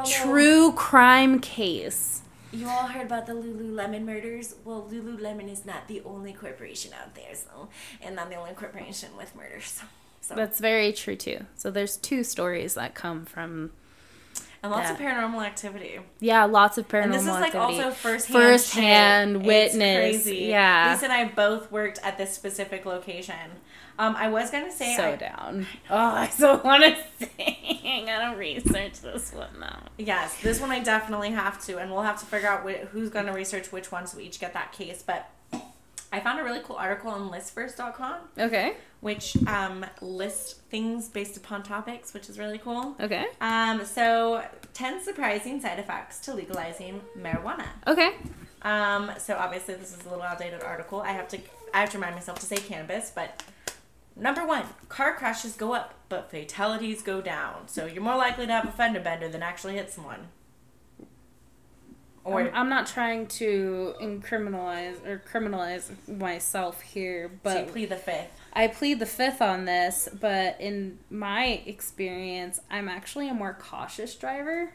true 0.06 0.72
crime 0.74 1.40
case. 1.40 2.22
You 2.52 2.68
all 2.68 2.88
heard 2.88 3.06
about 3.06 3.26
the 3.26 3.34
Lululemon 3.34 4.03
murders? 4.03 4.56
Well, 4.64 4.88
Lululemon 4.90 5.52
is 5.52 5.65
not 5.65 5.88
the 5.88 6.02
only 6.06 6.34
corporation 6.34 6.94
out 6.94 7.14
there, 7.14 7.36
so, 7.36 7.68
and 8.02 8.15
not 8.15 8.30
the 8.30 8.36
only 8.36 8.53
corporation 8.53 9.10
with 9.18 9.36
murders. 9.36 9.82
So, 10.22 10.36
That's 10.36 10.60
very 10.60 10.91
true 10.94 11.15
too. 11.15 11.45
So 11.56 11.72
there's 11.72 11.98
two 11.98 12.24
stories 12.24 12.74
that 12.74 12.94
come 12.95 13.26
from 13.26 13.72
and 14.64 14.72
lots 14.72 14.90
of 14.90 14.98
paranormal 14.98 15.46
activity. 15.46 16.00
yeah, 16.20 16.46
lots 16.46 16.78
of 16.78 16.88
paranormal 16.88 17.04
And 17.04 17.14
this 17.14 17.22
is 17.24 17.28
like 17.28 17.56
activity. 17.56 17.82
also 17.84 17.92
firsthand, 17.92 18.34
Firsthand 18.44 19.46
witness, 19.46 20.28
yeah. 20.28 20.92
Lisa 20.94 21.06
and 21.06 21.14
I 21.14 21.26
both 21.26 21.72
worked 21.72 22.00
at 22.04 22.18
this 22.18 22.34
specific 22.34 22.86
location. 22.86 23.36
Um, 24.00 24.16
I 24.16 24.30
was 24.30 24.52
gonna 24.52 24.72
say 24.72 24.96
so 24.96 25.12
I, 25.12 25.16
down. 25.16 25.66
Oh, 25.90 25.96
I 25.98 26.28
so 26.30 26.58
want 26.64 26.84
to 26.84 26.96
sing. 27.26 28.10
I 28.10 28.20
don't 28.20 28.38
research 28.38 29.00
this 29.02 29.34
one 29.34 29.60
though. 29.60 29.90
yes, 29.98 30.40
this 30.42 30.60
one 30.62 30.70
I 30.72 30.80
definitely 30.80 31.32
have 31.32 31.64
to, 31.66 31.78
and 31.80 31.92
we'll 31.92 32.04
have 32.04 32.20
to 32.20 32.26
figure 32.26 32.48
out 32.48 32.62
wh- 32.70 32.86
who's 32.90 33.10
gonna 33.10 33.34
research 33.34 33.72
which 33.72 33.92
one, 33.92 34.06
so 34.06 34.18
we 34.18 34.26
each 34.26 34.40
get 34.40 34.54
that 34.54 34.72
case. 34.72 35.04
But 35.06 35.28
I 36.12 36.20
found 36.22 36.40
a 36.40 36.44
really 36.44 36.62
cool 36.64 36.76
article 36.78 37.12
on 37.12 37.30
listverse.com, 37.30 38.16
Okay. 38.40 38.76
which 39.02 39.36
um, 39.48 39.86
lists 40.02 40.54
things 40.70 41.10
based 41.10 41.36
upon 41.38 41.64
topics, 41.64 42.14
which 42.14 42.30
is 42.30 42.40
really 42.40 42.58
cool. 42.60 42.96
Okay. 43.00 43.26
Um, 43.42 43.84
so 43.86 44.44
ten 44.74 45.04
surprising 45.04 45.60
side 45.60 45.80
effects 45.80 46.20
to 46.22 46.34
legalizing 46.34 47.02
marijuana. 47.18 47.66
Okay. 47.86 48.16
Um, 48.62 49.12
so 49.18 49.36
obviously 49.36 49.76
this 49.76 49.94
is 49.98 50.06
a 50.06 50.10
little 50.10 50.24
outdated 50.24 50.64
article. 50.64 51.02
I 51.02 51.12
have 51.12 51.28
to 51.30 51.40
I 51.74 51.82
have 51.82 51.90
to 51.92 51.98
remind 51.98 52.16
myself 52.16 52.40
to 52.40 52.46
say 52.46 52.56
cannabis, 52.56 53.12
but 53.14 53.44
number 54.16 54.46
one, 54.48 54.64
car 54.90 55.14
crashes 55.16 55.54
go 55.56 55.74
up, 55.74 55.94
but 56.10 56.32
fatalities 56.32 57.02
go 57.02 57.22
down. 57.22 57.68
So 57.68 57.86
you're 57.86 58.02
more 58.02 58.16
likely 58.18 58.48
to 58.48 58.54
have 58.54 58.66
a 58.68 58.72
fender 58.72 59.00
bender 59.02 59.28
than 59.30 59.44
actually 59.44 59.74
hit 59.76 59.92
someone. 59.92 60.30
Or 62.28 62.41
I'm, 62.41 62.52
I'm 62.54 62.70
not 62.70 62.88
trying 62.88 63.28
to 63.28 63.94
incriminalize 64.02 65.06
or 65.06 65.22
criminalize 65.32 65.90
myself 66.08 66.82
here, 66.82 67.32
so 67.44 67.49
you 67.60 67.66
but 67.66 67.72
plead 67.72 67.90
the 67.90 67.95
fifth. 67.95 68.30
I 68.54 68.68
plead 68.68 68.99
the 68.99 69.06
fifth 69.06 69.41
on 69.41 69.66
this. 69.66 70.10
But 70.20 70.60
in 70.60 70.99
my 71.10 71.62
experience, 71.66 72.60
I'm 72.70 72.90
actually 72.90 73.30
a 73.30 73.34
more 73.34 73.54
cautious 73.60 74.14
driver. 74.16 74.74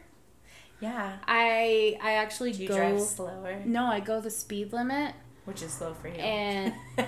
Yeah. 0.81 1.17
I 1.29 1.99
I 2.03 2.13
actually 2.15 2.53
Do 2.53 2.63
you 2.63 2.69
go. 2.69 2.77
drive 2.77 3.01
slower? 3.03 3.61
No, 3.65 3.85
I 3.87 4.01
go 4.01 4.21
the 4.21 4.31
speed 4.31 4.73
limit, 4.73 5.15
Which 5.45 5.63
is 5.63 5.73
slow 5.73 5.95
for 5.95 6.09
you. 6.09 6.15
and 6.15 6.75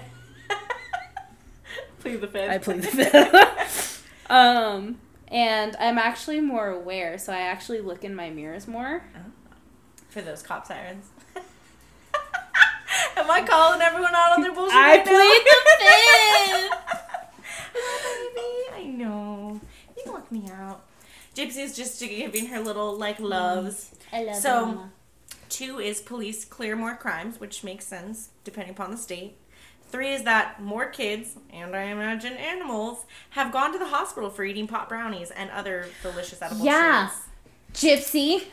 plead 2.01 2.21
the 2.21 2.29
fifth. 2.29 2.51
I 2.51 2.59
plead 2.59 2.83
the 2.83 2.89
fifth. 2.89 4.07
um, 4.31 4.99
and 5.29 5.75
I'm 5.81 5.99
actually 5.99 6.41
more 6.41 6.69
aware, 6.69 7.19
so 7.19 7.33
I 7.33 7.41
actually 7.41 7.81
look 7.81 8.05
in 8.05 8.15
my 8.15 8.31
mirrors 8.31 8.69
more. 8.69 9.03
For 10.15 10.23
those 10.23 10.43
cop 10.43 10.65
sirens. 10.66 11.07
Am 13.16 13.28
I 13.28 13.43
calling 13.43 13.82
everyone 13.82 14.15
out 14.15 14.32
on 14.32 14.43
their 14.43 14.55
bullshit? 14.55 14.77
I 14.77 14.97
right 14.97 15.05
plead 15.05 15.45
the 15.45 15.59
Baby, 18.35 18.47
I 18.73 18.85
know. 18.97 19.61
You 19.97 20.03
can 20.05 20.12
look 20.12 20.31
me 20.31 20.49
out. 20.53 20.85
Gypsy's 21.35 21.77
just 21.77 21.99
giving 21.99 22.47
her 22.47 22.61
little 22.61 22.97
like 22.97 23.16
mm-hmm. 23.16 23.24
loves. 23.24 23.91
I 24.12 24.23
love 24.24 24.36
So- 24.36 24.66
Mama. 24.66 24.93
Two 25.51 25.78
is 25.78 26.01
police 26.01 26.45
clear 26.45 26.74
more 26.74 26.97
crimes, 26.97 27.39
which 27.39 27.62
makes 27.62 27.86
sense 27.86 28.31
depending 28.43 28.73
upon 28.74 28.91
the 28.91 28.97
state. 28.97 29.36
Three 29.89 30.12
is 30.12 30.24
that 30.24 30.61
more 30.61 30.86
kids, 30.86 31.36
and 31.53 31.77
I 31.77 31.82
imagine 31.85 32.32
animals, 32.32 33.05
have 33.31 33.53
gone 33.53 33.73
to 33.73 33.78
the 33.78 33.86
hospital 33.86 34.31
for 34.31 34.43
eating 34.43 34.66
pot 34.66 34.89
brownies 34.89 35.31
and 35.31 35.51
other 35.51 35.86
delicious 36.03 36.43
edible 36.43 36.65
Yeah. 36.65 37.11
treats. 37.73 38.11
Gypsy, 38.11 38.45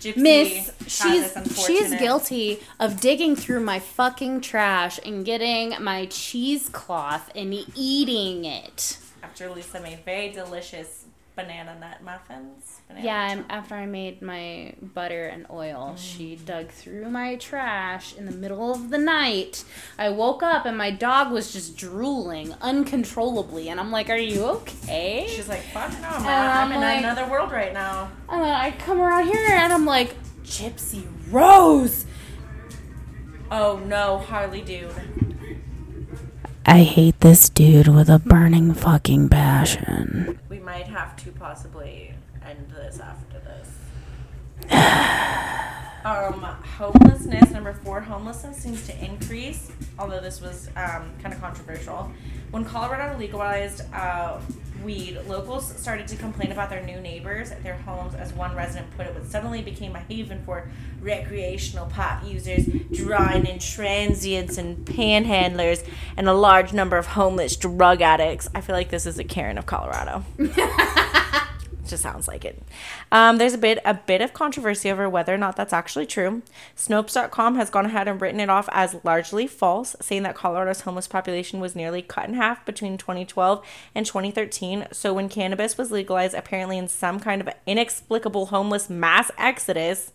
Gypsy 0.00 0.16
Miss, 0.16 0.72
she's 0.86 1.66
she's 1.66 1.94
guilty 1.94 2.60
of 2.80 3.00
digging 3.00 3.36
through 3.36 3.60
my 3.60 3.78
fucking 3.78 4.40
trash 4.40 4.98
and 5.04 5.24
getting 5.24 5.74
my 5.82 6.06
cheesecloth 6.06 7.30
and 7.34 7.54
eating 7.74 8.44
it. 8.44 8.98
After 9.22 9.48
Lisa 9.50 9.80
made 9.80 10.04
very 10.04 10.30
delicious 10.32 11.01
banana 11.34 11.76
nut 11.78 12.02
muffins. 12.02 12.80
Banana 12.88 13.04
Yeah, 13.04 13.30
and 13.30 13.44
after 13.48 13.74
I 13.74 13.86
made 13.86 14.22
my 14.22 14.74
butter 14.80 15.26
and 15.26 15.46
oil, 15.50 15.94
mm. 15.94 15.98
she 15.98 16.36
dug 16.36 16.68
through 16.68 17.08
my 17.10 17.36
trash 17.36 18.14
in 18.16 18.26
the 18.26 18.32
middle 18.32 18.72
of 18.72 18.90
the 18.90 18.98
night. 18.98 19.64
I 19.98 20.10
woke 20.10 20.42
up 20.42 20.66
and 20.66 20.76
my 20.76 20.90
dog 20.90 21.32
was 21.32 21.52
just 21.52 21.76
drooling 21.76 22.54
uncontrollably, 22.60 23.68
and 23.68 23.80
I'm 23.80 23.90
like, 23.90 24.10
"Are 24.10 24.16
you 24.16 24.44
okay?" 24.44 25.26
She's 25.28 25.48
like, 25.48 25.62
fuck 25.62 25.92
no. 26.00 26.08
I'm 26.08 26.70
I'm, 26.70 26.72
in 26.72 26.80
like- 26.80 26.98
another 26.98 27.28
world 27.30 27.50
right 27.52 27.72
now. 27.72 28.10
And 28.28 28.42
then 28.42 28.52
I 28.52 28.70
come 28.70 29.00
around 29.00 29.26
here 29.26 29.46
and 29.50 29.72
I'm 29.72 29.86
like, 29.86 30.14
"Gypsy 30.44 31.06
Rose." 31.30 32.06
Oh 33.50 33.78
no, 33.86 34.18
Harley 34.18 34.62
dude. 34.62 35.31
I 36.64 36.84
hate 36.84 37.18
this 37.20 37.48
dude 37.48 37.88
with 37.88 38.08
a 38.08 38.20
burning 38.20 38.72
fucking 38.72 39.28
passion. 39.30 40.38
We 40.48 40.60
might 40.60 40.86
have 40.86 41.16
to 41.24 41.32
possibly 41.32 42.14
end 42.46 42.68
this 42.70 43.00
after 43.00 43.40
this. 43.40 43.68
um, 46.04 46.40
homelessness, 46.78 47.50
number 47.50 47.72
four, 47.72 48.00
homelessness 48.00 48.58
seems 48.58 48.86
to 48.86 49.04
increase, 49.04 49.72
although 49.98 50.20
this 50.20 50.40
was 50.40 50.68
um, 50.76 51.10
kind 51.20 51.34
of 51.34 51.40
controversial. 51.40 52.12
When 52.52 52.64
Colorado 52.64 53.18
legalized 53.18 53.82
uh, 53.92 54.38
weed, 54.82 55.18
locals 55.26 55.74
started 55.76 56.08
to 56.08 56.16
complain 56.16 56.52
about 56.52 56.70
their 56.70 56.82
new 56.82 57.00
neighbors 57.00 57.50
at 57.50 57.62
their 57.62 57.76
homes, 57.76 58.14
as 58.14 58.32
one 58.32 58.54
resident 58.54 58.94
put 58.96 59.06
it, 59.06 59.14
which 59.14 59.24
suddenly 59.24 59.62
became 59.62 59.94
a 59.96 60.00
haven 60.00 60.42
for 60.44 60.70
recreational 61.00 61.86
pot 61.86 62.24
users, 62.24 62.66
drawing 62.92 63.46
in 63.46 63.58
transients 63.58 64.58
and 64.58 64.84
panhandlers, 64.86 65.86
and 66.16 66.28
a 66.28 66.34
large 66.34 66.72
number 66.72 66.96
of 66.96 67.06
homeless 67.06 67.56
drug 67.56 68.02
addicts. 68.02 68.48
I 68.54 68.60
feel 68.60 68.74
like 68.74 68.90
this 68.90 69.06
is 69.06 69.18
a 69.18 69.24
Karen 69.24 69.58
of 69.58 69.66
Colorado 69.66 70.24
just 71.86 72.02
sounds 72.02 72.28
like 72.28 72.44
it. 72.44 72.62
Um, 73.10 73.38
there's 73.38 73.54
a 73.54 73.58
bit 73.58 73.78
a 73.84 73.94
bit 73.94 74.20
of 74.20 74.32
controversy 74.32 74.90
over 74.90 75.08
whether 75.08 75.34
or 75.34 75.38
not 75.38 75.56
that's 75.56 75.72
actually 75.72 76.06
true. 76.06 76.42
Snopes.com 76.76 77.56
has 77.56 77.70
gone 77.70 77.86
ahead 77.86 78.08
and 78.08 78.20
written 78.20 78.40
it 78.40 78.48
off 78.48 78.68
as 78.72 78.96
largely 79.04 79.46
false, 79.46 79.96
saying 80.00 80.22
that 80.22 80.34
Colorado's 80.34 80.82
homeless 80.82 81.08
population 81.08 81.60
was 81.60 81.76
nearly 81.76 82.02
cut 82.02 82.28
in 82.28 82.34
half 82.34 82.64
between 82.64 82.96
2012 82.96 83.64
and 83.94 84.06
2013. 84.06 84.86
So 84.92 85.12
when 85.12 85.28
cannabis 85.28 85.76
was 85.76 85.90
legalized, 85.90 86.34
apparently 86.34 86.78
in 86.78 86.88
some 86.88 87.18
kind 87.18 87.40
of 87.40 87.48
inexplicable 87.66 88.46
homeless 88.46 88.88
mass 88.88 89.30
exodus. 89.38 90.12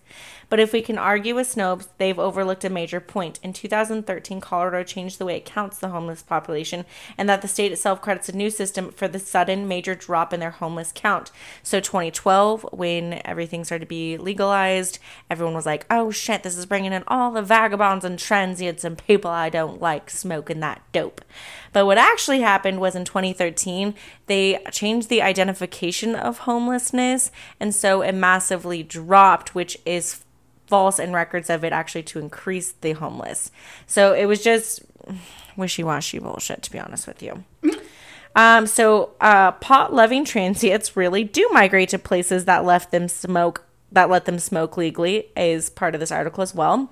But 0.49 0.59
if 0.59 0.71
we 0.71 0.81
can 0.81 0.97
argue 0.97 1.35
with 1.35 1.53
Snopes, 1.53 1.87
they've 1.97 2.17
overlooked 2.17 2.63
a 2.63 2.69
major 2.69 3.01
point. 3.01 3.39
In 3.43 3.51
2013, 3.51 4.39
Colorado 4.39 4.83
changed 4.83 5.17
the 5.17 5.25
way 5.25 5.35
it 5.35 5.45
counts 5.45 5.77
the 5.77 5.89
homeless 5.89 6.23
population, 6.23 6.85
and 7.17 7.27
that 7.27 7.41
the 7.41 7.47
state 7.47 7.71
itself 7.71 8.01
credits 8.01 8.29
a 8.29 8.35
new 8.35 8.49
system 8.49 8.91
for 8.91 9.07
the 9.07 9.19
sudden 9.19 9.67
major 9.67 9.95
drop 9.95 10.33
in 10.33 10.39
their 10.39 10.51
homeless 10.51 10.91
count. 10.95 11.31
So 11.67 11.81
2012, 11.81 12.65
when 12.71 13.19
everything 13.25 13.65
started 13.65 13.83
to 13.83 13.89
be 13.89 14.15
legalized, 14.15 14.99
everyone 15.29 15.53
was 15.53 15.65
like, 15.65 15.85
"Oh 15.89 16.11
shit, 16.11 16.41
this 16.43 16.57
is 16.57 16.65
bringing 16.65 16.93
in 16.93 17.03
all 17.07 17.29
the 17.29 17.41
vagabonds 17.41 18.05
and 18.05 18.17
transients 18.17 18.85
and 18.85 18.97
people 18.97 19.29
I 19.29 19.49
don't 19.49 19.81
like 19.81 20.09
smoking 20.09 20.61
that 20.61 20.81
dope." 20.93 21.19
But 21.73 21.85
what 21.85 21.97
actually 21.97 22.39
happened 22.39 22.79
was 22.79 22.95
in 22.95 23.03
2013, 23.03 23.95
they 24.27 24.63
changed 24.71 25.09
the 25.09 25.21
identification 25.21 26.15
of 26.15 26.37
homelessness, 26.39 27.31
and 27.59 27.75
so 27.75 28.01
it 28.01 28.13
massively 28.13 28.81
dropped, 28.81 29.53
which 29.53 29.77
is 29.85 30.23
false 30.67 30.99
and 30.99 31.13
records 31.13 31.49
of 31.49 31.65
it 31.65 31.73
actually 31.73 32.03
to 32.03 32.19
increase 32.19 32.71
the 32.79 32.93
homeless. 32.93 33.51
So 33.85 34.13
it 34.13 34.23
was 34.23 34.41
just 34.41 34.83
wishy 35.57 35.83
washy 35.83 36.19
bullshit, 36.19 36.63
to 36.63 36.71
be 36.71 36.79
honest 36.79 37.07
with 37.07 37.21
you. 37.21 37.43
Um, 38.37 38.67
so 38.67 39.09
uh, 39.19 39.51
pot 39.53 39.93
loving 39.93 40.23
transients 40.23 40.95
really 40.95 41.23
do 41.25 41.49
migrate 41.51 41.89
to 41.89 41.99
places 41.99 42.45
that 42.45 42.63
left 42.63 42.91
them 42.91 43.07
smoke 43.09 43.65
that 43.91 44.09
let 44.09 44.25
them 44.25 44.37
smoke 44.37 44.77
legally 44.77 45.27
is 45.35 45.69
part 45.69 45.93
of 45.95 45.99
this 45.99 46.11
article 46.11 46.41
as 46.43 46.53
well. 46.53 46.91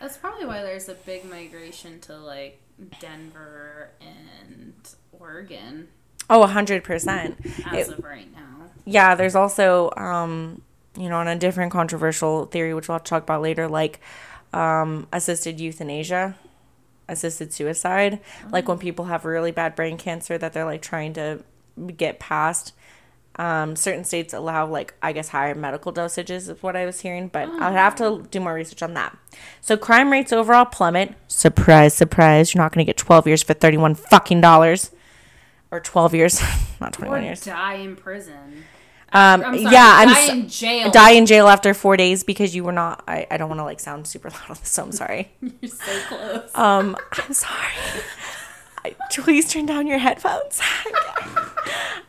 That's 0.00 0.16
probably 0.16 0.44
why 0.46 0.62
there's 0.62 0.88
a 0.88 0.94
big 0.94 1.24
migration 1.28 2.00
to 2.00 2.16
like 2.16 2.60
Denver 3.00 3.90
and 4.00 4.72
Oregon 5.12 5.88
Oh, 6.30 6.40
100%. 6.46 7.36
as 7.70 7.88
It- 7.88 7.98
of 7.98 8.04
right 8.04 8.32
now. 8.34 8.70
yeah, 8.86 9.14
there's 9.14 9.34
also, 9.36 9.90
um, 9.98 10.62
you 10.96 11.08
know, 11.08 11.16
on 11.16 11.28
a 11.28 11.36
different 11.36 11.70
controversial 11.70 12.46
theory, 12.46 12.72
which 12.74 12.88
we'll 12.88 12.98
talk 12.98 13.22
about 13.22 13.42
later, 13.42 13.68
like 13.68 14.00
um, 14.54 15.06
assisted 15.12 15.60
euthanasia, 15.60 16.34
assisted 17.12 17.52
suicide. 17.52 18.20
Like 18.50 18.66
when 18.68 18.78
people 18.78 19.04
have 19.06 19.24
really 19.24 19.52
bad 19.52 19.76
brain 19.76 19.96
cancer 19.98 20.36
that 20.38 20.52
they're 20.52 20.64
like 20.64 20.82
trying 20.82 21.12
to 21.14 21.44
get 21.96 22.18
past. 22.18 22.72
Um, 23.36 23.76
certain 23.76 24.04
states 24.04 24.34
allow, 24.34 24.66
like, 24.66 24.92
I 25.00 25.12
guess, 25.12 25.28
higher 25.30 25.54
medical 25.54 25.90
dosages, 25.90 26.50
is 26.50 26.62
what 26.62 26.76
I 26.76 26.84
was 26.84 27.00
hearing, 27.00 27.28
but 27.28 27.48
I'll 27.48 27.72
have 27.72 27.94
to 27.94 28.26
do 28.30 28.40
more 28.40 28.52
research 28.52 28.82
on 28.82 28.92
that. 28.92 29.16
So, 29.62 29.78
crime 29.78 30.12
rates 30.12 30.34
overall 30.34 30.66
plummet. 30.66 31.14
Surprise, 31.28 31.94
surprise. 31.94 32.52
You're 32.52 32.62
not 32.62 32.72
going 32.74 32.84
to 32.84 32.88
get 32.90 32.98
12 32.98 33.26
years 33.26 33.42
for 33.42 33.54
31 33.54 33.94
fucking 33.94 34.42
dollars. 34.42 34.90
Or 35.70 35.80
12 35.80 36.14
years, 36.14 36.42
not 36.82 36.92
21 36.92 37.20
Or 37.20 37.22
years. 37.22 37.40
die 37.42 37.76
in 37.76 37.96
prison. 37.96 38.64
Um, 39.14 39.42
I'm 39.44 39.58
sorry, 39.58 39.74
yeah, 39.74 39.94
I'm 39.98 40.08
die 40.08 40.26
so- 40.26 40.32
in 40.32 40.48
jail. 40.48 40.90
die 40.90 41.10
in 41.12 41.26
jail 41.26 41.48
after 41.48 41.74
four 41.74 41.96
days 41.96 42.24
because 42.24 42.54
you 42.54 42.64
were 42.64 42.72
not. 42.72 43.02
I, 43.06 43.26
I 43.30 43.36
don't 43.36 43.48
want 43.48 43.58
to 43.60 43.64
like 43.64 43.78
sound 43.80 44.06
super 44.06 44.30
loud 44.30 44.42
on 44.50 44.56
this, 44.60 44.68
so 44.70 44.82
I'm 44.84 44.92
sorry. 44.92 45.30
You're 45.60 45.70
so 45.70 46.00
close. 46.08 46.50
Um, 46.54 46.96
I'm 47.12 47.32
sorry. 47.34 47.72
I, 48.84 48.96
please 49.10 49.48
turn 49.52 49.66
down 49.66 49.86
your 49.86 49.98
headphones. 49.98 50.60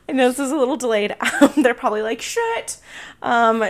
I 0.09 0.11
know 0.13 0.29
this 0.29 0.39
is 0.39 0.51
a 0.51 0.55
little 0.55 0.77
delayed. 0.77 1.15
Um, 1.41 1.53
they're 1.61 1.73
probably 1.73 2.01
like 2.01 2.21
shit. 2.21 2.77
Um, 3.21 3.63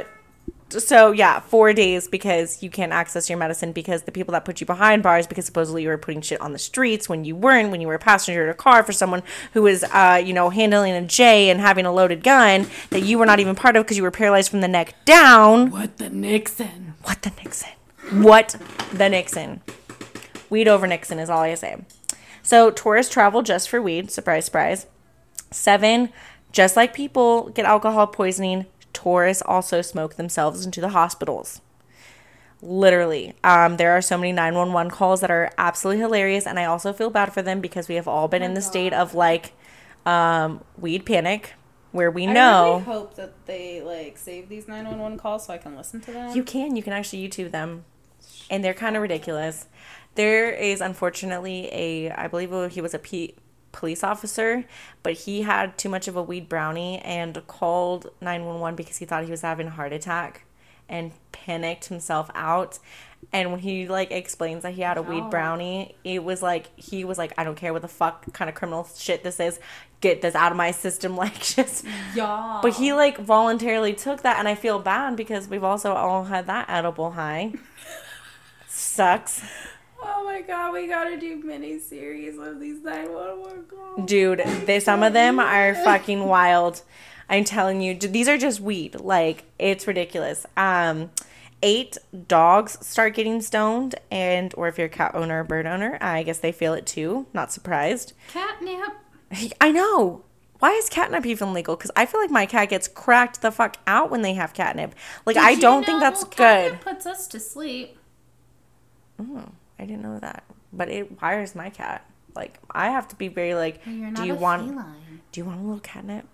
so 0.80 1.12
yeah, 1.12 1.40
four 1.40 1.74
days 1.74 2.08
because 2.08 2.62
you 2.64 2.70
can't 2.70 2.92
access 2.92 3.30
your 3.30 3.38
medicine 3.38 3.72
because 3.72 4.04
the 4.04 4.12
people 4.12 4.32
that 4.34 4.46
put 4.46 4.62
you 4.62 4.68
behind 4.68 5.04
bars 5.04 5.28
because 5.28 5.46
supposedly 5.46 5.84
you 5.84 5.90
were 5.90 5.98
putting 5.98 6.22
shit 6.22 6.40
on 6.42 6.54
the 6.54 6.60
streets 6.60 7.08
when 7.08 7.26
you 7.26 7.36
weren't 7.36 7.72
when 7.72 7.82
you 7.82 7.88
were 7.88 7.96
a 7.96 8.00
passenger 8.00 8.44
in 8.44 8.50
a 8.50 8.54
car 8.54 8.84
for 8.84 8.92
someone 8.92 9.24
who 9.54 9.62
was 9.62 9.84
uh, 9.86 10.22
you 10.24 10.34
know 10.34 10.50
handling 10.50 10.94
a 10.94 11.02
J 11.02 11.50
and 11.50 11.60
having 11.60 11.86
a 11.86 11.92
loaded 11.92 12.24
gun 12.24 12.68
that 12.90 13.02
you 13.02 13.18
were 13.18 13.26
not 13.26 13.40
even 13.40 13.56
part 13.56 13.76
of 13.76 13.84
because 13.86 13.98
you 13.98 14.04
were 14.04 14.12
paralyzed 14.12 14.50
from 14.50 14.62
the 14.62 14.68
neck 14.68 14.96
down. 15.06 15.72
what 15.72 15.98
the 15.98 16.10
Nixon? 16.10 16.94
What 17.04 17.22
the 17.22 17.32
Nixon? 17.32 17.72
What 18.12 18.56
the 18.94 19.10
Nixon? 19.10 19.62
Weed 20.50 20.68
over 20.68 20.86
Nixon 20.86 21.20
is 21.20 21.30
all 21.30 21.42
I 21.42 21.56
say. 21.56 21.78
So 22.42 22.70
tourists 22.70 23.12
travel 23.12 23.42
just 23.42 23.70
for 23.70 23.82
weed. 23.82 24.12
Surprise, 24.12 24.46
surprise. 24.46 24.86
Seven, 25.50 26.10
just 26.52 26.76
like 26.76 26.94
people 26.94 27.50
get 27.50 27.66
alcohol 27.66 28.06
poisoning, 28.08 28.66
tourists 28.94 29.44
also 29.46 29.82
smoke 29.82 30.16
themselves 30.16 30.66
into 30.66 30.82
the 30.82 30.90
hospitals. 30.90 31.62
Literally. 32.62 33.34
Um, 33.44 33.76
there 33.78 33.92
are 33.92 34.02
so 34.02 34.18
many 34.18 34.32
911 34.32 34.90
calls 34.92 35.20
that 35.22 35.30
are 35.30 35.52
absolutely 35.58 36.02
hilarious. 36.02 36.48
And 36.48 36.58
I 36.58 36.66
also 36.66 36.94
feel 36.94 37.10
bad 37.10 37.34
for 37.34 37.42
them 37.42 37.60
because 37.60 37.88
we 37.90 37.96
have 37.96 38.08
all 38.08 38.28
been 38.30 38.42
in 38.42 38.54
the 38.54 38.62
state 38.62 38.94
of 38.94 39.14
like 39.14 39.52
um, 40.06 40.64
weed 40.78 41.06
panic 41.06 41.54
where 41.92 42.10
we 42.10 42.28
I 42.28 42.34
know. 42.34 42.72
really 42.72 42.84
hope 42.84 43.16
that 43.16 43.46
they 43.46 43.82
like 43.82 44.18
save 44.18 44.50
these 44.50 44.68
911 44.68 45.18
calls 45.18 45.46
so 45.46 45.54
I 45.54 45.58
can 45.58 45.76
listen 45.76 46.02
to 46.02 46.12
them. 46.12 46.36
You 46.36 46.44
can. 46.44 46.76
You 46.76 46.84
can 46.84 46.94
actually 46.94 47.28
YouTube 47.28 47.52
them, 47.52 47.86
and 48.50 48.64
they're 48.64 48.74
kind 48.74 48.96
of 48.96 49.02
ridiculous. 49.02 49.68
There 50.16 50.52
is 50.52 50.82
unfortunately 50.82 51.70
a, 51.72 52.12
I 52.12 52.28
believe 52.28 52.72
he 52.72 52.82
was 52.82 52.94
a 52.94 53.00
P, 53.00 53.36
police 53.74 54.04
officer, 54.04 54.64
but 55.02 55.14
he 55.14 55.42
had 55.42 55.78
too 55.78 55.90
much 55.90 56.08
of 56.08 56.16
a 56.16 56.24
weed 56.24 56.48
brownie 56.48 57.00
and 57.00 57.46
called 57.48 58.10
nine 58.22 58.46
one 58.46 58.62
one 58.62 58.76
because 58.76 58.98
he 58.98 59.06
thought 59.06 59.26
he 59.26 59.32
was 59.32 59.42
having 59.42 59.68
a 59.68 59.72
heart 59.72 59.92
attack, 59.92 60.46
and 60.88 61.12
panicked 61.34 61.86
himself 61.86 62.30
out. 62.34 62.80
And 63.32 63.52
when 63.52 63.60
he 63.60 63.88
like 63.88 64.12
explains 64.12 64.64
that 64.64 64.74
he 64.74 64.82
had 64.82 64.98
a 64.98 65.02
weed 65.02 65.30
brownie, 65.30 65.96
it 66.04 66.24
was 66.24 66.42
like 66.42 66.70
he 66.78 67.04
was 67.04 67.18
like, 67.18 67.34
I 67.38 67.44
don't 67.44 67.56
care 67.56 67.74
what 67.74 67.82
the 67.82 67.88
fuck 67.88 68.32
kind 68.32 68.48
of 68.48 68.56
criminal 68.56 68.88
shit 68.96 69.24
this 69.24 69.40
is. 69.40 69.60
Get 70.02 70.22
this 70.22 70.36
out 70.36 70.52
of 70.52 70.58
my 70.58 70.72
system, 70.72 71.18
like 71.26 71.40
just 71.42 71.86
yeah. 72.16 72.60
but 72.62 72.76
he 72.76 72.94
like 72.94 73.18
voluntarily 73.18 73.94
took 73.94 74.22
that, 74.22 74.38
and 74.40 74.48
I 74.48 74.56
feel 74.56 74.80
bad 74.80 75.16
because 75.16 75.48
we've 75.48 75.64
also 75.64 75.94
all 75.94 76.26
had 76.26 76.48
that 76.48 76.70
edible 76.70 77.12
high. 77.12 77.54
Sucks, 78.68 79.42
Oh 80.06 80.24
my 80.26 80.42
god, 80.42 80.74
we 80.74 80.88
gotta 80.88 81.18
do 81.20 81.38
mini 81.44 81.80
series 81.80 82.38
of 82.38 82.60
these 82.60 82.82
911 82.84 83.64
calls. 83.66 84.08
dude. 84.10 84.40
They 84.66 84.80
some 84.80 85.04
of 85.04 85.14
them 85.14 85.40
are 85.40 85.74
fucking 85.84 86.24
wild. 86.26 86.82
I'm 87.30 87.44
telling 87.46 87.82
you, 87.82 87.96
these 87.96 88.28
are 88.28 88.38
just 88.38 88.60
weed. 88.60 89.00
Like 89.00 89.46
it's 89.58 89.88
ridiculous. 89.88 90.46
Um, 90.58 91.12
eight 91.62 91.98
dogs 92.28 92.86
start 92.86 93.14
getting 93.16 93.42
stoned, 93.42 93.96
and 94.12 94.54
or 94.58 94.68
if 94.68 94.78
you're 94.78 94.88
a 94.88 94.90
cat 94.90 95.16
owner 95.16 95.42
or 95.42 95.44
bird 95.44 95.66
owner, 95.66 95.98
I 96.02 96.24
guess 96.24 96.40
they 96.40 96.52
feel 96.52 96.74
it 96.74 96.86
too. 96.86 97.26
Not 97.34 97.52
surprised. 97.52 98.14
Catnip. 98.30 98.94
I 99.62 99.72
know. 99.72 100.24
Why 100.60 100.72
is 100.72 100.90
catnip 100.90 101.26
even 101.26 101.52
legal? 101.54 101.76
Because 101.76 101.92
I 101.96 102.06
feel 102.06 102.22
like 102.22 102.30
my 102.32 102.46
cat 102.46 102.70
gets 102.70 102.88
cracked 102.88 103.42
the 103.42 103.52
fuck 103.52 103.78
out 103.88 104.10
when 104.12 104.22
they 104.22 104.34
have 104.36 104.54
catnip. 104.54 104.96
Like 105.26 105.36
I 105.38 105.52
Did 105.52 105.56
you 105.58 105.62
don't 105.62 105.86
think 105.86 105.96
know 105.96 106.00
that's 106.00 106.24
catnip 106.24 106.72
good. 106.74 106.82
puts 106.82 107.06
us 107.06 107.28
to 107.28 107.40
sleep. 107.40 107.98
Oh, 109.20 109.44
I 109.84 109.86
didn't 109.86 110.02
know 110.02 110.18
that. 110.20 110.46
But 110.72 110.88
it 110.88 111.22
wires 111.22 111.56
my 111.56 111.70
cat. 111.70 112.10
Like 112.34 112.58
I 112.72 112.88
have 112.88 113.10
to 113.10 113.18
be 113.18 113.28
very 113.28 113.54
like, 113.54 113.84
do 113.84 114.24
you 114.24 114.32
a 114.32 114.36
want 114.36 114.70
feline. 114.70 115.22
do 115.34 115.42
you 115.42 115.46
want 115.46 115.60
a 115.60 115.64
little 115.64 115.82
catnip? 115.82 116.26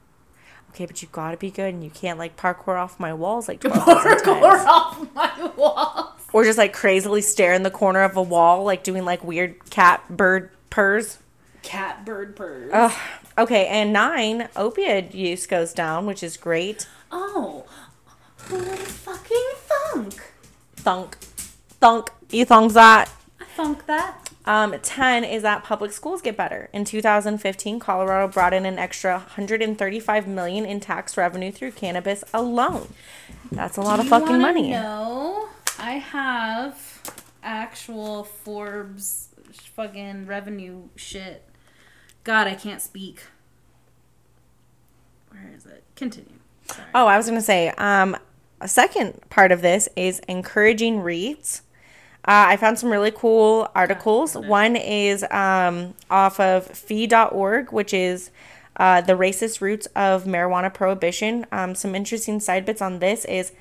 Okay, 0.70 0.86
but 0.86 1.02
you 1.02 1.08
gotta 1.12 1.36
be 1.36 1.50
good, 1.50 1.74
and 1.74 1.84
you 1.84 1.90
can't 1.90 2.20
like 2.20 2.38
parkour 2.38 2.78
off 2.80 3.00
my 3.00 3.12
walls 3.12 3.48
like 3.48 3.60
times, 3.62 4.22
off 4.28 5.16
my 5.16 5.52
walls. 5.58 6.22
or 6.32 6.44
just 6.44 6.60
like 6.60 6.74
crazily 6.74 7.22
stare 7.22 7.54
in 7.54 7.64
the 7.64 7.72
corner 7.72 8.04
of 8.04 8.16
a 8.16 8.22
wall, 8.22 8.64
like 8.64 8.84
doing 8.84 9.04
like 9.04 9.24
weird 9.24 9.68
cat 9.72 10.04
bird 10.16 10.52
purrs. 10.70 11.18
Cat 11.64 12.06
bird 12.06 12.36
purrs. 12.36 12.70
Ugh. 12.72 12.94
Okay, 13.36 13.66
and 13.66 13.92
nine, 13.92 14.48
opioid 14.56 15.16
use 15.16 15.48
goes 15.48 15.74
down, 15.74 16.06
which 16.06 16.22
is 16.22 16.38
great. 16.38 16.88
Oh, 17.12 17.66
would 18.52 18.68
have 18.68 18.80
fucking 18.80 19.50
thunk? 19.56 20.34
Thunk, 20.76 21.18
thunk. 21.82 22.12
You 22.30 22.46
thunk 22.46 22.74
that. 22.74 23.10
I 23.60 23.64
thunk 23.64 23.86
that. 23.88 24.30
Um, 24.46 24.74
10 24.82 25.24
is 25.26 25.44
that 25.44 25.64
public 25.64 25.92
schools 25.92 26.22
get 26.22 26.38
better. 26.38 26.70
In 26.72 26.86
2015, 26.86 27.80
Colorado 27.80 28.32
brought 28.32 28.54
in 28.54 28.66
an 28.66 28.80
extra 28.80 29.14
135 29.14 30.28
million 30.28 30.66
in 30.66 30.80
tax 30.80 31.18
revenue 31.18 31.52
through 31.52 31.72
cannabis 31.74 32.24
alone. 32.34 32.88
That's 33.52 33.78
a 33.78 33.82
lot 33.82 34.00
of 34.00 34.08
fucking 34.08 34.40
money. 34.40 34.72
No, 34.72 35.50
I 35.78 35.94
have 35.94 37.02
actual 37.44 38.24
Forbes 38.24 39.30
fucking 39.52 40.26
revenue 40.26 40.84
shit. 40.96 41.44
God, 42.24 42.48
I 42.48 42.56
can't 42.56 42.82
speak. 42.82 43.24
Where 45.32 45.52
is 45.56 45.66
it? 45.66 45.84
Continue. 45.96 46.40
Sorry. 46.68 46.88
Oh, 46.96 47.08
I 47.08 47.18
was 47.18 47.26
going 47.26 47.40
to 47.40 47.46
say, 47.46 47.70
um, 47.78 48.16
a 48.62 48.68
second 48.68 49.20
part 49.30 49.52
of 49.52 49.62
this 49.62 49.90
is 49.96 50.20
encouraging 50.28 51.02
reads. 51.02 51.64
Uh, 52.26 52.46
I 52.50 52.58
found 52.58 52.78
some 52.78 52.90
really 52.92 53.12
cool 53.12 53.70
articles. 53.74 54.36
One 54.36 54.76
is 54.76 55.24
um, 55.32 55.94
off 56.10 56.40
of 56.40 56.68
fee.org, 56.68 57.72
which 57.72 57.94
is 57.94 58.30
uh, 58.76 59.02
the 59.02 59.14
racist 59.14 59.62
roots 59.62 59.88
of 59.96 60.26
marijuana 60.26 60.74
prohibition. 60.74 61.46
Um, 61.52 61.76
some 61.76 61.96
interesting 61.96 62.40
side 62.40 62.66
bits 62.66 62.82
on 62.82 63.00
this 63.00 63.26
is 63.26 63.52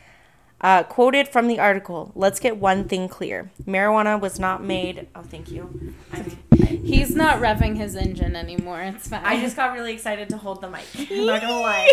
uh, 0.60 0.82
quoted 0.82 1.28
from 1.28 1.46
the 1.46 1.58
article 1.58 2.12
Let's 2.14 2.40
get 2.40 2.56
one 2.56 2.88
thing 2.88 3.08
clear. 3.08 3.50
Marijuana 3.64 4.20
was 4.20 4.38
not 4.38 4.62
made. 4.62 5.06
Oh, 5.14 5.22
thank 5.22 5.50
you. 5.50 5.94
I'm, 6.12 6.36
He's 6.68 7.14
not 7.14 7.40
revving 7.40 7.76
his 7.76 7.96
engine 7.96 8.36
anymore. 8.36 8.82
It's 8.82 9.08
fine. 9.08 9.24
I 9.24 9.40
just 9.40 9.56
got 9.56 9.72
really 9.72 9.92
excited 9.92 10.28
to 10.30 10.36
hold 10.36 10.60
the 10.60 10.68
mic. 10.68 10.84
I'm 11.10 11.26
not 11.26 11.40
gonna 11.40 11.60
lie. 11.60 11.88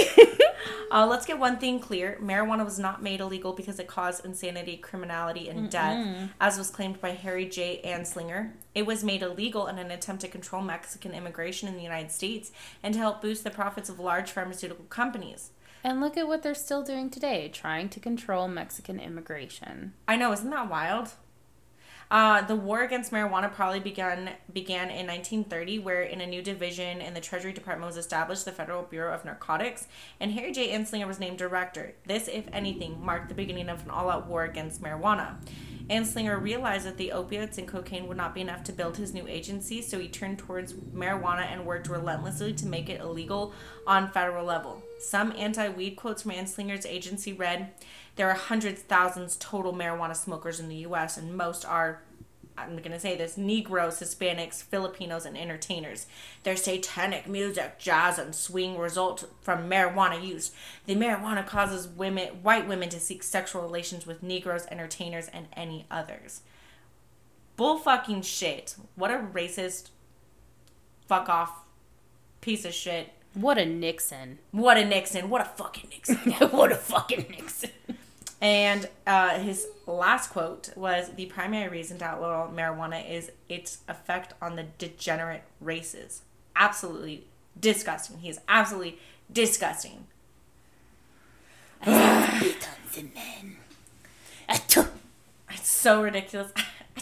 uh, 0.91 1.05
let's 1.07 1.25
get 1.25 1.39
one 1.39 1.57
thing 1.57 1.79
clear: 1.79 2.17
marijuana 2.21 2.65
was 2.65 2.77
not 2.77 3.01
made 3.01 3.21
illegal 3.21 3.53
because 3.53 3.79
it 3.79 3.87
caused 3.87 4.25
insanity, 4.25 4.77
criminality, 4.77 5.47
and 5.49 5.69
death, 5.69 6.29
as 6.41 6.57
was 6.57 6.69
claimed 6.69 6.99
by 6.99 7.11
Harry 7.11 7.47
J. 7.47 7.79
Anslinger. 7.85 8.51
It 8.73 8.85
was 8.85 9.03
made 9.03 9.21
illegal 9.21 9.67
in 9.67 9.77
an 9.77 9.91
attempt 9.91 10.21
to 10.21 10.27
control 10.27 10.61
Mexican 10.61 11.13
immigration 11.13 11.69
in 11.69 11.75
the 11.75 11.83
United 11.83 12.11
States 12.11 12.51
and 12.83 12.93
to 12.93 12.99
help 12.99 13.21
boost 13.21 13.43
the 13.45 13.51
profits 13.51 13.89
of 13.89 13.99
large 13.99 14.31
pharmaceutical 14.31 14.85
companies. 14.85 15.51
And 15.85 16.01
look 16.01 16.17
at 16.17 16.27
what 16.27 16.41
they're 16.41 16.55
still 16.55 16.81
doing 16.81 17.11
today, 17.11 17.47
trying 17.47 17.89
to 17.89 17.99
control 17.99 18.47
Mexican 18.47 18.99
immigration. 18.99 19.93
I 20.07 20.15
know, 20.15 20.31
isn't 20.31 20.49
that 20.49 20.67
wild? 20.67 21.09
Uh, 22.09 22.41
the 22.41 22.55
war 22.55 22.81
against 22.81 23.11
marijuana 23.11 23.53
probably 23.53 23.79
began 23.79 24.31
began 24.51 24.89
in 24.89 25.05
1930, 25.05 25.77
where 25.77 26.01
in 26.01 26.21
a 26.21 26.25
new 26.25 26.41
division 26.41 27.01
in 27.01 27.13
the 27.13 27.21
Treasury 27.21 27.53
Department 27.53 27.85
was 27.85 27.97
established, 27.97 28.45
the 28.45 28.51
Federal 28.51 28.81
Bureau 28.81 29.13
of 29.13 29.25
Narcotics, 29.25 29.87
and 30.19 30.31
Harry 30.31 30.51
J. 30.51 30.69
Anslinger 30.69 31.05
was 31.05 31.19
named 31.19 31.37
director. 31.37 31.93
This, 32.07 32.27
if 32.27 32.45
anything, 32.51 33.05
marked 33.05 33.29
the 33.29 33.35
beginning 33.35 33.69
of 33.69 33.83
an 33.83 33.91
all-out 33.91 34.25
war 34.25 34.43
against 34.43 34.81
marijuana. 34.81 35.35
Anslinger 35.87 36.41
realized 36.41 36.87
that 36.87 36.97
the 36.97 37.11
opiates 37.11 37.59
and 37.59 37.67
cocaine 37.67 38.07
would 38.07 38.17
not 38.17 38.33
be 38.33 38.41
enough 38.41 38.63
to 38.63 38.73
build 38.73 38.97
his 38.97 39.13
new 39.13 39.27
agency, 39.27 39.83
so 39.83 39.99
he 39.99 40.07
turned 40.07 40.39
towards 40.39 40.73
marijuana 40.73 41.45
and 41.45 41.63
worked 41.63 41.89
relentlessly 41.89 42.53
to 42.53 42.65
make 42.65 42.89
it 42.89 43.01
illegal 43.01 43.53
on 43.85 44.09
federal 44.09 44.43
level. 44.43 44.81
Some 44.99 45.33
anti-weed 45.37 45.95
quotes 45.95 46.23
from 46.23 46.31
Anslinger's 46.31 46.85
agency 46.85 47.33
read, 47.33 47.73
"There 48.15 48.29
are 48.29 48.35
hundreds, 48.35 48.81
thousands 48.81 49.35
total 49.37 49.73
marijuana 49.73 50.15
smokers 50.15 50.59
in 50.59 50.69
the 50.69 50.75
U.S., 50.77 51.17
and 51.17 51.35
most 51.35 51.65
are." 51.65 52.01
I'm 52.57 52.77
going 52.77 52.91
to 52.91 52.99
say 52.99 53.17
this 53.17 53.37
Negroes, 53.37 53.99
Hispanics, 53.99 54.63
Filipinos, 54.63 55.25
and 55.25 55.37
entertainers. 55.37 56.07
Their 56.43 56.55
satanic 56.55 57.27
music, 57.27 57.77
jazz, 57.79 58.17
and 58.17 58.33
swing 58.33 58.77
result 58.77 59.29
from 59.41 59.69
marijuana 59.69 60.25
use. 60.25 60.53
The 60.85 60.95
marijuana 60.95 61.45
causes 61.45 61.87
women, 61.87 62.27
white 62.43 62.65
women 62.65 62.87
to 62.89 62.99
seek 62.99 63.23
sexual 63.23 63.61
relations 63.61 64.07
with 64.07 64.23
Negroes, 64.23 64.65
entertainers, 64.71 65.27
and 65.27 65.47
any 65.53 65.85
others. 65.91 66.41
Bull 67.57 67.77
fucking 67.77 68.21
shit. 68.21 68.75
What 68.95 69.11
a 69.11 69.17
racist, 69.17 69.89
fuck 71.07 71.27
off, 71.27 71.65
piece 72.39 72.63
of 72.63 72.73
shit. 72.73 73.11
What 73.35 73.57
a 73.57 73.65
Nixon. 73.65 74.39
What 74.51 74.77
a 74.77 74.85
Nixon. 74.85 75.29
What 75.29 75.41
a 75.41 75.45
fucking 75.45 75.89
Nixon. 75.89 76.15
what 76.49 76.71
a 76.71 76.75
fucking 76.75 77.27
Nixon. 77.29 77.69
And 78.41 78.89
uh, 79.05 79.39
his 79.39 79.67
last 79.85 80.31
quote 80.31 80.69
was 80.75 81.09
The 81.15 81.25
primary 81.27 81.69
reason 81.69 81.99
to 81.99 82.05
outlaw 82.05 82.49
marijuana 82.49 83.09
is 83.09 83.31
its 83.49 83.79
effect 83.87 84.33
on 84.41 84.55
the 84.55 84.63
degenerate 84.77 85.43
races. 85.59 86.21
Absolutely 86.55 87.27
disgusting. 87.59 88.19
He 88.19 88.29
is 88.29 88.39
absolutely 88.47 88.99
disgusting. 89.31 90.07
He 91.83 91.91
turns 91.91 92.95
the 92.95 93.03
men. 93.13 93.57
It's 94.47 95.69
so 95.69 96.01
ridiculous. 96.01 96.51
I 96.97 97.01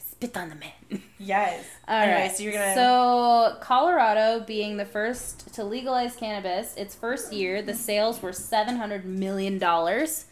spit 0.00 0.36
on 0.36 0.48
the 0.50 0.54
man. 0.56 1.02
Yes. 1.18 1.64
All 1.88 1.96
anyway, 1.96 2.22
right. 2.22 2.36
so 2.36 2.42
you're 2.42 2.52
gonna. 2.52 2.74
So 2.74 3.56
Colorado 3.60 4.44
being 4.44 4.76
the 4.76 4.84
first 4.84 5.52
to 5.54 5.64
legalize 5.64 6.16
cannabis, 6.16 6.74
its 6.76 6.94
first 6.94 7.32
year, 7.32 7.62
the 7.62 7.72
mm-hmm. 7.72 7.80
sales 7.80 8.22
were 8.22 8.32
seven 8.32 8.76
hundred 8.76 9.04
million 9.04 9.58
dollars. 9.58 10.26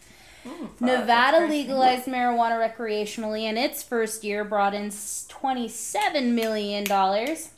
Nevada 0.79 1.47
legalized 1.47 2.05
marijuana 2.05 2.71
recreationally, 2.71 3.41
and 3.41 3.57
its 3.57 3.81
first 3.81 4.23
year 4.23 4.43
brought 4.43 4.73
in 4.75 4.91
twenty-seven 5.27 6.35
million 6.35 6.83
dollars 6.83 7.49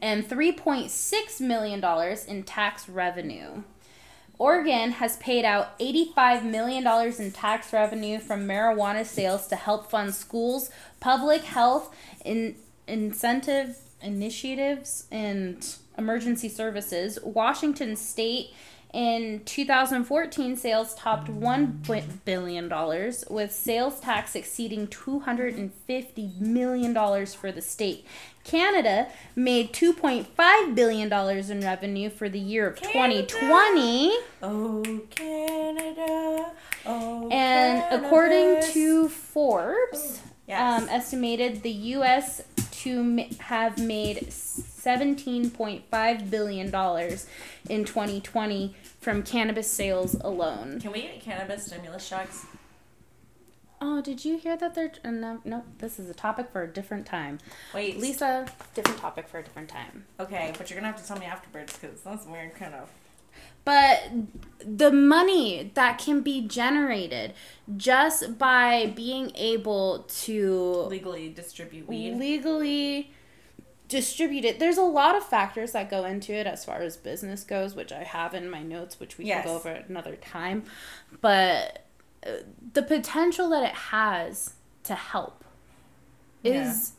and 0.00 0.26
three 0.26 0.52
point 0.52 0.90
six 0.90 1.40
million 1.40 1.80
dollars 1.80 2.24
in 2.24 2.42
tax 2.44 2.88
revenue. 2.88 3.62
Oregon 4.40 4.92
has 4.92 5.18
paid 5.18 5.44
out 5.44 5.78
$85 5.78 6.44
million 6.44 6.86
in 7.18 7.30
tax 7.30 7.74
revenue 7.74 8.18
from 8.18 8.48
marijuana 8.48 9.04
sales 9.04 9.46
to 9.48 9.54
help 9.54 9.90
fund 9.90 10.14
schools, 10.14 10.70
public 10.98 11.42
health, 11.42 11.94
in, 12.24 12.56
incentive 12.88 13.76
initiatives, 14.00 15.06
and 15.10 15.76
emergency 15.98 16.48
services. 16.48 17.18
Washington 17.22 17.96
State 17.96 18.54
in 18.94 19.42
2014 19.44 20.56
sales 20.56 20.94
topped 20.94 21.28
$1 21.28 22.24
billion, 22.24 23.12
with 23.28 23.52
sales 23.52 24.00
tax 24.00 24.34
exceeding 24.34 24.88
$250 24.88 26.40
million 26.40 27.26
for 27.26 27.52
the 27.52 27.60
state. 27.60 28.06
Canada 28.44 29.08
made 29.36 29.72
$2.5 29.72 30.74
billion 30.74 31.12
in 31.12 31.60
revenue 31.60 32.10
for 32.10 32.28
the 32.28 32.38
year 32.38 32.66
of 32.68 32.80
2020. 32.80 34.16
oh, 34.42 35.00
Canada. 35.10 36.50
Oh, 36.86 37.28
And 37.30 37.82
Canada. 37.82 38.06
according 38.06 38.62
to 38.72 39.08
Forbes, 39.08 40.22
Yes. 40.48 40.82
um, 40.82 40.88
estimated 40.88 41.62
the 41.62 41.70
U.S. 41.70 42.42
to 42.82 42.90
m- 43.00 43.18
have 43.38 43.78
made 43.78 44.26
$17.5 44.30 46.30
billion 46.30 46.66
in 47.68 47.84
2020 47.84 48.74
from 49.00 49.22
cannabis 49.22 49.70
sales 49.70 50.14
alone. 50.16 50.80
Can 50.80 50.90
we 50.92 51.02
get 51.02 51.20
cannabis 51.20 51.66
stimulus 51.66 52.08
checks? 52.08 52.46
Oh, 53.82 54.02
did 54.02 54.24
you 54.24 54.36
hear 54.36 54.56
that 54.58 54.74
they're. 54.74 54.92
Uh, 55.04 55.10
no, 55.10 55.40
no, 55.44 55.64
this 55.78 55.98
is 55.98 56.10
a 56.10 56.14
topic 56.14 56.50
for 56.50 56.62
a 56.62 56.68
different 56.68 57.06
time. 57.06 57.38
Wait, 57.74 57.98
Lisa, 57.98 58.46
different 58.74 58.98
topic 59.00 59.26
for 59.28 59.38
a 59.38 59.42
different 59.42 59.68
time. 59.70 60.04
Okay, 60.18 60.52
but 60.58 60.68
you're 60.68 60.78
gonna 60.78 60.92
have 60.92 61.00
to 61.00 61.06
tell 61.06 61.18
me 61.18 61.26
afterwards 61.26 61.78
because 61.78 62.00
that's 62.02 62.26
weird, 62.26 62.54
kind 62.54 62.74
of. 62.74 62.90
But 63.64 64.10
the 64.64 64.90
money 64.90 65.70
that 65.74 65.98
can 65.98 66.20
be 66.22 66.40
generated 66.46 67.34
just 67.76 68.38
by 68.38 68.92
being 68.96 69.32
able 69.34 70.04
to 70.22 70.82
Legally 70.88 71.28
distribute 71.30 71.86
weed. 71.88 72.16
legally 72.18 73.12
distribute 73.88 74.44
it. 74.44 74.58
There's 74.58 74.78
a 74.78 74.82
lot 74.82 75.16
of 75.16 75.24
factors 75.24 75.72
that 75.72 75.90
go 75.90 76.04
into 76.04 76.32
it 76.32 76.46
as 76.46 76.64
far 76.64 76.80
as 76.82 76.96
business 76.96 77.44
goes, 77.44 77.74
which 77.74 77.92
I 77.92 78.02
have 78.04 78.34
in 78.34 78.48
my 78.50 78.62
notes, 78.62 78.98
which 79.00 79.18
we 79.18 79.26
Yes. 79.26 79.44
can 79.44 79.52
go 79.52 79.56
over 79.56 79.68
at 79.70 79.88
another 79.88 80.16
time. 80.16 80.64
But 81.20 81.84
the 82.72 82.82
potential 82.82 83.48
that 83.50 83.62
it 83.62 83.74
has 83.74 84.54
to 84.84 84.94
help 84.94 85.44
is 86.44 86.92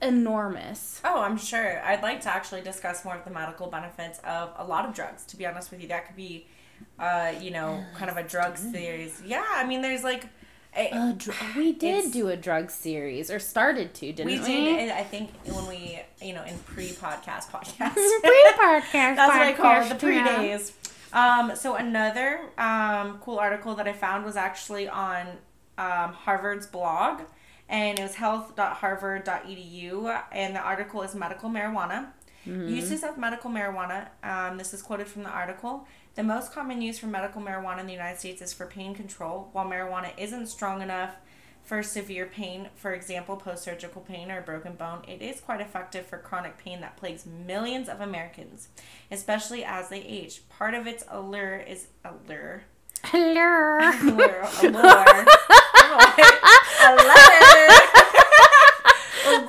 enormous. 0.00 1.00
Oh, 1.04 1.20
I'm 1.20 1.36
sure. 1.36 1.82
I'd 1.84 2.02
like 2.02 2.20
to 2.22 2.28
actually 2.28 2.60
discuss 2.62 3.04
more 3.04 3.16
of 3.16 3.24
the 3.24 3.30
medical 3.30 3.66
benefits 3.66 4.18
of 4.20 4.52
a 4.56 4.64
lot 4.64 4.84
of 4.86 4.94
drugs. 4.94 5.24
To 5.26 5.36
be 5.36 5.46
honest 5.46 5.70
with 5.70 5.80
you, 5.82 5.88
that 5.88 6.06
could 6.06 6.16
be, 6.16 6.46
uh, 6.98 7.32
you 7.40 7.50
know, 7.50 7.84
kind 7.96 8.10
of 8.10 8.16
a 8.16 8.22
drug 8.22 8.56
series. 8.56 9.22
Yeah, 9.24 9.44
I 9.48 9.64
mean, 9.66 9.82
there's 9.82 10.04
like, 10.04 10.26
A 10.76 11.14
dr- 11.16 11.56
we 11.56 11.72
did 11.86 12.12
do 12.12 12.28
a 12.28 12.36
drug 12.36 12.70
series 12.70 13.30
or 13.30 13.38
started 13.38 13.94
to, 13.94 14.12
didn't 14.12 14.26
we 14.26 14.38
we? 14.38 14.46
did, 14.46 14.90
I 14.90 15.02
think, 15.02 15.30
when 15.44 15.66
we, 15.66 16.00
you 16.22 16.34
know, 16.34 16.44
in 16.44 16.56
pre-podcast 16.58 17.50
podcast. 17.50 17.94
Pre-podcast. 18.22 19.16
That's 19.16 19.28
what 19.32 19.42
I 19.42 19.52
call 19.54 19.82
it, 19.82 19.88
the 19.88 19.94
podcast, 19.94 19.98
pre 19.98 20.14
yeah. 20.16 20.58
Um, 21.12 21.54
so 21.56 21.74
another 21.76 22.40
um, 22.58 23.18
cool 23.20 23.38
article 23.38 23.74
that 23.76 23.88
I 23.88 23.92
found 23.92 24.24
was 24.24 24.36
actually 24.36 24.88
on 24.88 25.26
um, 25.78 26.12
Harvard's 26.12 26.66
blog, 26.66 27.22
and 27.68 27.98
it 27.98 28.02
was 28.02 28.14
health.harvard.edu, 28.16 30.22
and 30.32 30.56
the 30.56 30.60
article 30.60 31.02
is 31.02 31.14
medical 31.14 31.48
marijuana. 31.50 32.08
Uses 32.68 33.04
of 33.04 33.18
medical 33.18 33.50
marijuana. 33.50 34.08
Um, 34.22 34.56
this 34.58 34.72
is 34.72 34.80
quoted 34.80 35.06
from 35.06 35.22
the 35.22 35.28
article. 35.30 35.86
The 36.14 36.22
most 36.22 36.52
common 36.52 36.80
use 36.80 36.98
for 36.98 37.06
medical 37.06 37.42
marijuana 37.42 37.80
in 37.80 37.86
the 37.86 37.92
United 37.92 38.18
States 38.18 38.40
is 38.40 38.54
for 38.54 38.66
pain 38.66 38.94
control. 38.94 39.50
While 39.52 39.66
marijuana 39.66 40.12
isn't 40.16 40.46
strong 40.46 40.80
enough 40.80 41.16
for 41.68 41.82
severe 41.82 42.24
pain, 42.24 42.70
for 42.74 42.94
example, 42.94 43.36
post 43.36 43.62
surgical 43.62 44.00
pain 44.00 44.30
or 44.30 44.38
a 44.38 44.42
broken 44.42 44.72
bone, 44.72 45.02
it 45.06 45.20
is 45.20 45.38
quite 45.38 45.60
effective 45.60 46.06
for 46.06 46.16
chronic 46.16 46.56
pain 46.56 46.80
that 46.80 46.96
plagues 46.96 47.26
millions 47.26 47.90
of 47.90 48.00
Americans, 48.00 48.68
especially 49.10 49.62
as 49.64 49.90
they 49.90 50.00
age. 50.00 50.40
Part 50.48 50.72
of 50.72 50.86
its 50.86 51.04
allure 51.10 51.58
is 51.58 51.88
allure. 52.06 52.62
Hello. 53.04 53.78
Allure. 53.80 54.48
Allure. 56.80 57.04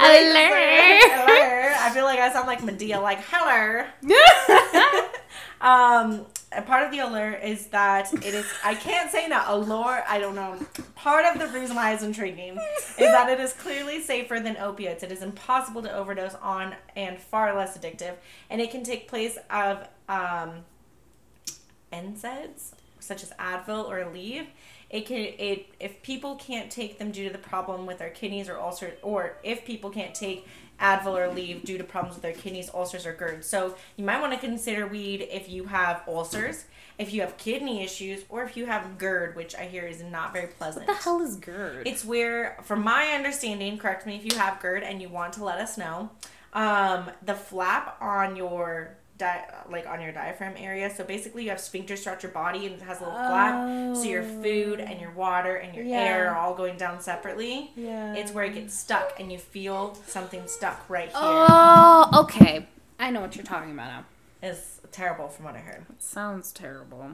allure. 0.01 0.49
Allure. 1.23 1.73
I 1.77 1.89
feel 1.93 2.03
like 2.03 2.19
I 2.19 2.29
sound 2.33 2.47
like 2.47 2.59
Madea, 2.61 3.01
like 3.01 3.19
hello. 3.29 3.85
Um, 5.61 6.25
a 6.51 6.61
part 6.61 6.83
of 6.83 6.91
the 6.91 6.99
allure 6.99 7.33
is 7.33 7.67
that 7.67 8.11
it 8.13 8.33
is. 8.33 8.45
I 8.63 8.75
can't 8.75 9.11
say 9.11 9.27
now. 9.27 9.45
Allure. 9.47 10.03
I 10.07 10.19
don't 10.19 10.35
know. 10.35 10.57
Part 10.95 11.25
of 11.25 11.39
the 11.39 11.47
reason 11.59 11.75
why 11.75 11.93
it's 11.93 12.03
intriguing 12.03 12.57
is 12.77 12.97
that 12.97 13.29
it 13.29 13.39
is 13.39 13.53
clearly 13.53 14.01
safer 14.01 14.39
than 14.39 14.57
opiates. 14.57 15.03
It 15.03 15.11
is 15.11 15.21
impossible 15.21 15.81
to 15.83 15.93
overdose 15.93 16.35
on 16.35 16.75
and 16.95 17.19
far 17.19 17.55
less 17.55 17.77
addictive, 17.77 18.15
and 18.49 18.59
it 18.61 18.71
can 18.71 18.83
take 18.83 19.07
place 19.07 19.37
of 19.49 19.87
um, 20.07 20.63
NSAIDs 21.93 22.71
such 22.99 23.23
as 23.23 23.31
Advil 23.39 23.87
or 23.87 23.99
Aleve. 23.99 24.47
It 24.89 25.05
can 25.05 25.17
it 25.17 25.67
if 25.79 26.01
people 26.01 26.35
can't 26.35 26.71
take 26.71 26.97
them 26.97 27.11
due 27.11 27.27
to 27.27 27.31
the 27.31 27.39
problem 27.39 27.85
with 27.85 27.99
their 27.99 28.09
kidneys 28.09 28.49
or 28.49 28.59
ulcers, 28.59 28.97
or 29.03 29.37
if 29.43 29.65
people 29.65 29.89
can't 29.89 30.15
take 30.15 30.47
Advil 30.79 31.17
or 31.17 31.29
Aleve 31.29 31.63
due 31.63 31.77
to 31.77 31.83
problems 31.83 32.15
with 32.15 32.23
their 32.23 32.33
kidneys, 32.33 32.69
ulcers, 32.73 33.05
or 33.05 33.13
GERD. 33.13 33.43
So 33.43 33.75
you 33.97 34.05
might 34.05 34.21
want 34.21 34.33
to 34.33 34.39
consider 34.39 34.87
weed 34.87 35.27
if 35.29 35.49
you 35.49 35.65
have 35.65 36.03
ulcers, 36.07 36.65
if 36.97 37.13
you 37.13 37.21
have 37.21 37.37
kidney 37.37 37.83
issues, 37.83 38.23
or 38.29 38.43
if 38.43 38.55
you 38.55 38.65
have 38.65 38.97
GERD, 38.97 39.35
which 39.35 39.55
I 39.55 39.65
hear 39.65 39.85
is 39.85 40.01
not 40.01 40.33
very 40.33 40.47
pleasant. 40.47 40.87
What 40.87 40.97
the 40.97 41.03
hell 41.03 41.21
is 41.21 41.35
GERD? 41.35 41.85
It's 41.85 42.05
where, 42.05 42.57
from 42.63 42.83
my 42.83 43.07
understanding, 43.07 43.77
correct 43.77 44.05
me 44.07 44.15
if 44.15 44.25
you 44.25 44.39
have 44.39 44.61
GERD 44.61 44.83
and 44.83 45.01
you 45.01 45.09
want 45.09 45.33
to 45.33 45.43
let 45.43 45.59
us 45.59 45.77
know. 45.77 46.11
Um, 46.53 47.11
the 47.23 47.35
flap 47.35 47.97
on 48.01 48.35
your 48.35 48.95
di- 49.19 49.45
like 49.69 49.85
on 49.87 50.01
your 50.01 50.11
diaphragm 50.11 50.55
area. 50.57 50.89
So 50.89 51.03
basically, 51.03 51.43
you 51.43 51.49
have 51.49 51.59
sphincters 51.59 51.99
throughout 52.03 52.23
your 52.23 52.31
body, 52.31 52.65
and 52.65 52.75
it 52.75 52.81
has 52.81 53.01
a 53.01 53.03
little 53.03 53.19
flap. 53.19 53.95
So 53.97 54.03
your 54.03 54.23
food 54.23 54.79
and 54.79 54.99
your 54.99 55.11
water 55.11 55.57
and 55.57 55.75
your 55.75 55.85
Yeah. 55.85 55.97
air 55.99 56.31
are 56.31 56.37
all 56.37 56.55
going 56.55 56.77
down 56.77 56.99
separately. 57.01 57.71
Yeah. 57.75 58.15
It's 58.15 58.31
where 58.31 58.45
it 58.45 58.55
gets 58.55 58.73
stuck, 58.73 59.19
and 59.19 59.31
you 59.31 59.37
feel 59.37 59.95
something 60.07 60.47
stuck 60.47 60.83
right 60.89 61.09
here. 61.09 61.17
Oh, 61.21 62.09
okay. 62.23 62.67
I 62.99 63.11
know 63.11 63.21
what 63.21 63.35
you're 63.35 63.45
talking 63.45 63.71
about 63.73 63.87
now. 63.87 64.05
It's 64.41 64.79
terrible, 64.91 65.27
from 65.27 65.45
what 65.45 65.55
I 65.55 65.59
heard. 65.59 65.85
Sounds 65.99 66.51
terrible. 66.51 67.11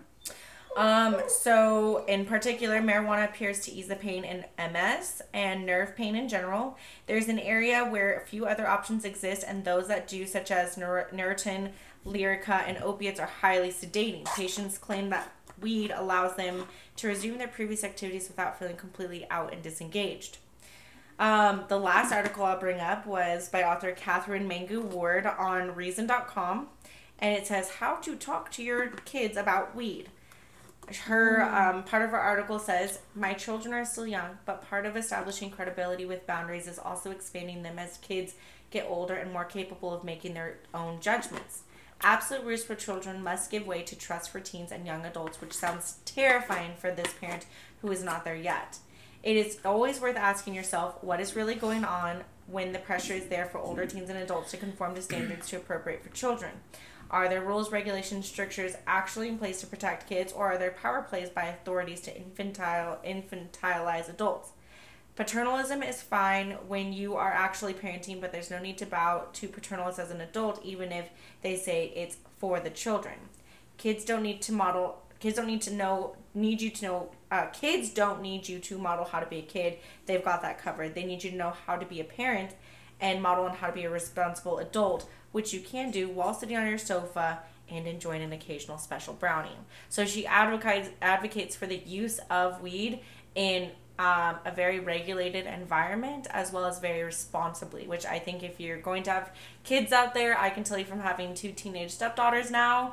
Um, 0.78 1.16
so 1.30 2.04
in 2.06 2.26
particular, 2.26 2.82
marijuana 2.82 3.24
appears 3.26 3.62
to 3.62 3.72
ease 3.72 3.88
the 3.88 3.96
pain 3.96 4.26
in 4.26 4.44
MS 4.58 5.22
and 5.34 5.66
nerve 5.66 5.96
pain 5.96 6.18
in 6.18 6.28
general. 6.28 6.78
There's 7.08 7.30
an 7.30 7.40
area 7.40 7.86
where 7.86 8.14
a 8.20 8.26
few 8.26 8.46
other 8.46 8.68
options 8.68 9.06
exist, 9.06 9.44
and 9.48 9.64
those 9.64 9.88
that 9.88 10.06
do, 10.08 10.26
such 10.26 10.52
as 10.52 10.76
Neur- 10.76 11.10
Neurontin, 11.14 11.72
Lyrica, 12.06 12.64
and 12.68 12.78
opiates, 12.78 13.20
are 13.20 13.30
highly 13.42 13.70
sedating. 13.70 14.26
Patients 14.36 14.78
claim 14.78 15.10
that 15.10 15.32
weed 15.60 15.92
allows 15.92 16.36
them 16.36 16.68
to 16.98 17.08
resume 17.08 17.38
their 17.38 17.48
previous 17.48 17.84
activities 17.84 18.28
without 18.28 18.60
feeling 18.60 18.76
completely 18.76 19.26
out 19.30 19.54
and 19.54 19.62
disengaged. 19.62 20.38
Um, 21.18 21.64
the 21.70 21.80
last 21.80 22.12
article 22.12 22.44
I'll 22.44 22.60
bring 22.60 22.80
up 22.80 23.06
was 23.06 23.48
by 23.48 23.64
author 23.64 23.92
Katherine 23.92 24.50
Mangu-Ward 24.50 25.26
on 25.26 25.74
Reason.com, 25.74 26.68
and 27.20 27.38
it 27.38 27.48
says 27.48 27.70
how 27.72 27.96
to 27.96 28.16
talk 28.16 28.52
to 28.52 28.64
your 28.64 28.90
kids 29.06 29.38
about 29.38 29.76
weed. 29.76 30.10
Her 31.06 31.42
um, 31.42 31.84
part 31.84 32.04
of 32.04 32.12
her 32.12 32.20
article 32.20 32.60
says, 32.60 33.00
"My 33.16 33.34
children 33.34 33.74
are 33.74 33.86
still 33.86 34.06
young, 34.06 34.38
but 34.46 34.70
part 34.70 34.86
of 34.86 34.96
establishing 34.96 35.50
credibility 35.50 36.06
with 36.06 36.28
boundaries 36.28 36.68
is 36.68 36.78
also 36.78 37.10
expanding 37.10 37.64
them 37.64 37.80
as 37.80 37.98
kids 37.98 38.36
get 38.70 38.86
older 38.88 39.16
and 39.16 39.32
more 39.32 39.46
capable 39.46 39.94
of 39.94 40.04
making 40.04 40.34
their 40.34 40.58
own 40.74 41.00
judgments. 41.00 41.64
Absolute 42.02 42.46
rules 42.46 42.64
for 42.64 42.76
children 42.76 43.24
must 43.24 43.50
give 43.50 43.66
way 43.66 43.82
to 43.84 43.96
trust 43.96 44.30
for 44.30 44.40
teens 44.40 44.72
and 44.72 44.86
young 44.86 45.06
adults, 45.06 45.42
which 45.42 45.54
sounds 45.54 46.00
terrifying 46.06 46.72
for 46.78 46.92
this 46.92 47.14
parent 47.20 47.46
who 47.82 47.92
is 47.92 48.04
not 48.04 48.24
there 48.24 48.36
yet. 48.36 48.78
It 49.24 49.38
is 49.38 49.58
always 49.66 50.00
worth 50.00 50.18
asking 50.18 50.54
yourself 50.54 51.04
what 51.04 51.20
is 51.20 51.36
really 51.36 51.56
going 51.56 51.84
on 51.84 52.24
when 52.48 52.74
the 52.74 52.80
pressure 52.80 53.14
is 53.14 53.26
there 53.26 53.48
for 53.48 53.58
older 53.58 53.88
teens 53.88 54.10
and 54.10 54.20
adults 54.20 54.52
to 54.52 54.58
conform 54.58 54.94
to 54.94 55.02
standards 55.02 55.50
to 55.50 55.58
appropriate 55.58 56.04
for 56.04 56.10
children. 56.10 56.52
Are 57.10 57.28
there 57.30 57.42
rules, 57.42 57.72
regulations, 57.72 58.28
strictures 58.28 58.76
actually 58.86 59.30
in 59.30 59.38
place 59.38 59.62
to 59.62 59.68
protect 59.68 60.10
kids, 60.10 60.34
or 60.34 60.52
are 60.52 60.58
there 60.58 60.72
power 60.72 61.02
plays 61.02 61.30
by 61.30 61.46
authorities 61.46 62.02
to 62.02 62.16
infantile 62.16 63.00
infantilize 63.06 64.10
adults? 64.10 64.52
Paternalism 65.16 65.82
is 65.82 66.02
fine 66.02 66.52
when 66.68 66.92
you 66.92 67.16
are 67.16 67.32
actually 67.32 67.74
parenting, 67.74 68.20
but 68.20 68.34
there's 68.34 68.52
no 68.52 68.60
need 68.60 68.78
to 68.78 68.86
bow 68.86 69.28
to 69.32 69.48
paternalism 69.48 70.04
as 70.04 70.12
an 70.12 70.20
adult, 70.20 70.60
even 70.64 70.92
if 70.92 71.06
they 71.42 71.56
say 71.56 71.94
it's 71.96 72.18
for 72.38 72.60
the 72.60 72.70
children. 72.70 73.16
Kids 73.78 74.04
don't 74.04 74.24
need 74.24 74.42
to 74.42 74.52
model. 74.52 75.02
Kids 75.22 75.38
don't 75.38 75.48
need 75.48 75.62
to 75.62 75.74
know. 75.74 76.18
Need 76.34 76.62
you 76.62 76.70
to 76.70 76.86
know. 76.86 77.12
Uh, 77.32 77.46
kids 77.48 77.90
don't 77.90 78.22
need 78.22 78.50
you 78.50 78.60
to 78.60 78.78
model 78.78 79.06
how 79.06 79.22
to 79.22 79.26
be 79.26 79.40
a 79.40 79.42
kid. 79.42 79.78
They've 80.06 80.24
got 80.24 80.42
that 80.42 80.62
covered. 80.62 80.96
They 80.96 81.06
need 81.06 81.24
you 81.24 81.32
to 81.32 81.38
know 81.38 81.54
how 81.66 81.78
to 81.78 81.86
be 81.86 82.02
a 82.02 82.04
parent 82.04 82.52
and 83.00 83.22
model 83.22 83.46
on 83.46 83.56
how 83.56 83.68
to 83.68 83.74
be 83.74 83.86
a 83.86 83.90
responsible 83.90 84.60
adult, 84.60 85.10
which 85.32 85.54
you 85.54 85.62
can 85.62 85.92
do 85.92 86.10
while 86.10 86.34
sitting 86.34 86.58
on 86.58 86.68
your 86.68 86.78
sofa 86.78 87.40
and 87.70 87.88
enjoying 87.88 88.22
an 88.22 88.34
occasional 88.34 88.78
special 88.78 89.14
brownie. 89.14 89.58
So 89.88 90.06
she 90.06 90.28
advocates 90.28 90.90
advocates 91.02 91.56
for 91.56 91.68
the 91.68 91.78
use 91.78 92.20
of 92.30 92.62
weed 92.62 93.00
in 93.34 93.72
um, 93.98 94.36
a 94.46 94.52
very 94.54 94.80
regulated 94.80 95.46
environment 95.46 96.28
as 96.32 96.52
well 96.52 96.66
as 96.66 96.80
very 96.80 97.04
responsibly. 97.04 97.88
Which 97.88 98.06
I 98.06 98.20
think 98.20 98.44
if 98.44 98.60
you're 98.60 98.80
going 98.80 99.04
to 99.04 99.12
have 99.12 99.32
kids 99.64 99.92
out 99.92 100.14
there, 100.14 100.38
I 100.38 100.50
can 100.50 100.64
tell 100.64 100.78
you 100.78 100.86
from 100.86 101.00
having 101.00 101.34
two 101.34 101.52
teenage 101.52 101.92
stepdaughters 101.92 102.52
now. 102.52 102.92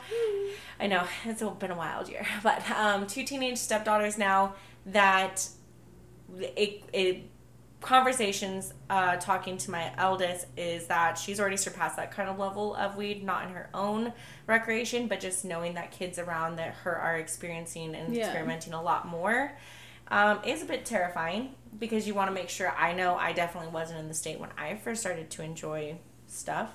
I 0.79 0.87
know 0.87 1.05
it's 1.25 1.43
been 1.43 1.71
a 1.71 1.77
wild 1.77 2.09
year, 2.09 2.27
but 2.43 2.69
um, 2.71 3.07
two 3.07 3.25
teenage 3.25 3.59
stepdaughters 3.59 4.17
now 4.17 4.55
that 4.87 5.49
it, 6.41 6.85
it 6.93 7.23
conversations 7.81 8.73
uh, 8.89 9.17
talking 9.17 9.57
to 9.59 9.71
my 9.71 9.93
eldest 9.99 10.47
is 10.57 10.87
that 10.87 11.19
she's 11.19 11.41
already 11.41 11.57
surpassed 11.57 11.97
that 11.97 12.13
kind 12.13 12.29
of 12.29 12.39
level 12.39 12.75
of 12.77 12.97
weed 12.97 13.25
not 13.25 13.45
in 13.45 13.53
her 13.53 13.69
own 13.75 14.13
recreation 14.47 15.09
but 15.09 15.19
just 15.19 15.45
knowing 15.45 15.75
that 15.75 15.91
kids 15.91 16.17
around 16.19 16.57
that 16.57 16.73
her 16.75 16.95
are 16.97 17.17
experiencing 17.17 17.95
and 17.97 18.15
Yeah. 18.15 18.27
experimenting 18.27 18.73
a 18.73 18.81
lot 18.81 19.09
more 19.09 19.53
um, 20.13 20.39
is 20.45 20.63
a 20.63 20.67
bit 20.67 20.85
terrifying 20.85 21.55
because 21.81 22.07
you 22.07 22.15
want 22.15 22.29
to 22.29 22.35
make 22.35 22.49
sure 22.49 22.73
i 22.79 22.93
know 22.93 23.17
i 23.17 23.33
definitely 23.33 23.71
wasn't 23.71 23.99
in 23.99 24.07
the 24.07 24.15
state 24.15 24.39
when 24.39 24.51
i 24.57 24.77
first 24.77 25.01
started 25.01 25.29
to 25.31 25.43
enjoy 25.43 25.97
stuff 26.29 26.71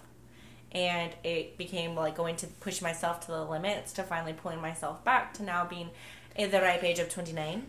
and 0.74 1.14
it 1.24 1.58
became 1.58 1.96
like 1.96 2.16
going 2.16 2.36
to 2.36 2.48
push 2.48 2.82
myself 2.82 3.22
to 3.22 3.28
the 3.28 3.46
limits 3.46 3.94
to 3.94 4.04
finally 4.04 4.34
pulling 4.34 4.60
myself 4.60 5.02
back 5.06 5.34
to 5.34 5.44
now 5.44 5.64
being 5.64 5.90
at 6.36 6.52
the 6.52 6.60
ripe 6.60 6.84
age 6.84 7.00
of 7.00 7.10
29 7.10 7.64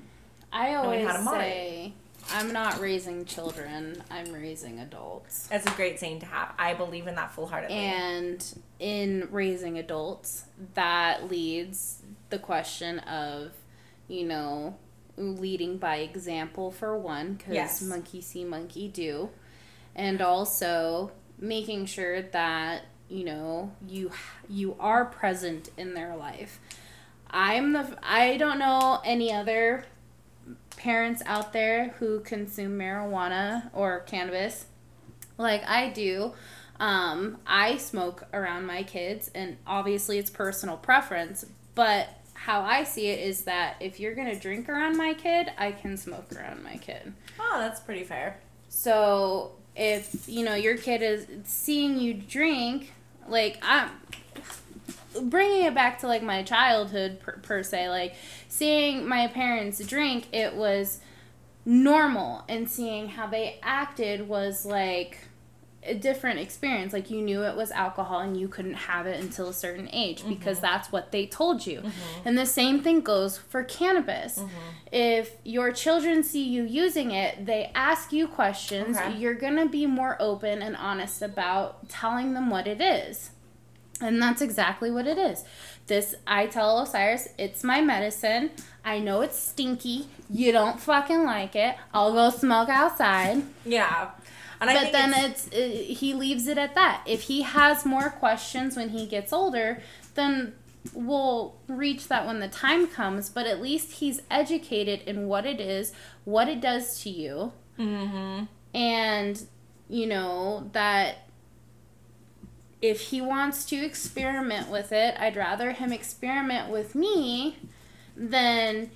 I 0.52 0.74
always 0.74 1.06
how 1.06 1.16
to 1.16 1.24
say, 1.24 1.92
I'm 2.32 2.52
not 2.52 2.80
raising 2.80 3.24
children. 3.24 4.02
I'm 4.10 4.32
raising 4.32 4.80
adults. 4.80 5.46
That's 5.48 5.66
a 5.66 5.74
great 5.76 5.98
saying 5.98 6.20
to 6.20 6.26
have. 6.26 6.54
I 6.58 6.74
believe 6.74 7.06
in 7.06 7.14
that 7.16 7.32
full 7.32 7.46
heartedly. 7.46 7.76
And 7.76 8.44
in 8.78 9.28
raising 9.30 9.78
adults, 9.78 10.44
that 10.74 11.30
leads 11.30 12.02
the 12.30 12.38
question 12.38 12.98
of, 13.00 13.52
you 14.08 14.24
know, 14.24 14.76
leading 15.18 15.78
by 15.78 15.96
example 15.96 16.70
for 16.70 16.96
one, 16.96 17.34
because 17.34 17.54
Yes. 17.54 17.82
monkey 17.82 18.20
see, 18.20 18.44
monkey 18.44 18.88
do, 18.88 19.30
and 19.94 20.20
also 20.20 21.12
making 21.38 21.86
sure 21.86 22.22
that 22.22 22.82
you 23.08 23.24
know 23.24 23.72
you 23.86 24.10
you 24.48 24.76
are 24.78 25.04
present 25.04 25.70
in 25.76 25.94
their 25.94 26.16
life. 26.16 26.60
I'm 27.30 27.72
the 27.72 27.98
I 28.02 28.36
don't 28.36 28.58
know 28.58 29.00
any 29.04 29.32
other 29.32 29.84
parents 30.76 31.22
out 31.26 31.52
there 31.52 31.90
who 31.98 32.20
consume 32.20 32.78
marijuana 32.78 33.70
or 33.72 34.00
cannabis 34.00 34.66
like 35.36 35.62
I 35.66 35.90
do. 35.90 36.32
Um, 36.80 37.38
I 37.46 37.76
smoke 37.76 38.24
around 38.32 38.66
my 38.66 38.82
kids, 38.84 39.30
and 39.34 39.56
obviously 39.66 40.18
it's 40.18 40.30
personal 40.30 40.76
preference, 40.76 41.44
but 41.74 42.08
how 42.38 42.62
I 42.62 42.84
see 42.84 43.08
it 43.08 43.26
is 43.26 43.42
that 43.42 43.76
if 43.80 43.98
you're 43.98 44.14
gonna 44.14 44.38
drink 44.38 44.68
around 44.68 44.96
my 44.96 45.12
kid, 45.14 45.50
I 45.58 45.72
can 45.72 45.96
smoke 45.96 46.32
around 46.34 46.62
my 46.62 46.76
kid. 46.76 47.12
Oh, 47.38 47.58
that's 47.58 47.80
pretty 47.80 48.04
fair. 48.04 48.38
So 48.68 49.52
if 49.74 50.28
you 50.28 50.44
know 50.44 50.54
your 50.54 50.76
kid 50.76 51.02
is 51.02 51.26
seeing 51.44 51.98
you 51.98 52.14
drink, 52.14 52.92
like 53.28 53.58
I'm 53.62 53.90
bringing 55.22 55.64
it 55.64 55.74
back 55.74 55.98
to 56.00 56.06
like 56.06 56.22
my 56.22 56.42
childhood 56.42 57.20
per, 57.20 57.32
per 57.38 57.62
se, 57.62 57.88
like 57.88 58.14
seeing 58.48 59.06
my 59.06 59.26
parents 59.26 59.84
drink, 59.84 60.28
it 60.32 60.54
was 60.54 61.00
normal, 61.64 62.44
and 62.48 62.70
seeing 62.70 63.08
how 63.08 63.26
they 63.26 63.58
acted 63.62 64.28
was 64.28 64.64
like 64.64 65.18
a 65.82 65.94
different 65.94 66.40
experience. 66.40 66.92
Like 66.92 67.10
you 67.10 67.22
knew 67.22 67.42
it 67.42 67.56
was 67.56 67.70
alcohol 67.70 68.20
and 68.20 68.36
you 68.36 68.48
couldn't 68.48 68.74
have 68.74 69.06
it 69.06 69.20
until 69.20 69.48
a 69.48 69.54
certain 69.54 69.88
age 69.92 70.20
mm-hmm. 70.20 70.30
because 70.30 70.60
that's 70.60 70.90
what 70.90 71.12
they 71.12 71.26
told 71.26 71.66
you. 71.66 71.78
Mm-hmm. 71.78 72.28
And 72.28 72.36
the 72.38 72.46
same 72.46 72.80
thing 72.82 73.00
goes 73.00 73.38
for 73.38 73.62
cannabis. 73.62 74.38
Mm-hmm. 74.38 74.48
If 74.92 75.36
your 75.44 75.72
children 75.72 76.22
see 76.22 76.44
you 76.44 76.64
using 76.64 77.12
it, 77.12 77.46
they 77.46 77.70
ask 77.74 78.12
you 78.12 78.26
questions, 78.26 78.96
Okay. 78.96 79.16
you're 79.16 79.34
going 79.34 79.56
to 79.56 79.66
be 79.66 79.86
more 79.86 80.16
open 80.20 80.62
and 80.62 80.76
honest 80.76 81.22
about 81.22 81.88
telling 81.88 82.34
them 82.34 82.50
what 82.50 82.66
it 82.66 82.80
is. 82.80 83.30
And 84.00 84.22
that's 84.22 84.40
exactly 84.40 84.90
what 84.90 85.06
it 85.06 85.18
is. 85.18 85.44
This 85.88 86.14
I 86.26 86.46
tell 86.46 86.80
Osiris, 86.80 87.30
it's 87.38 87.64
my 87.64 87.80
medicine. 87.80 88.50
I 88.84 89.00
know 89.00 89.22
it's 89.22 89.38
stinky. 89.38 90.06
You 90.30 90.52
don't 90.52 90.78
fucking 90.78 91.24
like 91.24 91.56
it. 91.56 91.76
I'll 91.92 92.12
go 92.12 92.30
smoke 92.30 92.68
outside 92.68 93.42
Yeah. 93.64 94.10
And 94.60 94.70
I 94.70 94.74
but 94.74 94.92
then 94.92 95.14
it's, 95.14 95.48
it's, 95.52 95.56
uh, 95.56 95.94
he 95.94 96.14
leaves 96.14 96.46
it 96.46 96.58
at 96.58 96.74
that. 96.74 97.02
If 97.06 97.22
he 97.22 97.42
has 97.42 97.84
more 97.84 98.10
questions 98.10 98.76
when 98.76 98.90
he 98.90 99.06
gets 99.06 99.32
older, 99.32 99.80
then 100.14 100.54
we'll 100.92 101.56
reach 101.66 102.08
that 102.08 102.26
when 102.26 102.40
the 102.40 102.48
time 102.48 102.88
comes. 102.88 103.28
But 103.30 103.46
at 103.46 103.60
least 103.60 103.92
he's 103.92 104.22
educated 104.30 105.02
in 105.02 105.28
what 105.28 105.46
it 105.46 105.60
is, 105.60 105.92
what 106.24 106.48
it 106.48 106.60
does 106.60 107.00
to 107.02 107.10
you, 107.10 107.52
mm-hmm. 107.78 108.44
and 108.74 109.42
you 109.88 110.06
know 110.06 110.68
that 110.72 111.28
if 112.80 113.00
he 113.00 113.20
wants 113.20 113.64
to 113.66 113.76
experiment 113.76 114.68
with 114.68 114.92
it, 114.92 115.16
I'd 115.18 115.36
rather 115.36 115.72
him 115.72 115.92
experiment 115.92 116.70
with 116.70 116.94
me 116.94 117.56
than 118.16 118.90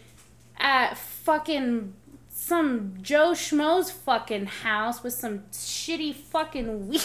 at 0.59 0.97
fucking 0.97 1.95
some 2.45 2.95
Joe 3.01 3.33
Schmo's 3.33 3.91
fucking 3.93 4.47
house 4.47 5.03
with 5.03 5.15
some 5.15 5.41
shitty 5.53 6.13
fucking 6.13 6.89
weed. 6.89 7.01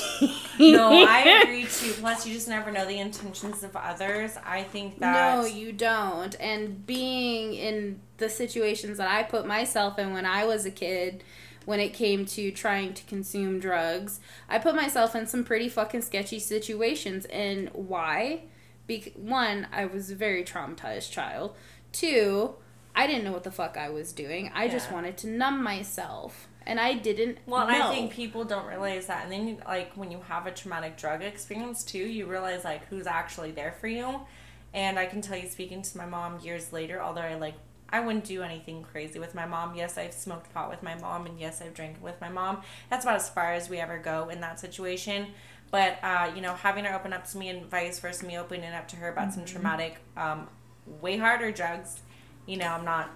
No, 0.60 1.06
I 1.08 1.44
agree 1.44 1.66
too. 1.66 1.94
Plus, 1.94 2.26
you 2.26 2.34
just 2.34 2.48
never 2.48 2.72
know 2.72 2.86
the 2.86 2.98
intentions 3.00 3.64
of 3.64 3.76
others. 3.76 4.36
I 4.44 4.64
think 4.64 5.00
that. 5.00 5.36
No, 5.36 5.46
you 5.46 5.72
don't. 5.74 6.36
And 6.40 6.86
being 6.88 7.54
in 7.54 8.00
the 8.18 8.30
situations 8.30 8.98
that 8.98 9.08
I 9.08 9.22
put 9.24 9.46
myself 9.46 10.00
in 10.00 10.12
when 10.12 10.26
I 10.26 10.44
was 10.46 10.66
a 10.66 10.72
kid, 10.72 11.24
when 11.66 11.80
it 11.80 11.94
came 11.94 12.26
to 12.26 12.50
trying 12.52 12.96
to 12.96 13.04
consume 13.04 13.60
drugs, 13.60 14.20
I 14.50 14.58
put 14.58 14.76
myself 14.76 15.16
in 15.16 15.28
some 15.28 15.44
pretty 15.44 15.70
fucking 15.70 16.02
sketchy 16.02 16.40
situations. 16.40 17.26
And 17.26 17.70
why? 17.74 18.42
Be- 18.88 19.14
one, 19.16 19.68
I 19.72 19.86
was 19.86 20.10
a 20.10 20.16
very 20.16 20.44
traumatized 20.44 21.12
child. 21.12 21.56
Two, 21.92 22.56
I 22.98 23.06
didn't 23.06 23.24
know 23.24 23.32
what 23.32 23.44
the 23.44 23.52
fuck 23.52 23.78
I 23.78 23.90
was 23.90 24.12
doing. 24.12 24.52
I 24.56 24.68
just 24.68 24.92
wanted 24.92 25.18
to 25.20 25.28
numb 25.28 25.64
myself. 25.64 26.48
And 26.66 26.80
I 26.80 26.96
didn't 26.96 27.38
Well, 27.46 27.68
and 27.68 27.78
know. 27.78 27.88
I 27.88 27.96
think 27.96 28.12
people 28.12 28.44
don't 28.44 28.66
realize 28.66 29.06
that. 29.06 29.24
And 29.24 29.32
then, 29.32 29.48
you, 29.48 29.58
like, 29.66 29.94
when 29.94 30.12
you 30.12 30.20
have 30.28 30.48
a 30.48 30.52
traumatic 30.52 30.98
drug 30.98 31.22
experience 31.22 31.84
too, 31.84 32.00
you 32.00 32.26
realize, 32.26 32.66
like, 32.66 32.88
who's 32.88 33.06
actually 33.08 33.52
there 33.52 33.72
for 33.80 33.88
you. 33.88 34.22
And 34.74 34.98
I 35.00 35.06
can 35.06 35.22
tell 35.22 35.38
you, 35.38 35.48
speaking 35.48 35.84
to 35.84 35.98
my 35.98 36.06
mom 36.06 36.40
years 36.40 36.74
later, 36.74 37.02
although 37.02 37.22
I, 37.22 37.36
like, 37.36 37.54
I 37.90 38.02
wouldn't 38.02 38.26
do 38.26 38.42
anything 38.42 38.84
crazy 38.84 39.20
with 39.20 39.34
my 39.34 39.46
mom. 39.46 39.76
Yes, 39.76 39.98
I've 39.98 40.12
smoked 40.14 40.54
pot 40.54 40.70
with 40.70 40.84
my 40.84 40.96
mom, 40.96 41.26
and 41.28 41.40
yes, 41.40 41.62
I've 41.62 41.74
drank 41.74 42.04
with 42.04 42.20
my 42.20 42.30
mom. 42.30 42.64
That's 42.90 43.06
about 43.06 43.16
as 43.16 43.30
far 43.30 43.54
as 43.54 43.70
we 43.70 43.78
ever 43.78 43.98
go 44.00 44.28
in 44.28 44.42
that 44.42 44.60
situation. 44.60 45.28
But, 45.72 46.00
uh, 46.04 46.32
you 46.36 46.42
know, 46.42 46.56
having 46.56 46.84
her 46.84 46.96
open 46.96 47.14
up 47.14 47.26
to 47.30 47.38
me 47.38 47.48
and 47.50 47.66
vice 47.68 48.00
versa, 48.00 48.26
me 48.26 48.38
opening 48.38 48.74
up 48.74 48.88
to 48.90 48.96
her 48.98 49.10
about 49.10 49.34
some 49.34 49.46
traumatic, 49.46 49.98
um, 50.18 50.48
way 51.00 51.18
harder 51.18 51.52
drugs. 51.52 52.02
You 52.48 52.58
know, 52.58 52.68
I'm 52.68 52.84
not 52.86 53.10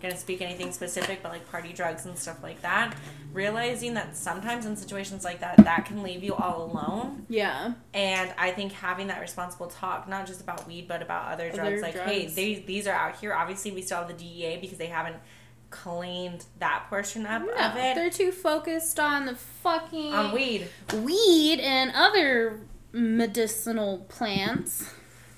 gonna 0.00 0.16
speak 0.16 0.40
anything 0.40 0.72
specific, 0.72 1.22
but 1.22 1.30
like 1.32 1.50
party 1.50 1.72
drugs 1.72 2.06
and 2.06 2.16
stuff 2.16 2.42
like 2.42 2.62
that. 2.62 2.94
Realizing 3.32 3.94
that 3.94 4.16
sometimes 4.16 4.64
in 4.66 4.76
situations 4.76 5.24
like 5.24 5.40
that, 5.40 5.56
that 5.58 5.84
can 5.86 6.02
leave 6.02 6.22
you 6.24 6.34
all 6.34 6.64
alone. 6.70 7.26
yeah. 7.28 7.74
And 7.94 8.32
I 8.38 8.50
think 8.52 8.72
having 8.72 9.08
that 9.08 9.20
responsible 9.20 9.66
talk, 9.66 10.08
not 10.08 10.26
just 10.26 10.40
about 10.40 10.66
weed, 10.66 10.86
but 10.88 11.02
about 11.02 11.32
other 11.32 11.50
drugs, 11.50 11.60
Other 11.60 11.80
like, 11.82 11.98
hey, 11.98 12.20
drugs. 12.22 12.34
they, 12.34 12.54
these 12.66 12.86
are 12.86 12.94
out 12.94 13.16
here. 13.16 13.32
Obviously, 13.34 13.72
we 13.72 13.82
still 13.82 13.98
have 13.98 14.08
the 14.08 14.14
DEA 14.14 14.58
because 14.60 14.78
they 14.78 14.86
haven't 14.86 15.16
cleaned 15.70 16.44
that 16.58 16.86
portion 16.88 17.26
up 17.26 17.42
No, 17.42 17.52
of 17.52 17.76
it 17.76 17.94
they're 17.94 18.10
too 18.10 18.32
focused 18.32 18.98
on 18.98 19.26
the 19.26 19.36
fucking 19.36 20.12
on 20.12 20.32
weed. 20.34 20.66
weed 21.04 21.60
and 21.60 21.92
other 21.94 22.58
medicinal 22.92 23.98
plants. 24.08 24.92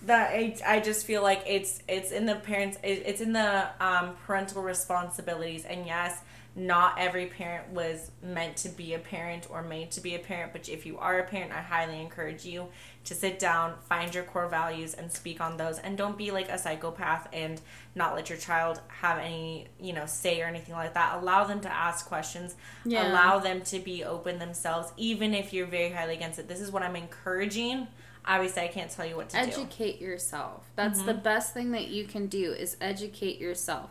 That 0.07 0.31
I, 0.31 0.57
I 0.67 0.81
just 0.81 1.07
feel 1.07 1.23
like 1.23 1.43
it's 1.47 1.83
it's 1.89 2.11
in 2.11 2.27
the 2.27 2.37
parents 2.37 2.79
it, 2.83 3.03
it's 3.07 3.21
in 3.21 3.33
the 3.33 3.69
um, 3.81 4.17
parental 4.27 4.63
responsibilities. 4.63 5.65
And 5.65 5.87
yes 5.87 6.21
not 6.55 6.97
every 6.99 7.25
parent 7.25 7.67
was 7.71 8.11
meant 8.23 8.59
to 8.59 8.69
be 8.69 8.93
a 8.93 8.99
parent 8.99 9.47
or 9.49 9.63
made 9.63 9.91
to 9.91 10.03
be 10.03 10.15
a 10.15 10.19
parent 10.19 10.53
but 10.53 10.69
if 10.69 10.85
you 10.85 10.99
are 10.99 11.21
a 11.21 11.25
parent 11.25 11.51
i 11.51 11.63
highly 11.63 11.99
encourage 11.99 12.45
you 12.45 12.69
to 13.05 13.15
sit 13.15 13.39
down 13.39 13.75
find 13.89 14.15
your 14.15 14.25
core 14.25 14.49
values 14.49 14.95
and 14.95 15.11
speak 15.11 15.41
on 15.41 15.57
those. 15.57 15.79
And 15.79 15.99
don't 15.99 16.17
be 16.17 16.31
like 16.31 16.49
a 16.49 16.59
psychopath 16.59 17.29
and 17.33 17.61
not 17.95 18.15
let 18.15 18.29
your 18.29 18.39
child 18.39 18.81
have 18.89 19.19
any 19.19 19.67
you 19.81 19.93
know 19.93 20.07
say 20.07 20.41
or 20.41 20.47
anything 20.47 20.75
like 20.75 20.95
that. 20.95 21.21
Allow 21.21 21.45
them 21.45 21.61
to 21.61 21.73
ask 21.73 22.07
questions. 22.07 22.55
Yeah. 22.85 23.11
allow 23.11 23.39
them 23.39 23.63
to 23.63 23.79
be 23.79 24.05
open 24.05 24.39
themselves 24.39 24.93
even 24.97 25.35
if 25.35 25.53
you're 25.53 25.67
very 25.67 25.91
highly 25.91 26.15
against 26.15 26.39
it. 26.39 26.49
This 26.49 26.61
is 26.61 26.71
what 26.71 26.83
i'm 26.83 26.97
encouraging 26.97 27.89
obviously 28.27 28.63
i 28.63 28.69
can't 28.69 28.91
tell 28.91 29.05
you 29.07 29.17
what 29.17 29.29
to 29.31 29.37
do 29.37 29.43
Educate 29.43 30.01
yourself. 30.01 30.69
That's 30.77 30.99
Mm-hmm. 30.99 31.07
the 31.09 31.15
best 31.15 31.55
thing 31.55 31.71
that 31.73 31.89
you 31.89 32.05
can 32.05 32.27
do 32.27 32.53
is 32.53 32.77
educate 32.81 33.39
yourself. 33.41 33.91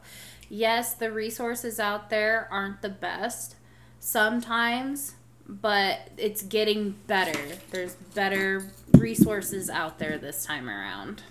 Yes, 0.49 0.93
the 0.93 1.11
resources 1.11 1.79
out 1.79 2.09
there 2.09 2.47
aren't 2.51 2.81
the 2.81 2.89
best 2.89 3.55
sometimes, 3.99 5.15
but 5.47 6.09
it's 6.17 6.41
getting 6.43 6.95
better. 7.07 7.39
There's 7.71 7.95
better 8.13 8.71
resources 8.97 9.69
out 9.69 9.97
there 9.99 10.17
this 10.17 10.45
time 10.45 10.69
around. 10.69 11.23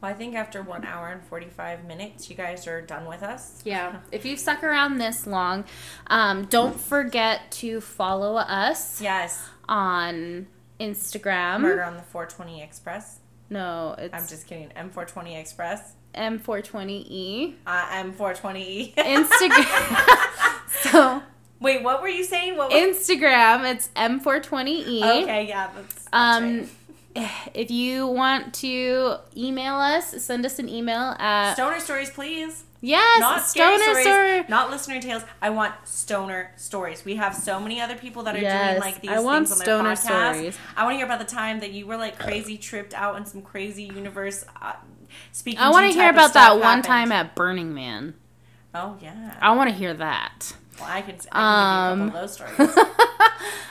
Well, 0.00 0.10
I 0.10 0.14
think 0.14 0.34
after 0.34 0.60
one 0.62 0.84
hour 0.84 1.08
and 1.08 1.22
45 1.24 1.84
minutes, 1.86 2.28
you 2.28 2.36
guys 2.36 2.66
are 2.66 2.82
done 2.82 3.06
with 3.06 3.22
us. 3.22 3.62
Yeah. 3.64 4.00
If 4.12 4.24
you've 4.26 4.38
stuck 4.40 4.62
around 4.62 4.98
this 4.98 5.26
long, 5.26 5.64
um, 6.08 6.44
don't 6.46 6.78
forget 6.78 7.50
to 7.52 7.80
follow 7.80 8.36
us 8.36 9.00
Yes. 9.00 9.48
on 9.68 10.46
Instagram. 10.90 11.60
Murder 11.60 11.82
on 11.84 11.96
the 11.96 12.02
420 12.02 12.62
Express. 12.62 13.18
No, 13.50 13.94
it's 13.98 14.14
I'm 14.14 14.26
just 14.26 14.46
kidding. 14.46 14.68
M420 14.70 15.38
Express. 15.38 15.92
M420E. 16.14 17.54
Uh, 17.66 17.86
M420E. 18.04 18.94
Instagram. 18.94 20.58
so 20.82 21.22
Wait, 21.60 21.82
what 21.82 22.02
were 22.02 22.08
you 22.08 22.24
saying? 22.24 22.56
What 22.56 22.70
was... 22.70 22.78
Instagram, 22.78 23.70
it's 23.72 23.88
M420E. 23.96 25.22
Okay, 25.22 25.48
yeah. 25.48 25.70
That's, 25.74 25.94
that's 25.94 26.08
Um, 26.12 26.68
right. 27.16 27.30
if 27.54 27.70
you 27.70 28.06
want 28.06 28.52
to 28.54 29.16
email 29.36 29.74
us, 29.74 30.22
send 30.22 30.44
us 30.44 30.58
an 30.58 30.68
email 30.68 31.16
at 31.18 31.54
Stoner 31.54 31.80
stories, 31.80 32.10
please. 32.10 32.64
Yes, 32.86 33.20
Not 33.20 33.42
stoner 33.46 33.78
stories, 33.82 34.04
story. 34.06 34.44
not 34.48 34.70
listener 34.70 35.00
tales. 35.00 35.22
I 35.42 35.50
want 35.50 35.74
stoner 35.84 36.50
stories. 36.56 37.04
We 37.04 37.16
have 37.16 37.34
so 37.34 37.58
many 37.60 37.80
other 37.80 37.96
people 37.96 38.22
that 38.24 38.36
are 38.36 38.40
Yes, 38.40 38.70
doing 38.72 38.80
like 38.92 39.00
these 39.00 39.10
I 39.10 39.20
want 39.20 39.48
things 39.48 39.60
on 39.68 39.84
their 39.84 39.96
stoner 39.96 40.22
podcast. 40.30 40.32
stories. 40.34 40.58
I 40.76 40.84
want 40.84 40.94
to 40.94 40.96
hear 40.98 41.06
about 41.06 41.18
the 41.18 41.24
time 41.34 41.60
that 41.60 41.72
you 41.72 41.86
were 41.86 41.96
like 41.96 42.18
crazy 42.18 42.56
tripped 42.58 42.94
out 42.94 43.16
in 43.16 43.24
some 43.26 43.42
crazy 43.42 43.84
universe. 43.84 44.44
Uh, 44.60 44.74
speaking. 45.32 45.60
I 45.60 45.70
want 45.70 45.86
to 45.90 45.92
hear 45.98 46.10
about 46.10 46.34
that 46.34 46.54
one 46.54 46.62
happened. 46.62 46.84
time 46.84 47.12
at 47.12 47.34
Burning 47.34 47.72
Man. 47.74 48.14
Oh 48.74 48.96
yeah. 49.00 49.36
I 49.40 49.52
want 49.54 49.70
to 49.70 49.76
hear 49.76 49.94
that. 49.94 50.54
Well, 50.80 50.88
I 50.90 51.02
can, 51.02 51.16
I 51.30 51.90
can 51.90 51.92
Um, 51.92 51.98
give 52.06 52.06
you 52.06 52.10
a 52.10 52.12
couple 52.12 52.16
of 52.16 52.22
those 52.22 52.32
stories. 52.76 52.86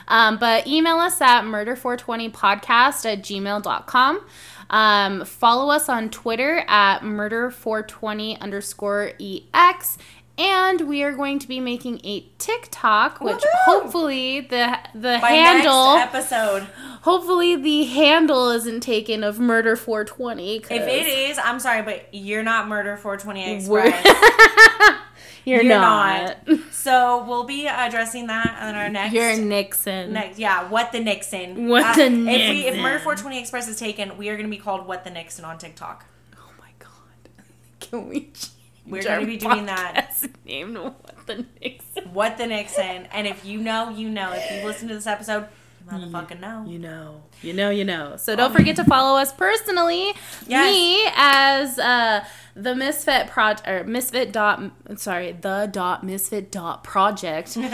Um, 0.07 0.37
but 0.39 0.65
email 0.67 0.95
us 0.97 1.19
at 1.19 1.43
murder420podcast 1.43 3.05
at 3.11 3.21
gmail.com. 3.21 4.21
Um, 4.69 5.25
follow 5.25 5.71
us 5.71 5.89
on 5.89 6.09
Twitter 6.09 6.63
at 6.67 6.99
murder420 7.01 8.39
underscore 8.39 9.11
EX. 9.19 9.97
And 10.35 10.81
we 10.89 11.03
are 11.03 11.11
going 11.11 11.37
to 11.37 11.47
be 11.47 11.59
making 11.59 12.01
a 12.03 12.25
TikTok, 12.39 13.21
which 13.21 13.35
Woohoo! 13.37 13.43
hopefully 13.65 14.41
the 14.41 14.79
the 14.95 15.19
By 15.21 15.29
handle 15.29 15.93
next 15.95 16.15
episode. 16.15 16.63
hopefully 17.03 17.55
the 17.55 17.83
handle 17.83 18.49
isn't 18.49 18.79
taken 18.81 19.23
of 19.23 19.39
murder 19.39 19.75
420. 19.75 20.55
If 20.55 20.71
it 20.71 21.07
is, 21.29 21.37
I'm 21.37 21.59
sorry, 21.59 21.83
but 21.83 22.07
you're 22.11 22.41
not 22.41 22.67
Murder 22.67 22.97
420 22.97 23.67
We're- 23.67 23.89
Express. 23.89 24.17
you're, 25.45 25.61
You're 25.61 25.79
not. 25.79 26.37
so 26.71 27.25
we'll 27.27 27.43
be 27.43 27.67
addressing 27.67 28.27
that 28.27 28.57
on 28.61 28.75
our 28.75 28.89
next. 28.89 29.13
You're 29.13 29.37
Nixon. 29.37 30.13
Next, 30.13 30.39
yeah, 30.39 30.69
what 30.69 30.91
the 30.91 30.99
Nixon? 30.99 31.67
What 31.67 31.95
the 31.95 32.05
If, 32.05 32.49
we, 32.49 32.65
if 32.67 32.75
Murder 32.77 32.99
420 32.99 33.39
Express 33.39 33.67
is 33.67 33.77
taken, 33.77 34.17
we 34.17 34.29
are 34.29 34.35
going 34.35 34.49
to 34.49 34.55
be 34.55 34.61
called 34.61 34.87
What 34.87 35.03
the 35.03 35.09
Nixon 35.09 35.43
on 35.45 35.57
TikTok. 35.57 36.05
Oh 36.37 36.49
my 36.59 36.69
god. 36.79 36.89
Can 37.79 38.07
we 38.07 38.21
change 38.21 38.49
We're 38.87 39.03
gonna 39.03 39.25
be 39.25 39.37
doing 39.37 39.65
that. 39.65 40.11
podcast 40.11 40.29
Name 40.45 40.73
to 40.75 40.81
what 40.81 41.27
the 41.27 41.45
Nixon. 41.61 42.13
What 42.13 42.37
the 42.37 42.47
Nixon? 42.47 43.07
And 43.11 43.27
if 43.27 43.45
you 43.45 43.59
know, 43.59 43.89
you 43.89 44.09
know. 44.09 44.31
If 44.33 44.49
you 44.51 44.67
listen 44.67 44.87
to 44.89 44.93
this 44.93 45.07
episode, 45.07 45.47
you 45.85 45.91
motherfucking 45.91 46.39
know. 46.39 46.65
You 46.67 46.79
know, 46.79 47.23
you 47.41 47.53
know, 47.53 47.69
you 47.69 47.83
know. 47.83 48.15
So 48.17 48.35
don't 48.35 48.53
forget 48.53 48.75
to 48.77 48.83
follow 48.85 49.17
us 49.19 49.31
personally. 49.33 50.13
Yes. 50.47 50.73
Me 50.73 51.03
as 51.15 51.79
uh, 51.79 52.25
the 52.55 52.75
Misfit 52.75 53.27
Project 53.27 53.67
or 53.67 53.83
Misfit 53.83 54.31
dot. 54.31 54.61
Sorry, 54.97 55.31
the 55.31 55.69
dot 55.71 56.03
Misfit 56.03 56.51
dot 56.51 56.83
Project. 56.83 57.57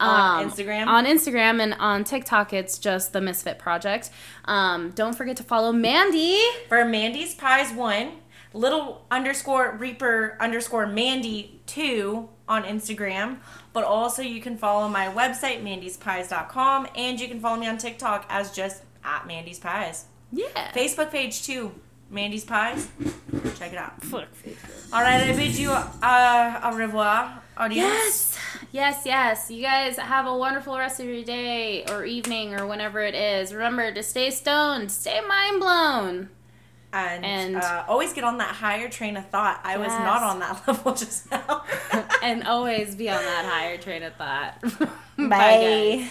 On 0.00 0.42
Um, 0.44 0.50
Instagram. 0.50 0.86
On 0.88 1.04
Instagram 1.06 1.62
and 1.62 1.74
on 1.74 2.02
TikTok, 2.02 2.52
it's 2.52 2.76
just 2.78 3.12
the 3.12 3.20
Misfit 3.20 3.58
Project. 3.60 4.10
Um, 4.46 4.90
don't 4.90 5.14
forget 5.16 5.36
to 5.36 5.44
follow 5.44 5.70
Mandy. 5.72 6.40
for 6.68 6.84
Mandy's 6.84 7.34
Pies 7.34 7.72
one, 7.72 8.12
little 8.52 9.06
underscore 9.12 9.76
Reaper 9.78 10.36
underscore 10.40 10.86
Mandy 10.86 11.60
two 11.66 12.28
on 12.48 12.64
Instagram. 12.64 13.38
But 13.72 13.84
also 13.84 14.22
you 14.22 14.40
can 14.40 14.56
follow 14.58 14.88
my 14.88 15.06
website, 15.06 15.62
mandyspies.com, 15.62 16.88
and 16.96 17.20
you 17.20 17.28
can 17.28 17.38
follow 17.38 17.58
me 17.60 17.68
on 17.68 17.78
TikTok 17.78 18.26
as 18.28 18.50
just 18.50 18.82
at 19.04 19.26
Mandy's 19.28 19.60
Pies. 19.60 20.06
Yeah. 20.32 20.72
Facebook 20.72 21.10
page 21.12 21.44
too, 21.44 21.72
Mandy's 22.12 22.44
Pies. 22.44 22.88
Check 23.58 23.72
it 23.72 23.78
out. 23.78 24.00
Fuck. 24.04 24.28
All 24.92 25.00
right, 25.00 25.22
I 25.28 25.32
bid 25.34 25.56
you 25.56 25.70
uh, 25.72 26.60
au 26.62 26.76
revoir, 26.76 27.40
audience. 27.56 27.88
Yes, 27.90 28.38
yes, 28.70 29.02
yes. 29.06 29.50
You 29.50 29.62
guys 29.62 29.96
have 29.96 30.26
a 30.26 30.36
wonderful 30.36 30.76
rest 30.78 31.00
of 31.00 31.06
your 31.06 31.24
day 31.24 31.84
or 31.90 32.04
evening 32.04 32.54
or 32.54 32.66
whenever 32.66 33.00
it 33.00 33.14
is. 33.14 33.54
Remember 33.54 33.92
to 33.92 34.02
stay 34.02 34.30
stoned, 34.30 34.92
stay 34.92 35.20
mind 35.26 35.60
blown. 35.60 36.28
And, 36.94 37.24
And- 37.24 37.56
uh, 37.56 37.84
always 37.88 38.12
get 38.12 38.22
on 38.24 38.36
that 38.38 38.54
higher 38.56 38.90
train 38.90 39.16
of 39.16 39.26
thought. 39.30 39.60
I 39.64 39.78
was 39.78 39.88
not 39.88 40.22
on 40.22 40.40
that 40.40 40.62
level 40.68 40.94
just 40.94 41.30
now. 41.30 41.64
and 42.22 42.46
always 42.46 42.94
be 42.94 43.08
on 43.08 43.22
that 43.22 43.46
higher 43.46 43.78
train 43.78 44.02
of 44.02 44.14
thought. 44.16 44.60
Bye. 45.16 45.28
guys. 45.28 46.10